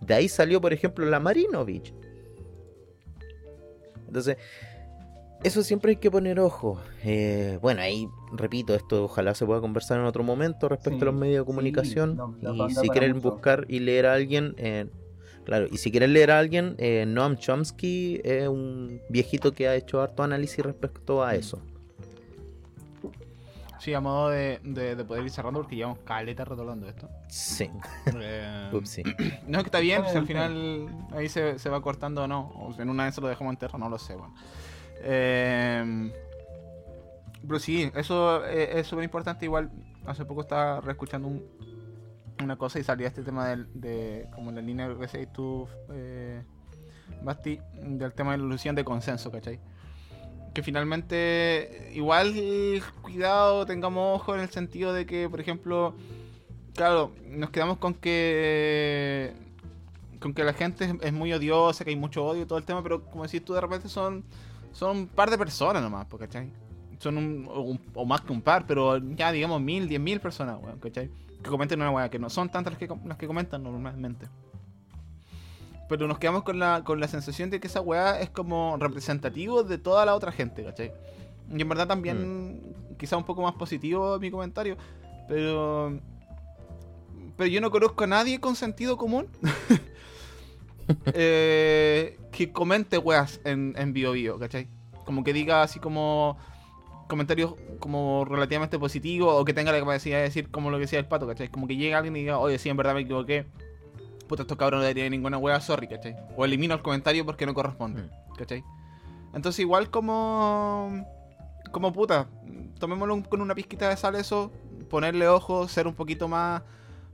De 0.00 0.14
ahí 0.14 0.28
salió, 0.28 0.60
por 0.60 0.72
ejemplo, 0.72 1.04
la 1.06 1.20
Marinovich. 1.20 1.92
Entonces, 4.06 4.36
eso 5.44 5.62
siempre 5.62 5.90
hay 5.90 5.96
que 5.96 6.10
poner 6.10 6.40
ojo. 6.40 6.80
Eh, 7.04 7.58
bueno, 7.62 7.82
ahí 7.82 8.08
repito, 8.32 8.74
esto 8.74 9.04
ojalá 9.04 9.34
se 9.34 9.46
pueda 9.46 9.60
conversar 9.60 9.98
en 10.00 10.06
otro 10.06 10.24
momento 10.24 10.68
respecto 10.68 10.98
Sí, 11.00 11.02
a 11.02 11.06
los 11.06 11.14
medios 11.14 11.36
de 11.36 11.42
sí, 11.42 11.46
comunicación. 11.46 12.16
no, 12.16 12.66
y 12.66 12.70
si 12.74 12.88
quieren 12.88 13.16
mucho. 13.16 13.30
buscar 13.32 13.64
y 13.68 13.80
leer 13.80 14.06
a 14.06 14.14
alguien, 14.14 14.54
eh, 14.58 14.86
Claro, 15.44 15.66
y 15.70 15.78
si 15.78 15.90
quieres 15.90 16.10
leer 16.10 16.30
a 16.30 16.38
alguien, 16.38 16.74
eh, 16.76 17.06
Noam 17.06 17.38
Chomsky 17.38 18.20
es 18.22 18.46
un 18.48 19.00
viejito 19.08 19.52
que 19.52 19.66
ha 19.66 19.74
hecho 19.76 20.02
harto 20.02 20.22
análisis 20.22 20.62
respecto 20.62 21.24
a 21.24 21.34
eso. 21.36 21.62
Sí, 23.78 23.94
a 23.94 24.00
modo 24.00 24.30
de, 24.30 24.60
de, 24.64 24.96
de 24.96 25.04
poder 25.04 25.24
ir 25.24 25.30
cerrando 25.30 25.60
porque 25.60 25.76
llevamos 25.76 26.00
caleta 26.00 26.44
rotolando 26.44 26.88
esto. 26.88 27.08
Sí. 27.28 27.70
Eh, 28.20 28.70
Upsi. 28.72 29.02
no, 29.46 29.58
es 29.58 29.64
que 29.64 29.68
está 29.68 29.80
bien, 29.80 30.02
si 30.10 30.16
al 30.16 30.26
final 30.26 30.88
ahí 31.12 31.28
se, 31.28 31.58
se 31.58 31.70
va 31.70 31.80
cortando 31.80 32.24
o 32.24 32.26
no. 32.26 32.48
O 32.56 32.74
en 32.80 32.90
una 32.90 33.04
vez 33.04 33.14
se 33.14 33.20
lo 33.20 33.28
dejamos 33.28 33.52
entero, 33.52 33.78
no 33.78 33.88
lo 33.88 33.98
sé, 33.98 34.14
bueno. 34.14 34.34
Eh, 35.00 36.12
pero 37.46 37.60
sí, 37.60 37.90
eso 37.94 38.44
es 38.44 38.76
es 38.76 38.86
súper 38.86 39.04
importante. 39.04 39.44
Igual, 39.44 39.70
hace 40.06 40.24
poco 40.24 40.40
estaba 40.40 40.80
reescuchando 40.80 41.28
un, 41.28 41.44
una 42.42 42.56
cosa 42.56 42.78
y 42.78 42.84
salía 42.84 43.06
este 43.06 43.22
tema 43.22 43.48
del, 43.48 43.68
de, 43.74 44.28
como 44.34 44.50
la 44.50 44.60
línea 44.60 44.88
que 44.88 44.94
decías 44.94 45.32
tú, 45.32 45.68
eh, 45.92 46.42
Basti, 47.22 47.60
del 47.74 48.12
tema 48.12 48.32
de 48.32 48.38
la 48.38 48.44
ilusión 48.44 48.74
de 48.74 48.84
consenso, 48.84 49.30
¿cachai? 49.30 49.60
Que 50.58 50.64
finalmente, 50.64 51.92
igual, 51.94 52.34
cuidado, 53.00 53.64
tengamos 53.64 54.20
ojo 54.20 54.34
en 54.34 54.40
el 54.40 54.48
sentido 54.50 54.92
de 54.92 55.06
que, 55.06 55.28
por 55.28 55.40
ejemplo, 55.40 55.94
claro, 56.74 57.12
nos 57.28 57.50
quedamos 57.50 57.78
con 57.78 57.94
que 57.94 59.34
con 60.18 60.34
que 60.34 60.42
la 60.42 60.52
gente 60.52 60.96
es, 61.00 61.12
muy 61.12 61.32
odiosa, 61.32 61.84
que 61.84 61.90
hay 61.90 61.96
mucho 61.96 62.24
odio 62.26 62.42
y 62.42 62.46
todo 62.46 62.58
el 62.58 62.64
tema, 62.64 62.82
pero 62.82 63.04
como 63.04 63.22
decís 63.22 63.44
tú, 63.44 63.52
de 63.54 63.60
repente 63.60 63.88
son, 63.88 64.24
son 64.72 64.96
un 64.96 65.06
par 65.06 65.30
de 65.30 65.38
personas 65.38 65.80
nomás, 65.80 66.06
po, 66.06 66.18
¿cachai? 66.18 66.50
Son 66.98 67.16
un, 67.16 67.46
un- 67.46 67.80
o 67.94 68.04
más 68.04 68.22
que 68.22 68.32
un 68.32 68.42
par, 68.42 68.66
pero 68.66 68.98
ya 69.14 69.30
digamos 69.30 69.60
mil, 69.60 69.88
diez 69.88 70.00
mil 70.00 70.18
personas. 70.18 70.58
Que 70.92 71.08
comenten 71.48 71.80
una 71.80 71.92
weá, 71.92 72.08
que 72.10 72.18
no 72.18 72.28
son 72.28 72.48
tantas 72.48 72.72
las 72.72 72.80
que, 72.80 72.88
las 73.06 73.16
que 73.16 73.28
comentan 73.28 73.62
normalmente. 73.62 74.26
Pero 75.88 76.06
nos 76.06 76.18
quedamos 76.18 76.42
con 76.42 76.58
la, 76.58 76.82
con 76.84 77.00
la 77.00 77.08
sensación 77.08 77.50
de 77.50 77.60
que 77.60 77.66
esa 77.66 77.80
weá 77.80 78.20
es 78.20 78.30
como 78.30 78.76
representativo 78.78 79.62
de 79.62 79.78
toda 79.78 80.04
la 80.04 80.14
otra 80.14 80.32
gente, 80.32 80.64
¿cachai? 80.64 80.92
Y 81.50 81.62
en 81.62 81.68
verdad 81.68 81.86
también, 81.86 82.60
quizá 82.98 83.16
un 83.16 83.24
poco 83.24 83.42
más 83.42 83.54
positivo 83.54 84.18
mi 84.18 84.30
comentario, 84.30 84.76
pero... 85.28 85.98
Pero 87.36 87.48
yo 87.48 87.60
no 87.60 87.70
conozco 87.70 88.02
a 88.02 88.08
nadie 88.08 88.40
con 88.40 88.56
sentido 88.56 88.96
común 88.96 89.28
eh, 91.06 92.18
que 92.32 92.50
comente 92.52 92.98
weas 92.98 93.40
en, 93.44 93.74
en 93.78 93.92
Bio 93.92 94.10
Bio, 94.10 94.40
¿cachai? 94.40 94.66
Como 95.04 95.22
que 95.22 95.32
diga 95.32 95.62
así 95.62 95.78
como 95.78 96.36
comentarios 97.08 97.54
como 97.80 98.24
relativamente 98.24 98.78
positivos 98.78 99.34
o 99.34 99.44
que 99.44 99.54
tenga 99.54 99.72
la 99.72 99.80
capacidad 99.80 100.18
de 100.18 100.24
decir 100.24 100.50
como 100.50 100.70
lo 100.70 100.76
que 100.76 100.82
decía 100.82 100.98
el 100.98 101.06
pato, 101.06 101.26
¿cachai? 101.26 101.48
Como 101.48 101.66
que 101.66 101.76
llegue 101.76 101.94
alguien 101.94 102.14
y 102.16 102.20
diga, 102.20 102.38
oye, 102.38 102.58
sí, 102.58 102.68
en 102.68 102.76
verdad 102.76 102.94
me 102.94 103.00
equivoqué. 103.00 103.46
Puta, 104.28 104.42
estos 104.42 104.56
cabrones 104.58 104.86
no 104.86 104.94
tienen 104.94 105.12
ninguna 105.12 105.38
wea, 105.38 105.60
sorry, 105.60 105.88
¿cachai? 105.88 106.14
O 106.36 106.44
elimino 106.44 106.74
el 106.74 106.82
comentario 106.82 107.24
porque 107.24 107.46
no 107.46 107.54
corresponde, 107.54 108.08
¿cachai? 108.36 108.62
Entonces 109.34 109.60
igual 109.60 109.90
como... 109.90 111.04
Como 111.72 111.92
puta, 111.92 112.28
tomémoslo 112.78 113.14
un- 113.14 113.22
con 113.22 113.40
una 113.42 113.54
pizquita 113.54 113.88
de 113.90 113.96
sal 113.96 114.14
eso, 114.14 114.50
ponerle 114.88 115.28
ojo, 115.28 115.68
ser 115.68 115.86
un 115.86 115.94
poquito 115.94 116.28
más 116.28 116.62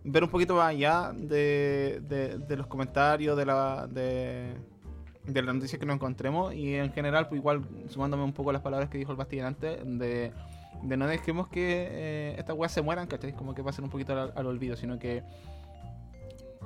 ver 0.07 0.23
un 0.23 0.29
poquito 0.31 0.55
más 0.57 0.69
allá 0.69 1.13
de, 1.15 2.01
de, 2.07 2.37
de 2.39 2.57
los 2.57 2.67
comentarios, 2.67 3.37
de 3.39 3.47
la 3.47 3.87
de, 3.89 4.55
de 5.25 5.43
las 5.43 5.55
noticias 5.55 5.81
que 5.81 5.87
nos 5.87 5.95
encontremos 5.97 6.55
y 6.55 6.75
en 6.75 6.93
general, 6.93 7.27
pues 7.27 7.41
igual 7.41 7.63
sumándome 7.89 8.23
un 8.23 8.33
poco 8.35 8.51
a 8.51 8.53
las 8.53 8.63
palabras 8.63 8.91
que 8.91 8.99
dijo 8.99 9.11
el 9.13 9.17
Bastien 9.17 9.47
antes, 9.47 9.81
de, 9.83 10.31
de 10.83 10.97
no 10.97 11.07
dejemos 11.07 11.49
que 11.49 11.89
eh, 11.91 12.35
estas 12.39 12.55
weas 12.57 12.71
se 12.71 12.83
mueran, 12.83 13.07
¿cachai? 13.07 13.33
Como 13.33 13.55
que 13.55 13.65
pasen 13.65 13.85
un 13.85 13.91
poquito 13.91 14.13
al, 14.13 14.33
al 14.37 14.47
olvido, 14.47 14.77
sino 14.77 14.99
que 14.99 15.23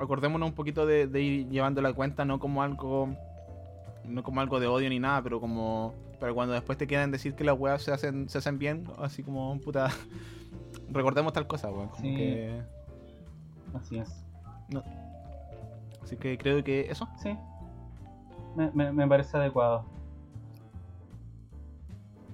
acordémonos 0.01 0.49
un 0.49 0.55
poquito 0.55 0.87
de, 0.87 1.07
de 1.07 1.21
ir 1.23 1.49
llevando 1.49 1.81
la 1.83 1.93
cuenta 1.93 2.25
no 2.25 2.39
como 2.39 2.63
algo 2.63 3.09
no 4.05 4.23
como 4.23 4.41
algo 4.41 4.59
de 4.61 4.67
odio 4.67 4.89
ni 4.89 4.99
nada, 4.99 5.23
pero 5.23 5.41
como 5.41 5.95
para 6.19 6.33
cuando 6.33 6.55
después 6.55 6.79
te 6.79 6.87
quieran 6.87 7.11
decir 7.11 7.35
que 7.35 7.45
las 7.45 7.59
weas 7.59 7.83
se 7.83 7.93
hacen, 7.93 8.29
se 8.29 8.39
hacen 8.39 8.59
bien, 8.59 8.85
así 8.99 9.23
como 9.23 9.59
puta 9.61 9.89
recordemos 10.91 11.33
tal 11.33 11.47
cosa, 11.47 11.71
weón. 11.71 11.89
Como 11.89 12.03
Sí. 12.03 12.17
que 12.17 12.63
Así 13.75 13.99
es. 13.99 14.09
Así 16.03 16.17
que 16.17 16.39
creo 16.39 16.65
que 16.65 16.91
eso. 16.91 17.07
Sí. 17.23 17.37
Me, 18.57 18.71
me, 18.73 18.93
me 18.93 19.07
parece 19.07 19.37
adecuado. 19.37 19.85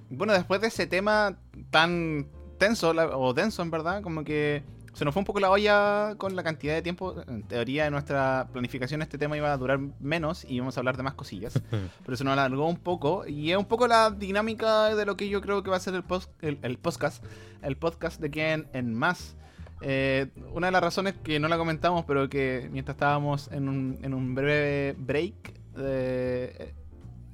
Bueno, 0.09 0.33
después 0.33 0.61
de 0.61 0.67
ese 0.67 0.87
tema 0.87 1.35
tan 1.71 2.27
tenso, 2.57 2.91
o 2.91 3.33
denso 3.33 3.61
en 3.63 3.71
verdad, 3.71 4.01
como 4.01 4.23
que 4.23 4.63
se 4.95 5.03
nos 5.03 5.13
fue 5.13 5.19
un 5.19 5.25
poco 5.25 5.41
la 5.41 5.51
olla 5.51 6.15
con 6.17 6.37
la 6.37 6.43
cantidad 6.43 6.73
de 6.73 6.81
tiempo. 6.81 7.21
En 7.27 7.43
teoría, 7.43 7.85
en 7.85 7.91
nuestra 7.91 8.47
planificación 8.53 9.01
este 9.01 9.17
tema 9.17 9.35
iba 9.35 9.51
a 9.51 9.57
durar 9.57 9.77
menos 9.99 10.45
y 10.45 10.55
íbamos 10.55 10.77
a 10.77 10.79
hablar 10.79 10.95
de 10.95 11.03
más 11.03 11.15
cosillas. 11.15 11.61
pero 12.05 12.15
se 12.15 12.23
nos 12.23 12.31
alargó 12.31 12.65
un 12.65 12.77
poco 12.77 13.27
y 13.27 13.51
es 13.51 13.57
un 13.57 13.65
poco 13.65 13.87
la 13.87 14.09
dinámica 14.09 14.95
de 14.95 15.05
lo 15.05 15.17
que 15.17 15.27
yo 15.27 15.41
creo 15.41 15.63
que 15.63 15.69
va 15.69 15.75
a 15.75 15.81
ser 15.81 15.95
el, 15.95 16.03
post, 16.03 16.31
el, 16.41 16.59
el 16.61 16.77
podcast, 16.77 17.25
el 17.61 17.75
podcast 17.75 18.21
de 18.21 18.31
Ken 18.31 18.67
en 18.71 18.93
más. 18.93 19.35
Eh, 19.81 20.27
una 20.53 20.67
de 20.67 20.71
las 20.71 20.81
razones 20.81 21.13
que 21.21 21.41
no 21.41 21.49
la 21.49 21.57
comentamos, 21.57 22.05
pero 22.05 22.29
que 22.29 22.69
mientras 22.71 22.95
estábamos 22.95 23.51
en 23.51 23.67
un, 23.67 23.99
en 24.01 24.13
un 24.13 24.33
breve 24.33 24.95
break, 24.97 25.59
eh, 25.77 26.73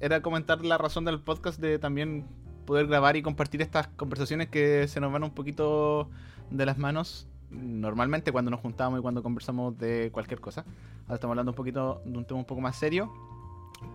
era 0.00 0.20
comentar 0.20 0.64
la 0.64 0.78
razón 0.78 1.04
del 1.04 1.20
podcast 1.20 1.60
de 1.60 1.78
también 1.78 2.26
poder 2.66 2.88
grabar 2.88 3.16
y 3.16 3.22
compartir 3.22 3.62
estas 3.62 3.86
conversaciones 3.86 4.48
que 4.48 4.88
se 4.88 5.00
nos 5.00 5.12
van 5.12 5.22
un 5.22 5.30
poquito 5.30 6.10
de 6.50 6.66
las 6.66 6.76
manos 6.76 7.28
normalmente 7.52 8.32
cuando 8.32 8.50
nos 8.50 8.60
juntamos 8.60 8.98
y 8.98 9.02
cuando 9.02 9.22
conversamos 9.22 9.76
de 9.78 10.10
cualquier 10.12 10.40
cosa. 10.40 10.64
Ahora 11.02 11.14
estamos 11.14 11.32
hablando 11.32 11.52
un 11.52 11.56
poquito 11.56 12.02
de 12.04 12.18
un 12.18 12.24
tema 12.24 12.40
un 12.40 12.46
poco 12.46 12.60
más 12.60 12.76
serio, 12.76 13.12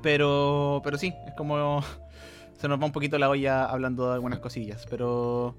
pero 0.01 0.81
pero 0.83 0.97
sí, 0.97 1.13
es 1.25 1.33
como 1.33 1.81
se 2.57 2.67
nos 2.67 2.79
va 2.79 2.85
un 2.85 2.91
poquito 2.91 3.17
la 3.17 3.29
olla 3.29 3.65
hablando 3.65 4.07
de 4.07 4.13
algunas 4.13 4.39
cosillas, 4.39 4.85
pero 4.89 5.55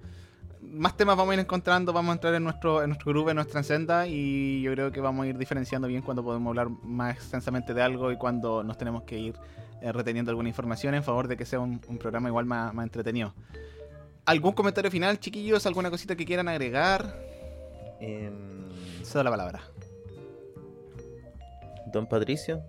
más 0.61 0.97
temas 0.97 1.17
vamos 1.17 1.33
a 1.33 1.35
ir 1.35 1.41
encontrando, 1.41 1.93
vamos 1.93 2.11
a 2.11 2.13
entrar 2.15 2.35
en 2.35 2.45
nuestro 2.45 2.83
en 2.83 2.91
nuestro 2.91 3.13
grupo, 3.13 3.31
en 3.31 3.37
nuestra 3.37 3.63
senda 3.63 4.07
y 4.07 4.61
yo 4.63 4.73
creo 4.73 4.93
que 4.93 5.01
vamos 5.01 5.25
a 5.25 5.29
ir 5.29 5.39
diferenciando 5.39 5.89
bien 5.89 6.03
cuando 6.03 6.23
podemos 6.23 6.51
hablar 6.51 6.69
más 6.83 7.17
extensamente 7.17 7.75
de 7.75 7.83
algo 7.83 8.13
y 8.13 8.17
cuando 8.17 8.63
nos 8.63 8.77
tenemos 8.79 9.03
que 9.05 9.19
ir 9.19 9.35
eh, 9.81 9.93
reteniendo 9.93 10.31
alguna 10.31 10.49
información 10.49 10.95
en 10.95 11.05
favor 11.05 11.29
de 11.29 11.37
que 11.37 11.45
sea 11.45 11.61
un, 11.61 11.81
un 11.89 11.99
programa 11.99 12.29
igual 12.29 12.47
más, 12.47 12.75
más 12.75 12.85
entretenido. 12.85 13.35
¿Algún 14.27 14.53
comentario 14.53 14.91
final, 14.91 15.19
chiquillos? 15.21 15.65
¿Alguna 15.65 15.91
cosita 15.91 16.15
que 16.15 16.27
quieran 16.27 16.49
agregar? 16.49 17.38
Em, 18.01 18.69
Cedo 19.05 19.25
la 19.25 19.31
palabra. 19.31 19.61
Don 21.87 22.07
Patricio. 22.07 22.63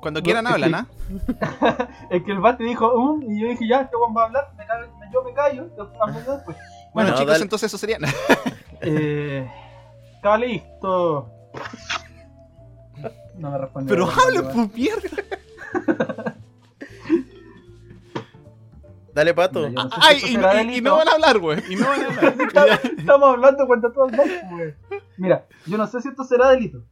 Cuando 0.00 0.20
quieran 0.22 0.46
hablan, 0.46 0.74
¿ah? 0.74 0.86
Es 2.10 2.22
que 2.24 2.32
el 2.32 2.40
bate 2.40 2.64
dijo, 2.64 2.92
"Um", 2.92 3.22
y 3.22 3.40
yo 3.40 3.48
dije, 3.48 3.68
ya, 3.68 3.82
este 3.82 3.96
weón 3.96 4.14
va 4.16 4.22
a 4.22 4.26
hablar, 4.26 4.52
me 4.56 4.64
callo- 4.66 4.90
yo 5.12 5.22
me 5.22 5.32
callo, 5.32 5.64
después 5.66 6.26
después. 6.26 6.56
Bueno, 6.92 7.10
No, 7.10 7.16
chicos, 7.16 7.32
dale. 7.32 7.42
entonces 7.44 7.66
eso 7.68 7.78
sería. 7.78 7.98
Eh, 8.84 9.48
está 10.16 10.36
listo. 10.36 11.30
No 13.36 13.50
me 13.52 13.58
respondió. 13.58 13.88
Pero 13.94 14.10
hablen, 14.10 14.42
pues 14.52 14.74
mierda. 14.74 16.31
Dale, 19.14 19.34
Pato. 19.34 19.68
No 19.70 19.82
sé 19.82 19.88
si 19.90 20.00
Ay, 20.02 20.20
y, 20.24 20.34
y- 20.76 20.80
no 20.80 20.96
van 20.96 21.08
a 21.08 21.12
hablar, 21.12 21.38
güey. 21.38 21.62
Y 21.68 21.76
no 21.76 21.86
van 21.86 22.02
a 22.02 22.06
hablar. 22.06 22.80
Estamos 22.98 23.28
hablando 23.30 23.66
cuando 23.66 23.92
tú 23.92 24.02
hablas, 24.04 24.26
güey. 24.50 24.74
Mira, 25.18 25.46
yo 25.66 25.76
no 25.76 25.86
sé 25.86 26.00
si 26.00 26.08
esto 26.08 26.24
será 26.24 26.48
delito. 26.50 26.82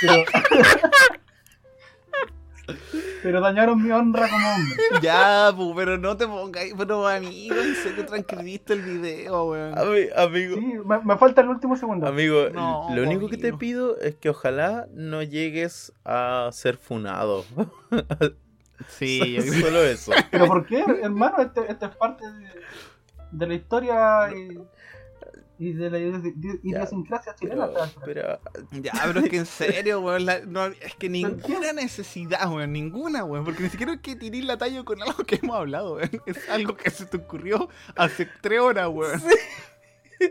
Pero. 0.00 0.24
pero 3.22 3.40
dañaron 3.40 3.82
mi 3.82 3.90
honra 3.90 4.28
como 4.30 4.48
hombre. 4.48 4.76
ya, 5.02 5.52
pues, 5.56 5.68
pero 5.76 5.98
no 5.98 6.16
te 6.16 6.26
pongas. 6.26 6.64
Pero 6.78 7.06
amigo, 7.08 7.56
en 7.56 7.74
serio, 7.74 8.06
tranquilista 8.06 8.72
el 8.72 8.82
video, 8.82 9.44
güey. 9.46 9.60
Ami- 9.72 10.08
amigo, 10.16 10.56
Sí, 10.56 10.74
me, 10.86 11.00
me 11.00 11.18
falta 11.18 11.40
el 11.42 11.48
último 11.48 11.76
segundo. 11.76 12.06
amigo, 12.06 12.48
No, 12.54 12.88
lo 12.94 13.02
único 13.02 13.28
que 13.28 13.36
te 13.36 13.52
pido 13.52 13.98
es 13.98 14.14
que 14.16 14.30
ojalá 14.30 14.86
no 14.94 15.22
llegues 15.22 15.92
a 16.04 16.48
ser 16.52 16.76
funado. 16.76 17.44
Sí, 18.88 19.34
yo 19.34 19.42
Solo 19.42 19.82
eso. 19.84 20.12
Pero 20.30 20.46
¿por 20.46 20.66
qué, 20.66 20.84
hermano? 21.02 21.38
Este, 21.42 21.70
este 21.70 21.86
es 21.86 21.96
parte 21.96 22.24
de, 22.30 22.48
de 23.32 23.46
la 23.46 23.54
historia 23.54 24.30
y, 24.34 24.58
y 25.58 25.72
de 25.74 25.90
la 25.90 25.98
idi- 25.98 26.60
idiosincrasia 26.62 27.34
chilena. 27.34 27.66
Pero, 27.68 27.84
esta- 27.84 28.00
pero, 28.04 28.40
Ya, 28.82 28.92
pero 29.04 29.20
es 29.20 29.28
que 29.28 29.36
en 29.38 29.46
serio, 29.46 30.18
la- 30.18 30.40
no, 30.46 30.66
es 30.66 30.94
que 30.98 31.08
ninguna 31.08 31.72
necesidad, 31.72 32.48
güey. 32.48 32.66
Ninguna, 32.66 33.22
güey. 33.22 33.44
Porque 33.44 33.62
ni 33.64 33.68
siquiera 33.68 33.92
hay 33.92 33.98
que 33.98 34.16
tirar 34.16 34.44
la 34.44 34.58
talla 34.58 34.82
con 34.84 35.00
algo 35.02 35.24
que 35.24 35.38
hemos 35.42 35.56
hablado, 35.56 35.94
güey. 35.94 36.08
Es 36.26 36.48
algo 36.48 36.76
que 36.76 36.90
se 36.90 37.06
te 37.06 37.18
ocurrió 37.18 37.68
hace 37.96 38.26
tres 38.40 38.60
horas, 38.60 38.88
güey. 38.88 39.10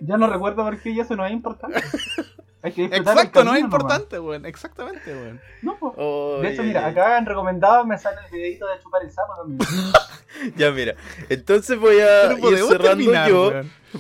Ya 0.02 0.18
no 0.18 0.28
recuerdo 0.28 0.64
por 0.64 0.80
qué 0.82 0.92
y 0.92 1.00
eso 1.00 1.16
no 1.16 1.26
es 1.26 1.32
importante. 1.32 1.82
Hay 2.62 2.72
que 2.74 2.82
disfrutar 2.84 3.14
el 3.14 3.20
Exacto, 3.20 3.44
no 3.44 3.52
es 3.56 3.62
nomás. 3.62 3.74
importante, 3.74 4.18
güey. 4.18 4.42
Exactamente, 4.46 5.14
güey. 5.14 5.40
No, 5.62 5.78
po. 5.78 5.94
Oy, 5.98 6.42
De 6.42 6.54
hecho, 6.54 6.64
mira, 6.64 6.86
ay. 6.86 6.92
acá 6.92 7.18
en 7.18 7.26
recomendado 7.26 7.86
me 7.86 7.98
sale 7.98 8.18
el 8.26 8.32
videito 8.32 8.68
de 8.68 8.80
chupar 8.84 9.04
el 9.04 9.12
sapo 9.12 9.34
también. 9.36 9.60
Ya, 10.56 10.72
mira. 10.72 10.96
Entonces 11.30 11.78
voy 11.80 12.00
a 12.00 12.32
ir 12.34 12.58
cerrando 12.58 12.82
terminar, 12.82 13.30
yo. 13.30 13.52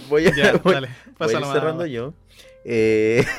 Voy 0.09 0.27
a, 0.27 0.35
Ya, 0.35 0.51
voy- 0.63 0.73
dale. 0.73 0.87
voy 0.87 1.13
a 1.13 1.17
Pásalo 1.17 1.39
ir 1.39 1.45
más. 1.45 1.53
cerrando 1.53 1.85
yo. 1.85 2.13
Eh, 2.65 3.25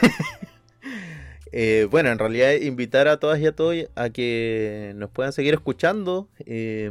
Eh, 1.52 1.88
bueno, 1.90 2.10
en 2.10 2.18
realidad 2.20 2.52
invitar 2.52 3.09
a 3.09 3.18
todas 3.18 3.40
y 3.40 3.47
a 3.47 3.52
todos 3.52 3.74
a 3.97 4.10
que 4.10 4.92
nos 4.94 5.10
puedan 5.10 5.32
seguir 5.32 5.52
escuchando. 5.55 6.28
Eh, 6.47 6.88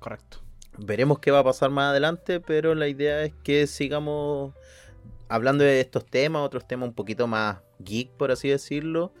Correcto. 0.00 0.38
veremos 0.76 1.20
qué 1.20 1.30
va 1.30 1.38
a 1.40 1.44
pasar 1.44 1.70
más 1.70 1.90
adelante, 1.90 2.40
pero 2.40 2.74
la 2.74 2.88
idea 2.88 3.22
es 3.22 3.32
que 3.44 3.68
sigamos 3.68 4.54
hablando 5.28 5.64
de 5.64 5.80
estos 5.80 6.04
temas, 6.06 6.42
otros 6.42 6.66
temas 6.66 6.88
un 6.88 6.94
poquito 6.94 7.26
más 7.26 7.58
geek, 7.78 8.10
por 8.12 8.30
así 8.30 8.48
decirlo, 8.48 9.12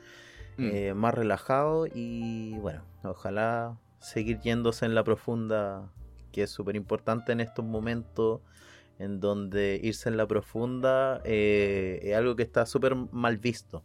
Mm. 0.58 0.70
eh, 0.72 0.94
más 0.94 1.14
relajado 1.14 1.86
y 1.86 2.56
bueno, 2.58 2.82
ojalá 3.04 3.78
seguir 3.98 4.40
yéndose 4.40 4.86
en 4.86 4.94
la 4.94 5.04
profunda, 5.04 5.90
que 6.32 6.44
es 6.44 6.50
súper 6.50 6.76
importante 6.76 7.32
en 7.32 7.40
estos 7.40 7.64
momentos 7.64 8.40
en 8.98 9.20
donde 9.20 9.78
irse 9.82 10.08
en 10.08 10.16
la 10.16 10.26
profunda 10.26 11.20
eh, 11.24 12.00
es 12.02 12.16
algo 12.16 12.36
que 12.36 12.42
está 12.42 12.64
súper 12.64 12.94
mal 12.94 13.36
visto. 13.36 13.84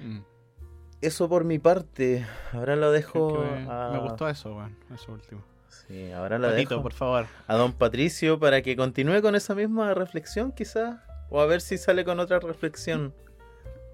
Mm. 0.00 0.20
Eso 1.02 1.28
por 1.28 1.44
mi 1.44 1.58
parte, 1.58 2.26
ahora 2.52 2.76
lo 2.76 2.90
dejo 2.90 3.28
Creo 3.28 3.54
que 3.54 3.66
a... 3.70 3.90
Me 3.92 3.98
gustó 4.00 4.28
eso. 4.28 4.56
Eso 4.94 5.12
último. 5.12 5.42
Sí, 5.90 6.12
ahora 6.12 6.38
lo 6.38 6.48
Patito, 6.50 6.70
dejo 6.76 6.82
por 6.82 6.92
favor. 6.92 7.26
a 7.48 7.56
don 7.56 7.72
Patricio 7.72 8.38
para 8.38 8.62
que 8.62 8.76
continúe 8.76 9.20
con 9.22 9.34
esa 9.34 9.56
misma 9.56 9.92
reflexión 9.92 10.52
quizás. 10.52 11.00
O 11.30 11.40
a 11.40 11.46
ver 11.46 11.60
si 11.60 11.78
sale 11.78 12.04
con 12.04 12.20
otra 12.20 12.38
reflexión. 12.38 13.12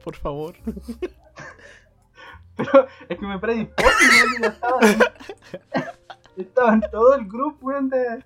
Por 0.05 0.15
favor. 0.17 0.55
Pero 2.57 2.87
es 3.09 3.19
que 3.19 3.27
me 3.27 3.39
predispuse, 3.39 3.87
weón, 3.89 4.43
ya 4.43 4.49
estaba, 4.49 4.79
estaba 6.37 6.75
en 6.75 6.81
todo 6.91 7.15
el 7.15 7.27
grupo, 7.27 7.67
weón, 7.67 7.89
de, 7.91 8.25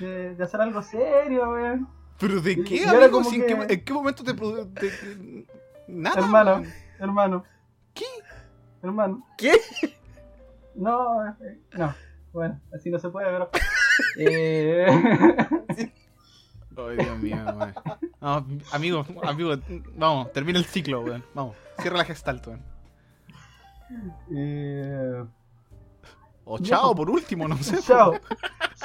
de, 0.00 0.34
de 0.36 0.44
hacer 0.44 0.60
algo 0.60 0.82
serio, 0.82 1.50
weón. 1.50 1.88
¿Pero 2.18 2.40
de 2.40 2.52
Y- 2.52 2.64
qué, 2.64 2.76
y 2.76 2.84
amigo? 2.84 3.10
como 3.10 3.30
Si 3.30 3.36
¿En, 3.36 3.46
que- 3.46 3.66
qué, 3.66 3.74
en 3.74 3.84
qué 3.84 3.92
momento 3.92 4.22
te... 4.24 4.32
produ- 4.34 4.72
te- 4.74 5.46
Nada. 5.88 6.20
hermano, 6.20 6.62
hermano. 7.00 7.44
¿Qué? 7.92 8.04
Hermano. 8.82 9.26
¿Qué? 9.38 9.52
No, 10.76 11.26
eh, 11.28 11.58
no. 11.72 11.94
Bueno, 12.34 12.60
así 12.74 12.90
no 12.90 12.98
se 12.98 13.08
puede, 13.08 13.26
pero. 13.30 13.48
Eh, 14.18 14.86
Ay, 16.76 16.96
Dios 16.96 17.18
mío, 17.20 17.36
weón. 17.46 17.74
No, 18.20 18.44
amigo, 18.72 19.06
amigo, 19.22 19.52
vamos, 19.96 20.32
termina 20.32 20.58
el 20.58 20.64
ciclo, 20.64 21.00
weón. 21.02 21.22
Vamos, 21.32 21.54
cierra 21.78 21.98
la 21.98 22.04
gestalt, 22.04 22.44
weón. 22.48 22.60
eh, 24.34 25.24
O 26.44 26.58
chao, 26.58 26.90
po. 26.90 26.96
por 26.96 27.10
último, 27.10 27.46
no 27.46 27.56
sé. 27.58 27.78
Chao. 27.82 28.14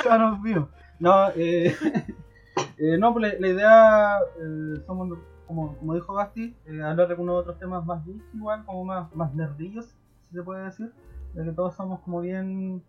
Chao, 0.04 0.18
nos 0.20 0.42
vimos. 0.44 0.70
No, 1.00 1.30
eh, 1.36 1.76
eh, 2.78 2.98
no, 3.00 3.14
pues 3.14 3.34
la, 3.34 3.40
la 3.40 3.48
idea, 3.48 4.18
eh, 4.40 4.84
somos, 4.86 5.18
como, 5.48 5.76
como 5.78 5.96
dijo 5.96 6.14
Basti, 6.14 6.56
eh, 6.68 6.84
hablar 6.84 7.08
de 7.08 7.14
algunos 7.14 7.42
otros 7.42 7.58
temas 7.58 7.84
más 7.84 8.06
geek 8.06 8.22
igual, 8.36 8.64
como 8.66 8.86
más, 8.86 9.12
más 9.16 9.34
nerdillos, 9.34 9.88
si 10.30 10.36
se 10.36 10.44
puede 10.44 10.66
decir. 10.66 10.94
Ya 11.34 11.44
que 11.44 11.52
todos 11.52 11.76
somos 11.76 12.00
como 12.02 12.22
bien, 12.22 12.84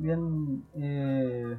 bien 0.00 0.64
eh, 0.74 1.58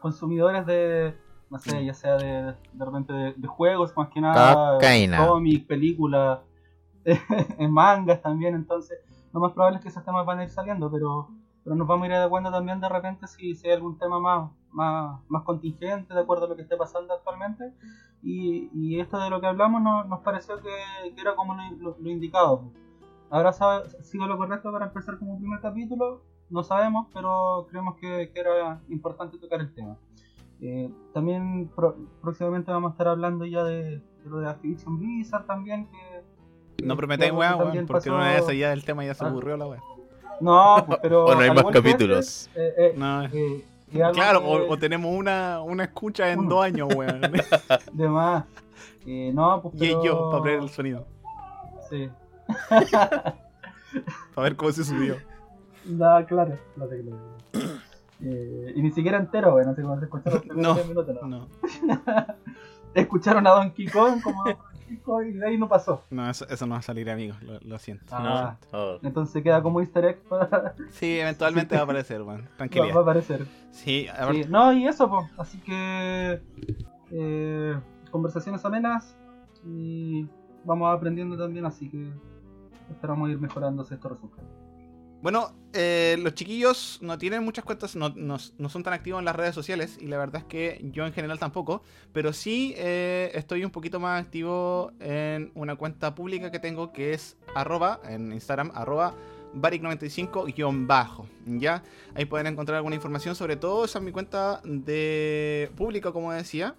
consumidores 0.00 0.66
de, 0.66 1.16
no 1.50 1.58
sé, 1.58 1.84
ya 1.84 1.94
sea 1.94 2.16
de, 2.16 2.54
de 2.72 2.84
repente 2.84 3.12
de, 3.12 3.32
de 3.36 3.48
juegos, 3.48 3.96
más 3.96 4.08
que 4.10 4.20
nada, 4.20 4.78
cómics, 5.26 5.64
películas, 5.66 6.40
en 7.04 7.70
mangas 7.70 8.20
también, 8.22 8.54
entonces 8.54 8.98
lo 9.32 9.40
más 9.40 9.52
probable 9.52 9.76
es 9.78 9.82
que 9.82 9.88
esos 9.88 10.04
temas 10.04 10.26
van 10.26 10.38
a 10.40 10.44
ir 10.44 10.50
saliendo, 10.50 10.90
pero 10.90 11.28
pero 11.62 11.74
nos 11.74 11.88
vamos 11.88 12.04
a 12.04 12.06
ir 12.06 12.12
adecuando 12.12 12.48
también 12.52 12.78
de 12.80 12.88
repente 12.88 13.26
si, 13.26 13.56
si 13.56 13.66
hay 13.66 13.74
algún 13.74 13.98
tema 13.98 14.20
más, 14.20 14.52
más, 14.70 15.20
más 15.28 15.42
contingente 15.42 16.14
de 16.14 16.20
acuerdo 16.20 16.44
a 16.46 16.48
lo 16.48 16.54
que 16.54 16.62
esté 16.62 16.76
pasando 16.76 17.12
actualmente. 17.12 17.72
Y, 18.22 18.70
y 18.72 19.00
esto 19.00 19.18
de 19.18 19.28
lo 19.30 19.40
que 19.40 19.48
hablamos 19.48 19.82
no- 19.82 20.04
nos 20.04 20.20
pareció 20.20 20.60
que, 20.60 21.12
que 21.12 21.20
era 21.20 21.34
como 21.34 21.56
lo, 21.56 21.62
lo- 21.80 21.96
lo 21.98 22.08
indicado. 22.08 22.70
Ahora 23.30 23.52
sigo 23.52 24.26
lo 24.28 24.36
correcto 24.38 24.70
para 24.70 24.86
empezar 24.86 25.18
como 25.18 25.38
primer 25.40 25.60
capítulo, 25.60 26.22
no 26.50 26.62
sabemos, 26.62 27.06
pero 27.12 27.66
creemos 27.70 27.96
que, 27.96 28.30
que 28.32 28.40
era 28.40 28.80
importante 28.88 29.38
tocar 29.38 29.60
el 29.60 29.72
tema. 29.74 29.96
Eh, 30.60 30.90
también 31.12 31.70
pro- 31.74 31.96
próximamente 32.22 32.70
vamos 32.70 32.90
a 32.90 32.92
estar 32.92 33.08
hablando 33.08 33.44
ya 33.44 33.62
de, 33.64 33.82
de 33.98 34.02
lo 34.30 34.38
de 34.38 34.48
Activision 34.48 34.98
Blizzard 34.98 35.44
también. 35.46 35.88
Que, 35.88 36.84
No 36.84 36.94
que 36.94 36.98
prometéis, 36.98 37.32
weón, 37.32 37.58
porque 37.58 37.82
pasó- 37.84 38.14
una 38.14 38.28
vez 38.32 38.46
ya 38.58 38.72
el 38.72 38.84
tema 38.84 39.04
ya 39.04 39.14
se 39.14 39.24
Ah. 39.24 39.28
aburrió 39.28 39.56
la 39.56 39.66
weón. 39.66 39.82
No, 40.40 40.84
pues, 40.86 40.98
pero. 41.02 41.24
O 41.26 41.34
no 41.34 41.40
hay 41.40 41.50
más 41.50 41.64
capítulos. 41.64 42.50
eh, 42.54 42.74
eh, 42.78 42.94
No, 42.96 43.24
eh, 43.24 43.64
claro, 44.12 44.40
que- 44.40 44.46
o, 44.46 44.70
o 44.70 44.78
tenemos 44.78 45.14
una, 45.14 45.60
una 45.62 45.84
escucha 45.84 46.30
en 46.30 46.40
Uno. 46.40 46.48
dos 46.56 46.64
años, 46.64 46.88
weón. 46.94 47.20
de 47.92 48.08
más. 48.08 48.44
Eh, 49.06 49.30
no, 49.34 49.62
pues 49.62 49.74
y 49.80 49.88
yo, 50.04 50.30
para 50.30 50.42
ver 50.42 50.58
el 50.60 50.68
sonido. 50.70 51.06
Sí. 51.90 52.08
Para 54.34 54.42
ver 54.48 54.56
cómo 54.56 54.72
se 54.72 54.84
subió. 54.84 55.16
No, 55.88 56.26
claro. 56.26 56.58
No 56.76 56.86
sé, 56.88 57.02
claro. 57.02 57.78
Eh, 58.22 58.72
y 58.74 58.82
ni 58.82 58.90
siquiera 58.92 59.18
entero, 59.18 59.52
güey. 59.52 59.66
No 59.66 59.74
sé 59.74 59.82
cómo 59.82 59.98
se 59.98 60.04
escucharon. 60.04 60.42
los 60.46 60.56
No. 60.56 60.74
primeros 60.74 60.88
minutos, 60.88 61.28
no. 61.28 61.28
No, 61.28 61.46
Escucharon 62.94 63.46
a 63.46 63.50
Donkey 63.50 63.86
Kong 63.88 64.22
como 64.22 64.42
Donkey 64.44 64.96
Kong 65.04 65.26
y 65.26 65.32
de 65.32 65.46
ahí 65.46 65.58
no 65.58 65.68
pasó. 65.68 66.02
no 66.10 66.30
eso, 66.30 66.46
eso 66.48 66.66
no 66.66 66.72
va 66.72 66.78
a 66.78 66.82
salir, 66.82 67.10
amigos. 67.10 67.42
Lo, 67.42 67.58
lo 67.60 67.78
siento. 67.78 68.06
Ah. 68.10 68.56
No. 68.72 68.78
Oh. 68.78 68.98
Entonces 69.02 69.42
queda 69.42 69.62
como 69.62 69.80
easter 69.80 70.04
egg 70.06 70.22
para... 70.28 70.74
Sí, 70.90 71.18
eventualmente 71.20 71.74
va 71.74 71.82
a 71.82 71.84
aparecer, 71.84 72.22
weón. 72.22 72.48
va, 72.58 72.66
va 72.94 73.00
a 73.00 73.02
aparecer. 73.02 73.46
Sí, 73.70 74.06
a 74.08 74.26
ver, 74.26 74.44
Sí, 74.44 74.50
no, 74.50 74.72
y 74.72 74.86
eso, 74.86 75.10
pues. 75.10 75.26
Así 75.36 75.58
que... 75.60 76.40
eh, 77.10 77.78
conversaciones 78.10 78.64
amenas 78.64 79.14
y 79.66 80.26
vamos 80.64 80.96
aprendiendo 80.96 81.36
también, 81.36 81.66
así 81.66 81.90
que 81.90 82.08
esperamos 82.90 83.28
ir 83.28 83.38
mejorando 83.38 83.82
estos 83.82 84.10
resultados. 84.10 84.48
Bueno, 85.22 85.52
eh, 85.72 86.16
los 86.20 86.34
chiquillos 86.34 86.98
no 87.02 87.18
tienen 87.18 87.42
muchas 87.42 87.64
cuentas, 87.64 87.96
no, 87.96 88.10
no- 88.10 88.36
no 88.58 88.68
son 88.68 88.82
tan 88.82 88.92
activos 88.92 89.18
en 89.18 89.24
las 89.24 89.34
redes 89.34 89.54
sociales 89.54 89.98
y 90.00 90.06
la 90.06 90.18
verdad 90.18 90.42
es 90.42 90.44
que 90.44 90.80
yo 90.92 91.04
en 91.06 91.12
general 91.12 91.38
tampoco, 91.38 91.82
pero 92.12 92.32
sí 92.32 92.74
eh, 92.76 93.32
estoy 93.34 93.64
un 93.64 93.70
poquito 93.70 93.98
más 93.98 94.22
activo 94.22 94.92
en 95.00 95.50
una 95.54 95.74
cuenta 95.76 96.14
pública 96.14 96.50
que 96.50 96.58
tengo 96.60 96.92
que 96.92 97.12
es 97.12 97.36
arroba, 97.54 98.00
en 98.08 98.32
Instagram, 98.32 98.70
arroba 98.74 99.14
Baric95-bajo, 99.54 101.26
¿ya? 101.46 101.82
Ahí 102.14 102.26
pueden 102.26 102.46
encontrar 102.46 102.76
alguna 102.76 102.94
información, 102.94 103.34
sobre 103.34 103.56
todo 103.56 103.84
esa 103.86 103.98
es 103.98 104.04
mi 104.04 104.12
cuenta 104.12 104.60
de 104.64 105.70
pública, 105.76 106.12
como 106.12 106.32
decía, 106.32 106.76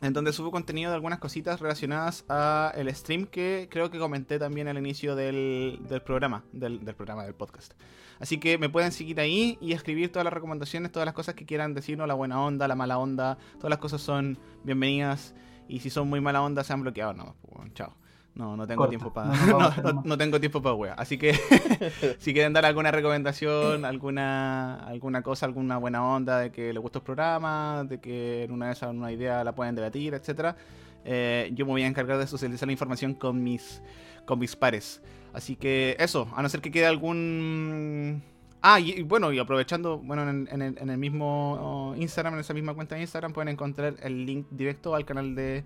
en 0.00 0.12
donde 0.12 0.32
subo 0.32 0.50
contenido 0.50 0.90
de 0.90 0.94
algunas 0.94 1.18
cositas 1.18 1.60
relacionadas 1.60 2.24
a 2.28 2.72
el 2.76 2.94
stream 2.94 3.26
que 3.26 3.68
creo 3.70 3.90
que 3.90 3.98
comenté 3.98 4.38
también 4.38 4.68
al 4.68 4.78
inicio 4.78 5.16
del, 5.16 5.80
del 5.88 6.02
programa, 6.02 6.44
del, 6.52 6.80
programa 6.94 7.24
del 7.24 7.34
podcast. 7.34 7.74
Así 8.20 8.38
que 8.38 8.58
me 8.58 8.68
pueden 8.68 8.92
seguir 8.92 9.20
ahí 9.20 9.58
y 9.60 9.72
escribir 9.72 10.10
todas 10.10 10.24
las 10.24 10.32
recomendaciones, 10.32 10.92
todas 10.92 11.06
las 11.06 11.14
cosas 11.14 11.34
que 11.34 11.46
quieran 11.46 11.74
decirnos, 11.74 12.06
la 12.08 12.14
buena 12.14 12.42
onda, 12.42 12.68
la 12.68 12.74
mala 12.74 12.98
onda, 12.98 13.38
todas 13.56 13.70
las 13.70 13.78
cosas 13.78 14.00
son 14.00 14.38
bienvenidas. 14.64 15.34
Y 15.68 15.80
si 15.80 15.90
son 15.90 16.08
muy 16.08 16.20
mala 16.20 16.42
onda, 16.42 16.64
se 16.64 16.72
han 16.72 16.80
bloqueado, 16.80 17.12
no, 17.12 17.36
pues, 17.42 17.74
chao. 17.74 17.94
No, 18.34 18.56
no 18.56 18.66
tengo 18.66 18.78
Corta. 18.78 18.90
tiempo 18.90 19.12
para. 19.12 19.34
No, 19.46 20.02
no 20.04 20.18
tengo 20.18 20.38
tiempo 20.38 20.62
para 20.62 20.74
wea. 20.74 20.94
Así 20.94 21.18
que 21.18 21.32
si 22.18 22.32
quieren 22.32 22.52
dar 22.52 22.64
alguna 22.64 22.90
recomendación, 22.90 23.84
alguna 23.84 24.74
alguna 24.86 25.22
cosa, 25.22 25.46
alguna 25.46 25.76
buena 25.78 26.04
onda 26.04 26.38
de 26.38 26.52
que 26.52 26.72
les 26.72 26.80
gustó 26.80 27.00
el 27.00 27.04
programa, 27.04 27.84
de 27.88 27.98
que 27.98 28.44
en 28.44 28.52
una 28.52 28.66
de 28.66 28.72
esas 28.72 28.90
una 28.94 29.10
idea 29.10 29.42
la 29.42 29.54
pueden 29.54 29.74
debatir, 29.74 30.14
etcétera, 30.14 30.56
eh, 31.04 31.50
yo 31.54 31.66
me 31.66 31.72
voy 31.72 31.82
a 31.82 31.86
encargar 31.88 32.18
de 32.18 32.26
socializar 32.26 32.66
la 32.68 32.72
información 32.72 33.14
con 33.14 33.42
mis 33.42 33.82
con 34.24 34.38
mis 34.38 34.54
pares. 34.54 35.02
Así 35.32 35.56
que 35.56 35.96
eso, 35.98 36.28
a 36.34 36.42
no 36.42 36.48
ser 36.48 36.60
que 36.60 36.70
quede 36.70 36.86
algún 36.86 38.22
Ah, 38.60 38.80
y, 38.80 38.90
y 38.90 39.02
bueno, 39.02 39.32
y 39.32 39.38
aprovechando, 39.38 39.98
bueno, 39.98 40.28
en, 40.28 40.48
en 40.50 40.62
el, 40.62 40.78
en 40.78 40.90
el 40.90 40.98
mismo 40.98 41.94
Instagram, 41.96 42.34
en 42.34 42.40
esa 42.40 42.54
misma 42.54 42.74
cuenta 42.74 42.96
de 42.96 43.02
Instagram, 43.02 43.32
pueden 43.32 43.48
encontrar 43.48 43.94
el 44.02 44.26
link 44.26 44.46
directo 44.50 44.96
al 44.96 45.04
canal 45.04 45.34
de 45.36 45.62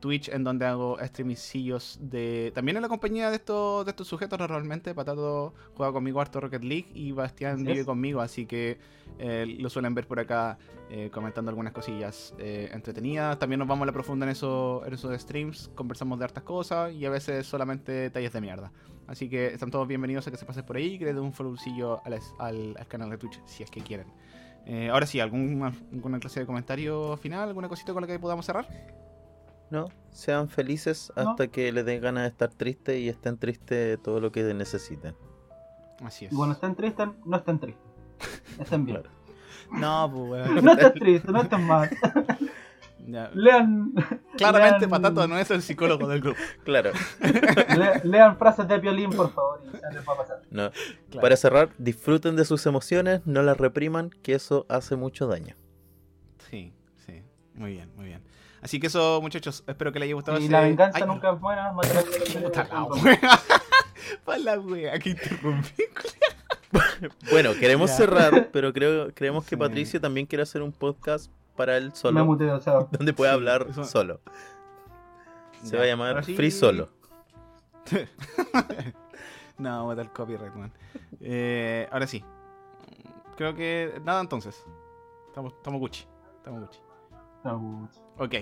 Twitch 0.00 0.28
en 0.28 0.42
donde 0.42 0.66
hago 0.66 0.98
streamicillos 1.00 1.98
de... 2.00 2.50
También 2.54 2.76
en 2.76 2.82
la 2.82 2.88
compañía 2.88 3.30
de 3.30 3.36
estos, 3.36 3.84
de 3.84 3.90
estos 3.90 4.08
sujetos 4.08 4.38
normalmente. 4.38 4.94
Patato 4.94 5.54
juega 5.74 5.92
conmigo 5.92 6.20
harto 6.20 6.40
Rocket 6.40 6.64
League 6.64 6.86
y 6.94 7.12
Bastián 7.12 7.62
vive 7.64 7.84
conmigo, 7.84 8.20
así 8.20 8.46
que 8.46 8.78
eh, 9.18 9.46
lo 9.58 9.70
suelen 9.70 9.94
ver 9.94 10.06
por 10.06 10.18
acá 10.18 10.58
eh, 10.90 11.10
comentando 11.12 11.50
algunas 11.50 11.72
cosillas 11.72 12.34
eh, 12.38 12.70
entretenidas. 12.72 13.38
También 13.38 13.58
nos 13.58 13.68
vamos 13.68 13.84
a 13.84 13.86
la 13.86 13.92
profunda 13.92 14.26
en, 14.26 14.32
eso, 14.32 14.82
en 14.86 14.94
esos 14.94 15.20
streams, 15.20 15.70
conversamos 15.74 16.18
de 16.18 16.24
hartas 16.24 16.42
cosas 16.42 16.92
y 16.92 17.04
a 17.04 17.10
veces 17.10 17.46
solamente 17.46 18.10
talles 18.10 18.32
de 18.32 18.40
mierda. 18.40 18.72
Así 19.06 19.28
que 19.28 19.48
están 19.48 19.70
todos 19.70 19.86
bienvenidos 19.86 20.26
a 20.26 20.30
que 20.30 20.36
se 20.36 20.46
pasen 20.46 20.64
por 20.64 20.76
ahí 20.76 20.94
y 20.94 20.98
que 20.98 21.04
le 21.04 21.14
den 21.14 21.22
un 21.22 21.32
followcillo 21.32 22.00
al, 22.04 22.18
al, 22.38 22.76
al 22.78 22.86
canal 22.88 23.10
de 23.10 23.18
Twitch 23.18 23.40
si 23.44 23.62
es 23.62 23.70
que 23.70 23.80
quieren. 23.80 24.06
Eh, 24.66 24.88
ahora 24.90 25.06
sí, 25.06 25.20
¿alguna, 25.20 25.72
¿alguna 25.92 26.20
clase 26.20 26.40
de 26.40 26.46
comentario 26.46 27.16
final? 27.16 27.48
¿Alguna 27.48 27.68
cosita 27.68 27.92
con 27.92 28.02
la 28.02 28.06
que 28.06 28.18
podamos 28.18 28.46
cerrar? 28.46 28.68
No, 29.70 29.88
sean 30.10 30.48
felices 30.48 31.12
No. 31.16 31.30
hasta 31.30 31.48
que 31.48 31.70
les 31.72 31.84
den 31.84 32.00
ganas 32.00 32.24
de 32.24 32.28
estar 32.28 32.48
tristes 32.50 32.98
y 32.98 33.08
estén 33.08 33.38
tristes 33.38 34.00
todo 34.02 34.20
lo 34.20 34.32
que 34.32 34.42
necesiten. 34.54 35.14
Así 36.04 36.24
es. 36.26 36.32
Y 36.32 36.36
cuando 36.36 36.54
estén 36.54 36.74
tristes, 36.74 37.08
no 37.24 37.36
estén 37.36 37.58
tristes. 37.60 37.84
Estén 38.58 38.84
bien. 38.84 39.02
No, 39.72 40.10
pues 40.12 40.26
bueno. 40.46 40.62
No 40.62 40.72
estén 40.72 40.92
tristes, 40.94 41.30
no 41.30 41.42
estén 41.42 41.66
mal. 41.66 41.90
Ya. 43.06 43.30
Lean, 43.34 43.92
Claramente 44.36 44.86
lean- 44.86 44.90
Patato 44.90 45.26
no 45.26 45.36
es 45.38 45.50
el 45.50 45.62
psicólogo 45.62 46.06
del 46.06 46.20
grupo. 46.20 46.38
Claro. 46.64 46.92
Le- 47.20 48.04
lean 48.04 48.36
frases 48.36 48.68
de 48.68 48.78
violín, 48.78 49.10
por 49.10 49.32
favor, 49.32 49.60
y 49.64 49.72
ya 49.80 49.88
les 49.90 50.06
va 50.06 50.12
a 50.12 50.16
pasar. 50.18 50.42
No. 50.50 50.70
Claro. 51.10 51.20
Para 51.22 51.36
cerrar, 51.36 51.70
disfruten 51.78 52.36
de 52.36 52.44
sus 52.44 52.66
emociones, 52.66 53.22
no 53.24 53.42
las 53.42 53.56
repriman, 53.56 54.10
que 54.22 54.34
eso 54.34 54.64
hace 54.68 54.94
mucho 54.96 55.26
daño. 55.26 55.56
Sí, 56.50 56.72
sí. 57.06 57.22
Muy 57.54 57.72
bien, 57.72 57.90
muy 57.96 58.04
bien. 58.04 58.22
Así 58.62 58.78
que 58.78 58.88
eso, 58.88 59.20
muchachos, 59.22 59.64
espero 59.66 59.92
que 59.92 59.98
les 59.98 60.06
haya 60.06 60.14
gustado 60.14 60.38
Y 60.38 60.42
ese- 60.44 60.52
la 60.52 60.60
venganza 60.60 60.98
Ay, 60.98 61.06
nunca 61.06 61.32
es 61.32 61.40
buena. 61.40 61.72
matar 61.72 61.98
a 61.98 62.42
Puta 62.42 62.68
la 62.70 62.84
wea. 62.84 63.40
Pa' 64.24 64.38
la 64.38 64.58
wea 64.60 64.98
que 64.98 65.10
interrumpí. 65.10 65.84
Bueno, 67.32 67.50
queremos 67.58 67.90
Ya. 67.90 67.96
cerrar, 67.96 68.48
pero 68.52 68.72
creo, 68.72 69.12
creemos 69.14 69.44
que 69.44 69.50
Sí. 69.50 69.56
Patricio 69.56 70.00
también 70.00 70.26
quiere 70.26 70.42
hacer 70.42 70.62
un 70.62 70.70
podcast 70.70 71.30
para 71.56 71.76
él 71.76 71.86
Me 71.88 71.94
solo, 71.96 72.24
muteo, 72.24 72.56
o 72.56 72.60
sea, 72.60 72.74
donde 72.92 73.12
pueda 73.12 73.32
Sí, 73.32 73.34
hablar 73.34 73.66
eso- 73.70 73.84
solo. 73.84 74.20
Se 75.62 75.72
Ya, 75.72 75.78
va 75.78 75.84
a 75.84 75.86
llamar 75.86 76.24
sí- 76.24 76.34
Free 76.36 76.50
Solo. 76.50 76.90
no, 79.58 79.70
vamos 79.70 79.92
a 79.92 79.96
dar 79.96 80.12
copyright, 80.12 80.54
man. 80.54 80.72
Eh, 81.20 81.88
ahora 81.90 82.06
sí. 82.06 82.24
Creo 83.36 83.54
que 83.54 84.00
nada 84.04 84.20
entonces. 84.20 84.64
Estamos, 85.28 85.52
estamos 85.54 85.80
Gucci. 85.80 86.06
Estamos 86.36 86.60
Gucci. 86.60 86.80
no, 87.44 87.88
Ok. 88.18 88.34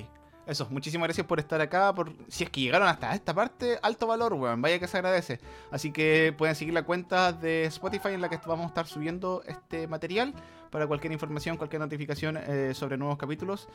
Eso, 0.46 0.66
muchísimas 0.70 1.08
gracias 1.08 1.26
por 1.26 1.38
estar 1.38 1.60
acá. 1.60 1.94
Por, 1.94 2.10
si 2.28 2.44
es 2.44 2.48
que 2.48 2.62
llegaron 2.62 2.88
hasta 2.88 3.14
esta 3.14 3.34
parte, 3.34 3.78
alto 3.82 4.06
valor, 4.06 4.32
weón. 4.32 4.62
Vaya 4.62 4.78
que 4.78 4.88
se 4.88 4.96
agradece. 4.96 5.40
Así 5.70 5.92
que 5.92 6.34
pueden 6.38 6.54
seguir 6.54 6.72
la 6.72 6.84
cuenta 6.84 7.34
de 7.34 7.64
Spotify 7.66 8.08
en 8.14 8.22
la 8.22 8.30
que 8.30 8.38
vamos 8.46 8.64
a 8.64 8.68
estar 8.68 8.86
subiendo 8.86 9.42
este 9.46 9.86
material 9.86 10.32
para 10.70 10.86
cualquier 10.86 11.12
información, 11.12 11.58
cualquier 11.58 11.80
notificación 11.80 12.38
eh, 12.38 12.72
sobre 12.72 12.96
nuevos 12.96 13.18
capítulos. 13.18 13.68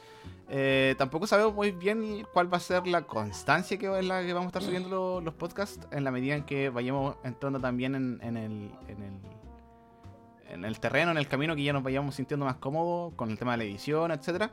Eh, 0.49 0.95
tampoco 0.97 1.27
sabemos 1.27 1.53
muy 1.53 1.71
bien 1.71 2.25
cuál 2.33 2.51
va 2.51 2.57
a 2.57 2.59
ser 2.59 2.87
la 2.87 3.03
constancia 3.03 3.77
en 3.79 4.07
la 4.07 4.23
que 4.23 4.33
vamos 4.33 4.47
a 4.47 4.49
estar 4.49 4.63
subiendo 4.63 4.89
lo- 4.89 5.21
los 5.21 5.35
podcasts 5.35 5.87
en 5.91 6.03
la 6.03 6.09
medida 6.09 6.33
en 6.35 6.43
que 6.43 6.69
vayamos 6.69 7.17
entrando 7.23 7.59
también 7.59 7.93
en 7.93 8.19
el, 8.35 8.71
en 8.87 9.03
el 9.03 9.19
en 10.49 10.65
el 10.65 10.79
terreno, 10.79 11.11
en 11.11 11.17
el 11.17 11.27
camino, 11.27 11.55
que 11.55 11.63
ya 11.63 11.73
nos 11.73 11.81
vayamos 11.83 12.13
sintiendo 12.15 12.45
más 12.45 12.55
cómodos 12.57 13.13
con 13.15 13.29
el 13.31 13.39
tema 13.39 13.51
de 13.53 13.57
la 13.59 13.63
edición, 13.63 14.11
etcétera. 14.11 14.51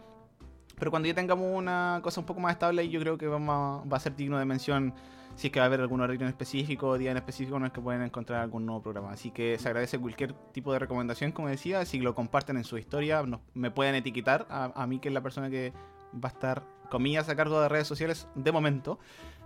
Pero 0.80 0.90
cuando 0.90 1.06
ya 1.06 1.14
tengamos 1.14 1.46
una 1.54 2.00
cosa 2.02 2.18
un 2.20 2.26
poco 2.26 2.40
más 2.40 2.52
estable, 2.54 2.88
yo 2.88 2.98
creo 2.98 3.16
que 3.16 3.28
vamos 3.28 3.84
a- 3.84 3.88
va 3.88 3.96
a 3.98 4.00
ser 4.00 4.16
digno 4.16 4.36
de 4.38 4.44
mención 4.44 4.92
si 5.36 5.46
es 5.46 5.52
que 5.52 5.60
va 5.60 5.64
a 5.64 5.68
haber 5.68 5.80
algún 5.80 6.00
horario 6.00 6.22
en 6.22 6.28
específico 6.28 6.88
o 6.88 6.98
día 6.98 7.12
en 7.12 7.16
específico 7.16 7.56
en 7.56 7.64
el 7.64 7.70
que 7.70 7.80
pueden 7.80 8.02
encontrar 8.02 8.40
algún 8.40 8.66
nuevo 8.66 8.82
programa. 8.82 9.12
Así 9.12 9.30
que 9.30 9.56
se 9.58 9.68
agradece 9.68 9.98
cualquier 9.98 10.32
tipo 10.52 10.72
de 10.72 10.80
recomendación, 10.80 11.30
como 11.32 11.46
decía. 11.48 11.84
Si 11.84 12.00
lo 12.00 12.14
comparten 12.14 12.56
en 12.56 12.64
su 12.64 12.76
historia, 12.78 13.22
nos- 13.22 13.40
me 13.54 13.70
pueden 13.70 13.94
etiquetar 13.94 14.46
a, 14.50 14.72
a 14.74 14.86
mí, 14.86 14.98
que 14.98 15.08
es 15.08 15.14
la 15.14 15.20
persona 15.22 15.48
que 15.48 15.72
va 16.12 16.28
a 16.30 16.32
estar, 16.32 16.62
comillas, 16.90 17.28
a 17.28 17.36
cargo 17.36 17.60
de 17.62 17.68
redes 17.68 17.86
sociales 17.86 18.26
de 18.34 18.50
momento. 18.50 18.98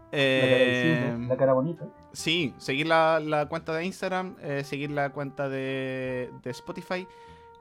La 0.05 0.11
cara 0.11 0.23
Eh, 0.23 1.11
visible, 1.11 1.28
la 1.28 1.36
cara 1.36 1.52
bonita. 1.52 1.85
Sí, 2.12 2.55
seguir 2.59 2.86
la, 2.86 3.19
la 3.20 3.47
cuenta 3.48 3.73
de 3.74 3.85
Instagram, 3.85 4.36
eh, 4.40 4.62
seguir 4.65 4.90
la 4.93 5.11
cuenta 5.11 5.48
de, 5.48 6.31
de 6.43 6.51
Spotify. 6.51 7.06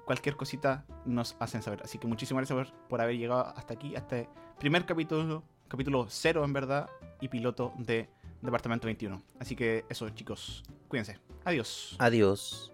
Cualquier 0.06 0.36
cosita 0.36 0.86
nos 1.06 1.36
hacen 1.40 1.62
saber. 1.62 1.82
Así 1.84 1.98
que 1.98 2.08
muchísimas 2.08 2.48
gracias 2.50 2.74
por, 2.90 3.02
haber 3.02 3.18
llegado 3.18 3.48
hasta 3.56 3.74
aquí, 3.74 3.96
hasta 3.96 4.20
este 4.20 4.30
primer 4.60 4.86
capítulo, 4.86 5.44
capítulo 5.68 6.08
cero 6.10 6.44
en 6.44 6.54
verdad, 6.54 6.90
y 7.22 7.30
piloto 7.30 7.74
de 7.78 8.10
Departamento 8.42 8.88
21. 8.88 9.22
Así 9.40 9.56
que 9.56 9.86
eso, 9.90 10.10
chicos, 10.10 10.64
cuídense. 10.90 11.20
Adiós. 11.46 11.96
Adiós. 12.00 12.73